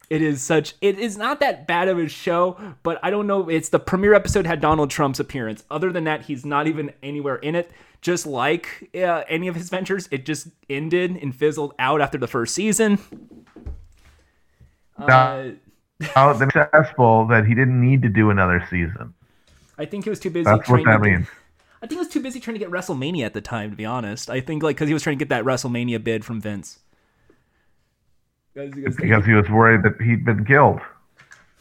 it 0.10 0.22
is 0.22 0.42
such 0.42 0.76
it 0.82 1.00
is 1.00 1.18
not 1.18 1.40
that 1.40 1.68
bad 1.68 1.88
of 1.88 1.98
a 1.98 2.08
show, 2.08 2.58
but 2.84 3.00
I 3.04 3.10
don't 3.10 3.28
know. 3.28 3.50
It's 3.50 3.70
the 3.70 3.80
premiere 3.80 4.14
episode 4.14 4.46
had 4.46 4.60
Donald 4.60 4.90
Trump's 4.90 5.20
appearance. 5.20 5.64
Other 5.72 5.92
than 5.92 6.04
that, 6.06 6.24
he's 6.24 6.46
not 6.46 6.68
even 6.68 6.92
anywhere 7.02 7.38
in 7.38 7.56
it. 7.56 7.72
Just 8.02 8.26
like 8.26 8.90
uh, 8.96 9.24
any 9.30 9.48
of 9.48 9.56
his 9.56 9.70
ventures, 9.70 10.08
it 10.12 10.26
just 10.26 10.48
ended 10.70 11.18
and 11.22 11.36
fizzled 11.36 11.74
out 11.78 12.02
after 12.02 12.18
the 12.18 12.28
first 12.28 12.56
season. 12.56 12.98
Uh, 14.98 15.52
Oh, 16.16 16.34
successful 16.38 17.28
that 17.28 17.46
he 17.46 17.54
didn't 17.54 17.80
need 17.80 18.02
to 18.02 18.10
do 18.10 18.30
another 18.30 18.66
season. 18.70 19.14
I 19.78 19.86
think 19.86 20.04
he 20.04 20.10
was 20.10 20.20
too 20.20 20.30
busy. 20.30 20.46
That's 20.46 20.70
what 20.70 20.84
that 20.86 21.02
means. 21.02 21.28
I 21.82 21.88
think 21.88 21.94
he 21.94 21.98
was 21.98 22.10
too 22.10 22.20
busy 22.22 22.40
trying 22.40 22.56
to 22.56 22.60
get 22.60 22.70
WrestleMania 22.70 23.26
at 23.26 23.34
the 23.34 23.42
time. 23.42 23.72
To 23.72 23.76
be 23.76 23.86
honest, 23.86 24.30
I 24.30 24.40
think 24.40 24.62
like 24.64 24.76
because 24.76 24.88
he 24.88 24.94
was 24.94 25.02
trying 25.04 25.18
to 25.18 25.26
get 25.26 25.30
that 25.30 25.44
WrestleMania 25.46 26.04
bid 26.04 26.24
from 26.24 26.40
Vince. 26.42 26.80
'Cause- 28.56 28.72
'cause 28.74 28.96
Because 28.98 29.26
he 29.26 29.34
was 29.34 29.50
worried 29.50 29.84
that 29.84 30.00
he'd 30.02 30.26
been 30.26 30.46
killed. 30.46 30.80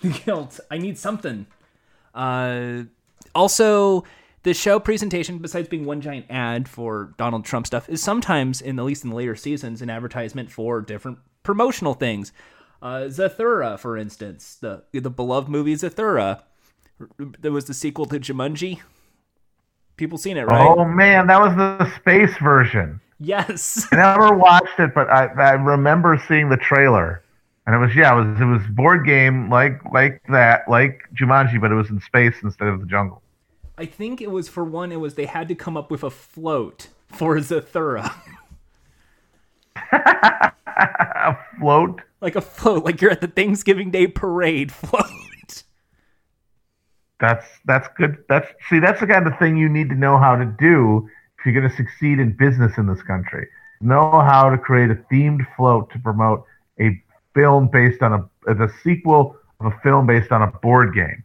Guilt. 0.24 0.58
I 0.70 0.78
need 0.78 0.98
something. 0.98 1.46
Uh, 2.14 2.84
also, 3.34 4.04
the 4.42 4.54
show 4.54 4.80
presentation, 4.80 5.38
besides 5.38 5.68
being 5.68 5.84
one 5.84 6.00
giant 6.00 6.26
ad 6.28 6.68
for 6.68 7.14
Donald 7.16 7.44
Trump 7.44 7.66
stuff, 7.66 7.88
is 7.88 8.02
sometimes, 8.02 8.60
in 8.60 8.78
at 8.78 8.84
least 8.84 9.04
in 9.04 9.10
the 9.10 9.16
later 9.16 9.36
seasons, 9.36 9.80
an 9.82 9.90
advertisement 9.90 10.50
for 10.50 10.80
different 10.80 11.18
promotional 11.42 11.94
things. 11.94 12.32
Uh, 12.82 13.02
Zathura, 13.08 13.78
for 13.78 13.96
instance, 13.96 14.54
the 14.56 14.82
the 14.92 15.10
beloved 15.10 15.48
movie 15.50 15.74
Zathura. 15.74 16.42
There 17.18 17.52
was 17.52 17.66
the 17.66 17.74
sequel 17.74 18.06
to 18.06 18.18
Jumanji. 18.18 18.80
People 20.00 20.16
seen 20.16 20.38
it, 20.38 20.44
right? 20.44 20.66
Oh 20.66 20.86
man, 20.86 21.26
that 21.26 21.38
was 21.38 21.54
the 21.54 21.94
space 21.96 22.34
version. 22.38 22.98
Yes. 23.18 23.86
I 23.92 23.96
never 23.96 24.34
watched 24.46 24.78
it, 24.78 24.94
but 24.94 25.10
I, 25.10 25.26
I 25.26 25.50
remember 25.52 26.18
seeing 26.26 26.48
the 26.48 26.56
trailer, 26.56 27.22
and 27.66 27.74
it 27.76 27.78
was 27.78 27.94
yeah, 27.94 28.14
it 28.14 28.24
was 28.24 28.40
it 28.40 28.46
was 28.46 28.62
board 28.70 29.04
game 29.04 29.50
like 29.50 29.78
like 29.92 30.22
that, 30.30 30.66
like 30.70 31.02
Jumanji, 31.14 31.60
but 31.60 31.70
it 31.70 31.74
was 31.74 31.90
in 31.90 32.00
space 32.00 32.34
instead 32.42 32.68
of 32.68 32.80
the 32.80 32.86
jungle. 32.86 33.20
I 33.76 33.84
think 33.84 34.22
it 34.22 34.30
was 34.30 34.48
for 34.48 34.64
one. 34.64 34.90
It 34.90 35.00
was 35.00 35.16
they 35.16 35.26
had 35.26 35.48
to 35.48 35.54
come 35.54 35.76
up 35.76 35.90
with 35.90 36.02
a 36.02 36.08
float 36.10 36.88
for 37.08 37.36
Zathura, 37.36 38.10
A 39.92 41.36
float. 41.58 42.00
like 42.22 42.36
a 42.36 42.40
float, 42.40 42.84
like 42.84 43.02
you're 43.02 43.10
at 43.10 43.20
the 43.20 43.28
Thanksgiving 43.28 43.90
Day 43.90 44.06
parade 44.06 44.72
float. 44.72 45.04
That's 47.20 47.46
that's 47.66 47.88
good. 47.96 48.24
That's 48.28 48.48
see, 48.68 48.78
that's 48.80 49.00
the 49.00 49.06
kind 49.06 49.26
of 49.26 49.38
thing 49.38 49.56
you 49.56 49.68
need 49.68 49.88
to 49.90 49.94
know 49.94 50.18
how 50.18 50.36
to 50.36 50.44
do 50.58 51.08
if 51.38 51.46
you're 51.46 51.54
going 51.54 51.68
to 51.70 51.76
succeed 51.76 52.18
in 52.18 52.32
business 52.36 52.72
in 52.78 52.86
this 52.86 53.02
country. 53.02 53.46
Know 53.80 54.10
how 54.20 54.50
to 54.50 54.58
create 54.58 54.90
a 54.90 54.96
themed 55.12 55.46
float 55.56 55.90
to 55.92 55.98
promote 55.98 56.44
a 56.80 57.02
film 57.34 57.68
based 57.68 58.02
on 58.02 58.12
a 58.14 58.54
the 58.54 58.72
sequel 58.82 59.36
of 59.60 59.66
a 59.72 59.78
film 59.82 60.06
based 60.06 60.32
on 60.32 60.42
a 60.42 60.46
board 60.48 60.94
game. 60.94 61.24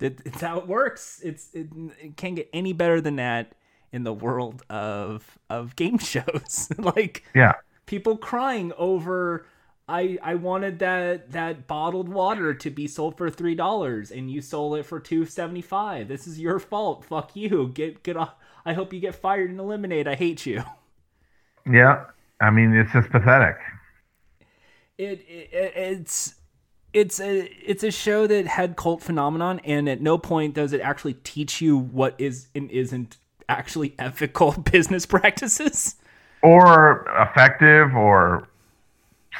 It, 0.00 0.20
it's 0.24 0.40
how 0.42 0.58
it 0.58 0.66
works. 0.66 1.20
It's 1.24 1.50
it, 1.54 1.68
it 2.00 2.16
can't 2.16 2.36
get 2.36 2.50
any 2.52 2.72
better 2.72 3.00
than 3.00 3.16
that 3.16 3.54
in 3.92 4.04
the 4.04 4.12
world 4.12 4.62
of 4.68 5.38
of 5.48 5.74
game 5.76 5.98
shows. 6.12 6.68
like 6.78 7.24
Yeah. 7.34 7.54
people 7.86 8.16
crying 8.16 8.72
over 8.76 9.46
I 9.88 10.18
I 10.22 10.34
wanted 10.34 10.80
that 10.80 11.30
that 11.32 11.66
bottled 11.66 12.08
water 12.08 12.54
to 12.54 12.70
be 12.70 12.88
sold 12.88 13.16
for 13.16 13.30
three 13.30 13.54
dollars 13.54 14.10
and 14.10 14.30
you 14.30 14.40
sold 14.40 14.78
it 14.78 14.84
for 14.84 14.98
two 14.98 15.24
seventy 15.24 15.62
five. 15.62 16.08
This 16.08 16.26
is 16.26 16.40
your 16.40 16.58
fault. 16.58 17.04
Fuck 17.04 17.36
you. 17.36 17.70
Get 17.72 18.02
get 18.02 18.16
off. 18.16 18.34
I 18.64 18.72
hope 18.72 18.92
you 18.92 18.98
get 18.98 19.14
fired 19.14 19.50
and 19.50 19.60
eliminated. 19.60 20.08
I 20.08 20.16
hate 20.16 20.44
you. 20.44 20.64
Yeah. 21.70 22.04
I 22.40 22.50
mean, 22.50 22.74
it's 22.74 22.92
just 22.92 23.10
pathetic. 23.10 23.56
It, 24.98 25.24
it 25.28 25.50
it's 25.52 26.34
it's 26.92 27.20
a 27.20 27.44
it's 27.64 27.84
a 27.84 27.90
show 27.90 28.26
that 28.26 28.46
had 28.46 28.76
cult 28.76 29.02
phenomenon 29.02 29.60
and 29.64 29.88
at 29.88 30.00
no 30.00 30.18
point 30.18 30.54
does 30.54 30.72
it 30.72 30.80
actually 30.80 31.14
teach 31.14 31.60
you 31.60 31.76
what 31.76 32.14
is 32.18 32.48
and 32.54 32.70
isn't 32.70 33.18
actually 33.48 33.94
ethical 33.98 34.52
business 34.52 35.06
practices. 35.06 35.96
Or 36.42 37.06
effective 37.20 37.94
or 37.94 38.48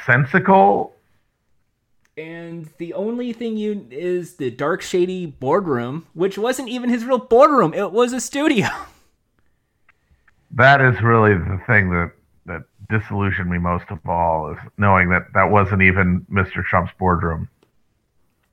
sensical. 0.05 0.93
And 2.17 2.69
the 2.77 2.93
only 2.93 3.31
thing 3.31 3.57
you 3.57 3.87
is 3.91 4.35
the 4.35 4.49
dark 4.49 4.81
shady 4.81 5.27
boardroom, 5.27 6.07
which 6.13 6.37
wasn't 6.37 6.69
even 6.69 6.89
his 6.89 7.05
real 7.05 7.19
boardroom. 7.19 7.73
It 7.73 7.91
was 7.91 8.13
a 8.13 8.21
studio. 8.21 8.67
That 10.51 10.79
is 10.79 11.01
really 11.01 11.33
the 11.33 11.59
thing 11.67 11.89
that 11.89 12.13
that 12.45 12.63
disillusioned 12.89 13.49
me 13.49 13.57
most 13.57 13.83
of 13.89 13.99
all 14.07 14.49
is 14.51 14.57
knowing 14.77 15.09
that 15.09 15.33
that 15.33 15.51
wasn't 15.51 15.81
even 15.81 16.25
Mr. 16.31 16.63
Trump's 16.63 16.93
boardroom. 16.97 17.49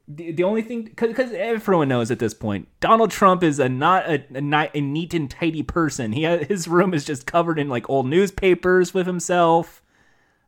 The, 0.07 0.33
the 0.33 0.43
only 0.43 0.61
thing, 0.61 0.93
because 0.97 1.33
everyone 1.33 1.89
knows 1.89 2.11
at 2.11 2.19
this 2.19 2.35
point, 2.35 2.69
Donald 2.81 3.11
Trump 3.11 3.43
is 3.43 3.59
a 3.59 3.69
not 3.69 4.07
a, 4.07 4.25
a, 4.35 4.71
a 4.75 4.81
neat 4.81 5.15
and 5.15 5.31
tidy 5.31 5.63
person. 5.63 6.13
He 6.13 6.25
his 6.25 6.69
room 6.69 6.93
is 6.93 7.05
just 7.05 7.27
covered 7.27 7.59
in 7.59 7.69
like 7.69 7.89
old 7.89 8.07
newspapers 8.07 8.93
with 8.93 9.07
himself, 9.07 9.83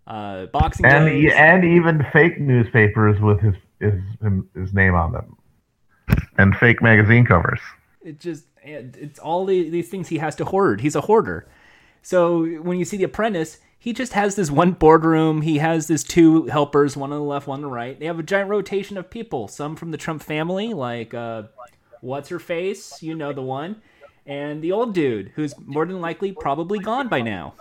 uh, 0.06 0.46
boxing 0.46 0.86
and 0.86 1.08
and 1.08 1.64
even 1.64 2.04
fake 2.12 2.38
newspapers 2.40 3.20
with 3.20 3.40
his 3.40 3.54
his 3.80 4.00
his 4.54 4.72
name 4.72 4.94
on 4.94 5.12
them, 5.12 5.36
and 6.38 6.56
fake 6.56 6.82
magazine 6.82 7.24
covers. 7.24 7.60
it 8.02 8.20
just 8.20 8.44
it's 8.62 9.18
all 9.18 9.44
the, 9.44 9.70
these 9.70 9.88
things 9.88 10.08
he 10.08 10.18
has 10.18 10.34
to 10.36 10.44
hoard. 10.44 10.80
He's 10.80 10.96
a 10.96 11.02
hoarder. 11.02 11.48
So 12.02 12.44
when 12.44 12.78
you 12.78 12.84
see 12.84 12.96
The 12.96 13.04
Apprentice, 13.04 13.58
he 13.78 13.92
just 13.92 14.12
has 14.12 14.34
this 14.34 14.50
one 14.50 14.72
boardroom. 14.72 15.42
He 15.42 15.58
has 15.58 15.88
his 15.88 16.02
two 16.02 16.46
helpers, 16.46 16.96
one 16.96 17.12
on 17.12 17.18
the 17.18 17.24
left, 17.24 17.46
one 17.46 17.58
on 17.58 17.62
the 17.62 17.68
right. 17.68 17.98
They 17.98 18.06
have 18.06 18.18
a 18.18 18.24
giant 18.24 18.50
rotation 18.50 18.96
of 18.96 19.10
people. 19.10 19.48
Some 19.48 19.76
from 19.76 19.90
the 19.90 19.96
Trump 19.96 20.22
family, 20.22 20.74
like 20.74 21.14
uh, 21.14 21.44
what's 22.00 22.28
her 22.28 22.38
face, 22.38 23.02
you 23.02 23.14
know 23.14 23.32
the 23.32 23.42
one, 23.42 23.82
and 24.24 24.62
the 24.62 24.72
old 24.72 24.94
dude 24.94 25.32
who's 25.34 25.54
more 25.64 25.86
than 25.86 26.00
likely 26.00 26.32
probably 26.32 26.78
gone 26.78 27.08
by 27.08 27.20
now. 27.20 27.54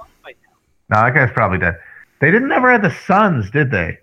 No, 0.89 1.01
that 1.01 1.13
guy's 1.15 1.31
probably 1.31 1.57
dead. 1.57 1.79
They 2.19 2.31
didn't 2.31 2.51
ever 2.51 2.71
have 2.71 2.81
the 2.81 2.95
sons, 3.05 3.51
did 3.51 3.71
they? 3.71 3.99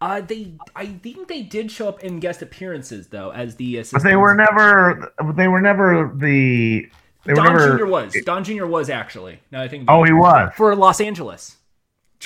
Uh, 0.00 0.20
they 0.20 0.52
I 0.74 0.86
think 0.86 1.28
they 1.28 1.42
did 1.42 1.70
show 1.70 1.88
up 1.88 2.04
in 2.04 2.20
guest 2.20 2.42
appearances 2.42 3.08
though 3.08 3.30
as 3.30 3.56
the 3.56 3.82
But 3.92 4.02
they 4.02 4.16
were 4.16 4.34
never. 4.34 5.12
They 5.34 5.48
were 5.48 5.60
never 5.60 6.12
the. 6.14 6.88
They 7.24 7.34
Don 7.34 7.46
never. 7.46 7.78
Jr. 7.78 7.86
was 7.86 8.16
Don 8.24 8.44
Jr. 8.44 8.66
was 8.66 8.90
actually. 8.90 9.40
No, 9.50 9.62
I 9.62 9.68
think. 9.68 9.84
Oh, 9.88 10.04
he 10.04 10.12
was. 10.12 10.52
for 10.54 10.74
Los 10.76 11.00
Angeles. 11.00 11.56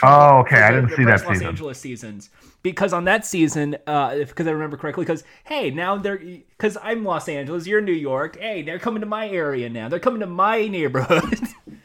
Oh, 0.03 0.39
okay. 0.39 0.63
I 0.63 0.71
didn't 0.71 0.91
see 0.91 1.05
that 1.05 1.25
Los 1.25 1.29
season. 1.29 1.47
Angeles 1.49 1.79
seasons 1.79 2.31
because 2.63 2.93
on 2.93 3.05
that 3.05 3.25
season, 3.25 3.77
uh, 3.87 4.17
because 4.17 4.47
I 4.47 4.51
remember 4.51 4.77
correctly, 4.77 5.05
because 5.05 5.25
hey, 5.45 5.71
now 5.71 5.97
they're 5.97 6.19
because 6.19 6.77
I'm 6.83 7.05
Los 7.05 7.29
Angeles, 7.29 7.67
you're 7.67 7.81
New 7.81 7.93
York. 7.93 8.39
Hey, 8.39 8.63
they're 8.63 8.79
coming 8.79 9.01
to 9.01 9.07
my 9.07 9.29
area 9.29 9.69
now. 9.69 9.89
They're 9.89 10.01
coming 10.01 10.21
to 10.21 10.27
my 10.27 10.67
neighborhood, 10.69 11.39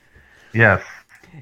Yes. 0.54 0.84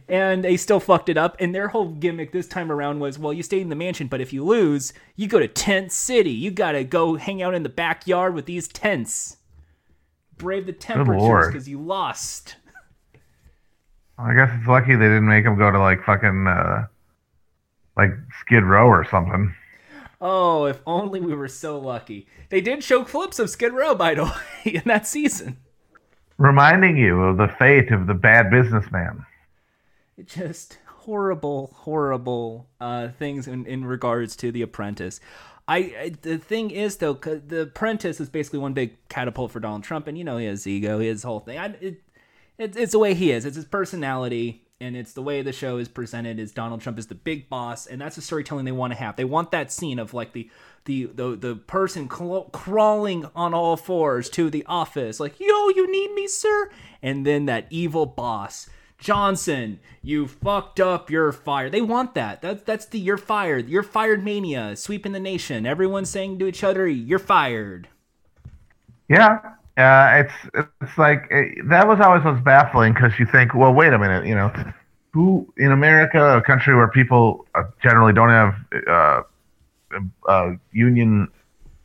And 0.08 0.44
they 0.44 0.58
still 0.58 0.80
fucked 0.80 1.10
it 1.10 1.18
up. 1.18 1.36
And 1.40 1.54
their 1.54 1.70
whole 1.70 1.90
gimmick 1.90 2.32
this 2.32 2.48
time 2.48 2.72
around 2.72 3.00
was, 3.00 3.18
well, 3.20 3.34
you 3.34 3.44
stay 3.44 3.62
in 3.62 3.70
the 3.70 3.76
mansion, 3.76 4.08
but 4.08 4.22
if 4.22 4.34
you 4.34 4.44
lose, 4.44 4.94
you 5.16 5.28
go 5.28 5.40
to 5.40 5.48
Tent 5.48 5.92
City. 5.92 6.32
You 6.32 6.52
gotta 6.52 6.84
go 6.84 7.16
hang 7.16 7.42
out 7.42 7.54
in 7.54 7.64
the 7.64 7.70
backyard 7.70 8.34
with 8.34 8.46
these 8.46 8.68
tents. 8.68 9.38
Brave 10.38 10.66
the 10.66 10.74
temperatures 10.74 11.48
because 11.48 11.70
you 11.70 11.80
lost. 11.80 12.56
I 14.18 14.34
guess 14.34 14.52
it's 14.58 14.68
lucky 14.68 14.96
they 14.96 15.06
didn't 15.06 15.28
make 15.28 15.46
him 15.46 15.58
go 15.58 15.72
to 15.72 15.80
like 15.80 16.04
fucking 16.04 16.48
uh, 16.48 16.88
like 17.98 18.12
Skid 18.42 18.64
Row 18.64 18.88
or 18.88 19.06
something. 19.10 19.54
Oh, 20.22 20.66
if 20.66 20.80
only 20.88 21.20
we 21.20 21.36
were 21.36 21.50
so 21.50 21.78
lucky. 21.78 22.28
They 22.50 22.62
did 22.62 22.84
show 22.84 23.04
clips 23.04 23.40
of 23.40 23.50
Skid 23.50 23.74
Row, 23.74 23.94
by 23.94 24.16
the 24.16 24.24
way, 24.66 24.74
in 24.76 24.84
that 24.86 25.06
season. 25.06 25.58
Reminding 26.38 26.98
you 26.98 27.22
of 27.22 27.38
the 27.38 27.54
fate 27.60 27.92
of 27.92 28.08
the 28.08 28.14
bad 28.14 28.50
businessman. 28.50 29.26
Just 30.26 30.78
horrible, 30.86 31.72
horrible 31.76 32.70
uh, 32.80 33.10
things 33.10 33.48
in, 33.48 33.66
in 33.66 33.86
regards 33.86 34.36
to 34.38 34.52
The 34.52 34.62
Apprentice. 34.62 35.20
I, 35.68 35.78
I 35.78 36.12
the 36.22 36.38
thing 36.38 36.72
is 36.72 36.98
though, 36.98 37.14
The 37.14 37.62
Apprentice 37.62 38.20
is 38.20 38.30
basically 38.30 38.60
one 38.60 38.74
big 38.74 38.96
catapult 39.10 39.52
for 39.52 39.60
Donald 39.60 39.84
Trump, 39.84 40.08
and 40.08 40.18
you 40.18 40.24
know 40.24 40.38
he 40.38 40.46
has 40.46 40.68
ego, 40.68 41.00
his 41.00 41.24
whole 41.24 41.40
thing. 41.40 41.58
I, 41.58 41.68
it, 41.80 42.02
it, 42.58 42.76
it's 42.76 42.92
the 42.92 43.00
way 43.00 43.14
he 43.14 43.32
is. 43.32 43.46
It's 43.46 43.56
his 43.56 43.66
personality, 43.66 44.68
and 44.80 44.96
it's 44.96 45.14
the 45.14 45.22
way 45.22 45.42
the 45.42 45.54
show 45.54 45.78
is 45.78 45.88
presented. 45.88 46.38
Is 46.38 46.52
Donald 46.52 46.82
Trump 46.82 47.00
is 47.00 47.08
the 47.08 47.16
big 47.16 47.50
boss, 47.50 47.88
and 47.88 48.02
that's 48.02 48.16
the 48.18 48.22
storytelling 48.22 48.66
they 48.66 48.72
want 48.72 48.92
to 48.92 49.00
have. 49.00 49.16
They 49.16 49.26
want 49.26 49.52
that 49.52 49.72
scene 49.72 50.00
of 50.00 50.14
like 50.14 50.34
the 50.34 50.50
the 50.86 51.06
the, 51.06 51.36
the 51.36 51.56
person 51.56 52.10
cl- 52.10 52.50
crawling 52.52 53.26
on 53.34 53.54
all 53.54 53.78
fours 53.78 54.30
to 54.32 54.50
the 54.50 54.66
office, 54.66 55.20
like 55.20 55.40
yo, 55.40 55.70
you 55.70 55.90
need 55.90 56.14
me, 56.14 56.28
sir, 56.28 56.70
and 57.02 57.26
then 57.26 57.46
that 57.46 57.68
evil 57.70 58.06
boss. 58.06 58.70
Johnson, 59.04 59.82
you 60.02 60.28
fucked 60.28 60.80
up. 60.80 61.12
You're 61.12 61.34
fired. 61.34 61.74
They 61.74 61.82
want 61.82 62.16
that. 62.16 62.42
That's 62.42 62.64
that's 62.64 62.86
the 62.86 62.98
you're 62.98 63.18
fired. 63.18 63.68
You're 63.68 63.84
fired 63.84 64.24
mania 64.24 64.78
sweeping 64.78 65.12
the 65.12 65.20
nation. 65.20 65.66
Everyone's 65.66 66.10
saying 66.10 66.40
to 66.40 66.48
each 66.48 66.64
other, 66.64 66.88
"You're 66.88 67.20
fired." 67.20 67.90
Yeah, 69.10 69.40
uh, 69.76 70.24
it's 70.24 70.66
it's 70.82 70.98
like 70.98 71.28
it, 71.30 71.68
that 71.68 71.86
was 71.86 72.00
always 72.00 72.24
was 72.24 72.40
baffling 72.46 72.94
because 72.94 73.12
you 73.20 73.26
think, 73.26 73.54
well, 73.54 73.74
wait 73.74 73.92
a 73.92 74.00
minute, 74.00 74.26
you 74.26 74.36
know, 74.36 74.54
who 75.12 75.54
in 75.58 75.74
America, 75.74 76.38
a 76.38 76.42
country 76.42 76.74
where 76.74 76.88
people 76.88 77.46
uh, 77.56 77.64
generally 77.82 78.14
don't 78.14 78.30
have 78.30 78.56
uh, 78.88 79.22
uh, 80.30 80.52
union 80.72 81.28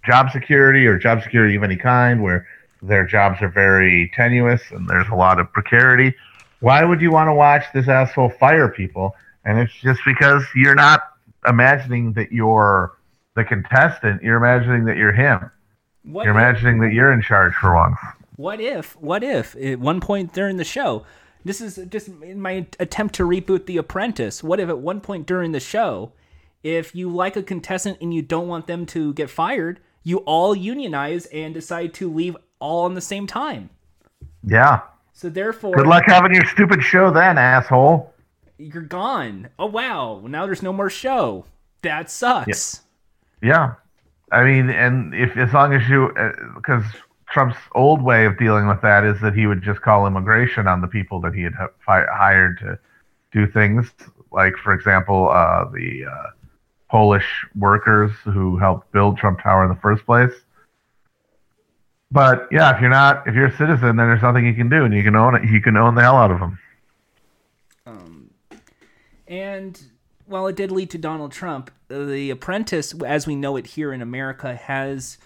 job 0.07 0.31
security 0.31 0.87
or 0.87 0.97
job 0.97 1.21
security 1.25 1.57
of 1.57 1.65
any 1.65 1.77
kind, 1.77 2.23
where 2.23 2.47
their 2.81 3.05
jobs 3.05 3.43
are 3.43 3.49
very 3.49 4.09
tenuous 4.15 4.63
and 4.71 4.89
there's 4.89 5.09
a 5.09 5.17
lot 5.17 5.41
of 5.41 5.53
precarity. 5.53 6.15
Why 6.61 6.85
would 6.85 7.01
you 7.01 7.11
want 7.11 7.29
to 7.29 7.35
watch 7.35 7.65
this 7.73 7.89
asshole 7.89 8.31
fire 8.31 8.69
people? 8.69 9.15
And 9.45 9.59
it's 9.59 9.73
just 9.75 10.01
because 10.05 10.45
you're 10.55 10.75
not 10.75 11.01
imagining 11.47 12.13
that 12.15 12.33
you're 12.33 12.97
the 13.37 13.45
contestant. 13.45 14.23
You're 14.23 14.37
imagining 14.37 14.85
that 14.87 14.97
you're 14.97 15.13
him. 15.13 15.51
What 16.03 16.25
You're 16.25 16.35
if- 16.35 16.41
imagining 16.41 16.81
that 16.81 16.93
you're 16.93 17.13
in 17.13 17.23
charge 17.23 17.55
for 17.55 17.75
once. 17.75 17.97
What 18.37 18.61
if? 18.61 18.97
What 19.01 19.23
if? 19.23 19.57
At 19.57 19.79
one 19.81 20.01
point 20.01 20.33
during 20.33 20.57
the 20.57 20.65
show, 20.65 21.05
this 21.45 21.61
is 21.61 21.77
just 21.89 22.09
in 22.09 22.41
my 22.41 22.67
attempt 22.79 23.15
to 23.17 23.25
reboot 23.25 23.67
The 23.67 23.77
Apprentice. 23.79 24.43
What 24.43 24.61
if 24.61 24.69
at 24.69 24.79
one 24.79 25.01
point 25.01 25.27
during 25.27 25.53
the 25.53 25.61
show, 25.61 26.13
if 26.63 26.95
you 26.95 27.09
like 27.09 27.37
a 27.37 27.43
contestant 27.43 27.99
and 28.01 28.13
you 28.13 28.23
don't 28.23 28.49
want 28.49 28.67
them 28.67 28.87
to 28.87 29.13
get 29.15 29.31
fired, 29.31 29.81
you 30.03 30.19
all 30.19 30.55
unionize 30.55 31.27
and 31.27 31.53
decide 31.55 31.95
to 31.95 32.13
leave 32.13 32.37
all 32.59 32.85
on 32.85 32.95
the 32.95 33.01
same 33.01 33.27
time. 33.27 33.71
Yeah. 34.45 34.81
So 35.19 35.29
therefore, 35.29 35.75
Good 35.75 35.89
luck 35.89 36.05
having 36.07 36.33
your 36.33 36.45
stupid 36.45 36.81
show 36.81 37.11
then, 37.11 37.39
asshole. 37.39 38.15
you're 38.57 38.83
gone. 38.83 39.49
Oh 39.59 39.67
wow! 39.67 40.23
Now 40.25 40.47
there's 40.47 40.63
no 40.63 40.73
more 40.73 40.89
show. 40.89 41.45
That 41.83 42.09
sucks. 42.09 42.83
Yeah. 43.43 43.75
I 44.31 44.45
mean, 44.45 44.71
and 44.71 45.13
if 45.13 45.37
as 45.37 45.53
long 45.53 45.75
as 45.75 45.89
you, 45.89 46.13
because 46.55 46.85
Trump's 47.29 47.57
old 47.75 48.01
way 48.01 48.27
of 48.27 48.39
dealing 48.39 48.69
with 48.69 48.81
that 48.83 49.03
is 49.03 49.21
that 49.21 49.35
he 49.35 49.49
would 49.49 49.61
just 49.61 49.81
call 49.81 50.07
immigration 50.07 50.69
on 50.69 50.83
the 50.83 50.87
people 50.87 51.21
that 51.23 51.35
he 51.35 51.43
had 51.43 51.55
fi- 51.85 52.07
hired 52.13 52.61
to 52.61 52.79
do 53.33 53.51
things. 53.51 53.91
Like, 54.31 54.55
for 54.63 54.73
example, 54.73 55.31
uh, 55.31 55.65
the 55.73 56.05
uh, 56.09 56.27
Polish 56.93 57.27
workers 57.57 58.13
who 58.23 58.57
helped 58.57 58.93
build 58.93 59.19
Trump 59.19 59.43
Tower 59.43 59.65
in 59.65 59.71
the 59.71 59.81
first 59.81 60.07
place. 60.07 60.33
But 62.11 62.49
yeah, 62.51 62.75
if 62.75 62.81
you're 62.81 62.91
not, 62.91 63.27
if 63.27 63.35
you're 63.35 63.47
a 63.47 63.57
citizen, 63.57 63.97
then 63.97 63.97
there's 63.97 64.23
nothing 64.23 64.47
you 64.47 64.55
can 64.55 64.69
do, 64.69 64.85
and 64.85 64.95
you 64.95 65.03
can 65.03 65.15
own 65.15 65.35
it. 65.35 65.49
You 65.49 65.61
can 65.61 65.77
own 65.77 65.95
the 65.95 66.03
hell 66.03 66.17
out 66.17 66.31
of 66.31 66.41
them. 66.41 66.59
Um, 67.87 68.31
and 69.27 69.81
while 70.27 70.47
it 70.47 70.57
did 70.57 70.71
lead 70.71 70.91
to 70.91 70.99
Donald 70.99 71.33
Trump, 71.33 71.71
The 71.89 72.31
Apprentice, 72.31 72.95
as 73.03 73.27
we 73.27 73.37
know 73.37 73.57
it 73.57 73.67
here 73.67 73.93
in 73.93 74.01
America, 74.01 74.55
has, 74.55 75.19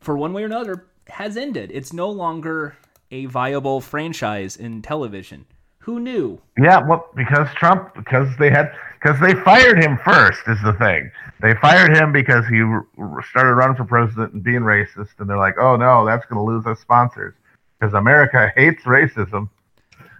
for 0.00 0.16
one 0.16 0.32
way 0.32 0.42
or 0.42 0.46
another, 0.46 0.86
has 1.08 1.36
ended. 1.36 1.70
It's 1.72 1.92
no 1.92 2.08
longer 2.10 2.76
a 3.10 3.26
viable 3.26 3.80
franchise 3.80 4.56
in 4.56 4.82
television. 4.82 5.46
Who 5.78 6.00
knew? 6.00 6.40
Yeah, 6.58 6.80
well, 6.84 7.08
because 7.14 7.46
Trump, 7.54 7.94
because 7.94 8.28
they 8.38 8.50
had, 8.50 8.72
because 9.06 9.20
they 9.20 9.34
fired 9.42 9.82
him 9.82 9.96
first 9.98 10.40
is 10.48 10.60
the 10.64 10.72
thing. 10.72 11.10
They 11.40 11.54
fired 11.54 11.96
him 11.96 12.10
because 12.10 12.44
he 12.46 12.60
started 13.30 13.54
running 13.54 13.76
for 13.76 13.84
president 13.84 14.32
and 14.32 14.42
being 14.42 14.62
racist, 14.62 15.10
and 15.18 15.30
they're 15.30 15.38
like, 15.38 15.58
oh 15.58 15.76
no, 15.76 16.04
that's 16.04 16.26
going 16.26 16.38
to 16.38 16.42
lose 16.42 16.66
us 16.66 16.80
sponsors 16.80 17.34
because 17.78 17.94
America 17.94 18.52
hates 18.56 18.82
racism. 18.82 19.48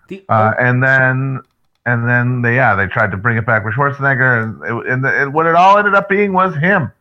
The 0.09 0.25
Uh, 0.29 0.53
and 0.61 0.81
then, 0.81 1.41
and 1.85 2.09
then 2.09 2.43
they, 2.43 2.55
yeah, 2.55 2.77
they 2.77 2.87
tried 2.87 3.11
to 3.11 3.17
bring 3.17 3.37
it 3.37 3.45
back 3.45 3.65
with 3.65 3.75
Schwarzenegger, 3.75 4.43
and, 4.45 4.63
it, 4.63 4.93
and, 4.93 5.05
the, 5.05 5.23
and 5.23 5.35
what 5.35 5.47
it 5.47 5.57
all 5.57 5.79
ended 5.79 5.95
up 5.95 6.09
being 6.09 6.33
was 6.33 6.55
him. 6.55 6.93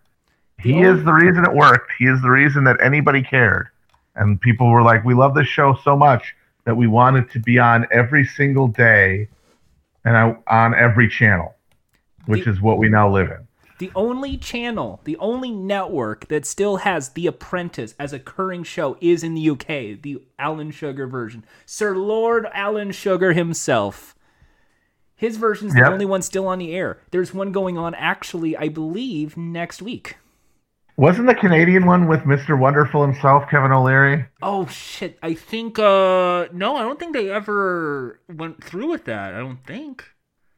He 0.58 0.82
is 0.82 1.04
the 1.04 1.14
reason 1.14 1.46
it 1.46 1.54
worked. 1.54 1.92
He 2.00 2.06
is 2.06 2.20
the 2.24 2.32
reason 2.32 2.64
that 2.64 2.82
anybody 2.82 3.22
cared, 3.22 3.68
and 4.16 4.42
people 4.42 4.72
were 4.72 4.82
like, 4.82 5.06
we 5.06 5.14
love 5.14 5.36
this 5.36 5.48
show 5.48 5.78
so 5.84 5.96
much 5.96 6.34
that 6.64 6.76
we 6.76 6.88
wanted 6.88 7.30
to 7.32 7.40
be 7.40 7.60
on 7.60 7.86
every 7.92 8.26
single 8.26 8.70
day 8.70 9.28
and 10.06 10.16
I, 10.16 10.36
on 10.48 10.74
every 10.74 11.10
channel, 11.10 11.55
which 12.26 12.46
The- 12.46 12.52
is 12.52 12.62
what 12.62 12.78
we 12.78 12.90
now 12.90 13.10
live 13.10 13.30
in. 13.32 13.48
The 13.78 13.92
only 13.94 14.38
channel, 14.38 15.02
the 15.04 15.18
only 15.18 15.52
network 15.52 16.30
that 16.30 16.46
still 16.46 16.78
has 16.78 17.10
The 17.10 17.28
Apprentice 17.28 17.94
as 18.00 18.14
a 18.14 18.20
curring 18.20 18.64
show 18.64 18.96
is 19.02 19.22
in 19.22 19.34
the 19.34 19.42
UK, 19.50 19.96
the 20.02 20.24
Alan 20.40 20.72
Sugar 20.72 21.08
version. 21.08 21.44
Sir 21.66 21.94
Lord 21.96 22.48
Alan 22.54 22.92
Sugar 22.94 23.34
himself. 23.34 24.16
His 25.18 25.36
version's 25.38 25.74
the 25.74 25.80
Yep. 25.82 25.92
only 25.92 26.06
one 26.06 26.22
still 26.22 26.48
on 26.48 26.60
the 26.60 26.74
air. 26.74 27.00
There's 27.12 27.34
one 27.34 27.52
going 27.52 27.78
on 27.78 27.94
actually, 27.96 28.56
I 28.56 28.70
believe, 28.70 29.36
next 29.36 29.82
week. 29.82 30.18
Wasn't 30.98 31.28
the 31.28 31.36
Canadian 31.36 31.86
one 31.86 32.08
with 32.08 32.22
Mr. 32.22 32.58
Wonderful 32.58 33.02
himself, 33.06 33.50
Kevin 33.50 33.74
O'Leary? 33.74 34.26
Oh 34.42 34.66
shit. 34.68 35.18
I 35.22 35.34
think 35.34 35.78
uh 35.78 36.46
no, 36.54 36.78
I 36.78 36.84
don't 36.84 36.98
think 36.98 37.12
they 37.14 37.30
ever 37.30 38.22
went 38.34 38.64
through 38.64 38.90
with 38.90 39.04
that. 39.04 39.34
I 39.34 39.40
don't 39.40 39.62
think. 39.66 40.06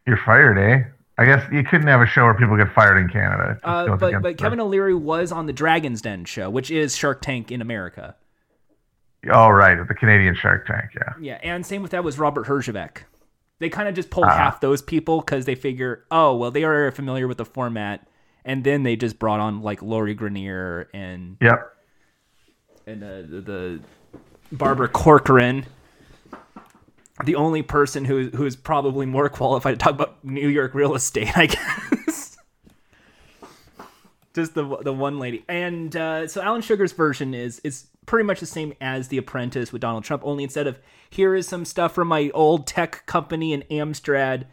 You're 0.05 0.20
fired, 0.24 0.59
eh? 0.59 0.84
I 1.20 1.26
guess 1.26 1.43
you 1.51 1.63
couldn't 1.63 1.88
have 1.88 2.01
a 2.01 2.05
show 2.05 2.24
where 2.26 2.36
people 2.36 2.55
get 2.57 2.72
fired 2.74 2.97
in 2.97 3.09
Canada. 3.09 3.59
Uh, 3.63 3.95
but 3.95 4.22
but 4.22 4.38
Kevin 4.38 4.59
O'Leary 4.59 4.93
was 4.93 5.32
on 5.32 5.47
the 5.47 5.53
Dragon's 5.53 6.01
Den 6.01 6.26
show, 6.26 6.49
which 6.49 6.70
is 6.70 6.95
Shark 6.95 7.22
Tank 7.22 7.51
in 7.51 7.61
America. 7.61 8.15
Oh, 9.32 9.49
right, 9.49 9.76
the 9.88 9.93
Canadian 9.95 10.36
Shark 10.36 10.68
Tank, 10.68 10.91
yeah. 10.95 11.13
Yeah, 11.20 11.39
and 11.41 11.65
same 11.65 11.82
with 11.82 11.91
that 11.91 12.03
was 12.03 12.20
Robert 12.20 12.45
Herjavec. 12.45 12.99
They 13.59 13.70
kind 13.70 13.89
of 13.89 13.95
just 13.95 14.11
pulled 14.11 14.28
Ah. 14.28 14.38
half 14.38 14.61
those 14.61 14.84
people 14.84 15.22
because 15.22 15.45
they 15.45 15.55
figure, 15.55 16.05
oh 16.11 16.36
well, 16.36 16.51
they 16.51 16.63
are 16.63 16.91
familiar 16.91 17.28
with 17.28 17.38
the 17.38 17.45
format, 17.45 18.07
and 18.45 18.63
then 18.63 18.84
they 18.84 18.95
just 18.95 19.18
brought 19.18 19.39
on 19.39 19.61
like 19.63 19.82
Lori 19.82 20.15
Greiner 20.15 20.86
and 20.93 21.38
Yep. 21.41 21.74
and 22.86 23.03
uh, 23.03 23.07
the, 23.24 23.41
the 23.41 23.80
Barbara 24.51 24.88
Corcoran, 24.88 25.65
the 27.24 27.36
only 27.36 27.61
person 27.61 28.05
who 28.05 28.30
who 28.30 28.45
is 28.45 28.55
probably 28.55 29.05
more 29.05 29.30
qualified 29.30 29.74
to 29.74 29.84
talk 29.84 29.93
about 29.93 30.24
New 30.24 30.47
York 30.47 30.74
real 30.74 30.95
estate, 30.95 31.38
I 31.38 31.45
guess. 31.97 32.38
Just 34.34 34.53
the 34.53 34.78
the 34.78 34.93
one 34.93 35.20
lady, 35.20 35.43
and 35.47 35.95
uh, 35.95 36.28
so 36.28 36.41
Alan 36.41 36.61
Sugar's 36.61 36.91
version 36.91 37.34
is 37.34 37.59
is 37.59 37.88
pretty 38.05 38.26
much 38.26 38.39
the 38.39 38.45
same 38.45 38.74
as 38.80 39.09
The 39.09 39.18
Apprentice 39.18 39.72
with 39.72 39.82
Donald 39.82 40.03
Trump, 40.03 40.24
only 40.26 40.43
instead 40.43 40.65
of 40.65 40.80
here 41.09 41.36
is 41.36 41.47
some 41.47 41.65
stuff 41.65 41.93
from 41.93 42.07
my 42.07 42.32
old 42.34 42.65
tech 42.65 43.05
company 43.05 43.53
in 43.53 43.63
Amstrad, 43.70 44.45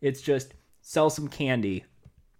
it's 0.00 0.20
just 0.20 0.54
sell 0.82 1.10
some 1.10 1.28
candy. 1.28 1.84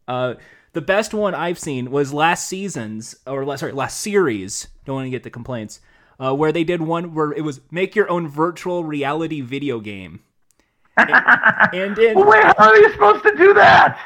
Uh, 0.07 0.35
the 0.73 0.81
best 0.81 1.13
one 1.13 1.35
I've 1.35 1.59
seen 1.59 1.91
was 1.91 2.13
last 2.13 2.47
season's, 2.47 3.17
or 3.27 3.57
sorry, 3.57 3.73
last 3.73 4.01
series. 4.01 4.69
Don't 4.85 4.97
want 4.97 5.07
to 5.07 5.11
get 5.11 5.23
the 5.23 5.31
complaints. 5.31 5.81
Uh, 6.21 6.35
where 6.35 6.51
they 6.51 6.65
did 6.65 6.83
one 6.83 7.15
where 7.15 7.33
it 7.33 7.43
was 7.43 7.61
make 7.71 7.95
your 7.95 8.11
own 8.11 8.27
virtual 8.27 8.83
reality 8.83 9.41
video 9.41 9.79
game. 9.79 10.21
and, 10.97 11.11
and 11.73 11.99
in, 11.99 12.27
Wait, 12.27 12.43
how 12.43 12.71
are 12.71 12.77
you 12.77 12.91
supposed 12.93 13.23
to 13.23 13.37
do 13.37 13.55
that? 13.55 13.99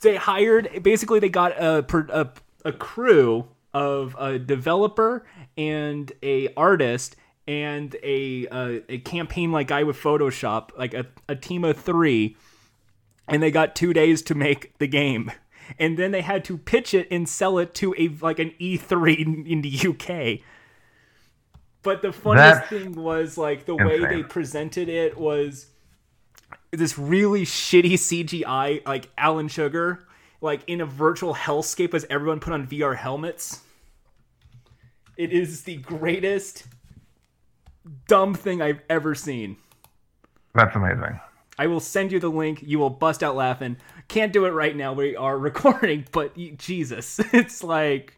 they 0.00 0.16
hired 0.16 0.82
basically 0.82 1.18
they 1.18 1.28
got 1.28 1.52
a, 1.52 1.84
a 2.12 2.28
a 2.64 2.72
crew 2.72 3.46
of 3.72 4.16
a 4.18 4.38
developer 4.38 5.26
and 5.56 6.12
a 6.22 6.52
artist 6.54 7.16
and 7.46 7.94
a 8.02 8.46
a, 8.52 8.82
a 8.88 8.98
campaign 8.98 9.52
like 9.52 9.68
guy 9.68 9.82
with 9.82 9.96
Photoshop, 9.96 10.70
like 10.76 10.94
a, 10.94 11.06
a 11.28 11.36
team 11.36 11.64
of 11.64 11.78
three, 11.78 12.36
and 13.28 13.42
they 13.42 13.50
got 13.50 13.76
two 13.76 13.92
days 13.92 14.22
to 14.22 14.34
make 14.34 14.76
the 14.78 14.86
game. 14.86 15.30
And 15.80 15.96
then 15.98 16.12
they 16.12 16.20
had 16.20 16.44
to 16.44 16.58
pitch 16.58 16.94
it 16.94 17.08
and 17.10 17.28
sell 17.28 17.58
it 17.58 17.74
to 17.74 17.92
a 17.98 18.08
like 18.20 18.38
an 18.38 18.52
E3 18.60 19.18
in, 19.18 19.46
in 19.46 19.62
the 19.62 19.88
UK. 19.88 20.40
But 21.86 22.02
the 22.02 22.12
funniest 22.12 22.62
That's 22.62 22.68
thing 22.68 23.00
was 23.00 23.38
like 23.38 23.64
the 23.64 23.76
way 23.76 24.04
they 24.04 24.24
presented 24.24 24.88
it 24.88 25.16
was 25.16 25.66
this 26.72 26.98
really 26.98 27.44
shitty 27.44 27.92
CGI, 27.92 28.84
like 28.84 29.08
Alan 29.16 29.46
Sugar, 29.46 30.04
like 30.40 30.62
in 30.66 30.80
a 30.80 30.84
virtual 30.84 31.32
hellscape 31.32 31.94
as 31.94 32.04
everyone 32.10 32.40
put 32.40 32.52
on 32.52 32.66
VR 32.66 32.96
helmets. 32.96 33.60
It 35.16 35.30
is 35.30 35.62
the 35.62 35.76
greatest 35.76 36.66
dumb 38.08 38.34
thing 38.34 38.60
I've 38.60 38.80
ever 38.90 39.14
seen. 39.14 39.56
That's 40.56 40.74
amazing. 40.74 41.20
I 41.56 41.68
will 41.68 41.78
send 41.78 42.10
you 42.10 42.18
the 42.18 42.28
link. 42.30 42.64
You 42.64 42.80
will 42.80 42.90
bust 42.90 43.22
out 43.22 43.36
laughing. 43.36 43.76
Can't 44.08 44.32
do 44.32 44.46
it 44.46 44.50
right 44.50 44.74
now. 44.74 44.92
We 44.92 45.14
are 45.14 45.38
recording, 45.50 46.04
but 46.10 46.36
Jesus, 46.58 47.20
it's 47.32 47.62
like 47.62 48.15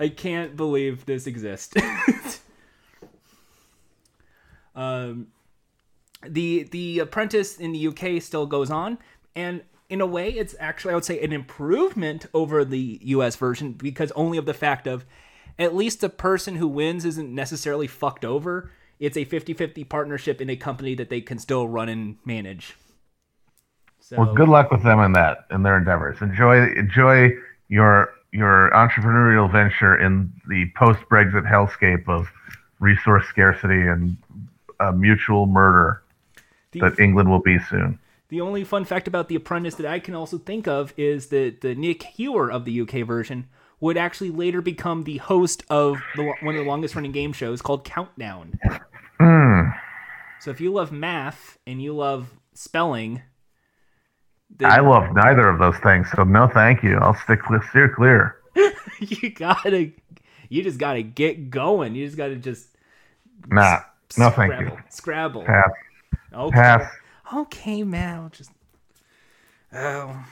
I 0.00 0.08
can't 0.08 0.56
believe 0.56 1.04
this 1.04 1.26
exists. 1.26 1.74
um, 4.74 5.26
the 6.26 6.64
the 6.64 7.00
Apprentice 7.00 7.58
in 7.58 7.72
the 7.72 7.88
UK 7.88 8.22
still 8.22 8.46
goes 8.46 8.70
on, 8.70 8.98
and 9.36 9.62
in 9.90 10.00
a 10.00 10.06
way, 10.06 10.30
it's 10.30 10.54
actually 10.58 10.92
I 10.92 10.94
would 10.94 11.04
say 11.04 11.22
an 11.22 11.32
improvement 11.32 12.26
over 12.32 12.64
the 12.64 12.98
US 13.02 13.36
version 13.36 13.72
because 13.72 14.10
only 14.12 14.38
of 14.38 14.46
the 14.46 14.54
fact 14.54 14.86
of 14.86 15.04
at 15.58 15.74
least 15.74 16.00
the 16.00 16.08
person 16.08 16.56
who 16.56 16.66
wins 16.66 17.04
isn't 17.04 17.34
necessarily 17.34 17.86
fucked 17.86 18.24
over. 18.24 18.70
It's 18.98 19.16
a 19.16 19.24
50-50 19.24 19.88
partnership 19.88 20.40
in 20.40 20.48
a 20.48 20.56
company 20.56 20.94
that 20.94 21.10
they 21.10 21.20
can 21.20 21.38
still 21.38 21.66
run 21.68 21.88
and 21.88 22.16
manage. 22.24 22.76
So 23.98 24.16
Well, 24.16 24.34
good 24.34 24.48
luck 24.48 24.70
with 24.70 24.82
them 24.82 25.00
in 25.00 25.12
that 25.12 25.46
in 25.50 25.62
their 25.62 25.76
endeavors. 25.76 26.22
Enjoy 26.22 26.72
enjoy 26.72 27.32
your 27.68 28.14
your 28.32 28.70
entrepreneurial 28.72 29.50
venture 29.50 29.96
in 29.96 30.32
the 30.48 30.70
post 30.76 31.00
Brexit 31.10 31.50
hellscape 31.50 32.08
of 32.08 32.28
resource 32.78 33.26
scarcity 33.28 33.86
and 33.86 34.16
uh, 34.78 34.92
mutual 34.92 35.46
murder 35.46 36.02
the, 36.72 36.80
that 36.80 36.98
England 36.98 37.30
will 37.30 37.40
be 37.40 37.58
soon. 37.58 37.98
the 38.28 38.40
only 38.40 38.64
fun 38.64 38.84
fact 38.84 39.08
about 39.08 39.28
The 39.28 39.34
Apprentice 39.34 39.74
that 39.76 39.86
I 39.86 39.98
can 39.98 40.14
also 40.14 40.38
think 40.38 40.68
of 40.68 40.94
is 40.96 41.26
that 41.28 41.60
the 41.60 41.74
Nick 41.74 42.02
Hewer 42.04 42.50
of 42.50 42.64
the 42.64 42.80
UK 42.80 43.06
version 43.06 43.48
would 43.80 43.96
actually 43.96 44.30
later 44.30 44.60
become 44.60 45.04
the 45.04 45.16
host 45.16 45.64
of 45.70 45.98
the, 46.14 46.22
one 46.42 46.54
of 46.54 46.62
the 46.62 46.68
longest 46.68 46.94
running 46.94 47.12
game 47.12 47.32
shows 47.32 47.62
called 47.62 47.84
Countdown. 47.84 48.58
Hmm. 49.18 49.70
So 50.40 50.50
if 50.50 50.60
you 50.60 50.72
love 50.72 50.92
math 50.92 51.58
and 51.66 51.82
you 51.82 51.94
love 51.94 52.30
spelling, 52.54 53.22
I 54.62 54.80
love 54.80 55.14
neither 55.14 55.48
of 55.48 55.58
those 55.58 55.76
things, 55.78 56.08
so 56.14 56.24
no, 56.24 56.46
thank 56.48 56.82
you. 56.82 56.96
I'll 56.98 57.14
stick 57.14 57.40
clear, 57.42 57.62
steer 57.70 57.88
clear. 57.88 58.36
you 59.00 59.30
gotta, 59.30 59.90
you 60.48 60.62
just 60.62 60.78
gotta 60.78 61.02
get 61.02 61.50
going. 61.50 61.94
You 61.94 62.04
just 62.06 62.16
gotta 62.18 62.36
just 62.36 62.68
Nah, 63.48 63.80
no, 64.18 64.30
thank 64.30 64.52
Scrabble. 64.52 64.76
you. 64.76 64.82
Scrabble. 64.90 65.44
Pass. 65.44 65.70
Okay. 66.34 66.54
Pass. 66.54 66.92
Okay, 67.34 67.82
man. 67.84 68.20
I'll 68.20 68.28
just. 68.28 68.50
Oh, 69.72 70.24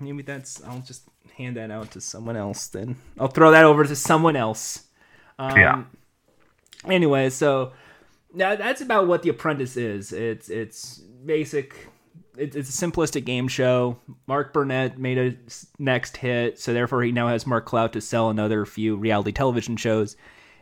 maybe 0.00 0.22
that's. 0.22 0.62
I'll 0.64 0.80
just 0.80 1.02
hand 1.36 1.56
that 1.56 1.70
out 1.70 1.90
to 1.92 2.00
someone 2.00 2.36
else. 2.36 2.68
Then 2.68 2.96
I'll 3.18 3.28
throw 3.28 3.50
that 3.50 3.64
over 3.64 3.84
to 3.84 3.96
someone 3.96 4.36
else. 4.36 4.84
Um, 5.38 5.56
Yeah. 5.58 5.82
Anyway, 6.86 7.30
so 7.30 7.72
now 8.32 8.54
that's 8.56 8.80
about 8.80 9.06
what 9.08 9.22
The 9.22 9.30
Apprentice 9.30 9.76
is. 9.76 10.12
It's 10.12 10.48
it's 10.48 10.98
basic. 10.98 11.88
It's, 12.36 12.56
a 12.56 12.86
simplistic 12.86 13.24
game 13.24 13.48
show. 13.48 13.98
Mark 14.26 14.52
Burnett 14.52 14.98
made 14.98 15.18
a 15.18 15.36
next 15.78 16.16
hit, 16.16 16.58
so 16.58 16.72
therefore 16.72 17.02
he 17.02 17.12
now 17.12 17.28
has 17.28 17.46
more 17.46 17.60
clout 17.60 17.92
to 17.92 18.00
sell 18.00 18.30
another 18.30 18.66
few 18.66 18.96
reality 18.96 19.32
television 19.32 19.76
shows. 19.76 20.16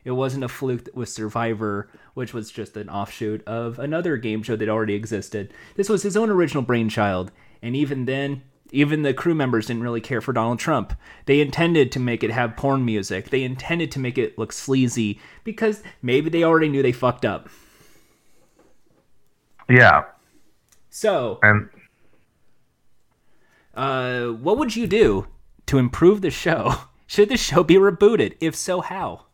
It 0.04 0.10
wasn't 0.10 0.44
a 0.44 0.48
fluke 0.48 0.88
with 0.94 1.08
Survivor, 1.08 1.88
which 2.14 2.34
was 2.34 2.50
just 2.50 2.76
an 2.76 2.90
offshoot 2.90 3.46
of 3.46 3.78
another 3.78 4.16
game 4.16 4.42
show 4.42 4.56
that 4.56 4.68
already 4.68 4.94
existed. 4.94 5.54
This 5.76 5.88
was 5.88 6.02
his 6.02 6.16
own 6.16 6.28
original 6.28 6.62
brainchild, 6.62 7.30
and 7.62 7.76
even 7.76 8.04
then, 8.04 8.42
even 8.72 9.02
the 9.02 9.14
crew 9.14 9.34
members 9.34 9.66
didn't 9.66 9.82
really 9.82 10.00
care 10.00 10.20
for 10.20 10.32
Donald 10.32 10.58
Trump. 10.58 10.94
They 11.26 11.40
intended 11.40 11.92
to 11.92 12.00
make 12.00 12.24
it 12.24 12.30
have 12.30 12.56
porn 12.56 12.84
music. 12.84 13.30
They 13.30 13.44
intended 13.44 13.92
to 13.92 14.00
make 14.00 14.18
it 14.18 14.38
look 14.38 14.52
sleazy 14.52 15.20
because 15.44 15.82
maybe 16.00 16.30
they 16.30 16.42
already 16.42 16.68
knew 16.68 16.82
they 16.82 16.92
fucked 16.92 17.24
up. 17.24 17.48
Yeah, 19.68 20.04
So, 20.94 21.38
and 21.42 21.70
uh, 23.74 24.26
what 24.26 24.58
would 24.58 24.76
you 24.76 24.86
do 24.86 25.26
to 25.64 25.78
improve 25.78 26.20
the 26.20 26.30
show? 26.30 26.74
Should 27.06 27.30
the 27.30 27.38
show 27.38 27.64
be 27.64 27.76
rebooted? 27.76 28.36
If 28.40 28.54
so, 28.54 28.82
how? 28.82 29.24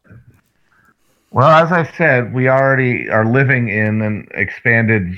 well, 1.33 1.49
as 1.49 1.73
I 1.73 1.83
said, 1.97 2.33
we 2.33 2.49
already 2.49 3.11
are 3.11 3.25
living 3.25 3.71
in 3.71 4.03
an 4.03 4.29
expanded 4.35 5.13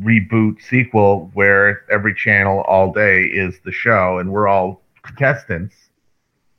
reboot 0.00 0.60
sequel 0.68 1.30
where 1.34 1.84
every 1.92 2.12
channel 2.12 2.62
all 2.62 2.92
day 2.92 3.22
is 3.22 3.60
the 3.64 3.72
show, 3.72 4.18
and 4.18 4.32
we're 4.32 4.48
all 4.48 4.82
contestants. 5.04 5.76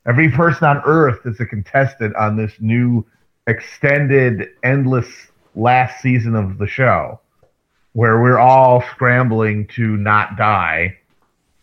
Every 0.06 0.30
person 0.30 0.66
on 0.66 0.80
Earth 0.86 1.26
is 1.26 1.38
a 1.40 1.46
contestant 1.46 2.16
on 2.16 2.38
this 2.38 2.54
new 2.58 3.04
extended, 3.46 4.48
endless 4.64 5.28
last 5.54 6.00
season 6.00 6.34
of 6.34 6.56
the 6.56 6.66
show, 6.66 7.20
where 7.92 8.20
we're 8.20 8.38
all 8.38 8.82
scrambling 8.94 9.66
to 9.66 9.96
not 9.96 10.36
die 10.36 10.96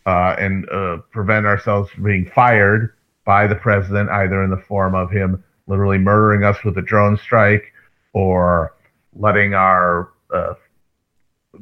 uh, 0.06 0.36
and 0.40 0.70
uh, 0.70 0.98
prevent 1.12 1.46
ourselves 1.46 1.90
from 1.92 2.04
being 2.04 2.30
fired 2.34 2.94
by 3.26 3.48
the 3.48 3.56
president, 3.56 4.10
either 4.10 4.44
in 4.44 4.50
the 4.50 4.64
form 4.68 4.96
of 4.96 5.12
him 5.12 5.44
literally 5.68 5.98
murdering 5.98 6.44
us 6.44 6.58
with 6.64 6.78
a 6.78 6.82
drone 6.82 7.18
strike 7.18 7.74
or 8.14 8.74
letting 9.14 9.54
our 9.54 10.14
uh, 10.34 10.54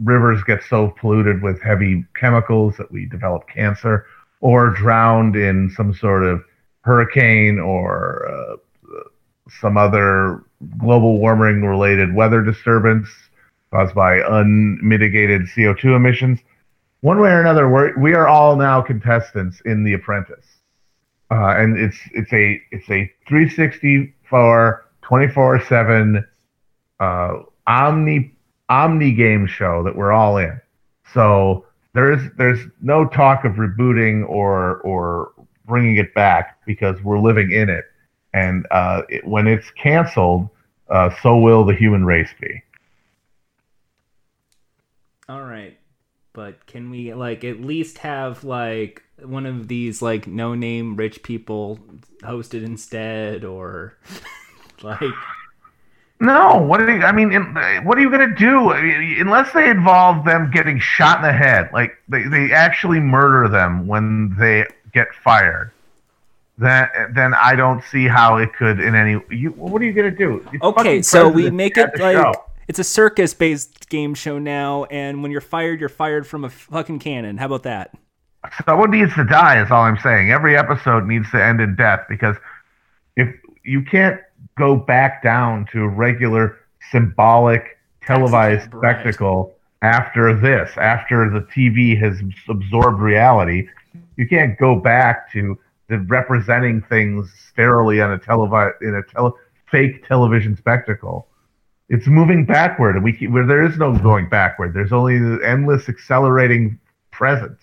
rivers 0.03 0.43
get 0.43 0.61
so 0.69 0.93
polluted 0.99 1.41
with 1.41 1.61
heavy 1.61 2.05
chemicals 2.15 2.75
that 2.77 2.91
we 2.91 3.05
develop 3.05 3.47
cancer, 3.47 4.05
or 4.41 4.69
drowned 4.69 5.35
in 5.35 5.69
some 5.75 5.93
sort 5.93 6.23
of 6.23 6.43
hurricane 6.81 7.59
or 7.59 8.27
uh, 8.29 8.55
some 9.59 9.77
other 9.77 10.43
global 10.77 11.17
warming 11.17 11.63
related 11.63 12.13
weather 12.13 12.43
disturbance 12.43 13.09
caused 13.71 13.95
by 13.95 14.17
unmitigated 14.19 15.43
CO2 15.43 15.95
emissions. 15.95 16.39
One 17.01 17.19
way 17.19 17.29
or 17.29 17.41
another, 17.41 17.69
we're, 17.69 17.97
we 17.99 18.13
are 18.13 18.27
all 18.27 18.55
now 18.55 18.81
contestants 18.81 19.61
in 19.65 19.83
The 19.83 19.93
Apprentice. 19.93 20.45
Uh, 21.31 21.55
and 21.57 21.77
it's 21.77 21.97
it's 22.13 22.31
a 22.33 22.61
it's 22.71 22.89
a 22.89 23.11
364 23.27 24.85
24/7 25.03 26.25
uh, 26.99 27.33
omni 27.65 28.35
omni 28.69 29.11
game 29.11 29.47
show 29.47 29.83
that 29.83 29.95
we're 29.95 30.11
all 30.11 30.37
in. 30.37 30.61
So 31.13 31.65
there's 31.93 32.21
there's 32.37 32.59
no 32.81 33.07
talk 33.07 33.43
of 33.43 33.53
rebooting 33.53 34.27
or 34.29 34.77
or 34.81 35.31
bringing 35.65 35.97
it 35.97 36.13
back 36.13 36.59
because 36.65 37.01
we're 37.03 37.19
living 37.19 37.51
in 37.51 37.69
it. 37.69 37.85
And 38.33 38.67
uh, 38.69 39.01
it, 39.09 39.25
when 39.25 39.47
it's 39.47 39.71
canceled, 39.71 40.49
uh, 40.89 41.09
so 41.23 41.37
will 41.37 41.63
the 41.65 41.73
human 41.73 42.05
race 42.05 42.29
be. 42.39 42.61
All 45.27 45.43
right. 45.43 45.77
But 46.33 46.65
can 46.67 46.89
we 46.89 47.13
like 47.13 47.43
at 47.43 47.61
least 47.61 47.99
have 47.99 48.43
like 48.43 49.03
one 49.23 49.45
of 49.45 49.67
these 49.67 50.01
like 50.01 50.27
no 50.27 50.53
name 50.53 50.95
rich 50.95 51.23
people 51.23 51.79
hosted 52.21 52.63
instead 52.63 53.45
or 53.45 53.97
like 54.83 55.13
No, 56.19 56.57
what 56.57 56.81
are 56.81 56.95
you, 56.95 57.03
I 57.03 57.11
mean, 57.11 57.33
in, 57.33 57.43
what 57.83 57.97
are 57.97 58.01
you 58.01 58.09
going 58.09 58.29
to 58.29 58.35
do 58.35 58.71
I 58.71 58.81
mean, 58.81 59.21
unless 59.21 59.51
they 59.53 59.69
involve 59.69 60.25
them 60.25 60.49
getting 60.51 60.79
shot 60.79 61.17
in 61.17 61.23
the 61.23 61.33
head? 61.33 61.69
Like 61.73 61.97
they, 62.07 62.23
they 62.23 62.51
actually 62.51 62.99
murder 62.99 63.49
them 63.49 63.87
when 63.87 64.35
they 64.37 64.65
get 64.93 65.07
fired. 65.23 65.71
Then 66.57 66.87
then 67.13 67.33
I 67.33 67.55
don't 67.55 67.83
see 67.83 68.07
how 68.07 68.37
it 68.37 68.53
could 68.53 68.79
in 68.79 68.95
any. 68.95 69.21
You, 69.29 69.49
what 69.51 69.81
are 69.81 69.85
you 69.85 69.91
going 69.91 70.09
to 70.09 70.17
do? 70.17 70.45
The 70.53 70.65
Okay, 70.65 71.01
so 71.01 71.27
we 71.27 71.49
make 71.49 71.77
it 71.77 71.99
like 71.99 72.15
show. 72.15 72.33
It's 72.67 72.79
a 72.79 72.83
circus 72.83 73.33
based 73.33 73.89
game 73.89 74.13
show 74.13 74.39
now 74.39 74.85
and 74.85 75.21
when 75.21 75.31
you're 75.31 75.41
fired 75.41 75.79
you're 75.79 75.89
fired 75.89 76.25
from 76.27 76.43
a 76.43 76.49
fucking 76.49 76.99
cannon. 76.99 77.37
How 77.37 77.45
about 77.47 77.63
that? 77.63 77.93
Someone 78.65 78.91
needs 78.91 79.13
to 79.15 79.23
die. 79.23 79.61
Is 79.61 79.71
all 79.71 79.83
I'm 79.83 79.97
saying. 79.97 80.31
Every 80.31 80.55
episode 80.57 81.07
needs 81.07 81.29
to 81.31 81.43
end 81.43 81.61
in 81.61 81.75
death 81.75 82.01
because 82.07 82.35
if 83.15 83.33
you 83.63 83.81
can't 83.81 84.19
go 84.57 84.75
back 84.75 85.23
down 85.23 85.65
to 85.71 85.83
a 85.83 85.87
regular 85.87 86.59
symbolic 86.91 87.77
televised 88.05 88.71
spectacle 88.71 89.55
after 89.81 90.33
this, 90.35 90.71
after 90.77 91.29
the 91.29 91.41
TV 91.41 91.99
has 91.99 92.21
absorbed 92.47 92.99
reality, 92.99 93.67
you 94.17 94.27
can't 94.27 94.57
go 94.57 94.75
back 94.75 95.31
to 95.31 95.57
the 95.87 95.99
representing 95.99 96.81
things 96.83 97.31
sterilely 97.49 98.01
on 98.01 98.11
a 98.11 98.17
televi- 98.17 98.73
in 98.81 98.95
a 98.95 99.03
tele- 99.03 99.33
fake 99.69 100.07
television 100.07 100.55
spectacle. 100.55 101.27
It's 101.89 102.07
moving 102.07 102.45
backward, 102.45 102.95
and 102.95 103.03
we 103.03 103.13
keep, 103.13 103.31
where 103.31 103.45
there 103.45 103.63
is 103.63 103.77
no 103.77 103.95
going 103.97 104.27
backward. 104.27 104.73
There's 104.73 104.91
only 104.91 105.19
the 105.19 105.39
endless 105.45 105.87
accelerating 105.87 106.79
present. 107.11 107.57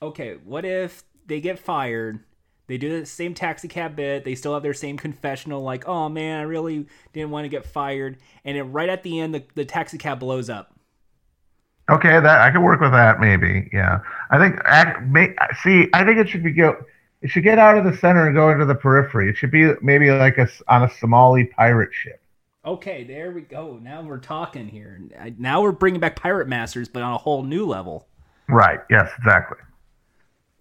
Okay, 0.00 0.38
what 0.44 0.64
if 0.64 1.04
they 1.26 1.40
get 1.40 1.58
fired? 1.58 2.20
They 2.66 2.78
do 2.78 3.00
the 3.00 3.06
same 3.06 3.34
taxi 3.34 3.66
cab 3.66 3.96
bit. 3.96 4.24
They 4.24 4.34
still 4.34 4.54
have 4.54 4.62
their 4.62 4.74
same 4.74 4.96
confessional, 4.98 5.62
like, 5.62 5.88
"Oh 5.88 6.08
man, 6.08 6.40
I 6.40 6.42
really 6.42 6.86
didn't 7.12 7.30
want 7.30 7.44
to 7.44 7.48
get 7.48 7.64
fired." 7.64 8.18
And 8.44 8.56
then 8.56 8.72
right 8.72 8.88
at 8.88 9.02
the 9.02 9.20
end, 9.20 9.34
the, 9.34 9.44
the 9.54 9.64
taxi 9.64 9.98
cab 9.98 10.20
blows 10.20 10.50
up. 10.50 10.74
Okay, 11.90 12.20
that 12.20 12.40
I 12.42 12.50
could 12.50 12.62
work 12.62 12.80
with 12.80 12.92
that. 12.92 13.20
Maybe, 13.20 13.70
yeah. 13.72 14.00
I 14.30 14.38
think. 14.38 14.60
act- 14.64 15.02
May, 15.06 15.34
see, 15.62 15.88
I 15.94 16.04
think 16.04 16.18
it 16.18 16.28
should 16.28 16.42
be 16.42 16.52
go. 16.52 16.76
It 17.22 17.30
should 17.30 17.42
get 17.42 17.58
out 17.58 17.78
of 17.78 17.84
the 17.84 17.96
center 17.96 18.26
and 18.26 18.34
go 18.36 18.50
into 18.50 18.66
the 18.66 18.74
periphery. 18.74 19.30
It 19.30 19.36
should 19.36 19.50
be 19.50 19.72
maybe 19.82 20.10
like 20.10 20.38
a 20.38 20.48
on 20.68 20.84
a 20.84 20.90
Somali 20.90 21.46
pirate 21.46 21.92
ship. 21.92 22.20
Okay, 22.68 23.04
there 23.04 23.30
we 23.32 23.40
go. 23.40 23.78
Now 23.82 24.02
we're 24.02 24.18
talking 24.18 24.68
here. 24.68 25.00
Now 25.38 25.62
we're 25.62 25.72
bringing 25.72 26.00
back 26.00 26.16
Pirate 26.16 26.48
Masters, 26.48 26.86
but 26.88 27.02
on 27.02 27.14
a 27.14 27.18
whole 27.18 27.42
new 27.42 27.64
level. 27.64 28.06
Right. 28.46 28.80
Yes. 28.90 29.10
Exactly. 29.18 29.56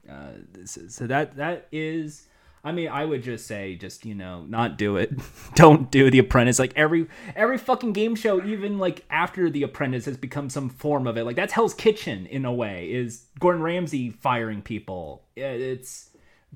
Uh, 0.10 0.32
so, 0.66 0.82
so 0.88 1.08
that 1.08 1.36
that 1.36 1.68
is. 1.72 2.28
I 2.64 2.72
mean, 2.72 2.88
I 2.90 3.06
would 3.06 3.24
just 3.24 3.46
say, 3.46 3.76
just 3.76 4.06
you 4.06 4.16
know, 4.16 4.44
not 4.46 4.78
do 4.78 4.96
it. 4.98 5.12
Don't 5.56 5.92
do 5.92 6.10
The 6.10 6.20
Apprentice. 6.20 6.60
Like 6.60 6.74
every 6.78 7.08
every 7.36 7.58
fucking 7.58 7.92
game 7.94 8.16
show, 8.16 8.42
even 8.44 8.78
like 8.78 9.04
after 9.10 9.50
The 9.50 9.64
Apprentice 9.64 10.06
has 10.06 10.16
become 10.18 10.50
some 10.50 10.70
form 10.70 11.08
of 11.08 11.18
it. 11.18 11.26
Like 11.26 11.36
that's 11.36 11.54
Hell's 11.54 11.74
Kitchen 11.74 12.26
in 12.28 12.46
a 12.46 12.54
way. 12.54 12.90
Is 12.92 13.26
Gordon 13.40 13.62
Ramsay 13.62 14.12
firing 14.12 14.62
people? 14.62 15.24
It- 15.36 15.62
It's 15.62 16.10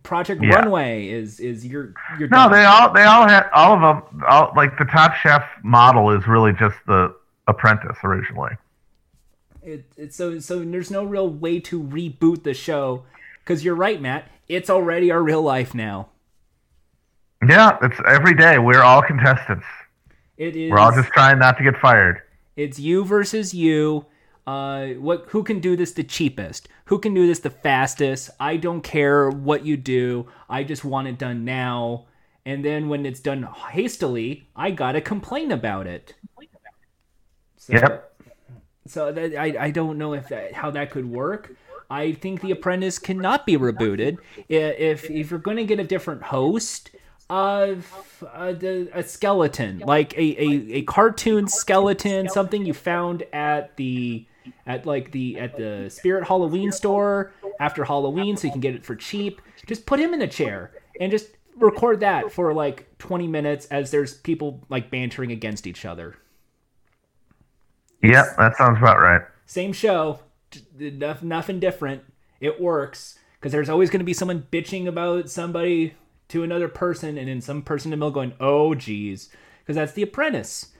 Project 0.03 0.41
Yeah. 0.43 0.55
Runway. 0.55 1.09
Is 1.09 1.39
is 1.39 1.65
your 1.65 1.93
your 2.17 2.27
No, 2.29 2.49
they 2.49 2.63
all 2.63 2.91
they 2.91 3.03
all 3.03 3.27
had 3.27 3.49
all 3.53 3.75
of 3.75 3.81
them. 3.81 4.23
All 4.27 4.51
like 4.55 4.77
the 4.77 4.85
Top 4.85 5.13
Chef 5.15 5.43
model 5.63 6.11
is 6.11 6.27
really 6.27 6.53
just 6.53 6.77
the 6.87 7.15
Apprentice 7.47 7.97
originally. 8.03 8.51
It, 9.63 9.85
it's 9.97 10.15
so 10.15 10.39
so 10.39 10.59
there's 10.59 10.89
no 10.89 11.03
real 11.03 11.29
way 11.29 11.59
to 11.61 11.81
reboot 11.81 12.43
the 12.43 12.53
show 12.53 13.03
because 13.43 13.63
you're 13.63 13.75
right, 13.75 14.01
Matt. 14.01 14.27
It's 14.47 14.69
already 14.69 15.11
our 15.11 15.21
real 15.21 15.41
life 15.41 15.75
now. 15.75 16.09
Yeah, 17.47 17.77
it's 17.81 17.99
every 18.07 18.35
day. 18.35 18.59
We're 18.59 18.81
all 18.83 19.01
contestants. 19.01 19.65
It 20.37 20.55
is. 20.55 20.71
We're 20.71 20.79
all 20.79 20.91
just 20.91 21.09
trying 21.09 21.39
not 21.39 21.57
to 21.57 21.63
get 21.63 21.77
fired. 21.77 22.21
It's 22.55 22.79
you 22.79 23.03
versus 23.05 23.53
you. 23.53 24.05
Uh, 24.51 24.95
what? 24.95 25.25
Who 25.29 25.43
can 25.43 25.59
do 25.59 25.77
this 25.77 25.93
the 25.93 26.03
cheapest? 26.03 26.67
Who 26.85 26.99
can 26.99 27.13
do 27.13 27.25
this 27.25 27.39
the 27.39 27.49
fastest? 27.49 28.31
I 28.37 28.57
don't 28.57 28.81
care 28.81 29.29
what 29.29 29.65
you 29.65 29.77
do. 29.77 30.27
I 30.49 30.63
just 30.63 30.83
want 30.83 31.07
it 31.07 31.17
done 31.17 31.45
now. 31.45 32.07
And 32.45 32.65
then 32.65 32.89
when 32.89 33.05
it's 33.05 33.21
done 33.21 33.43
hastily, 33.43 34.49
I 34.55 34.71
gotta 34.71 34.99
complain 34.99 35.51
about 35.51 35.87
it. 35.87 36.15
So, 37.57 37.73
Yep. 37.73 38.21
So 38.87 39.11
that, 39.13 39.35
I 39.35 39.67
I 39.67 39.71
don't 39.71 39.97
know 39.97 40.13
if 40.13 40.27
that 40.29 40.53
how 40.53 40.71
that 40.71 40.91
could 40.91 41.09
work. 41.09 41.55
I 41.89 42.13
think 42.13 42.41
The 42.41 42.51
Apprentice 42.51 42.99
cannot 42.99 43.45
be 43.45 43.57
rebooted. 43.57 44.17
If 44.49 45.09
if 45.09 45.29
you're 45.29 45.39
going 45.39 45.57
to 45.57 45.65
get 45.65 45.79
a 45.79 45.83
different 45.83 46.23
host, 46.23 46.89
of 47.29 48.25
uh, 48.33 48.51
the, 48.51 48.89
a 48.93 49.03
skeleton 49.03 49.79
like 49.79 50.13
a, 50.17 50.43
a, 50.43 50.49
a 50.79 50.81
cartoon 50.81 51.47
skeleton, 51.47 52.27
something 52.27 52.65
you 52.65 52.73
found 52.73 53.23
at 53.31 53.77
the 53.77 54.25
at 54.65 54.85
like 54.85 55.11
the 55.11 55.39
at 55.39 55.57
the 55.57 55.89
Spirit 55.89 56.27
Halloween 56.27 56.71
store 56.71 57.31
after 57.59 57.83
Halloween 57.83 58.37
so 58.37 58.47
you 58.47 58.51
can 58.51 58.61
get 58.61 58.75
it 58.75 58.83
for 58.83 58.95
cheap. 58.95 59.41
Just 59.65 59.85
put 59.85 59.99
him 59.99 60.13
in 60.13 60.21
a 60.21 60.27
chair 60.27 60.71
and 60.99 61.11
just 61.11 61.29
record 61.57 61.99
that 61.99 62.31
for 62.31 62.53
like 62.53 62.97
20 62.97 63.27
minutes 63.27 63.65
as 63.67 63.91
there's 63.91 64.15
people 64.15 64.63
like 64.69 64.89
bantering 64.89 65.31
against 65.31 65.67
each 65.67 65.85
other. 65.85 66.15
Yep, 68.03 68.37
that 68.37 68.57
sounds 68.57 68.79
about 68.79 68.99
right. 68.99 69.21
Same 69.45 69.73
show, 69.73 70.19
nothing 71.21 71.59
different. 71.59 72.03
It 72.39 72.59
works 72.59 73.19
because 73.39 73.51
there's 73.51 73.69
always 73.69 73.89
going 73.89 73.99
to 73.99 74.05
be 74.05 74.13
someone 74.13 74.47
bitching 74.51 74.87
about 74.87 75.29
somebody 75.29 75.93
to 76.29 76.43
another 76.43 76.67
person, 76.67 77.17
and 77.17 77.27
then 77.27 77.41
some 77.41 77.61
person 77.61 77.91
in 77.91 77.99
the 77.99 78.03
middle 78.03 78.11
going, 78.11 78.33
"Oh, 78.39 78.73
geez," 78.73 79.29
because 79.59 79.75
that's 79.75 79.91
The 79.91 80.03
Apprentice. 80.03 80.70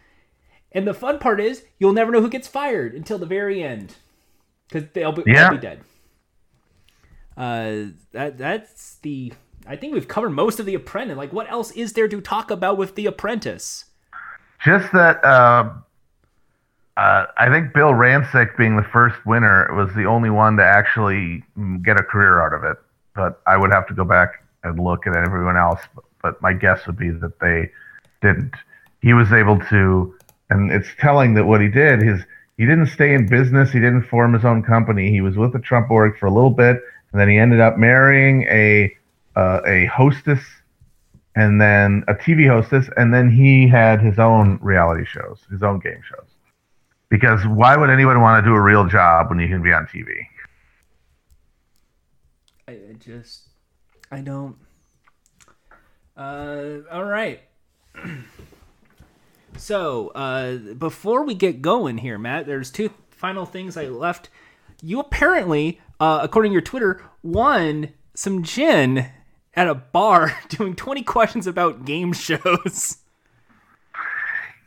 And 0.71 0.87
the 0.87 0.93
fun 0.93 1.19
part 1.19 1.39
is 1.41 1.63
you'll 1.79 1.93
never 1.93 2.11
know 2.11 2.21
who 2.21 2.29
gets 2.29 2.47
fired 2.47 2.93
until 2.93 3.17
the 3.17 3.25
very 3.25 3.63
end 3.63 3.95
because 4.67 4.89
they'll 4.93 5.11
be, 5.11 5.23
Yeah. 5.25 5.49
they'll 5.49 5.57
be 5.57 5.61
dead. 5.61 5.81
Uh, 7.37 7.91
that 8.11 8.37
that's 8.37 8.95
the. 8.95 9.33
I 9.67 9.75
think 9.75 9.93
we've 9.93 10.07
covered 10.07 10.31
most 10.31 10.59
of 10.59 10.65
The 10.65 10.73
Apprentice. 10.75 11.17
Like, 11.17 11.31
what 11.31 11.49
else 11.49 11.71
is 11.71 11.93
there 11.93 12.07
to 12.07 12.19
talk 12.19 12.49
about 12.49 12.77
with 12.77 12.95
The 12.95 13.05
Apprentice? 13.05 13.85
Just 14.63 14.91
that 14.93 15.23
uh, 15.23 15.71
uh, 16.97 17.25
I 17.37 17.49
think 17.49 17.73
Bill 17.73 17.91
Rancic 17.91 18.57
being 18.57 18.75
the 18.75 18.83
first 18.83 19.25
winner 19.25 19.73
was 19.73 19.93
the 19.95 20.05
only 20.05 20.29
one 20.29 20.57
to 20.57 20.63
actually 20.63 21.43
get 21.83 21.99
a 21.99 22.03
career 22.03 22.41
out 22.41 22.53
of 22.53 22.63
it. 22.63 22.77
But 23.15 23.41
I 23.47 23.57
would 23.57 23.71
have 23.71 23.87
to 23.87 23.93
go 23.93 24.03
back 24.03 24.43
and 24.63 24.79
look 24.79 25.07
at 25.07 25.15
everyone 25.15 25.57
else. 25.57 25.81
But, 25.95 26.03
but 26.21 26.41
my 26.41 26.53
guess 26.53 26.85
would 26.87 26.97
be 26.97 27.09
that 27.09 27.39
they 27.39 27.71
didn't. 28.21 28.53
He 29.01 29.13
was 29.13 29.31
able 29.33 29.59
to, 29.69 30.15
and 30.51 30.69
it's 30.69 30.89
telling 30.99 31.33
that 31.35 31.45
what 31.45 31.61
he 31.61 31.69
did 31.69 32.03
is 32.03 32.21
he 32.57 32.65
didn't 32.65 32.87
stay 32.87 33.13
in 33.13 33.25
business. 33.25 33.71
He 33.71 33.79
didn't 33.79 34.03
form 34.03 34.33
his 34.33 34.43
own 34.43 34.61
company. 34.61 35.09
He 35.09 35.21
was 35.21 35.37
with 35.37 35.53
the 35.53 35.59
Trump 35.59 35.89
org 35.89 36.17
for 36.19 36.25
a 36.25 36.31
little 36.31 36.51
bit, 36.51 36.77
and 37.11 37.19
then 37.19 37.29
he 37.29 37.37
ended 37.37 37.61
up 37.61 37.77
marrying 37.77 38.43
a 38.43 38.95
uh, 39.35 39.61
a 39.65 39.85
hostess 39.85 40.41
and 41.35 41.61
then 41.61 42.03
a 42.09 42.13
TV 42.13 42.47
hostess, 42.47 42.89
and 42.97 43.13
then 43.13 43.31
he 43.31 43.65
had 43.65 44.01
his 44.01 44.19
own 44.19 44.59
reality 44.61 45.05
shows, 45.05 45.39
his 45.49 45.63
own 45.63 45.79
game 45.79 46.01
shows. 46.07 46.27
Because 47.09 47.45
why 47.47 47.77
would 47.77 47.89
anyone 47.89 48.19
want 48.19 48.43
to 48.43 48.49
do 48.49 48.53
a 48.53 48.61
real 48.61 48.85
job 48.85 49.29
when 49.29 49.39
you 49.39 49.47
can 49.47 49.63
be 49.63 49.71
on 49.71 49.85
TV? 49.85 50.27
I, 52.67 52.71
I 52.73 52.93
just 52.99 53.47
I 54.11 54.19
don't. 54.19 54.57
Uh, 56.17 56.79
all 56.91 57.05
right. 57.05 57.39
so 59.57 60.09
uh, 60.09 60.57
before 60.57 61.23
we 61.23 61.33
get 61.33 61.61
going 61.61 61.99
here, 61.99 62.17
Matt, 62.17 62.45
there's 62.45 62.71
two 62.71 62.91
final 63.09 63.45
things 63.45 63.77
I 63.77 63.85
left. 63.85 64.29
You 64.81 64.99
apparently, 64.99 65.79
uh, 65.99 66.19
according 66.23 66.51
to 66.51 66.53
your 66.53 66.61
Twitter, 66.61 67.03
won 67.21 67.89
some 68.15 68.43
gin 68.43 69.07
at 69.53 69.67
a 69.67 69.75
bar 69.75 70.37
doing 70.49 70.75
20 70.75 71.03
questions 71.03 71.47
about 71.47 71.85
game 71.85 72.13
shows. 72.13 72.97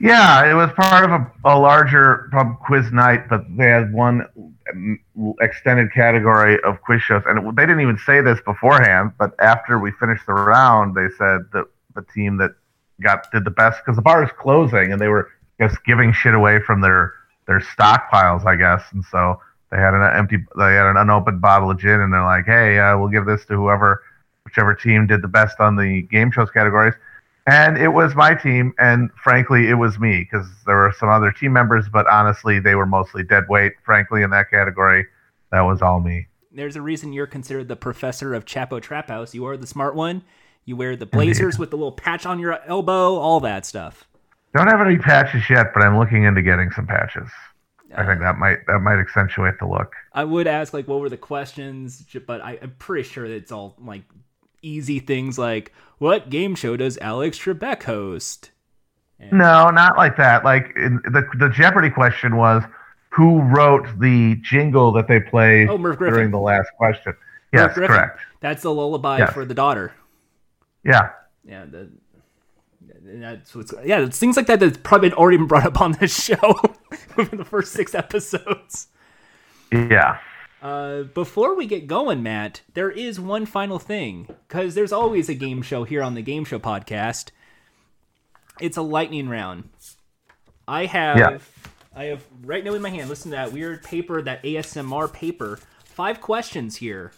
Yeah, 0.01 0.51
it 0.51 0.55
was 0.55 0.71
part 0.73 1.05
of 1.05 1.11
a, 1.13 1.33
a 1.45 1.59
larger 1.59 2.29
pub 2.33 2.59
quiz 2.61 2.93
night, 2.93 3.29
but 3.29 3.45
they 3.57 3.67
had 3.67 3.93
one 3.93 4.27
um, 4.73 4.99
extended 5.41 5.93
category 5.93 6.61
of 6.63 6.81
quiz 6.83 7.01
shows, 7.01 7.23
and 7.27 7.57
they 7.57 7.63
didn't 7.63 7.81
even 7.81 7.99
say 7.99 8.21
this 8.21 8.41
beforehand. 8.45 9.13
But 9.19 9.35
after 9.39 9.79
we 9.79 9.93
finished 9.93 10.27
the 10.27 10.35
round, 10.35 10.95
they 10.95 11.09
said 11.17 11.43
that 11.53 11.67
the 11.95 12.03
team 12.13 12.37
that 12.39 12.55
got 13.03 13.31
did 13.33 13.45
the 13.45 13.51
best 13.51 13.81
because 13.85 13.97
the 13.97 14.03
bar 14.03 14.23
is 14.25 14.31
closing, 14.39 14.93
and 14.93 15.01
they 15.01 15.09
were 15.09 15.31
just 15.61 15.85
giving 15.85 16.13
shit 16.13 16.35
away 16.35 16.61
from 16.61 16.81
their 16.81 17.15
their 17.47 17.61
stockpiles, 17.61 18.47
I 18.47 18.57
guess, 18.57 18.83
and 18.93 19.05
so 19.05 19.41
they 19.71 19.79
had 19.79 19.95
an 19.95 20.03
empty, 20.17 20.39
they 20.57 20.75
had 20.75 20.87
an 20.87 20.97
unopened 20.97 21.41
bottle 21.41 21.71
of 21.71 21.79
gin, 21.79 22.01
and 22.01 22.13
they're 22.13 22.25
like, 22.25 22.47
"Hey, 22.47 22.79
uh, 22.79 22.97
we'll 22.99 23.09
give 23.09 23.27
this 23.27 23.45
to 23.47 23.55
whoever, 23.55 24.03
whichever 24.45 24.75
team 24.75 25.07
did 25.07 25.23
the 25.23 25.29
best 25.29 25.61
on 25.61 25.77
the 25.77 26.03
game 26.03 26.31
shows 26.31 26.51
categories." 26.51 26.95
And 27.47 27.77
it 27.77 27.89
was 27.89 28.15
my 28.15 28.35
team, 28.35 28.73
and 28.79 29.11
frankly, 29.23 29.69
it 29.69 29.75
was 29.75 29.99
me 29.99 30.21
because 30.21 30.47
there 30.65 30.77
were 30.77 30.95
some 30.99 31.11
other 31.11 31.31
team 31.31 31.53
members, 31.53 31.89
but 31.93 32.07
honestly, 32.07 32.59
they 32.59 32.75
were 32.75 32.87
mostly 32.87 33.23
dead 33.23 33.45
weight. 33.49 33.73
Frankly, 33.85 34.23
in 34.23 34.31
that 34.31 34.51
category, 34.51 35.07
that 35.53 35.61
was 35.61 35.83
all 35.83 36.01
me. 36.01 36.27
There's 36.51 36.77
a 36.77 36.81
reason 36.81 37.13
you're 37.13 37.27
considered 37.27 37.69
the 37.69 37.77
professor 37.77 38.33
of 38.33 38.47
Chapo 38.47 38.81
Trap 38.81 39.09
House. 39.09 39.35
You 39.35 39.45
are 39.47 39.57
the 39.57 39.67
smart 39.67 39.95
one. 39.95 40.23
You 40.65 40.77
wear 40.77 40.97
the 40.97 41.07
blazers 41.17 41.59
with 41.59 41.71
the 41.71 41.77
little 41.77 41.93
patch 41.93 42.27
on 42.27 42.39
your 42.39 42.59
elbow, 42.67 43.15
all 43.17 43.41
that 43.41 43.67
stuff. 43.67 44.07
Don't 44.57 44.69
have 44.69 44.81
any 44.81 44.99
patches 44.99 45.49
yet, 45.51 45.73
but 45.75 45.83
I'm 45.83 45.99
looking 45.99 46.25
into 46.25 46.41
getting 46.43 46.71
some 46.71 46.87
patches. 46.87 47.29
I 47.97 48.05
think 48.07 48.21
that 48.21 48.39
might 48.39 48.59
that 48.67 48.81
might 48.81 48.99
accentuate 48.99 49.59
the 49.61 49.67
look. 49.67 49.93
I 50.13 50.25
would 50.25 50.47
ask 50.47 50.73
like 50.73 50.89
what 50.89 51.01
were 51.01 51.09
the 51.09 51.17
questions, 51.17 52.05
but 52.27 52.41
I, 52.41 52.59
I'm 52.61 52.75
pretty 52.79 53.09
sure 53.09 53.29
that 53.29 53.35
it's 53.35 53.53
all 53.53 53.77
like 53.81 54.03
easy 54.63 54.99
things 54.99 55.39
like 55.39 55.73
what 55.99 56.31
game 56.31 56.55
show 56.55 56.77
does 56.77 56.99
Alex 56.99 57.39
Trebek 57.39 57.83
host? 57.85 58.51
No, 59.31 59.71
not 59.71 59.97
like 59.97 60.17
that. 60.17 60.45
Like 60.45 60.73
in, 60.77 61.01
the 61.05 61.25
the 61.39 61.49
Jeopardy 61.51 61.91
question 61.91 62.37
was 62.37 62.65
who 63.11 63.41
wrote 63.43 63.87
the 64.01 64.37
jingle 64.43 64.91
that 64.93 65.07
they 65.07 65.21
play 65.21 65.69
Oh, 65.69 65.79
during 65.79 66.33
the 66.33 66.41
last 66.41 66.71
question. 66.77 67.15
Yes, 67.53 67.75
correct. 67.75 68.19
That's 68.41 68.63
the 68.63 68.75
lullaby 68.75 69.19
Yes. 69.19 69.33
for 69.33 69.45
the 69.45 69.55
daughter. 69.55 69.93
Yeah. 70.85 71.11
Yeah, 71.47 71.65
the, 71.67 71.91
that's 73.03 73.55
what's 73.55 73.75
yeah. 73.85 74.01
It's 74.01 74.19
things 74.19 74.37
like 74.37 74.47
that 74.47 74.61
that's 74.61 74.79
probably 74.79 75.11
been 75.11 75.19
already 75.19 75.37
been 75.37 75.47
brought 75.47 75.67
up 75.67 75.81
on 75.81 75.93
this 75.93 76.25
show 76.25 76.61
within 77.17 77.39
the 77.39 77.45
first 77.45 77.73
six 77.73 77.95
episodes. 77.95 78.89
Yeah. 79.71 80.19
Uh, 80.63 81.03
before 81.03 81.55
we 81.55 81.67
get 81.67 81.87
going, 81.87 82.23
Matt, 82.23 82.63
there 82.73 82.91
is 82.91 83.21
one 83.21 83.45
final 83.45 83.79
thing 83.79 84.29
because 84.49 84.75
there's 84.75 84.93
always 84.93 85.29
a 85.29 85.35
game 85.35 85.61
show 85.61 85.85
here 85.85 86.03
on 86.03 86.15
the 86.15 86.23
Game 86.23 86.45
Show 86.47 86.59
podcast. 86.59 87.31
It's 88.61 88.79
a 88.79 88.83
lightning 88.83 89.29
round. 89.29 89.69
I 90.67 90.87
have, 90.87 91.19
Yeah. 91.19 91.39
I 91.95 92.05
have 92.05 92.25
right 92.43 92.65
now 92.65 92.73
in 92.73 92.81
my 92.81 92.89
hand. 92.89 93.11
Listen 93.11 93.31
to 93.33 93.37
that 93.37 93.53
weird 93.53 93.83
paper, 93.83 94.23
that 94.23 94.43
ASMR 94.43 95.13
paper. 95.13 95.59
Five 95.85 96.23
questions 96.23 96.77
here. 96.77 97.13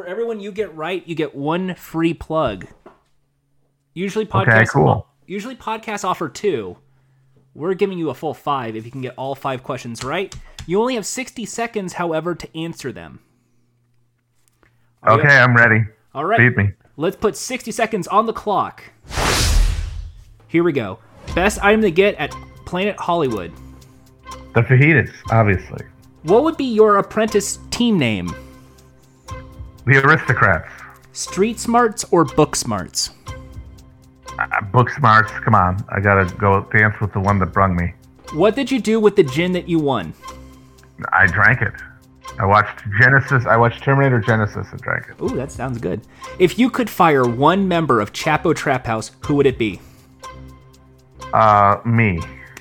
For 0.00 0.06
everyone 0.06 0.40
you 0.40 0.50
get 0.50 0.74
right, 0.74 1.06
you 1.06 1.14
get 1.14 1.34
one 1.34 1.74
free 1.74 2.14
plug. 2.14 2.66
Usually 3.92 4.24
podcasts, 4.24 4.70
cool. 4.70 5.06
usually 5.26 5.56
podcasts 5.56 6.04
offer 6.04 6.30
two. 6.30 6.78
We're 7.54 7.74
giving 7.74 7.98
you 7.98 8.08
a 8.08 8.14
full 8.14 8.32
five 8.32 8.76
if 8.76 8.86
you 8.86 8.90
can 8.90 9.02
get 9.02 9.12
all 9.18 9.34
five 9.34 9.62
questions 9.62 10.02
right. 10.02 10.34
You 10.66 10.80
only 10.80 10.94
have 10.94 11.04
60 11.04 11.44
seconds, 11.44 11.92
however, 11.92 12.34
to 12.34 12.56
answer 12.56 12.92
them. 12.92 13.20
Are 15.02 15.20
Okay, 15.20 15.28
I'm 15.28 15.54
ready. 15.54 15.84
All 16.14 16.24
right. 16.24 16.38
Beat 16.38 16.56
me. 16.56 16.72
Let's 16.96 17.16
put 17.16 17.36
60 17.36 17.70
seconds 17.70 18.08
on 18.08 18.24
the 18.24 18.32
clock. 18.32 18.82
Here 20.48 20.64
we 20.64 20.72
go. 20.72 20.98
Best 21.34 21.62
item 21.62 21.82
to 21.82 21.90
get 21.90 22.14
at 22.14 22.30
Planet 22.64 22.96
Hollywood. 22.98 23.52
The 24.54 24.62
fajitas, 24.62 25.12
obviously. 25.30 25.84
What 26.22 26.42
would 26.44 26.56
be 26.56 26.72
your 26.72 26.96
apprentice 26.96 27.58
team 27.70 27.98
name? 27.98 28.34
The 29.86 30.04
aristocrats. 30.04 30.70
Street 31.12 31.58
Smarts 31.58 32.04
or 32.10 32.24
Book 32.24 32.54
Smarts? 32.54 33.10
Uh, 34.38 34.60
book 34.72 34.88
smarts. 34.90 35.30
Come 35.44 35.54
on. 35.54 35.84
I 35.90 36.00
gotta 36.00 36.32
go 36.36 36.66
dance 36.72 36.98
with 37.00 37.12
the 37.12 37.20
one 37.20 37.38
that 37.40 37.52
brung 37.52 37.76
me. 37.76 37.92
What 38.32 38.54
did 38.54 38.70
you 38.70 38.80
do 38.80 38.98
with 39.00 39.16
the 39.16 39.22
gin 39.22 39.52
that 39.52 39.68
you 39.68 39.78
won? 39.78 40.14
I 41.12 41.26
drank 41.26 41.60
it. 41.62 41.74
I 42.38 42.46
watched 42.46 42.78
Genisys. 43.00 43.46
I 43.46 43.56
watched 43.56 43.82
Terminator 43.82 44.20
Genisys 44.20 44.70
and 44.70 44.80
drank 44.80 45.06
it. 45.08 45.22
Ooh, 45.22 45.36
that 45.36 45.50
sounds 45.52 45.78
good. 45.78 46.00
If 46.38 46.58
you 46.58 46.70
could 46.70 46.88
fire 46.88 47.26
one 47.28 47.68
member 47.68 48.00
of 48.00 48.12
Chapo 48.12 48.54
Trap 48.54 48.86
House, 48.86 49.10
who 49.26 49.34
would 49.34 49.46
it 49.46 49.58
be? 49.58 49.80
Uh, 51.34 51.78
me. 51.84 52.20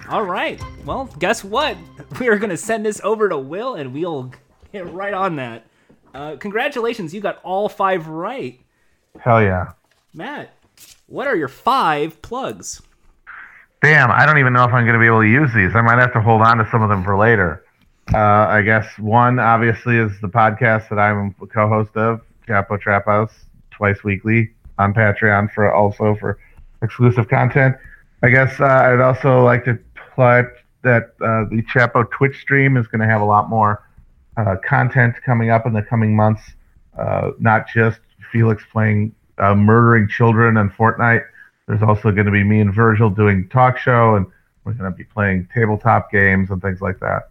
All 0.10 0.24
right. 0.24 0.62
Well, 0.86 1.06
guess 1.20 1.44
what? 1.44 1.78
We 2.20 2.28
are 2.28 2.40
to 2.40 2.58
send 2.58 2.86
this 2.86 3.00
over 3.04 3.30
to 3.30 3.38
Will, 3.38 3.76
and 3.76 3.94
we'll 3.94 4.32
get 4.74 4.92
right 4.92 5.14
on 5.14 5.36
that. 5.36 5.69
Uh, 6.14 6.36
congratulations, 6.38 7.14
you 7.14 7.22
got 7.22 7.40
all 7.44 7.70
five 7.70 8.08
right. 8.08 8.60
Hell 9.20 9.42
yeah. 9.42 9.72
Matt, 10.14 10.52
what 11.08 11.28
are 11.28 11.36
your 11.36 11.48
five 11.48 12.22
plugs? 12.22 12.82
Damn, 13.82 14.12
I 14.12 14.26
don't 14.26 14.40
even 14.40 14.54
know 14.54 14.64
if 14.64 14.74
I'm 14.74 14.86
going 14.86 14.94
to 14.94 15.00
be 15.00 15.06
able 15.06 15.22
to 15.22 15.28
use 15.28 15.54
these. 15.54 15.76
I 15.76 15.82
might 15.82 16.00
have 16.00 16.12
to 16.14 16.22
hold 16.22 16.42
on 16.42 16.58
to 16.58 16.68
some 16.70 16.82
of 16.82 16.90
them 16.90 17.04
for 17.04 17.18
later. 17.18 17.64
Uh, 18.14 18.18
I 18.18 18.62
guess 18.62 18.86
one, 18.98 19.40
obviously, 19.40 19.98
is 19.98 20.12
the 20.22 20.28
podcast 20.28 20.90
that 20.90 21.00
I'm 21.00 21.36
a 21.42 21.48
co-host 21.48 21.96
of, 21.96 22.22
Chapo 22.48 22.80
Trap 22.82 23.06
House, 23.06 23.32
twice 23.70 24.04
weekly 24.04 24.52
on 24.80 24.94
Patreon 24.94 25.54
for 25.54 25.72
also 25.72 26.16
for 26.16 26.40
exclusive 26.82 27.30
content. 27.30 27.76
I 28.24 28.30
guess 28.30 28.60
uh, 28.60 28.66
I'd 28.66 29.00
also 29.00 29.44
like 29.46 29.64
to 29.66 29.78
plug 30.16 30.46
that 30.82 31.14
uh, 31.22 31.46
the 31.50 31.64
Chapo 31.74 32.10
Twitch 32.10 32.40
stream 32.42 32.78
is 32.78 32.88
going 32.88 33.02
to 33.02 33.08
have 33.08 33.22
a 33.22 33.26
lot 33.26 33.50
more 33.50 33.84
uh, 34.40 34.56
content 34.66 35.16
coming 35.26 35.50
up 35.50 35.66
in 35.66 35.74
the 35.74 35.82
coming 35.82 36.16
months. 36.16 36.42
Uh, 36.98 37.32
not 37.40 37.68
just 37.68 38.00
Felix 38.32 38.64
playing 38.72 39.14
uh, 39.38 39.56
murdering 39.56 40.08
children 40.08 40.58
on 40.58 40.70
Fortnite. 40.70 41.24
There's 41.68 41.84
also 41.84 42.12
going 42.12 42.26
to 42.26 42.32
be 42.32 42.44
me 42.44 42.62
and 42.62 42.74
Virgil 42.74 43.10
doing 43.10 43.48
talk 43.50 43.78
show, 43.78 44.16
and 44.16 44.26
we're 44.64 44.74
going 44.74 44.92
to 44.92 44.98
be 44.98 45.04
playing 45.04 45.48
tabletop 45.54 46.12
games 46.12 46.50
and 46.50 46.62
things 46.62 46.82
like 46.82 47.00
that. 47.00 47.30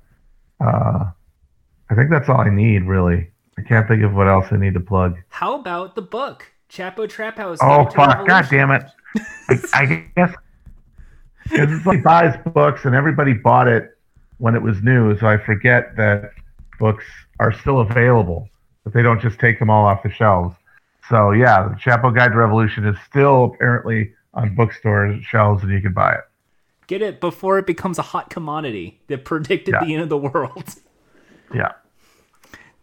Uh, 0.61 1.11
I 1.91 1.95
think 1.95 2.11
that's 2.11 2.29
all 2.29 2.41
I 2.41 2.51
need, 2.51 2.85
really. 2.85 3.31
I 3.59 3.63
can't 3.63 3.89
think 3.89 4.03
of 4.03 4.15
what 4.15 4.29
else 4.29 4.47
I 4.51 4.57
need 4.57 4.75
to 4.75 4.81
plug. 4.81 5.17
How 5.29 5.59
about 5.59 5.95
the 5.95 6.03
book, 6.03 6.47
Chapo 6.71 7.09
Trap 7.09 7.39
House? 7.39 7.59
Oh 7.61 7.87
fuck! 7.91 8.27
God 8.27 8.47
damn 8.51 8.71
it! 8.71 8.85
I, 9.49 9.59
I 9.75 10.05
guess 10.17 10.35
because 11.43 11.73
it's 11.73 11.87
like 11.87 12.03
buys 12.03 12.39
books 12.53 12.85
and 12.85 12.95
everybody 12.95 13.33
bought 13.33 13.67
it 13.67 13.99
when 14.39 14.55
it 14.55 14.63
was 14.63 14.81
new, 14.83 15.19
so 15.19 15.27
I 15.27 15.39
forget 15.39 15.97
that 15.97 16.33
books 16.79 17.05
are 17.41 17.53
still 17.53 17.81
available, 17.81 18.49
but 18.85 18.93
they 18.93 19.03
don't 19.03 19.21
just 19.21 19.39
take 19.39 19.59
them 19.59 19.71
all 19.71 19.85
off 19.87 20.03
the 20.03 20.11
shelves. 20.11 20.55
So 21.09 21.33
yeah, 21.33 21.69
the 21.69 21.75
Chapo 21.75 22.15
Guide 22.15 22.33
to 22.33 22.37
Revolution 22.39 22.87
is 22.87 22.97
still 23.09 23.45
apparently 23.55 24.13
on 24.35 24.55
bookstore 24.55 25.19
shelves, 25.23 25.63
and 25.63 25.73
you 25.73 25.81
can 25.81 25.93
buy 25.93 26.13
it. 26.15 26.21
Get 26.87 27.03
it 27.03 27.21
before 27.21 27.59
it 27.59 27.67
becomes 27.67 27.99
a 27.99 28.03
hot 28.03 28.31
commodity 28.31 29.01
that 29.09 29.25
predicted 29.25 29.75
Yeah. 29.75 29.85
the 29.85 29.95
end 29.95 30.03
of 30.03 30.09
the 30.09 30.19
world. 30.19 30.75
Yeah. 31.55 31.73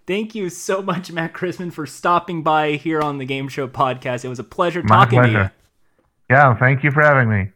Thank 0.07 0.33
you 0.33 0.49
so 0.49 0.81
much, 0.81 1.11
Matt 1.11 1.33
Christman, 1.33 1.71
for 1.71 1.85
stopping 1.85 2.41
by 2.41 2.73
here 2.73 2.99
on 2.99 3.19
the 3.19 3.25
Game 3.25 3.47
Show 3.47 3.67
podcast. 3.67 4.25
It 4.25 4.29
was 4.29 4.39
a 4.39 4.43
pleasure 4.43 4.81
My 4.81 4.87
talking 5.05 5.21
to 5.21 5.27
you. 5.27 5.33
pleasure. 5.35 5.51
Yeah, 6.31 6.55
thank 6.57 6.83
you 6.83 6.89
for 6.89 7.01
having 7.03 7.29
me. 7.29 7.51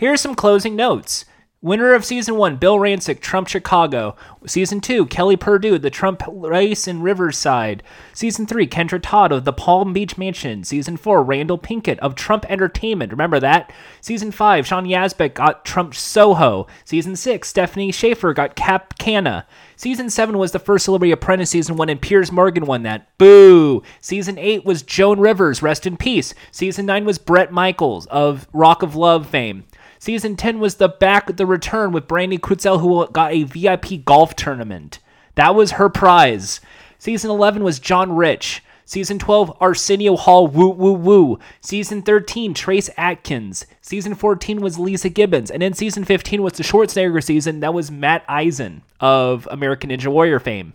Here 0.00 0.14
are 0.14 0.16
some 0.16 0.34
closing 0.34 0.76
notes. 0.76 1.26
Winner 1.60 1.92
of 1.92 2.06
season 2.06 2.36
one, 2.36 2.56
Bill 2.56 2.78
Rancic, 2.78 3.20
Trump 3.20 3.48
Chicago. 3.48 4.16
Season 4.46 4.80
two, 4.80 5.04
Kelly 5.04 5.36
Perdew, 5.36 5.78
the 5.78 5.90
Trump 5.90 6.22
race 6.26 6.88
in 6.88 7.02
Riverside. 7.02 7.82
Season 8.14 8.46
three, 8.46 8.66
Kendra 8.66 8.98
Todd 9.02 9.30
of 9.30 9.44
the 9.44 9.52
Palm 9.52 9.92
Beach 9.92 10.16
Mansion. 10.16 10.64
Season 10.64 10.96
four, 10.96 11.22
Randall 11.22 11.58
Pinkett 11.58 11.98
of 11.98 12.14
Trump 12.14 12.46
Entertainment. 12.48 13.12
Remember 13.12 13.38
that? 13.40 13.74
Season 14.00 14.30
five, 14.30 14.66
Sean 14.66 14.86
Yazbeck 14.86 15.34
got 15.34 15.66
Trump 15.66 15.94
Soho. 15.94 16.66
Season 16.86 17.14
six, 17.14 17.52
Stefanie 17.52 17.92
Schaefer 17.92 18.32
got 18.32 18.56
Cap 18.56 18.98
Cana. 18.98 19.46
Season 19.80 20.10
7 20.10 20.36
was 20.36 20.52
the 20.52 20.58
first 20.58 20.84
Celebrity 20.84 21.10
Apprentice 21.10 21.48
season 21.48 21.74
one, 21.74 21.88
and 21.88 22.02
Piers 22.02 22.30
Morgan 22.30 22.66
won 22.66 22.82
that. 22.82 23.16
Boo! 23.16 23.82
Season 23.98 24.36
8 24.36 24.62
was 24.62 24.82
Joan 24.82 25.18
Rivers, 25.20 25.62
rest 25.62 25.86
in 25.86 25.96
peace. 25.96 26.34
Season 26.50 26.84
9 26.84 27.06
was 27.06 27.16
Bret 27.16 27.50
Michaels 27.50 28.04
of 28.08 28.46
Rock 28.52 28.82
of 28.82 28.94
Love 28.94 29.26
fame. 29.26 29.64
Season 30.00 30.34
10 30.34 30.60
was 30.60 30.76
the 30.76 30.88
back 30.88 31.36
the 31.36 31.44
return 31.44 31.92
with 31.92 32.08
Brandy 32.08 32.38
Kuentzel, 32.38 32.80
who 32.80 33.06
got 33.12 33.32
a 33.32 33.42
VIP 33.42 34.02
golf 34.02 34.34
tournament. 34.34 34.98
That 35.34 35.54
was 35.54 35.72
her 35.72 35.90
prize. 35.90 36.62
Season 36.98 37.30
11 37.30 37.62
was 37.62 37.78
John 37.78 38.16
Rich. 38.16 38.64
Season 38.86 39.18
12, 39.18 39.58
Arsenio 39.60 40.16
Hall, 40.16 40.46
woo 40.46 40.70
woo 40.70 40.94
woo. 40.94 41.38
Season 41.60 42.00
13, 42.00 42.54
Trace 42.54 42.88
Atkins. 42.96 43.66
Season 43.82 44.14
14 44.14 44.62
was 44.62 44.78
Leeza 44.78 45.12
Gibbons. 45.12 45.50
And 45.50 45.60
then 45.60 45.74
season 45.74 46.04
15 46.06 46.40
was 46.42 46.54
the 46.54 46.62
Schwarzenegger 46.62 47.22
season. 47.22 47.60
That 47.60 47.74
was 47.74 47.90
Matt 47.90 48.26
Iseman 48.26 48.80
of 49.00 49.46
American 49.50 49.90
Ninja 49.90 50.08
Warrior 50.08 50.40
fame. 50.40 50.72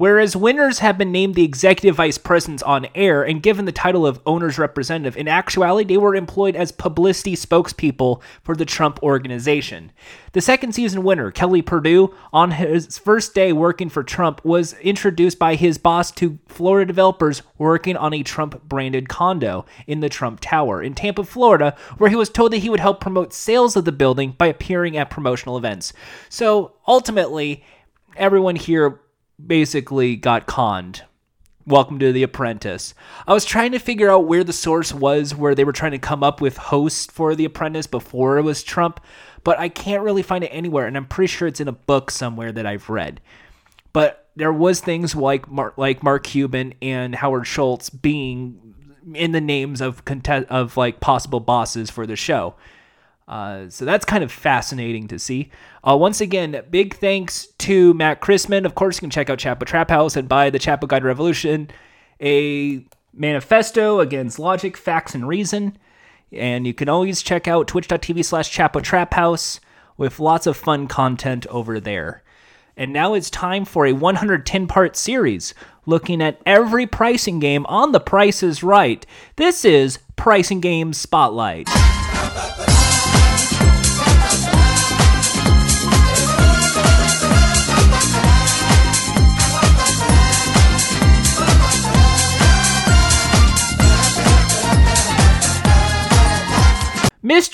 Whereas 0.00 0.34
winners 0.34 0.78
have 0.78 0.96
been 0.96 1.12
named 1.12 1.34
the 1.34 1.44
executive 1.44 1.96
vice 1.96 2.16
presidents 2.16 2.62
on 2.62 2.86
air 2.94 3.22
and 3.22 3.42
given 3.42 3.66
the 3.66 3.70
title 3.70 4.06
of 4.06 4.18
owner's 4.24 4.58
representative, 4.58 5.14
in 5.14 5.28
actuality, 5.28 5.86
they 5.86 5.98
were 5.98 6.14
employed 6.14 6.56
as 6.56 6.72
publicity 6.72 7.36
spokespeople 7.36 8.22
for 8.42 8.56
the 8.56 8.64
Trump 8.64 9.02
organization. 9.02 9.92
The 10.32 10.40
second 10.40 10.72
season 10.72 11.02
winner, 11.02 11.30
Kelly 11.30 11.60
Perdew, 11.60 12.14
on 12.32 12.52
his 12.52 12.96
first 12.96 13.34
day 13.34 13.52
working 13.52 13.90
for 13.90 14.02
Trump, 14.02 14.42
was 14.42 14.72
introduced 14.80 15.38
by 15.38 15.54
his 15.54 15.76
boss 15.76 16.10
to 16.12 16.38
Florida 16.48 16.86
developers 16.86 17.42
working 17.58 17.98
on 17.98 18.14
a 18.14 18.22
Trump 18.22 18.64
branded 18.66 19.10
condo 19.10 19.66
in 19.86 20.00
the 20.00 20.08
Trump 20.08 20.40
Tower 20.40 20.82
in 20.82 20.94
Tampa, 20.94 21.24
Florida, 21.24 21.76
where 21.98 22.08
he 22.08 22.16
was 22.16 22.30
told 22.30 22.54
that 22.54 22.62
he 22.62 22.70
would 22.70 22.80
help 22.80 23.02
promote 23.02 23.34
sales 23.34 23.76
of 23.76 23.84
the 23.84 23.92
building 23.92 24.34
by 24.38 24.46
appearing 24.46 24.96
at 24.96 25.10
promotional 25.10 25.58
events. 25.58 25.92
So 26.30 26.76
ultimately, 26.88 27.62
everyone 28.16 28.56
here 28.56 28.98
basically 29.46 30.16
got 30.16 30.46
conned. 30.46 31.02
Welcome 31.66 31.98
to 32.00 32.12
The 32.12 32.22
Apprentice. 32.22 32.94
I 33.26 33.32
was 33.32 33.44
trying 33.44 33.72
to 33.72 33.78
figure 33.78 34.10
out 34.10 34.26
where 34.26 34.42
the 34.42 34.52
source 34.52 34.92
was 34.92 35.34
where 35.34 35.54
they 35.54 35.64
were 35.64 35.72
trying 35.72 35.92
to 35.92 35.98
come 35.98 36.22
up 36.22 36.40
with 36.40 36.56
hosts 36.56 37.06
for 37.06 37.34
The 37.34 37.44
Apprentice 37.44 37.86
before 37.86 38.38
it 38.38 38.42
was 38.42 38.62
Trump, 38.62 39.00
but 39.44 39.58
I 39.58 39.68
can't 39.68 40.02
really 40.02 40.22
find 40.22 40.42
it 40.42 40.48
anywhere, 40.48 40.86
and 40.86 40.96
I'm 40.96 41.06
pretty 41.06 41.28
sure 41.28 41.46
it's 41.46 41.60
in 41.60 41.68
a 41.68 41.72
book 41.72 42.10
somewhere 42.10 42.50
that 42.52 42.66
I've 42.66 42.88
read. 42.88 43.20
But 43.92 44.28
there 44.36 44.52
was 44.52 44.80
things 44.80 45.14
like 45.14 45.50
Mark, 45.50 45.76
like 45.76 46.02
Mark 46.02 46.24
Cuban 46.24 46.74
and 46.80 47.14
Howard 47.14 47.46
Schultz 47.46 47.90
being 47.90 48.74
in 49.14 49.32
the 49.32 49.40
names 49.40 49.80
of 49.80 50.04
contest 50.04 50.48
of 50.48 50.76
like 50.76 51.00
possible 51.00 51.40
bosses 51.40 51.90
for 51.90 52.06
the 52.06 52.16
show. 52.16 52.54
Uh, 53.28 53.68
so 53.68 53.84
that's 53.84 54.04
kind 54.04 54.24
of 54.24 54.32
fascinating 54.32 55.06
to 55.08 55.18
see. 55.18 55.50
Uh, 55.82 55.96
once 55.96 56.20
again, 56.20 56.62
big 56.70 56.94
thanks 56.94 57.46
to 57.58 57.94
Matt 57.94 58.20
Christman. 58.20 58.66
Of 58.66 58.74
course, 58.74 58.96
you 58.96 59.00
can 59.00 59.10
check 59.10 59.30
out 59.30 59.38
Chapo 59.38 59.64
Trap 59.64 59.90
House 59.90 60.16
and 60.16 60.28
buy 60.28 60.50
the 60.50 60.58
Chapo 60.58 60.86
Guide 60.86 61.04
Revolution, 61.04 61.70
a 62.20 62.84
manifesto 63.14 64.00
against 64.00 64.38
logic, 64.38 64.76
facts, 64.76 65.14
and 65.14 65.26
reason. 65.26 65.78
And 66.32 66.66
you 66.66 66.74
can 66.74 66.88
always 66.88 67.22
check 67.22 67.48
out 67.48 67.66
twitch.tv 67.66 68.24
slash 68.24 68.54
Chapo 68.54 68.82
Trap 68.82 69.14
House 69.14 69.60
with 69.96 70.20
lots 70.20 70.46
of 70.46 70.56
fun 70.56 70.86
content 70.86 71.46
over 71.46 71.80
there. 71.80 72.22
And 72.76 72.92
now 72.92 73.14
it's 73.14 73.30
time 73.30 73.64
for 73.64 73.86
a 73.86 73.92
110 73.92 74.66
part 74.66 74.96
series 74.96 75.54
looking 75.86 76.22
at 76.22 76.40
every 76.46 76.86
pricing 76.86 77.40
game 77.40 77.66
on 77.66 77.92
the 77.92 78.00
Price 78.00 78.42
is 78.42 78.62
Right. 78.62 79.04
This 79.36 79.64
is 79.64 79.98
Pricing 80.16 80.60
Games 80.60 80.98
Spotlight. 80.98 81.68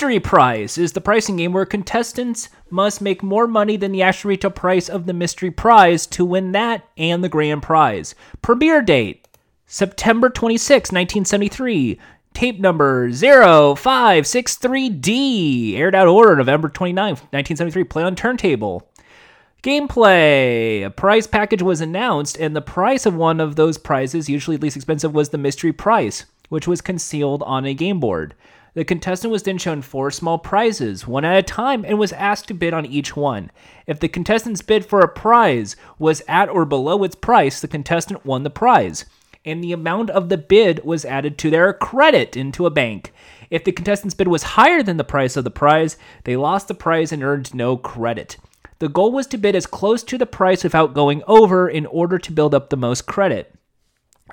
Mystery 0.06 0.20
Prize 0.20 0.78
is 0.78 0.92
the 0.92 1.00
pricing 1.00 1.34
game 1.34 1.52
where 1.52 1.66
contestants 1.66 2.48
must 2.70 3.00
make 3.00 3.24
more 3.24 3.48
money 3.48 3.76
than 3.76 3.90
the 3.90 4.02
actual 4.02 4.28
retail 4.28 4.52
price 4.52 4.88
of 4.88 5.04
the 5.04 5.12
mystery 5.12 5.50
prize 5.50 6.06
to 6.06 6.24
win 6.24 6.52
that 6.52 6.86
and 6.96 7.24
the 7.24 7.28
grand 7.28 7.64
prize. 7.64 8.14
Premiere 8.40 8.82
date 8.82 9.26
September 9.66 10.30
26, 10.30 10.92
1973. 10.92 11.98
Tape 12.34 12.60
number 12.60 13.10
0563D. 13.10 15.74
Aired 15.74 15.96
out 15.96 16.06
order 16.06 16.36
November 16.36 16.68
29, 16.68 17.04
1973. 17.04 17.82
Play 17.82 18.04
on 18.04 18.14
turntable. 18.14 18.88
Gameplay. 19.64 20.86
A 20.86 20.90
prize 20.90 21.26
package 21.26 21.62
was 21.62 21.80
announced, 21.80 22.38
and 22.38 22.54
the 22.54 22.62
price 22.62 23.06
of 23.06 23.16
one 23.16 23.40
of 23.40 23.56
those 23.56 23.76
prizes, 23.76 24.28
usually 24.28 24.56
least 24.56 24.76
expensive, 24.76 25.12
was 25.12 25.30
the 25.30 25.38
mystery 25.38 25.72
prize, 25.72 26.26
which 26.48 26.68
was 26.68 26.80
concealed 26.80 27.42
on 27.42 27.66
a 27.66 27.74
game 27.74 27.98
board. 27.98 28.36
The 28.76 28.84
contestant 28.84 29.32
was 29.32 29.42
then 29.42 29.56
shown 29.56 29.80
four 29.80 30.10
small 30.10 30.36
prizes, 30.36 31.06
one 31.06 31.24
at 31.24 31.38
a 31.38 31.42
time, 31.42 31.82
and 31.86 31.98
was 31.98 32.12
asked 32.12 32.48
to 32.48 32.54
bid 32.54 32.74
on 32.74 32.84
each 32.84 33.16
one. 33.16 33.50
If 33.86 34.00
the 34.00 34.06
contestant's 34.06 34.60
bid 34.60 34.84
for 34.84 35.00
a 35.00 35.08
prize 35.08 35.76
was 35.98 36.20
at 36.28 36.50
or 36.50 36.66
below 36.66 37.02
its 37.02 37.14
price, 37.14 37.58
the 37.58 37.68
contestant 37.68 38.26
won 38.26 38.42
the 38.42 38.50
prize, 38.50 39.06
and 39.46 39.64
the 39.64 39.72
amount 39.72 40.10
of 40.10 40.28
the 40.28 40.36
bid 40.36 40.84
was 40.84 41.06
added 41.06 41.38
to 41.38 41.48
their 41.48 41.72
credit 41.72 42.36
into 42.36 42.66
a 42.66 42.70
bank. 42.70 43.14
If 43.48 43.64
the 43.64 43.72
contestant's 43.72 44.14
bid 44.14 44.28
was 44.28 44.42
higher 44.42 44.82
than 44.82 44.98
the 44.98 45.04
price 45.04 45.38
of 45.38 45.44
the 45.44 45.50
prize, 45.50 45.96
they 46.24 46.36
lost 46.36 46.68
the 46.68 46.74
prize 46.74 47.12
and 47.12 47.24
earned 47.24 47.54
no 47.54 47.78
credit. 47.78 48.36
The 48.78 48.90
goal 48.90 49.10
was 49.10 49.26
to 49.28 49.38
bid 49.38 49.56
as 49.56 49.66
close 49.66 50.02
to 50.02 50.18
the 50.18 50.26
price 50.26 50.62
without 50.62 50.92
going 50.92 51.22
over 51.26 51.66
in 51.66 51.86
order 51.86 52.18
to 52.18 52.30
build 52.30 52.54
up 52.54 52.68
the 52.68 52.76
most 52.76 53.06
credit. 53.06 53.54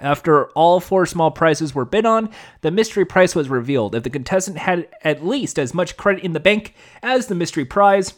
After 0.01 0.47
all 0.51 0.79
four 0.79 1.05
small 1.05 1.31
prizes 1.31 1.75
were 1.75 1.85
bid 1.85 2.05
on, 2.05 2.29
the 2.61 2.71
mystery 2.71 3.05
prize 3.05 3.35
was 3.35 3.49
revealed. 3.49 3.95
If 3.95 4.03
the 4.03 4.09
contestant 4.09 4.57
had 4.57 4.87
at 5.03 5.25
least 5.25 5.59
as 5.59 5.73
much 5.73 5.97
credit 5.97 6.23
in 6.23 6.33
the 6.33 6.39
bank 6.39 6.73
as 7.01 7.27
the 7.27 7.35
mystery 7.35 7.65
prize, 7.65 8.13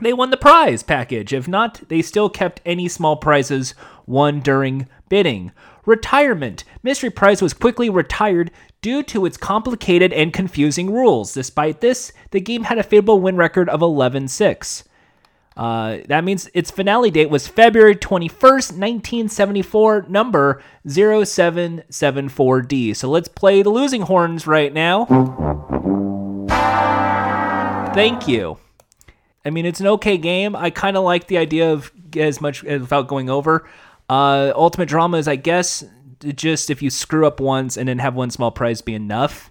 they 0.00 0.12
won 0.12 0.30
the 0.30 0.36
prize 0.36 0.82
package. 0.82 1.32
If 1.32 1.48
not, 1.48 1.88
they 1.88 2.02
still 2.02 2.28
kept 2.28 2.60
any 2.64 2.88
small 2.88 3.16
prizes 3.16 3.74
won 4.06 4.40
during 4.40 4.86
bidding. 5.08 5.52
Retirement. 5.86 6.64
Mystery 6.82 7.08
Prize 7.08 7.40
was 7.40 7.54
quickly 7.54 7.88
retired 7.88 8.50
due 8.82 9.02
to 9.04 9.24
its 9.24 9.38
complicated 9.38 10.12
and 10.12 10.34
confusing 10.34 10.92
rules. 10.92 11.32
Despite 11.32 11.80
this, 11.80 12.12
the 12.30 12.40
game 12.40 12.64
had 12.64 12.76
a 12.76 12.82
favorable 12.82 13.20
win 13.20 13.36
record 13.36 13.70
of 13.70 13.80
11 13.80 14.28
6. 14.28 14.84
Uh, 15.58 15.98
that 16.06 16.22
means 16.22 16.48
its 16.54 16.70
finale 16.70 17.10
date 17.10 17.30
was 17.30 17.48
February 17.48 17.96
21st, 17.96 18.78
1974, 18.78 20.06
number 20.08 20.62
0774D. 20.86 22.94
So 22.94 23.10
let's 23.10 23.26
play 23.26 23.62
the 23.62 23.70
losing 23.70 24.02
horns 24.02 24.46
right 24.46 24.72
now. 24.72 25.06
Thank 27.92 28.28
you. 28.28 28.58
I 29.44 29.50
mean, 29.50 29.66
it's 29.66 29.80
an 29.80 29.88
okay 29.88 30.16
game. 30.16 30.54
I 30.54 30.70
kind 30.70 30.96
of 30.96 31.02
like 31.02 31.26
the 31.26 31.38
idea 31.38 31.72
of 31.72 31.90
as 32.16 32.40
much 32.40 32.62
without 32.62 33.08
going 33.08 33.28
over. 33.28 33.68
Uh, 34.08 34.52
Ultimate 34.54 34.88
Drama 34.88 35.16
is, 35.16 35.26
I 35.26 35.34
guess, 35.34 35.82
just 36.20 36.70
if 36.70 36.82
you 36.82 36.90
screw 36.90 37.26
up 37.26 37.40
once 37.40 37.76
and 37.76 37.88
then 37.88 37.98
have 37.98 38.14
one 38.14 38.30
small 38.30 38.52
prize 38.52 38.80
be 38.80 38.94
enough. 38.94 39.50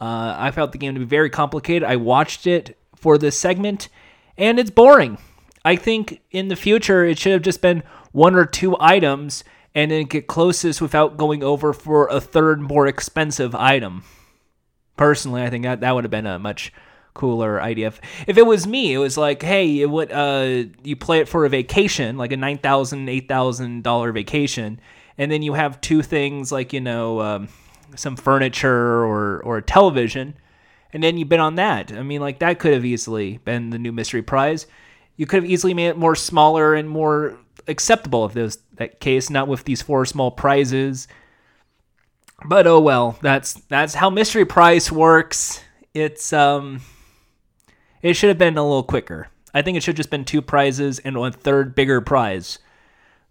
Uh, 0.00 0.34
I 0.38 0.50
felt 0.50 0.72
the 0.72 0.78
game 0.78 0.94
to 0.94 1.00
be 1.00 1.06
very 1.06 1.28
complicated. 1.28 1.84
I 1.84 1.96
watched 1.96 2.46
it 2.46 2.78
for 2.96 3.18
this 3.18 3.38
segment, 3.38 3.90
and 4.38 4.58
it's 4.58 4.70
boring. 4.70 5.18
I 5.64 5.76
think 5.76 6.20
in 6.30 6.48
the 6.48 6.56
future 6.56 7.04
it 7.04 7.18
should 7.18 7.32
have 7.32 7.42
just 7.42 7.60
been 7.60 7.82
one 8.12 8.34
or 8.34 8.44
two 8.44 8.76
items 8.80 9.44
and 9.74 9.90
then 9.90 10.04
get 10.04 10.26
closest 10.26 10.82
without 10.82 11.16
going 11.16 11.42
over 11.42 11.72
for 11.72 12.06
a 12.08 12.20
third 12.20 12.60
more 12.60 12.86
expensive 12.86 13.54
item. 13.54 14.04
Personally, 14.96 15.42
I 15.42 15.50
think 15.50 15.64
that, 15.64 15.80
that 15.80 15.94
would 15.94 16.04
have 16.04 16.10
been 16.10 16.26
a 16.26 16.38
much 16.38 16.72
cooler 17.14 17.60
idea. 17.60 17.88
If, 17.88 18.00
if 18.26 18.38
it 18.38 18.46
was 18.46 18.66
me, 18.66 18.92
it 18.92 18.98
was 18.98 19.16
like, 19.16 19.42
hey, 19.42 19.80
it 19.80 19.90
would, 19.90 20.12
uh, 20.12 20.64
you 20.82 20.96
play 20.96 21.20
it 21.20 21.28
for 21.28 21.44
a 21.44 21.48
vacation, 21.48 22.16
like 22.16 22.32
a 22.32 22.36
$9,000, 22.36 23.26
$8,000 23.26 24.14
vacation, 24.14 24.80
and 25.18 25.30
then 25.30 25.42
you 25.42 25.54
have 25.54 25.80
two 25.80 26.02
things 26.02 26.52
like, 26.52 26.72
you 26.72 26.80
know, 26.80 27.20
um, 27.20 27.48
some 27.96 28.16
furniture 28.16 29.04
or, 29.04 29.42
or 29.44 29.58
a 29.58 29.62
television, 29.62 30.34
and 30.92 31.02
then 31.02 31.16
you 31.16 31.24
bid 31.24 31.40
on 31.40 31.54
that. 31.56 31.92
I 31.92 32.02
mean, 32.02 32.20
like, 32.20 32.38
that 32.40 32.58
could 32.58 32.72
have 32.74 32.84
easily 32.84 33.38
been 33.38 33.70
the 33.70 33.78
new 33.78 33.92
mystery 33.92 34.22
prize. 34.22 34.66
You 35.16 35.26
could 35.26 35.42
have 35.42 35.50
easily 35.50 35.74
made 35.74 35.88
it 35.88 35.96
more 35.96 36.16
smaller 36.16 36.74
and 36.74 36.88
more 36.88 37.38
acceptable 37.68 38.26
if 38.26 38.32
those 38.32 38.58
that 38.74 39.00
case, 39.00 39.30
not 39.30 39.48
with 39.48 39.64
these 39.64 39.82
four 39.82 40.04
small 40.06 40.30
prizes. 40.30 41.08
But 42.44 42.66
oh 42.66 42.80
well, 42.80 43.18
that's 43.22 43.54
that's 43.68 43.94
how 43.94 44.10
mystery 44.10 44.44
prize 44.44 44.90
works. 44.90 45.62
It's 45.94 46.32
um 46.32 46.80
it 48.02 48.14
should 48.14 48.28
have 48.28 48.38
been 48.38 48.58
a 48.58 48.62
little 48.62 48.82
quicker. 48.82 49.28
I 49.54 49.62
think 49.62 49.76
it 49.76 49.82
should 49.82 49.92
have 49.92 49.98
just 49.98 50.10
been 50.10 50.24
two 50.24 50.42
prizes 50.42 50.98
and 50.98 51.18
one 51.18 51.32
third 51.32 51.74
bigger 51.74 52.00
prize. 52.00 52.58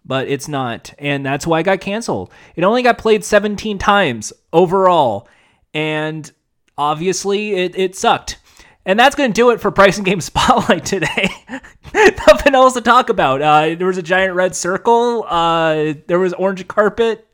But 0.05 0.27
it's 0.27 0.47
not. 0.47 0.93
And 0.97 1.25
that's 1.25 1.45
why 1.45 1.59
it 1.59 1.63
got 1.63 1.81
canceled. 1.81 2.31
It 2.55 2.63
only 2.63 2.81
got 2.81 2.97
played 2.97 3.23
17 3.23 3.77
times 3.77 4.33
overall. 4.51 5.27
And 5.73 6.31
obviously 6.77 7.53
it, 7.53 7.77
it 7.77 7.95
sucked. 7.95 8.37
And 8.85 8.99
that's 8.99 9.15
going 9.15 9.31
to 9.31 9.33
do 9.33 9.51
it 9.51 9.61
for 9.61 9.71
Pricing 9.71 10.03
Game 10.03 10.21
Spotlight 10.21 10.85
today. 10.85 11.29
Nothing 11.93 12.55
else 12.55 12.73
to 12.73 12.81
talk 12.81 13.09
about. 13.09 13.41
Uh, 13.41 13.75
there 13.75 13.87
was 13.87 13.97
a 13.97 14.03
giant 14.03 14.33
red 14.33 14.55
circle. 14.55 15.25
Uh, 15.27 15.93
there 16.07 16.19
was 16.19 16.33
orange 16.33 16.67
carpet. 16.67 17.27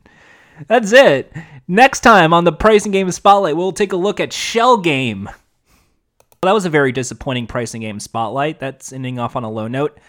That's 0.68 0.92
it. 0.92 1.32
Next 1.68 2.02
time 2.02 2.34
on 2.34 2.44
the 2.44 2.52
Pricing 2.52 2.92
Game 2.92 3.12
Spotlight, 3.12 3.56
we'll 3.56 3.72
take 3.72 3.94
a 3.94 3.98
look 3.98 4.20
at 4.20 4.34
Shell 4.34 4.78
Game. 4.78 5.26
Well, 5.26 6.50
that 6.50 6.54
was 6.54 6.66
a 6.66 6.70
very 6.70 6.92
disappointing 6.92 7.48
Pricing 7.48 7.82
Game 7.82 8.00
Spotlight. 8.00 8.60
That's 8.60 8.92
ending 8.92 9.20
off 9.20 9.36
on 9.36 9.44
a 9.44 9.50
low 9.50 9.68
note. 9.68 10.00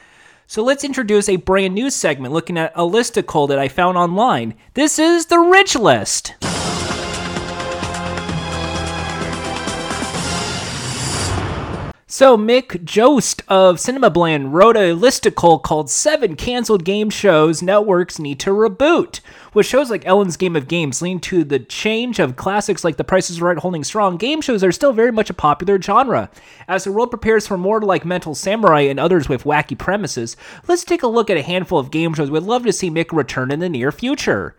So 0.47 0.63
let's 0.63 0.85
introduce 0.85 1.29
a 1.29 1.37
brand 1.37 1.75
new 1.75 1.91
segment 1.91 2.33
looking 2.33 2.57
at 2.57 2.73
a 2.75 2.81
listicle 2.83 3.49
that 3.49 3.59
I 3.59 3.69
found 3.69 3.99
online. 3.99 4.55
This 4.75 4.99
is 4.99 5.27
the 5.27 5.39
Rich 5.39 5.77
List. 5.77 6.35
So 12.19 12.37
Mick 12.37 12.83
Joest 12.85 13.43
of 13.47 13.79
Cinema 13.79 14.11
Blend 14.11 14.53
wrote 14.53 14.77
a 14.77 14.93
listicle 14.93 15.63
called 15.63 15.89
Seven 15.89 16.35
Canceled 16.35 16.85
Game 16.85 17.11
Shows 17.11 17.63
Networks 17.63 18.19
Need 18.19 18.41
to 18.41 18.51
Reboot, 18.51 19.21
with 19.55 19.67
shows 19.67 19.89
like 19.89 20.05
Ellen's 20.05 20.37
Game 20.37 20.57
of 20.57 20.67
Games 20.67 21.01
leading 21.01 21.21
to 21.21 21.45
the 21.45 21.61
change 21.61 22.19
of 22.19 22.35
classics 22.35 22.83
like 22.83 22.97
The 22.97 23.05
Price 23.05 23.31
is 23.31 23.41
Right 23.41 23.57
holding 23.57 23.85
strong. 23.85 24.17
Game 24.17 24.41
shows 24.41 24.65
are 24.65 24.73
still 24.73 24.93
very 24.93 25.13
much 25.13 25.31
a 25.31 25.33
popular 25.33 25.81
genre. 25.81 26.29
As 26.67 26.83
the 26.83 26.91
world 26.91 27.11
prepares 27.11 27.47
for 27.47 27.57
more 27.57 27.81
like 27.83 28.05
Mental 28.05 28.35
Samurai 28.35 28.81
and 28.81 28.99
others 28.99 29.29
with 29.29 29.45
wacky 29.45 29.79
premises, 29.79 30.37
let's 30.67 30.83
take 30.83 31.05
a 31.05 31.07
look 31.07 31.31
at 31.31 31.37
a 31.37 31.43
handful 31.43 31.79
of 31.79 31.93
game 31.93 32.15
shows 32.15 32.33
we'd 32.33 32.43
love 32.43 32.65
to 32.65 32.73
see 32.73 32.91
Mick 32.91 33.17
return 33.17 33.53
in 33.53 33.61
the 33.61 33.69
near 33.69 33.93
future. 33.93 34.57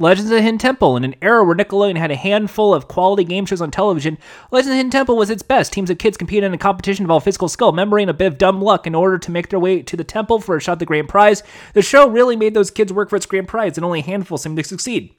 Legends 0.00 0.30
of 0.30 0.40
Hidden 0.40 0.56
Temple. 0.56 0.96
In 0.96 1.04
an 1.04 1.14
era 1.20 1.44
where 1.44 1.54
Nickelodeon 1.54 1.98
had 1.98 2.10
a 2.10 2.16
handful 2.16 2.72
of 2.72 2.88
quality 2.88 3.22
game 3.22 3.44
shows 3.44 3.60
on 3.60 3.70
television, 3.70 4.16
Legends 4.50 4.70
of 4.70 4.76
Hidden 4.76 4.90
Temple 4.90 5.14
was 5.14 5.28
its 5.28 5.42
best. 5.42 5.74
Teams 5.74 5.90
of 5.90 5.98
kids 5.98 6.16
competed 6.16 6.44
in 6.44 6.54
a 6.54 6.58
competition 6.58 7.04
involving 7.04 7.26
physical 7.26 7.50
skill, 7.50 7.72
memory, 7.72 8.02
and 8.02 8.10
a 8.10 8.14
bit 8.14 8.26
of 8.26 8.38
dumb 8.38 8.62
luck 8.62 8.86
in 8.86 8.94
order 8.94 9.18
to 9.18 9.30
make 9.30 9.50
their 9.50 9.60
way 9.60 9.82
to 9.82 9.98
the 9.98 10.04
temple 10.04 10.40
for 10.40 10.56
a 10.56 10.60
shot 10.60 10.72
at 10.72 10.78
the 10.78 10.86
grand 10.86 11.10
prize. 11.10 11.42
The 11.74 11.82
show 11.82 12.08
really 12.08 12.34
made 12.34 12.54
those 12.54 12.70
kids 12.70 12.94
work 12.94 13.10
for 13.10 13.16
its 13.16 13.26
grand 13.26 13.46
prize, 13.46 13.76
and 13.76 13.84
only 13.84 14.00
a 14.00 14.04
handful 14.04 14.38
seemed 14.38 14.56
to 14.56 14.64
succeed. 14.64 15.14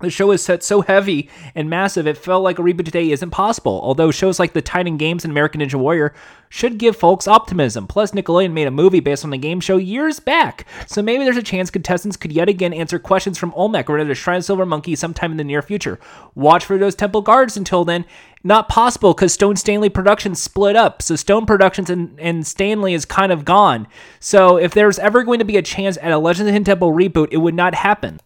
The 0.00 0.10
show 0.10 0.30
is 0.30 0.44
set 0.44 0.62
so 0.62 0.82
heavy 0.82 1.28
and 1.56 1.68
massive, 1.68 2.06
it 2.06 2.16
felt 2.16 2.44
like 2.44 2.60
a 2.60 2.62
reboot 2.62 2.84
today 2.84 3.10
isn't 3.10 3.30
possible. 3.30 3.80
Although 3.82 4.12
shows 4.12 4.38
like 4.38 4.52
The 4.52 4.62
Titan 4.62 4.96
Games 4.96 5.24
and 5.24 5.32
American 5.32 5.60
Ninja 5.60 5.74
Warrior 5.74 6.14
should 6.48 6.78
give 6.78 6.96
folks 6.96 7.26
optimism. 7.26 7.88
Plus, 7.88 8.12
Nickelodeon 8.12 8.52
made 8.52 8.68
a 8.68 8.70
movie 8.70 9.00
based 9.00 9.24
on 9.24 9.30
the 9.30 9.38
game 9.38 9.60
show 9.60 9.76
years 9.76 10.20
back, 10.20 10.66
so 10.86 11.02
maybe 11.02 11.24
there's 11.24 11.36
a 11.36 11.42
chance 11.42 11.70
contestants 11.70 12.16
could 12.16 12.32
yet 12.32 12.48
again 12.48 12.72
answer 12.72 12.98
questions 12.98 13.36
from 13.36 13.52
Olmec 13.54 13.90
or 13.90 14.02
the 14.04 14.14
Shrine 14.14 14.38
of 14.38 14.44
Silver 14.44 14.64
Monkey 14.64 14.94
sometime 14.94 15.32
in 15.32 15.36
the 15.36 15.44
near 15.44 15.62
future. 15.62 15.98
Watch 16.34 16.64
for 16.64 16.78
those 16.78 16.94
Temple 16.94 17.22
Guards 17.22 17.56
until 17.56 17.84
then. 17.84 18.04
Not 18.44 18.68
possible 18.68 19.14
because 19.14 19.32
Stone 19.32 19.56
Stanley 19.56 19.88
Productions 19.88 20.40
split 20.40 20.76
up, 20.76 21.02
so 21.02 21.16
Stone 21.16 21.46
Productions 21.46 21.90
and, 21.90 22.18
and 22.20 22.46
Stanley 22.46 22.94
is 22.94 23.04
kind 23.04 23.32
of 23.32 23.44
gone. 23.44 23.88
So 24.20 24.58
if 24.58 24.74
there's 24.74 25.00
ever 25.00 25.24
going 25.24 25.40
to 25.40 25.44
be 25.44 25.56
a 25.56 25.62
chance 25.62 25.98
at 26.00 26.12
a 26.12 26.18
Legends 26.18 26.42
of 26.42 26.46
the 26.46 26.52
Hidden 26.52 26.64
Temple 26.64 26.92
reboot, 26.92 27.28
it 27.32 27.38
would 27.38 27.54
not 27.54 27.74
happen 27.74 28.20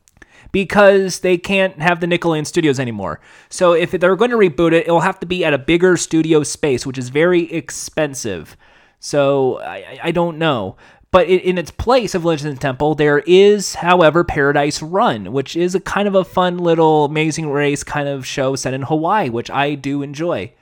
because 0.52 1.20
they 1.20 1.38
can't 1.38 1.80
have 1.80 2.00
the 2.00 2.06
Nickelodeon 2.06 2.46
studios 2.46 2.78
anymore. 2.78 3.20
So 3.48 3.72
if 3.72 3.90
they're 3.90 4.16
going 4.16 4.30
to 4.30 4.36
reboot 4.36 4.72
it, 4.72 4.86
it'll 4.86 5.00
have 5.00 5.18
to 5.20 5.26
be 5.26 5.44
at 5.44 5.54
a 5.54 5.58
bigger 5.58 5.96
studio 5.96 6.42
space, 6.42 6.86
which 6.86 6.98
is 6.98 7.08
very 7.08 7.50
expensive. 7.50 8.56
So 9.00 9.60
I, 9.62 9.98
I 10.02 10.10
don't 10.12 10.38
know. 10.38 10.76
But 11.10 11.28
in 11.28 11.58
its 11.58 11.70
place 11.70 12.14
of 12.14 12.24
Legends 12.24 12.58
Temple, 12.58 12.94
there 12.94 13.18
is, 13.18 13.74
however, 13.74 14.24
Paradise 14.24 14.80
Run, 14.80 15.32
which 15.32 15.56
is 15.56 15.74
a 15.74 15.80
kind 15.80 16.08
of 16.08 16.14
a 16.14 16.24
fun 16.24 16.56
little 16.56 17.04
Amazing 17.04 17.50
Race 17.50 17.84
kind 17.84 18.08
of 18.08 18.24
show 18.24 18.56
set 18.56 18.72
in 18.72 18.82
Hawaii, 18.82 19.28
which 19.28 19.50
I 19.50 19.74
do 19.74 20.00
enjoy. 20.00 20.54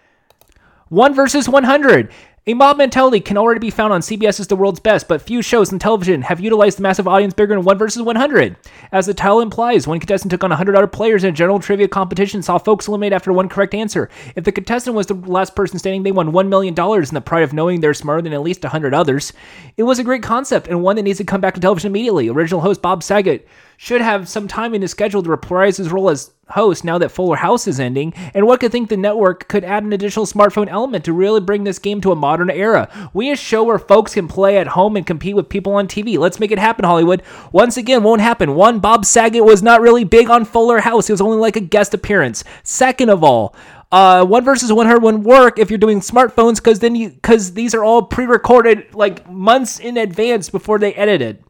One 0.89 1.15
versus 1.15 1.49
100. 1.49 2.13
A 2.51 2.55
mob 2.55 2.79
mentality 2.79 3.21
can 3.21 3.37
already 3.37 3.61
be 3.61 3.71
found 3.71 3.93
on 3.93 4.01
CBS's 4.01 4.49
The 4.49 4.57
World's 4.57 4.81
Best, 4.81 5.07
but 5.07 5.23
few 5.23 5.41
shows 5.41 5.73
on 5.73 5.79
television 5.79 6.23
have 6.23 6.41
utilized 6.41 6.79
the 6.79 6.83
massive 6.83 7.07
audience 7.07 7.33
bigger 7.33 7.55
than 7.55 7.63
1 7.63 7.79
versus 7.79 8.03
100. 8.03 8.57
As 8.91 9.07
the 9.07 9.15
title 9.15 9.41
implies, 9.41 9.87
one 9.87 10.01
contestant 10.01 10.33
took 10.33 10.43
on 10.43 10.51
100 10.51 10.75
other 10.75 10.89
players 10.89 11.23
in 11.23 11.31
a 11.31 11.37
general 11.37 11.61
trivia 11.61 11.87
competition, 11.87 12.43
saw 12.43 12.59
folks 12.59 12.89
eliminate 12.89 13.13
after 13.13 13.33
one 13.33 13.49
correct 13.49 13.73
answer. 13.73 14.11
If 14.35 14.43
the 14.43 14.51
contestant 14.51 14.97
was 14.97 15.07
the 15.07 15.15
last 15.15 15.55
person 15.55 15.79
standing, 15.79 16.03
they 16.03 16.11
won 16.11 16.33
$1 16.33 16.49
million 16.49 16.75
in 16.75 17.15
the 17.15 17.23
pride 17.25 17.45
of 17.45 17.53
knowing 17.53 17.83
they're 17.83 17.95
smarter 17.95 18.23
than 18.23 18.33
at 18.33 18.43
least 18.43 18.65
100 18.65 18.95
others. 18.95 19.33
It 19.77 19.85
was 19.85 20.01
a 20.01 20.05
great 20.05 20.25
concept 20.25 20.67
and 20.67 20.83
one 20.83 20.97
that 20.97 21.03
needs 21.03 21.19
to 21.19 21.25
come 21.25 21.41
back 21.41 21.55
to 21.55 21.61
television 21.61 21.93
immediately. 21.93 22.29
Original 22.31 22.63
host 22.63 22.83
Bob 22.83 23.05
Saget 23.05 23.47
should 23.83 24.03
have 24.03 24.29
some 24.29 24.47
time 24.47 24.75
in 24.75 24.83
his 24.83 24.91
schedule 24.91 25.23
to 25.23 25.31
reprise 25.31 25.79
his 25.79 25.91
role 25.91 26.11
as 26.11 26.33
host 26.51 26.85
now 26.85 26.99
that 26.99 27.09
Fuller 27.09 27.37
House 27.37 27.67
is 27.67 27.81
ending, 27.81 28.13
and 28.35 28.47
one 28.47 28.59
could 28.59 28.71
think 28.71 28.91
the 28.91 28.97
network 28.99 29.49
could 29.49 29.65
add 29.65 29.85
an 29.85 29.95
additional 29.95 30.27
smartphone 30.27 30.69
element 30.69 31.03
to 31.07 31.15
really 31.15 31.41
bring 31.41 31.65
this 31.65 31.79
game 31.79 32.03
to 32.03 32.13
a 32.13 32.15
modern 32.15 32.51
era. 32.51 32.91
We 33.15 33.31
a 33.31 33.37
show 33.37 33.65
where 33.65 33.79
folks 33.79 34.13
can 34.13 34.29
play 34.29 34.59
at 34.59 34.67
home 34.67 34.97
and 34.97 35.07
compete 35.07 35.35
with 35.35 35.49
people 35.49 35.73
on 35.73 35.89
TV. 35.89 36.19
Let's 36.19 36.39
make 36.39 36.51
it 36.51 36.59
happen, 36.59 36.85
Hollywood. 36.85 37.23
Once 37.53 37.79
again, 37.79 38.03
won't 38.03 38.21
happen. 38.21 38.55
One, 38.55 38.81
Bob 38.81 39.07
Saget 39.07 39.47
was 39.47 39.63
not 39.63 39.81
really 39.81 40.05
big 40.05 40.29
on 40.29 40.45
Fuller 40.45 40.81
House. 40.81 41.07
He 41.07 41.15
was 41.15 41.23
only 41.23 41.39
like 41.39 41.57
a 41.57 41.61
guest 41.61 41.95
appearance. 41.95 42.45
Second 42.63 43.09
of 43.09 43.25
all, 43.25 43.57
uh, 43.91 44.27
one 44.27 44.45
versus 44.45 44.71
one 44.71 44.85
hundred 44.85 45.05
wouldn't 45.05 45.25
work 45.25 45.59
if 45.59 45.71
you're 45.71 45.79
doing 45.79 46.01
smartphones 46.01 46.57
because 46.57 46.81
then 46.81 46.95
you 46.95 47.09
because 47.09 47.55
these 47.55 47.75
are 47.75 47.83
all 47.83 48.03
pre-recorded 48.03 48.95
like 48.95 49.27
months 49.31 49.81
in 49.81 49.97
advance 49.97 50.51
before 50.51 50.79
they 50.79 50.93
edited. 50.93 51.43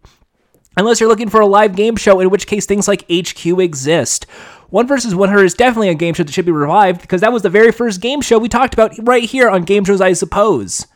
Unless 0.81 0.99
you're 0.99 1.11
looking 1.11 1.29
for 1.29 1.43
a 1.43 1.47
live 1.47 1.77
game 1.77 1.95
show, 1.95 2.21
in 2.21 2.31
which 2.31 2.47
case 2.47 2.65
things 2.65 2.89
like 2.89 3.05
HQ 3.13 3.45
exist. 3.47 4.25
One 4.71 4.87
versus 4.87 5.15
100 5.15 5.45
is 5.45 5.53
definitely 5.53 5.91
a 5.91 5.95
game 5.95 6.15
show 6.15 6.23
that 6.23 6.33
should 6.33 6.47
be 6.47 6.53
revived 6.53 7.03
because 7.03 7.21
that 7.21 7.35
was 7.35 7.43
the 7.43 7.51
very 7.51 7.71
first 7.71 8.01
game 8.01 8.23
show 8.23 8.39
we 8.39 8.49
talked 8.49 8.73
about 8.73 8.95
right 9.01 9.25
here 9.25 9.51
on 9.51 9.65
Game 9.65 9.85
Shows, 9.85 10.01
I 10.01 10.15
suppose. 10.15 10.87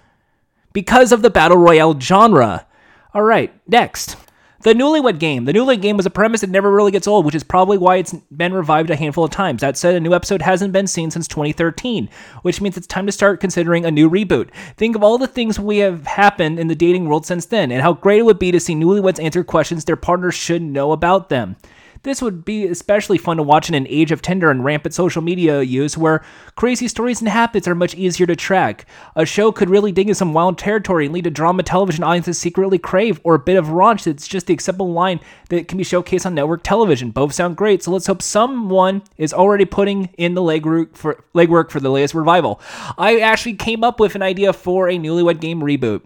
Because 0.73 1.13
of 1.13 1.21
the 1.21 1.29
Battle 1.29 1.59
Royale 1.59 2.01
genre. 2.01 2.67
All 3.13 3.21
right, 3.21 3.53
next. 3.69 4.17
The 4.65 4.73
Newlywed 4.73 5.19
Game. 5.19 5.45
The 5.45 5.53
Newlywed 5.53 5.83
Game 5.83 5.99
was 5.99 6.07
a 6.07 6.11
premise 6.11 6.41
that 6.41 6.49
never 6.49 6.73
really 6.73 6.91
gets 6.91 7.07
old, 7.07 7.27
which 7.27 7.35
is 7.35 7.45
probably 7.45 7.77
why 7.77 7.97
it's 7.97 8.15
been 8.35 8.55
revived 8.55 8.89
a 8.89 8.97
handful 8.97 9.23
of 9.23 9.31
times. 9.31 9.61
That 9.61 9.77
said, 9.77 9.95
a 9.95 10.01
new 10.01 10.15
episode 10.15 10.41
hasn't 10.41 10.73
been 10.73 10.87
seen 10.87 11.11
since 11.11 11.29
2013, 11.29 12.09
which 12.41 12.63
means 12.63 12.75
it's 12.79 12.87
time 12.87 13.05
to 13.05 13.13
start 13.13 13.43
considering 13.43 13.85
a 13.85 13.91
new 13.91 14.09
reboot. 14.09 14.49
Think 14.79 14.97
of 14.97 15.03
all 15.03 15.19
the 15.19 15.27
things 15.27 15.61
we 15.61 15.79
have 15.79 16.07
happened 16.07 16.59
in 16.59 16.69
the 16.69 16.75
dating 16.75 17.05
world 17.05 17.27
since 17.27 17.45
then, 17.45 17.71
and 17.71 17.83
how 17.83 17.93
great 17.93 18.21
it 18.21 18.25
would 18.25 18.39
be 18.39 18.53
to 18.53 18.59
see 18.59 18.75
newlyweds 18.75 19.23
answer 19.23 19.45
questions 19.45 19.85
their 19.85 19.97
partners 19.97 20.35
should 20.35 20.63
know 20.63 20.93
about 20.93 21.29
them. 21.29 21.57
This 22.05 22.21
would 22.21 22.45
be 22.45 22.67
especially 22.67 23.17
fun 23.17 23.39
to 23.39 23.43
watch 23.43 23.71
in 23.71 23.75
an 23.75 23.87
age 23.89 24.13
of 24.13 24.21
Tinder 24.21 24.51
and 24.51 24.63
rampant 24.63 24.93
social 24.93 25.23
media 25.23 25.63
use 25.63 25.97
where 25.97 26.23
crazy 26.55 26.87
stories 26.87 27.21
and 27.21 27.31
habits 27.31 27.67
are 27.67 27.75
much 27.75 27.95
easier 27.95 28.27
to 28.27 28.37
track. 28.37 28.85
A 29.17 29.25
show 29.25 29.51
could 29.51 29.71
really 29.71 29.91
dig 29.91 30.11
in 30.11 30.15
some 30.15 30.35
wild 30.35 30.59
territory 30.59 31.07
and 31.07 31.15
lead 31.15 31.25
to 31.25 31.31
drama 31.31 31.63
television 31.63 32.05
audiences 32.05 32.39
secretly 32.39 32.79
crave, 32.79 33.19
or 33.25 33.35
a 33.35 33.39
bit 33.39 33.57
of 33.57 33.69
raunch 33.69 34.05
that's 34.05 34.29
just 34.29 34.49
the 34.49 34.53
acceptable 34.53 34.93
line 34.93 35.19
that 35.49 35.67
can 35.67 35.79
be 35.79 35.85
showcased 35.85 36.27
on 36.27 36.35
network 36.35 36.63
television. 36.63 37.11
Both 37.11 37.33
sound 37.33 37.57
great, 37.57 37.83
so 37.83 37.91
let's 37.91 38.07
hope 38.07 38.21
someone 38.21 39.03
is 39.17 39.33
already 39.33 39.65
putting 39.65 40.11
in 40.19 40.35
the 40.35 40.43
legwork 40.43 40.95
for, 40.95 41.25
legwork 41.35 41.71
for 41.71 41.81
the 41.81 41.91
latest 41.91 42.13
revival. 42.13 42.61
I 42.99 43.21
actually 43.21 43.55
came 43.55 43.83
up 43.83 43.99
with 43.99 44.15
an 44.15 44.21
idea 44.21 44.53
for 44.53 44.91
a 44.91 44.99
newlywed 44.99 45.41
game 45.41 45.63
reboot. 45.63 46.03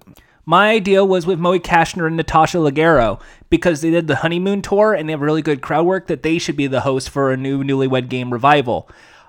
My 0.48 0.70
idea 0.70 1.04
was 1.04 1.26
with 1.26 1.38
Moshe 1.38 1.60
Kasher 1.60 2.06
and 2.06 2.16
Natasha 2.16 2.56
Leggero 2.56 3.20
because 3.50 3.80
they 3.80 3.90
did 3.90 4.06
the 4.06 4.16
honeymoon 4.16 4.62
tour 4.62 4.94
and 4.94 5.08
they 5.08 5.12
have 5.12 5.20
really 5.20 5.42
good 5.42 5.62
crowd 5.62 5.86
work 5.86 6.06
that 6.06 6.22
they 6.22 6.38
should 6.38 6.56
be 6.56 6.66
the 6.66 6.82
host 6.82 7.10
for 7.10 7.32
a 7.32 7.36
new 7.36 7.62
newlywed 7.62 8.08
game 8.08 8.32
revival. 8.32 8.88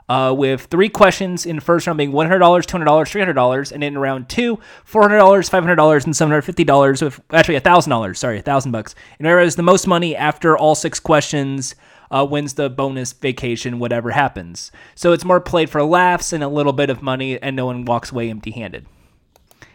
uh, 0.09 0.33
with 0.35 0.63
three 0.65 0.89
questions 0.89 1.45
in 1.45 1.57
the 1.57 1.61
first 1.61 1.85
round 1.85 1.97
being 1.97 2.11
$100, 2.11 2.39
$200, 2.39 2.65
$300, 2.65 3.71
and 3.71 3.83
in 3.83 3.97
round 3.97 4.27
two, 4.27 4.57
$400, 4.85 5.49
$500, 5.49 6.05
and 6.05 6.13
$750 6.15 7.01
with 7.03 7.21
actually 7.31 7.59
$1,000, 7.59 8.17
sorry, 8.17 8.37
1000 8.37 8.71
bucks. 8.71 8.95
And 9.19 9.27
whoever 9.27 9.41
has 9.41 9.55
the 9.55 9.63
most 9.63 9.85
money 9.85 10.15
after 10.15 10.57
all 10.57 10.73
six 10.73 10.99
questions 10.99 11.75
uh, 12.09 12.25
wins 12.29 12.55
the 12.55 12.71
bonus 12.71 13.13
vacation, 13.13 13.77
whatever 13.77 14.09
happens. 14.09 14.71
So 14.95 15.13
it's 15.13 15.23
more 15.23 15.39
played 15.39 15.69
for 15.69 15.83
laughs 15.83 16.33
and 16.33 16.43
a 16.43 16.47
little 16.47 16.73
bit 16.73 16.89
of 16.89 17.03
money, 17.03 17.39
and 17.39 17.55
no 17.55 17.67
one 17.67 17.85
walks 17.85 18.11
away 18.11 18.31
empty 18.31 18.49
handed. 18.51 18.87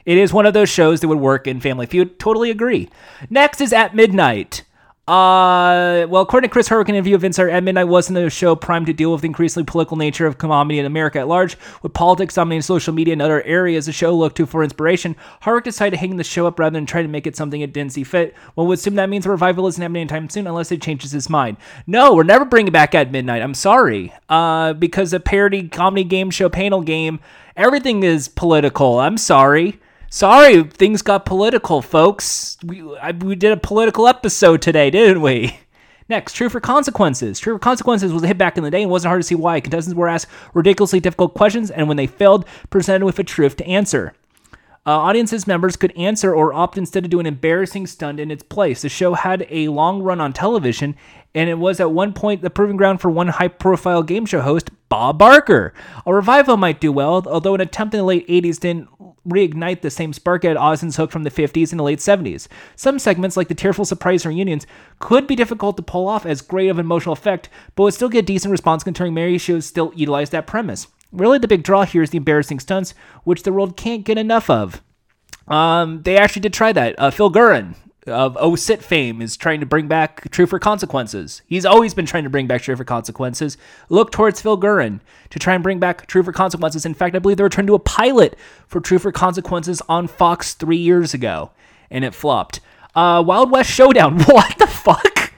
It 0.07 0.19
is 0.19 0.33
one 0.33 0.47
of 0.47 0.55
those 0.55 0.69
shows 0.69 1.01
that 1.01 1.09
would 1.09 1.19
work 1.19 1.47
in 1.47 1.61
Family 1.61 1.87
Feud. 1.87 2.19
Totally 2.19 2.51
agree. 2.51 2.91
Next 3.31 3.61
is 3.61 3.73
At 3.73 3.95
Midnight. 3.95 4.65
Uh, 5.07 6.07
well, 6.09 6.23
according 6.23 6.49
to 6.49 6.53
Chris 6.53 6.67
Hardwick, 6.67 6.89
an 6.89 6.95
interview 6.95 7.15
of 7.15 7.25
Insider, 7.25 7.51
at 7.51 7.63
midnight 7.63 7.89
wasn't 7.89 8.17
a 8.17 8.31
show 8.31 8.57
primed 8.57 8.87
to 8.87 8.95
deal 8.95 9.13
with 9.13 9.21
the 9.21 9.27
increasingly 9.27 9.67
political 9.67 9.99
nature 9.99 10.27
of 10.27 10.39
comedy 10.39 10.79
in 10.79 10.87
America 10.87 11.19
at 11.19 11.29
large. 11.29 11.59
With 11.83 11.93
politics 11.93 12.35
dominating 12.35 12.63
social 12.63 12.95
media 12.95 13.13
and 13.13 13.21
other 13.21 13.43
areas 13.43 13.85
the 13.85 13.93
show 13.93 14.17
looked 14.17 14.39
to 14.39 14.47
for 14.47 14.65
inspiration, 14.65 15.15
Hardwick 15.43 15.65
decided 15.65 15.91
to 15.91 15.97
hang 15.99 16.17
the 16.17 16.25
show 16.25 16.47
up 16.47 16.59
rather 16.59 16.73
than 16.73 16.87
try 16.87 17.03
to 17.03 17.09
make 17.09 17.27
it 17.27 17.37
something 17.37 17.61
it 17.61 17.75
didn't 17.75 17.93
see 17.93 18.03
fit. 18.03 18.35
One 18.55 18.67
would 18.67 18.79
assume 18.79 18.95
that 18.95 19.11
means 19.11 19.27
a 19.27 19.31
revival 19.31 19.67
isn't 19.67 19.83
happening 19.83 20.01
anytime 20.01 20.31
soon 20.31 20.47
unless 20.47 20.73
it 20.73 20.81
changes 20.81 21.11
his 21.11 21.29
mind. 21.29 21.59
No, 21.87 22.15
we're 22.15 22.23
never 22.23 22.47
bringing 22.47 22.69
it 22.69 22.73
back 22.73 22.95
at 22.95 23.13
midnight. 23.13 23.43
I'm 23.43 23.53
sorry. 23.53 24.11
Uh, 24.31 24.73
because 24.73 25.13
a 25.13 25.21
parody 25.21 25.69
comedy 25.69 26.05
game 26.05 26.31
show 26.31 26.49
panel 26.49 26.81
game, 26.81 27.21
everything 27.59 28.05
is 28.05 28.29
political. 28.29 29.01
I'm 29.01 29.19
sorry. 29.19 29.81
Sorry, 30.15 30.63
things 30.63 31.03
got 31.03 31.27
political, 31.27 31.83
folks. 31.83 32.57
We 32.65 32.83
I, 32.99 33.11
we 33.11 33.35
did 33.35 33.51
a 33.51 33.57
political 33.57 34.07
episode 34.07 34.63
today, 34.63 34.89
didn't 34.89 35.23
we? 35.23 35.59
Next, 36.09 36.35
Truth 36.35 36.55
or 36.55 36.61
Consequences. 36.61 37.41
Truth 37.41 37.57
or 37.57 37.59
Consequences 37.59 38.13
was 38.13 38.23
a 38.23 38.29
hit 38.29 38.39
back 38.39 38.57
in 38.57 38.63
the 38.63 38.71
day 38.71 38.83
and 38.83 38.91
wasn't 38.93 39.09
hard 39.09 39.23
to 39.23 39.27
see 39.27 39.35
why. 39.35 39.59
Contestants 39.59 39.97
were 39.97 40.07
asked 40.07 40.29
ridiculously 40.53 41.01
difficult 41.01 41.35
questions, 41.35 41.69
and 41.69 41.89
when 41.89 41.97
they 41.97 42.07
failed, 42.07 42.47
presented 42.71 43.05
with 43.05 43.19
a 43.19 43.25
truth 43.25 43.57
to 43.57 43.67
answer. 43.67 44.15
Uh, 44.87 44.93
audiences 44.93 45.49
members 45.49 45.75
could 45.75 45.91
answer 45.97 46.33
or 46.33 46.55
opt 46.55 46.79
instead 46.79 47.03
to 47.03 47.09
do 47.09 47.19
an 47.19 47.27
embarrassing 47.27 47.85
stunt 47.85 48.21
in 48.21 48.31
its 48.31 48.45
place. 48.45 48.83
The 48.83 48.89
show 48.89 49.15
had 49.15 49.45
a 49.51 49.67
long 49.67 50.01
run 50.01 50.21
on 50.21 50.33
television, 50.33 50.95
and 51.35 51.51
it 51.51 51.59
was 51.59 51.81
at 51.81 51.91
one 51.91 52.13
point 52.13 52.41
the 52.41 52.51
proving 52.51 52.77
ground 52.77 53.01
for 53.01 53.11
one 53.11 53.27
high 53.27 53.49
profile 53.49 54.05
game 54.05 54.27
show 54.27 54.43
host, 54.43 54.71
Bob 54.89 55.19
Barker. 55.19 55.75
A 56.07 56.15
revival 56.15 56.57
might 56.57 56.81
do 56.81 56.93
well, 56.93 57.27
although 57.27 57.57
an 57.57 57.61
attempt 57.61 57.95
in 57.95 57.99
the 57.99 58.05
late 58.05 58.29
80s 58.29 58.61
didn't 58.61 58.89
reignite 59.29 59.81
the 59.81 59.91
same 59.91 60.13
spark 60.13 60.45
at 60.45 60.57
Ozin's 60.57 60.97
Hook 60.97 61.11
from 61.11 61.23
the 61.23 61.31
50s 61.31 61.71
and 61.71 61.81
the 61.81 61.85
late 61.85 61.99
70s. 61.99 62.49
Some 62.77 62.99
segments, 62.99 63.37
like 63.37 63.49
the 63.49 63.55
tearful 63.55 63.85
surprise 63.85 64.27
reunions, 64.27 64.67
could 64.99 65.27
be 65.27 65.37
difficult 65.37 65.77
to 65.77 65.83
pull 65.83 66.09
off 66.09 66.27
as 66.27 66.43
great 66.43 66.69
of 66.69 66.79
an 66.79 66.85
emotional 66.85 67.13
effect, 67.13 67.49
but 67.75 67.85
would 67.85 67.95
still 67.95 68.09
get 68.09 68.27
decent 68.27 68.53
response 68.53 68.85
considering 68.85 69.15
Mary 69.15 69.39
shows 69.39 69.67
still 69.67 69.93
utilize 69.95 70.31
that 70.31 70.47
premise. 70.47 70.87
Really, 71.13 71.39
the 71.39 71.49
big 71.49 71.63
draw 71.63 71.85
here 71.85 72.03
is 72.03 72.11
the 72.11 72.19
embarrassing 72.19 72.61
stunts, 72.61 72.95
which 73.23 73.45
the 73.45 73.53
world 73.53 73.77
can't 73.77 74.05
get 74.05 74.19
enough 74.19 74.51
of. 74.51 74.83
Um, 75.47 76.03
they 76.03 76.17
actually 76.17 76.43
did 76.43 76.53
try 76.53 76.73
that. 76.73 76.95
Uh, 76.99 77.11
Phil 77.11 77.31
Gurran, 77.31 77.77
of 78.07 78.37
Oh 78.41 78.57
Sit 78.57 78.83
fame 78.83 79.23
is 79.23 79.37
trying 79.37 79.61
to 79.61 79.67
bring 79.67 79.89
back 79.89 80.31
Truth 80.31 80.53
or 80.53 80.59
Consequences. 80.59 81.43
He's 81.47 81.65
always 81.65 81.95
been 81.95 82.07
trying 82.07 82.25
to 82.25 82.31
bring 82.31 82.47
back 82.47 82.63
Truth 82.63 82.81
or 82.81 82.85
Consequences. 82.85 83.57
Look 83.89 84.11
towards 84.11 84.41
Phil 84.41 84.59
Gurin 84.59 85.01
to 85.31 85.39
try 85.39 85.55
and 85.55 85.63
bring 85.63 85.79
back 85.79 86.07
Truth 86.07 86.29
or 86.29 86.33
Consequences. 86.33 86.87
In 86.87 86.95
fact, 86.95 87.17
I 87.17 87.19
believe 87.19 87.37
they 87.37 87.43
were 87.43 87.49
trying 87.49 87.67
to 87.67 87.75
a 87.75 87.79
pilot 87.79 88.37
for 88.67 88.81
Truth 88.81 89.07
or 89.07 89.13
Consequences 89.13 89.83
on 89.89 90.07
Fox 90.07 90.55
three 90.55 90.77
years 90.77 91.15
ago, 91.15 91.51
and 91.91 92.05
it 92.05 92.15
flopped. 92.15 92.61
Uh, 92.95 93.23
Wild 93.27 93.51
West 93.51 93.71
Showdown. 93.71 94.21
What 94.25 94.59
the 94.59 94.67
fuck? 94.67 95.33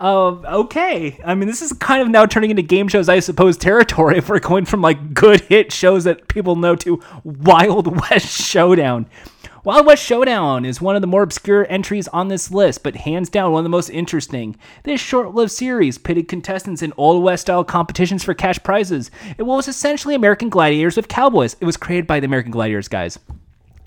Uh, 0.00 0.30
okay. 0.62 1.20
I 1.22 1.34
mean, 1.34 1.46
this 1.46 1.60
is 1.60 1.74
kind 1.74 2.00
of 2.00 2.08
now 2.08 2.24
turning 2.24 2.50
into 2.50 2.62
game 2.62 2.88
shows, 2.88 3.08
I 3.08 3.20
suppose, 3.20 3.58
territory 3.58 4.16
if 4.18 4.28
we're 4.28 4.38
going 4.40 4.64
from 4.64 4.80
like 4.80 5.12
good 5.12 5.42
hit 5.42 5.72
shows 5.72 6.04
that 6.04 6.26
people 6.28 6.56
know 6.56 6.74
to 6.76 7.02
Wild 7.22 8.00
West 8.00 8.40
Showdown. 8.40 9.06
Wild 9.62 9.84
West 9.84 10.02
Showdown 10.02 10.64
is 10.64 10.80
one 10.80 10.96
of 10.96 11.02
the 11.02 11.06
more 11.06 11.22
obscure 11.22 11.66
entries 11.68 12.08
on 12.08 12.28
this 12.28 12.50
list, 12.50 12.82
but 12.82 12.96
hands 12.96 13.28
down 13.28 13.52
one 13.52 13.60
of 13.60 13.64
the 13.64 13.68
most 13.68 13.90
interesting. 13.90 14.56
This 14.84 15.02
short 15.02 15.34
lived 15.34 15.52
series 15.52 15.98
pitted 15.98 16.28
contestants 16.28 16.80
in 16.80 16.94
Old 16.96 17.22
West 17.22 17.42
style 17.42 17.62
competitions 17.62 18.24
for 18.24 18.32
cash 18.32 18.58
prizes. 18.62 19.10
It 19.36 19.42
was 19.42 19.68
essentially 19.68 20.14
American 20.14 20.48
Gladiators 20.48 20.96
with 20.96 21.08
cowboys. 21.08 21.56
It 21.60 21.66
was 21.66 21.76
created 21.76 22.06
by 22.06 22.20
the 22.20 22.24
American 22.24 22.52
Gladiators 22.52 22.88
guys. 22.88 23.18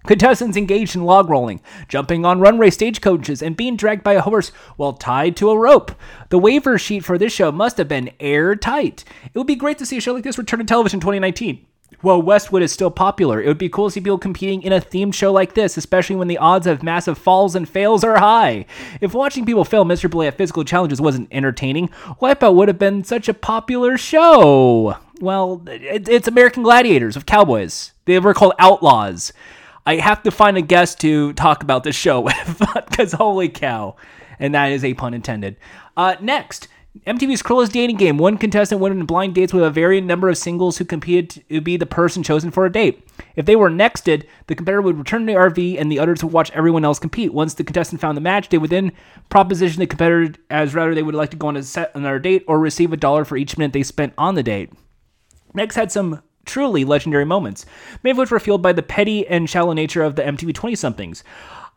Contestants 0.06 0.58
engaged 0.58 0.96
in 0.96 1.06
log 1.06 1.28
rolling, 1.28 1.60
jumping 1.88 2.24
on 2.24 2.40
runway 2.40 2.70
stagecoaches, 2.70 3.42
and 3.42 3.58
being 3.58 3.76
dragged 3.76 4.04
by 4.04 4.14
a 4.14 4.22
horse 4.22 4.50
while 4.76 4.94
tied 4.94 5.36
to 5.38 5.50
a 5.50 5.58
rope. 5.58 5.92
The 6.30 6.38
waiver 6.38 6.78
sheet 6.78 7.04
for 7.04 7.18
this 7.18 7.34
show 7.34 7.52
must 7.52 7.78
have 7.78 7.88
been 7.88 8.12
airtight. 8.20 9.06
It 9.34 9.40
would 9.40 9.48
be 9.48 9.56
great 9.56 9.80
to 9.80 9.88
see 9.88 9.98
a 9.98 10.02
show 10.02 10.14
like 10.14 10.24
this 10.24 10.38
return 10.38 10.60
to 10.60 10.66
television 10.66 10.98
in 10.98 11.02
2019. 11.02 11.66
Well, 12.04 12.22
Westworld 12.22 12.64
is 12.64 12.74
still 12.74 12.92
popular. 12.92 13.42
It 13.42 13.48
would 13.48 13.58
be 13.58 13.70
cool 13.70 13.88
to 13.88 13.92
see 13.94 14.02
people 14.02 14.18
competing 14.18 14.62
in 14.62 14.74
a 14.74 14.82
themed 14.82 15.14
show 15.14 15.32
like 15.32 15.54
this, 15.54 15.78
especially 15.78 16.18
when 16.18 16.28
the 16.28 16.38
odds 16.38 16.68
of 16.68 16.84
massive 16.84 17.18
falls 17.18 17.56
and 17.56 17.68
fails 17.68 18.04
are 18.04 18.20
high. 18.20 18.66
If 19.00 19.14
watching 19.14 19.46
people 19.46 19.64
fail 19.64 19.86
miserably 19.86 20.28
at 20.28 20.38
physical 20.38 20.66
challenges 20.66 21.00
wasn't 21.00 21.30
entertaining, 21.32 21.88
Wipeout 22.22 22.56
would 22.56 22.68
have 22.68 22.78
been 22.78 23.06
such 23.06 23.30
a 23.30 23.34
popular 23.34 23.98
show. 23.98 24.98
Well, 25.22 25.64
it, 25.68 26.10
it's 26.10 26.28
American 26.28 26.62
Gladiators 26.62 27.16
of 27.16 27.26
cowboys. 27.26 27.94
They 28.04 28.20
were 28.20 28.34
called 28.34 28.54
Outlaws. 28.60 29.32
I 29.86 29.96
have 29.96 30.24
to 30.24 30.32
find 30.32 30.58
a 30.58 30.62
guest 30.62 31.00
to 31.02 31.32
talk 31.34 31.64
about 31.64 31.86
this 31.86 31.96
show 31.96 32.20
with, 32.20 32.62
because 32.90 33.14
holy 33.14 33.48
cow. 33.48 33.96
And 34.40 34.54
that 34.56 34.74
is 34.74 34.84
a 34.84 34.94
pun 34.94 35.14
intended. 35.14 35.56
Uh, 35.96 36.18
next, 36.20 36.68
MTV's 37.02 37.42
Cruelest 37.42 37.72
Dating 37.72 37.98
Game. 37.98 38.20
One 38.20 38.38
contestant 38.38 38.80
went 38.80 38.96
on 38.96 39.08
blind 39.08 39.34
dates 39.34 39.52
with 39.52 39.64
a 39.64 39.72
varying 39.72 40.06
number 40.06 40.30
of 40.30 40.38
singles 40.38 40.78
who 40.78 40.86
competed 40.86 41.44
to 41.50 41.60
be 41.60 41.76
the 41.76 41.88
person 41.88 42.22
chosen 42.22 42.52
for 42.52 42.68
a 42.68 42.72
date. 42.72 43.04
If 43.36 43.48
they 43.48 43.56
were 43.56 43.72
nexted, 43.72 44.26
the 44.46 44.54
competitor 44.54 44.82
would 44.84 45.00
return 45.00 45.26
to 45.26 45.34
the 45.34 45.40
RV 45.40 45.82
and 45.82 45.92
the 45.92 45.98
others 45.98 46.24
would 46.24 46.32
watch 46.32 46.52
everyone 46.52 46.86
else 46.86 47.00
compete. 47.00 47.34
Once 47.34 47.56
the 47.56 47.64
contestant 47.64 48.00
found 48.00 48.16
the 48.16 48.22
match, 48.22 48.50
they 48.50 48.60
would 48.60 48.70
then 48.70 48.92
proposition 49.30 49.80
the 49.80 49.88
competitor 49.88 50.40
as 50.52 50.76
rather 50.76 50.94
they 50.94 51.02
would 51.02 51.16
like 51.16 51.32
to 51.32 51.38
go 51.38 51.48
on 51.48 51.58
a 51.58 51.64
set 51.64 51.92
another 51.96 52.20
date 52.20 52.44
or 52.48 52.60
receive 52.60 52.94
a 52.94 52.98
dollar 52.98 53.26
for 53.26 53.38
each 53.38 53.58
minute 53.58 53.74
they 53.74 53.82
spent 53.82 54.14
on 54.16 54.36
the 54.36 54.44
date. 54.44 54.70
Next 55.56 55.76
had 55.76 55.92
some 55.92 56.22
truly 56.46 56.86
legendary 56.86 57.26
moments, 57.26 57.66
many 58.04 58.12
of 58.12 58.18
which 58.18 58.30
were 58.30 58.40
fueled 58.40 58.62
by 58.62 58.74
the 58.74 58.84
petty 58.84 59.26
and 59.28 59.50
shallow 59.50 59.74
nature 59.74 60.04
of 60.04 60.16
the 60.16 60.22
MTV 60.22 60.54
20 60.54 60.76
somethings. 60.76 61.24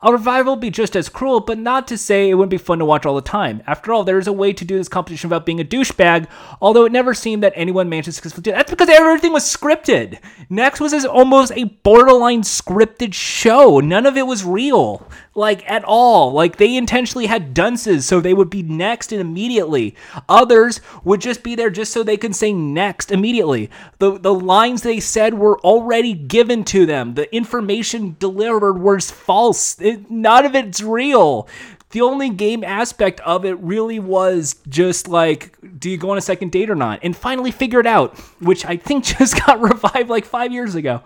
A 0.02 0.12
revival 0.12 0.52
would 0.52 0.60
be 0.60 0.70
just 0.70 0.94
as 0.94 1.08
cruel, 1.08 1.40
but 1.40 1.58
not 1.58 1.88
to 1.88 1.96
say 1.96 2.28
it 2.28 2.34
wouldn't 2.34 2.50
be 2.50 2.58
fun 2.58 2.78
to 2.80 2.84
watch 2.84 3.06
all 3.06 3.14
the 3.14 3.22
time. 3.22 3.62
After 3.66 3.94
all, 3.94 4.04
there 4.04 4.18
is 4.18 4.26
a 4.26 4.32
way 4.32 4.52
to 4.52 4.64
do 4.64 4.76
this 4.76 4.88
competition 4.88 5.30
without 5.30 5.46
being 5.46 5.58
a 5.58 5.64
douchebag, 5.64 6.28
although 6.60 6.84
it 6.84 6.92
never 6.92 7.14
seemed 7.14 7.42
that 7.42 7.54
anyone 7.56 7.88
managed 7.88 8.06
to 8.06 8.12
successfully 8.12 8.42
do 8.42 8.50
that. 8.50 8.58
That's 8.58 8.70
because 8.70 8.90
everything 8.90 9.32
was 9.32 9.44
scripted. 9.44 10.18
Next 10.50 10.80
was 10.80 10.92
almost 11.06 11.52
a 11.52 11.64
borderline 11.64 12.42
scripted 12.42 13.14
show. 13.14 13.80
None 13.80 14.04
of 14.04 14.18
it 14.18 14.26
was 14.26 14.44
real, 14.44 15.08
like 15.36 15.68
at 15.70 15.84
all. 15.84 16.32
Like 16.32 16.56
they 16.56 16.76
intentionally 16.76 17.26
had 17.26 17.54
dunces 17.54 18.06
so 18.06 18.20
they 18.20 18.34
would 18.34 18.50
be 18.50 18.62
next 18.62 19.12
and 19.12 19.20
immediately. 19.20 19.94
Others 20.28 20.80
would 21.04 21.20
just 21.20 21.42
be 21.42 21.54
there 21.54 21.70
just 21.70 21.92
so 21.92 22.02
they 22.02 22.16
could 22.16 22.34
say 22.34 22.52
next 22.52 23.10
immediately. 23.10 23.70
The 23.98 24.18
the 24.18 24.34
lines 24.34 24.82
they 24.82 25.00
said 25.00 25.34
were 25.34 25.60
already 25.60 26.14
given 26.14 26.64
to 26.64 26.86
them. 26.86 27.14
The 27.14 27.34
information 27.34 28.16
delivered 28.18 28.78
was 28.78 29.10
false. 29.10 29.80
It, 29.80 30.10
none 30.10 30.44
of 30.44 30.54
it's 30.54 30.82
real. 30.82 31.48
The 31.90 32.00
only 32.00 32.30
game 32.30 32.64
aspect 32.64 33.20
of 33.20 33.44
it 33.44 33.58
really 33.60 34.00
was 34.00 34.56
just 34.68 35.08
like, 35.08 35.56
do 35.78 35.88
you 35.88 35.96
go 35.96 36.10
on 36.10 36.18
a 36.18 36.20
second 36.20 36.50
date 36.50 36.68
or 36.68 36.74
not? 36.74 37.00
And 37.02 37.16
finally 37.16 37.52
figure 37.52 37.80
it 37.80 37.86
out, 37.86 38.18
which 38.40 38.64
I 38.66 38.76
think 38.76 39.04
just 39.18 39.44
got 39.46 39.60
revived 39.60 40.10
like 40.10 40.24
five 40.24 40.52
years 40.52 40.74
ago. 40.74 41.02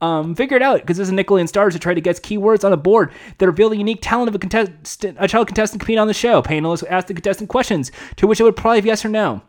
Um, 0.00 0.34
figure 0.34 0.58
it 0.58 0.62
out 0.62 0.80
because 0.80 0.98
this 0.98 1.08
is 1.08 1.14
Nickelodeon 1.14 1.48
stars 1.48 1.72
who 1.72 1.78
try 1.78 1.94
to 1.94 2.00
guess 2.00 2.20
keywords 2.20 2.64
on 2.64 2.72
a 2.72 2.76
board 2.76 3.12
that 3.38 3.46
reveal 3.46 3.70
the 3.70 3.78
unique 3.78 4.00
talent 4.02 4.28
of 4.28 4.34
a 4.34 4.38
contestant, 4.38 5.16
a 5.18 5.26
child 5.26 5.46
contestant 5.46 5.80
competing 5.80 6.00
on 6.00 6.06
the 6.06 6.14
show. 6.14 6.42
Panelists 6.42 6.84
ask 6.90 7.06
the 7.06 7.14
contestant 7.14 7.48
questions 7.48 7.90
to 8.16 8.26
which 8.26 8.38
it 8.38 8.44
would 8.44 8.56
probably 8.56 8.78
have 8.78 8.86
yes 8.86 9.04
or 9.04 9.08
no. 9.08 9.40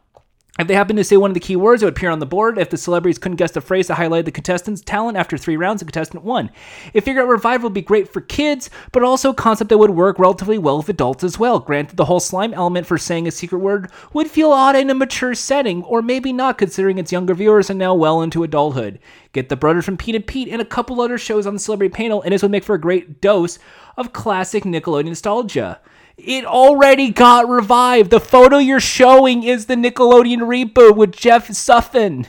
If 0.60 0.68
they 0.68 0.74
happened 0.74 0.98
to 0.98 1.04
say 1.04 1.18
one 1.18 1.30
of 1.30 1.36
the 1.36 1.40
key 1.40 1.56
words, 1.56 1.84
it 1.84 1.86
would 1.86 1.94
appear 1.94 2.10
on 2.10 2.18
the 2.18 2.26
board. 2.26 2.58
If 2.58 2.72
the 2.72 2.78
celebrities 2.78 3.20
couldn't 3.20 3.36
guess 3.36 3.52
the 3.52 3.62
phrase 3.62 3.88
that 3.88 3.98
highlighted 3.98 4.26
the 4.26 4.32
contestant's 4.32 4.82
talent 4.82 5.16
after 5.16 5.38
three 5.38 5.56
rounds, 5.56 5.82
the 5.82 5.86
contestant 5.86 6.24
won. 6.24 6.50
If 6.94 7.06
Figure 7.06 7.22
Out 7.22 7.28
Revival 7.28 7.70
would 7.70 7.76
be 7.76 7.82
great 7.82 8.12
for 8.12 8.22
kids, 8.22 8.72
but 8.92 9.04
also 9.04 9.30
a 9.30 9.36
concept 9.36 9.70
that 9.70 9.78
would 9.78 9.92
work 9.92 10.18
relatively 10.18 10.58
well 10.58 10.78
with 10.78 10.90
adults 10.90 11.24
as 11.24 11.38
well. 11.38 11.60
Granted, 11.60 11.98
the 11.98 12.06
whole 12.06 12.20
slime 12.20 12.56
element 12.56 12.88
for 12.88 12.98
saying 12.98 13.28
a 13.28 13.32
secret 13.32 13.60
word 13.60 13.92
would 14.14 14.32
feel 14.32 14.52
odd 14.52 14.76
in 14.76 14.90
a 14.90 14.96
mature 14.96 15.36
setting, 15.36 15.84
or 15.84 16.02
maybe 16.02 16.34
not 16.34 16.58
considering 16.58 16.98
its 16.98 17.12
younger 17.12 17.36
viewers 17.36 17.70
are 17.70 17.76
now 17.76 17.94
well 17.94 18.24
into 18.24 18.44
adulthood. 18.44 19.00
Get 19.34 19.50
the 19.50 19.56
brothers 19.56 19.86
from 19.86 19.98
Pete 19.98 20.16
and 20.16 20.26
Pete 20.26 20.50
and 20.50 20.62
a 20.62 20.66
couple 20.66 21.00
other 21.00 21.20
shows 21.20 21.46
on 21.46 21.54
the 21.54 21.60
celebrity 21.60 21.94
panel, 21.94 22.24
and 22.24 22.34
this 22.34 22.42
would 22.42 22.52
make 22.52 22.64
for 22.64 22.74
a 22.74 22.82
great 22.82 23.22
dose 23.22 23.60
of 23.96 24.12
classic 24.12 24.64
Nickelodeon 24.64 25.10
nostalgia. 25.10 25.80
It 26.18 26.46
already 26.46 27.12
got 27.12 27.48
revived. 27.48 28.10
The 28.10 28.20
photo 28.20 28.58
you're 28.58 28.80
showing 28.80 29.44
is 29.44 29.68
the 29.68 29.76
Nickelodeon 29.76 30.40
reboot 30.40 30.96
with 30.96 31.12
Jeff 31.12 31.48
Sutphen. 31.50 32.26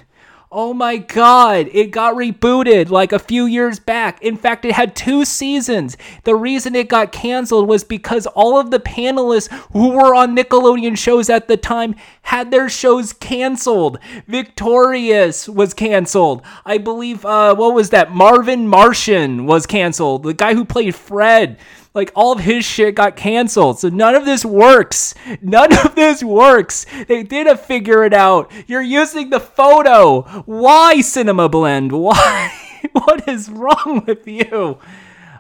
Oh 0.53 0.75
my 0.75 0.99
god, 0.99 1.71
it 1.73 1.91
got 1.91 2.15
rebooted 2.15 2.91
like 2.91 3.13
a 3.13 3.19
few 3.19 3.47
years 3.47 3.79
back. 3.79 4.23
In 4.23 4.37
fact, 4.37 4.67
it 4.67 4.73
had 4.73 4.95
two 4.95 5.25
seasons. 5.25 5.97
The 6.25 6.35
reason 6.35 6.75
it 6.75 6.89
got 6.89 7.13
canceled 7.13 7.67
was 7.67 7.83
because 7.83 8.27
all 8.27 8.59
of 8.59 8.71
the 8.71 8.79
panelists 8.79 9.51
who 9.73 9.91
were 9.91 10.15
on 10.15 10.37
Nickelodeon 10.37 10.97
shows 10.97 11.31
at 11.31 11.49
the 11.49 11.57
time 11.57 11.95
had 12.23 12.51
their 12.51 12.69
shows 12.69 13.15
canceled. 13.15 13.99
Victorious 14.27 15.49
was 15.49 15.73
canceled. 15.73 16.43
I 16.67 16.77
believe, 16.77 17.25
uh, 17.25 17.55
what 17.55 17.75
was 17.75 17.89
that? 17.91 18.13
Marvin 18.13 18.69
Martian 18.69 19.47
was 19.47 19.67
canceled. 19.67 20.25
The 20.25 20.35
guy 20.35 20.53
who 20.53 20.67
played 20.67 20.95
Fred 20.95 21.59
like 21.95 22.13
all 22.15 22.33
of 22.33 22.41
his 22.41 22.65
shit 22.65 22.95
got 22.95 23.17
canceled. 23.17 23.81
So 23.81 23.89
none 23.89 24.15
of 24.15 24.25
this 24.25 24.45
works. 24.45 25.15
None 25.43 25.77
of 25.85 25.95
this 25.95 26.23
works. 26.23 26.87
They 27.07 27.23
didn't 27.23 27.61
figure 27.61 28.05
it 28.05 28.15
out. 28.15 28.51
You're 28.67 28.83
using 28.83 29.31
the 29.31 29.41
photo. 29.41 30.23
Why 30.43 31.01
Cinema 31.01 31.49
Blend? 31.49 31.93
Why? 32.01 32.53
what 32.93 33.29
is 33.29 33.51
wrong 33.51 34.05
with 34.07 34.27
you? 34.27 34.79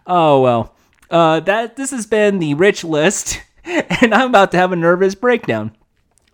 Oh 0.07 0.41
well. 0.41 0.75
Uh, 1.11 1.41
that 1.41 1.77
this 1.77 1.91
has 1.91 2.07
been 2.07 2.39
the 2.39 2.53
Rich 2.55 2.85
List, 2.85 3.41
and 3.65 4.13
I'm 4.13 4.29
about 4.29 4.51
to 4.53 4.59
have 4.59 4.73
a 4.73 4.77
nervous 4.77 5.15
breakdown. 5.15 5.75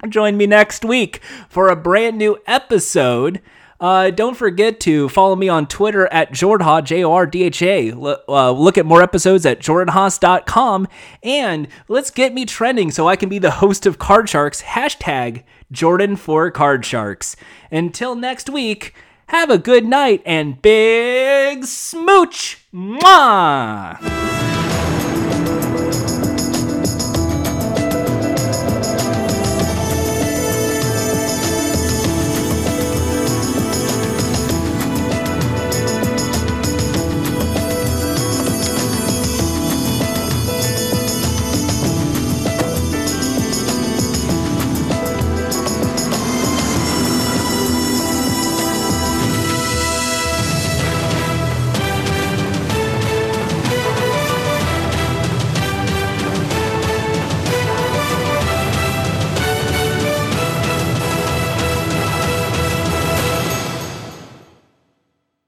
Join 0.08 0.36
me 0.36 0.46
next 0.46 0.84
week 0.84 1.20
for 1.48 1.68
a 1.68 1.76
brand 1.76 2.18
new 2.18 2.38
episode 2.46 3.40
uh, 3.84 4.08
don't 4.08 4.34
forget 4.34 4.80
to 4.80 5.10
follow 5.10 5.36
me 5.36 5.46
on 5.46 5.66
Twitter 5.66 6.06
at 6.06 6.32
Jordha, 6.32 6.82
J 6.82 7.04
O 7.04 7.12
R 7.12 7.26
D 7.26 7.42
H 7.42 7.60
A. 7.60 7.92
Uh, 7.92 8.50
look 8.50 8.78
at 8.78 8.86
more 8.86 9.02
episodes 9.02 9.44
at 9.44 9.58
jordanhaas.com. 9.60 10.88
And 11.22 11.68
let's 11.86 12.10
get 12.10 12.32
me 12.32 12.46
trending 12.46 12.90
so 12.90 13.06
I 13.06 13.16
can 13.16 13.28
be 13.28 13.38
the 13.38 13.50
host 13.50 13.84
of 13.84 13.98
Card 13.98 14.30
Sharks. 14.30 14.62
Hashtag 14.62 15.42
Jordan 15.70 16.16
for 16.16 16.50
Card 16.50 16.86
Sharks. 16.86 17.36
Until 17.70 18.14
next 18.14 18.48
week, 18.48 18.94
have 19.26 19.50
a 19.50 19.58
good 19.58 19.84
night 19.84 20.22
and 20.24 20.62
big 20.62 21.66
smooch. 21.66 22.66
Mwah! 22.72 24.00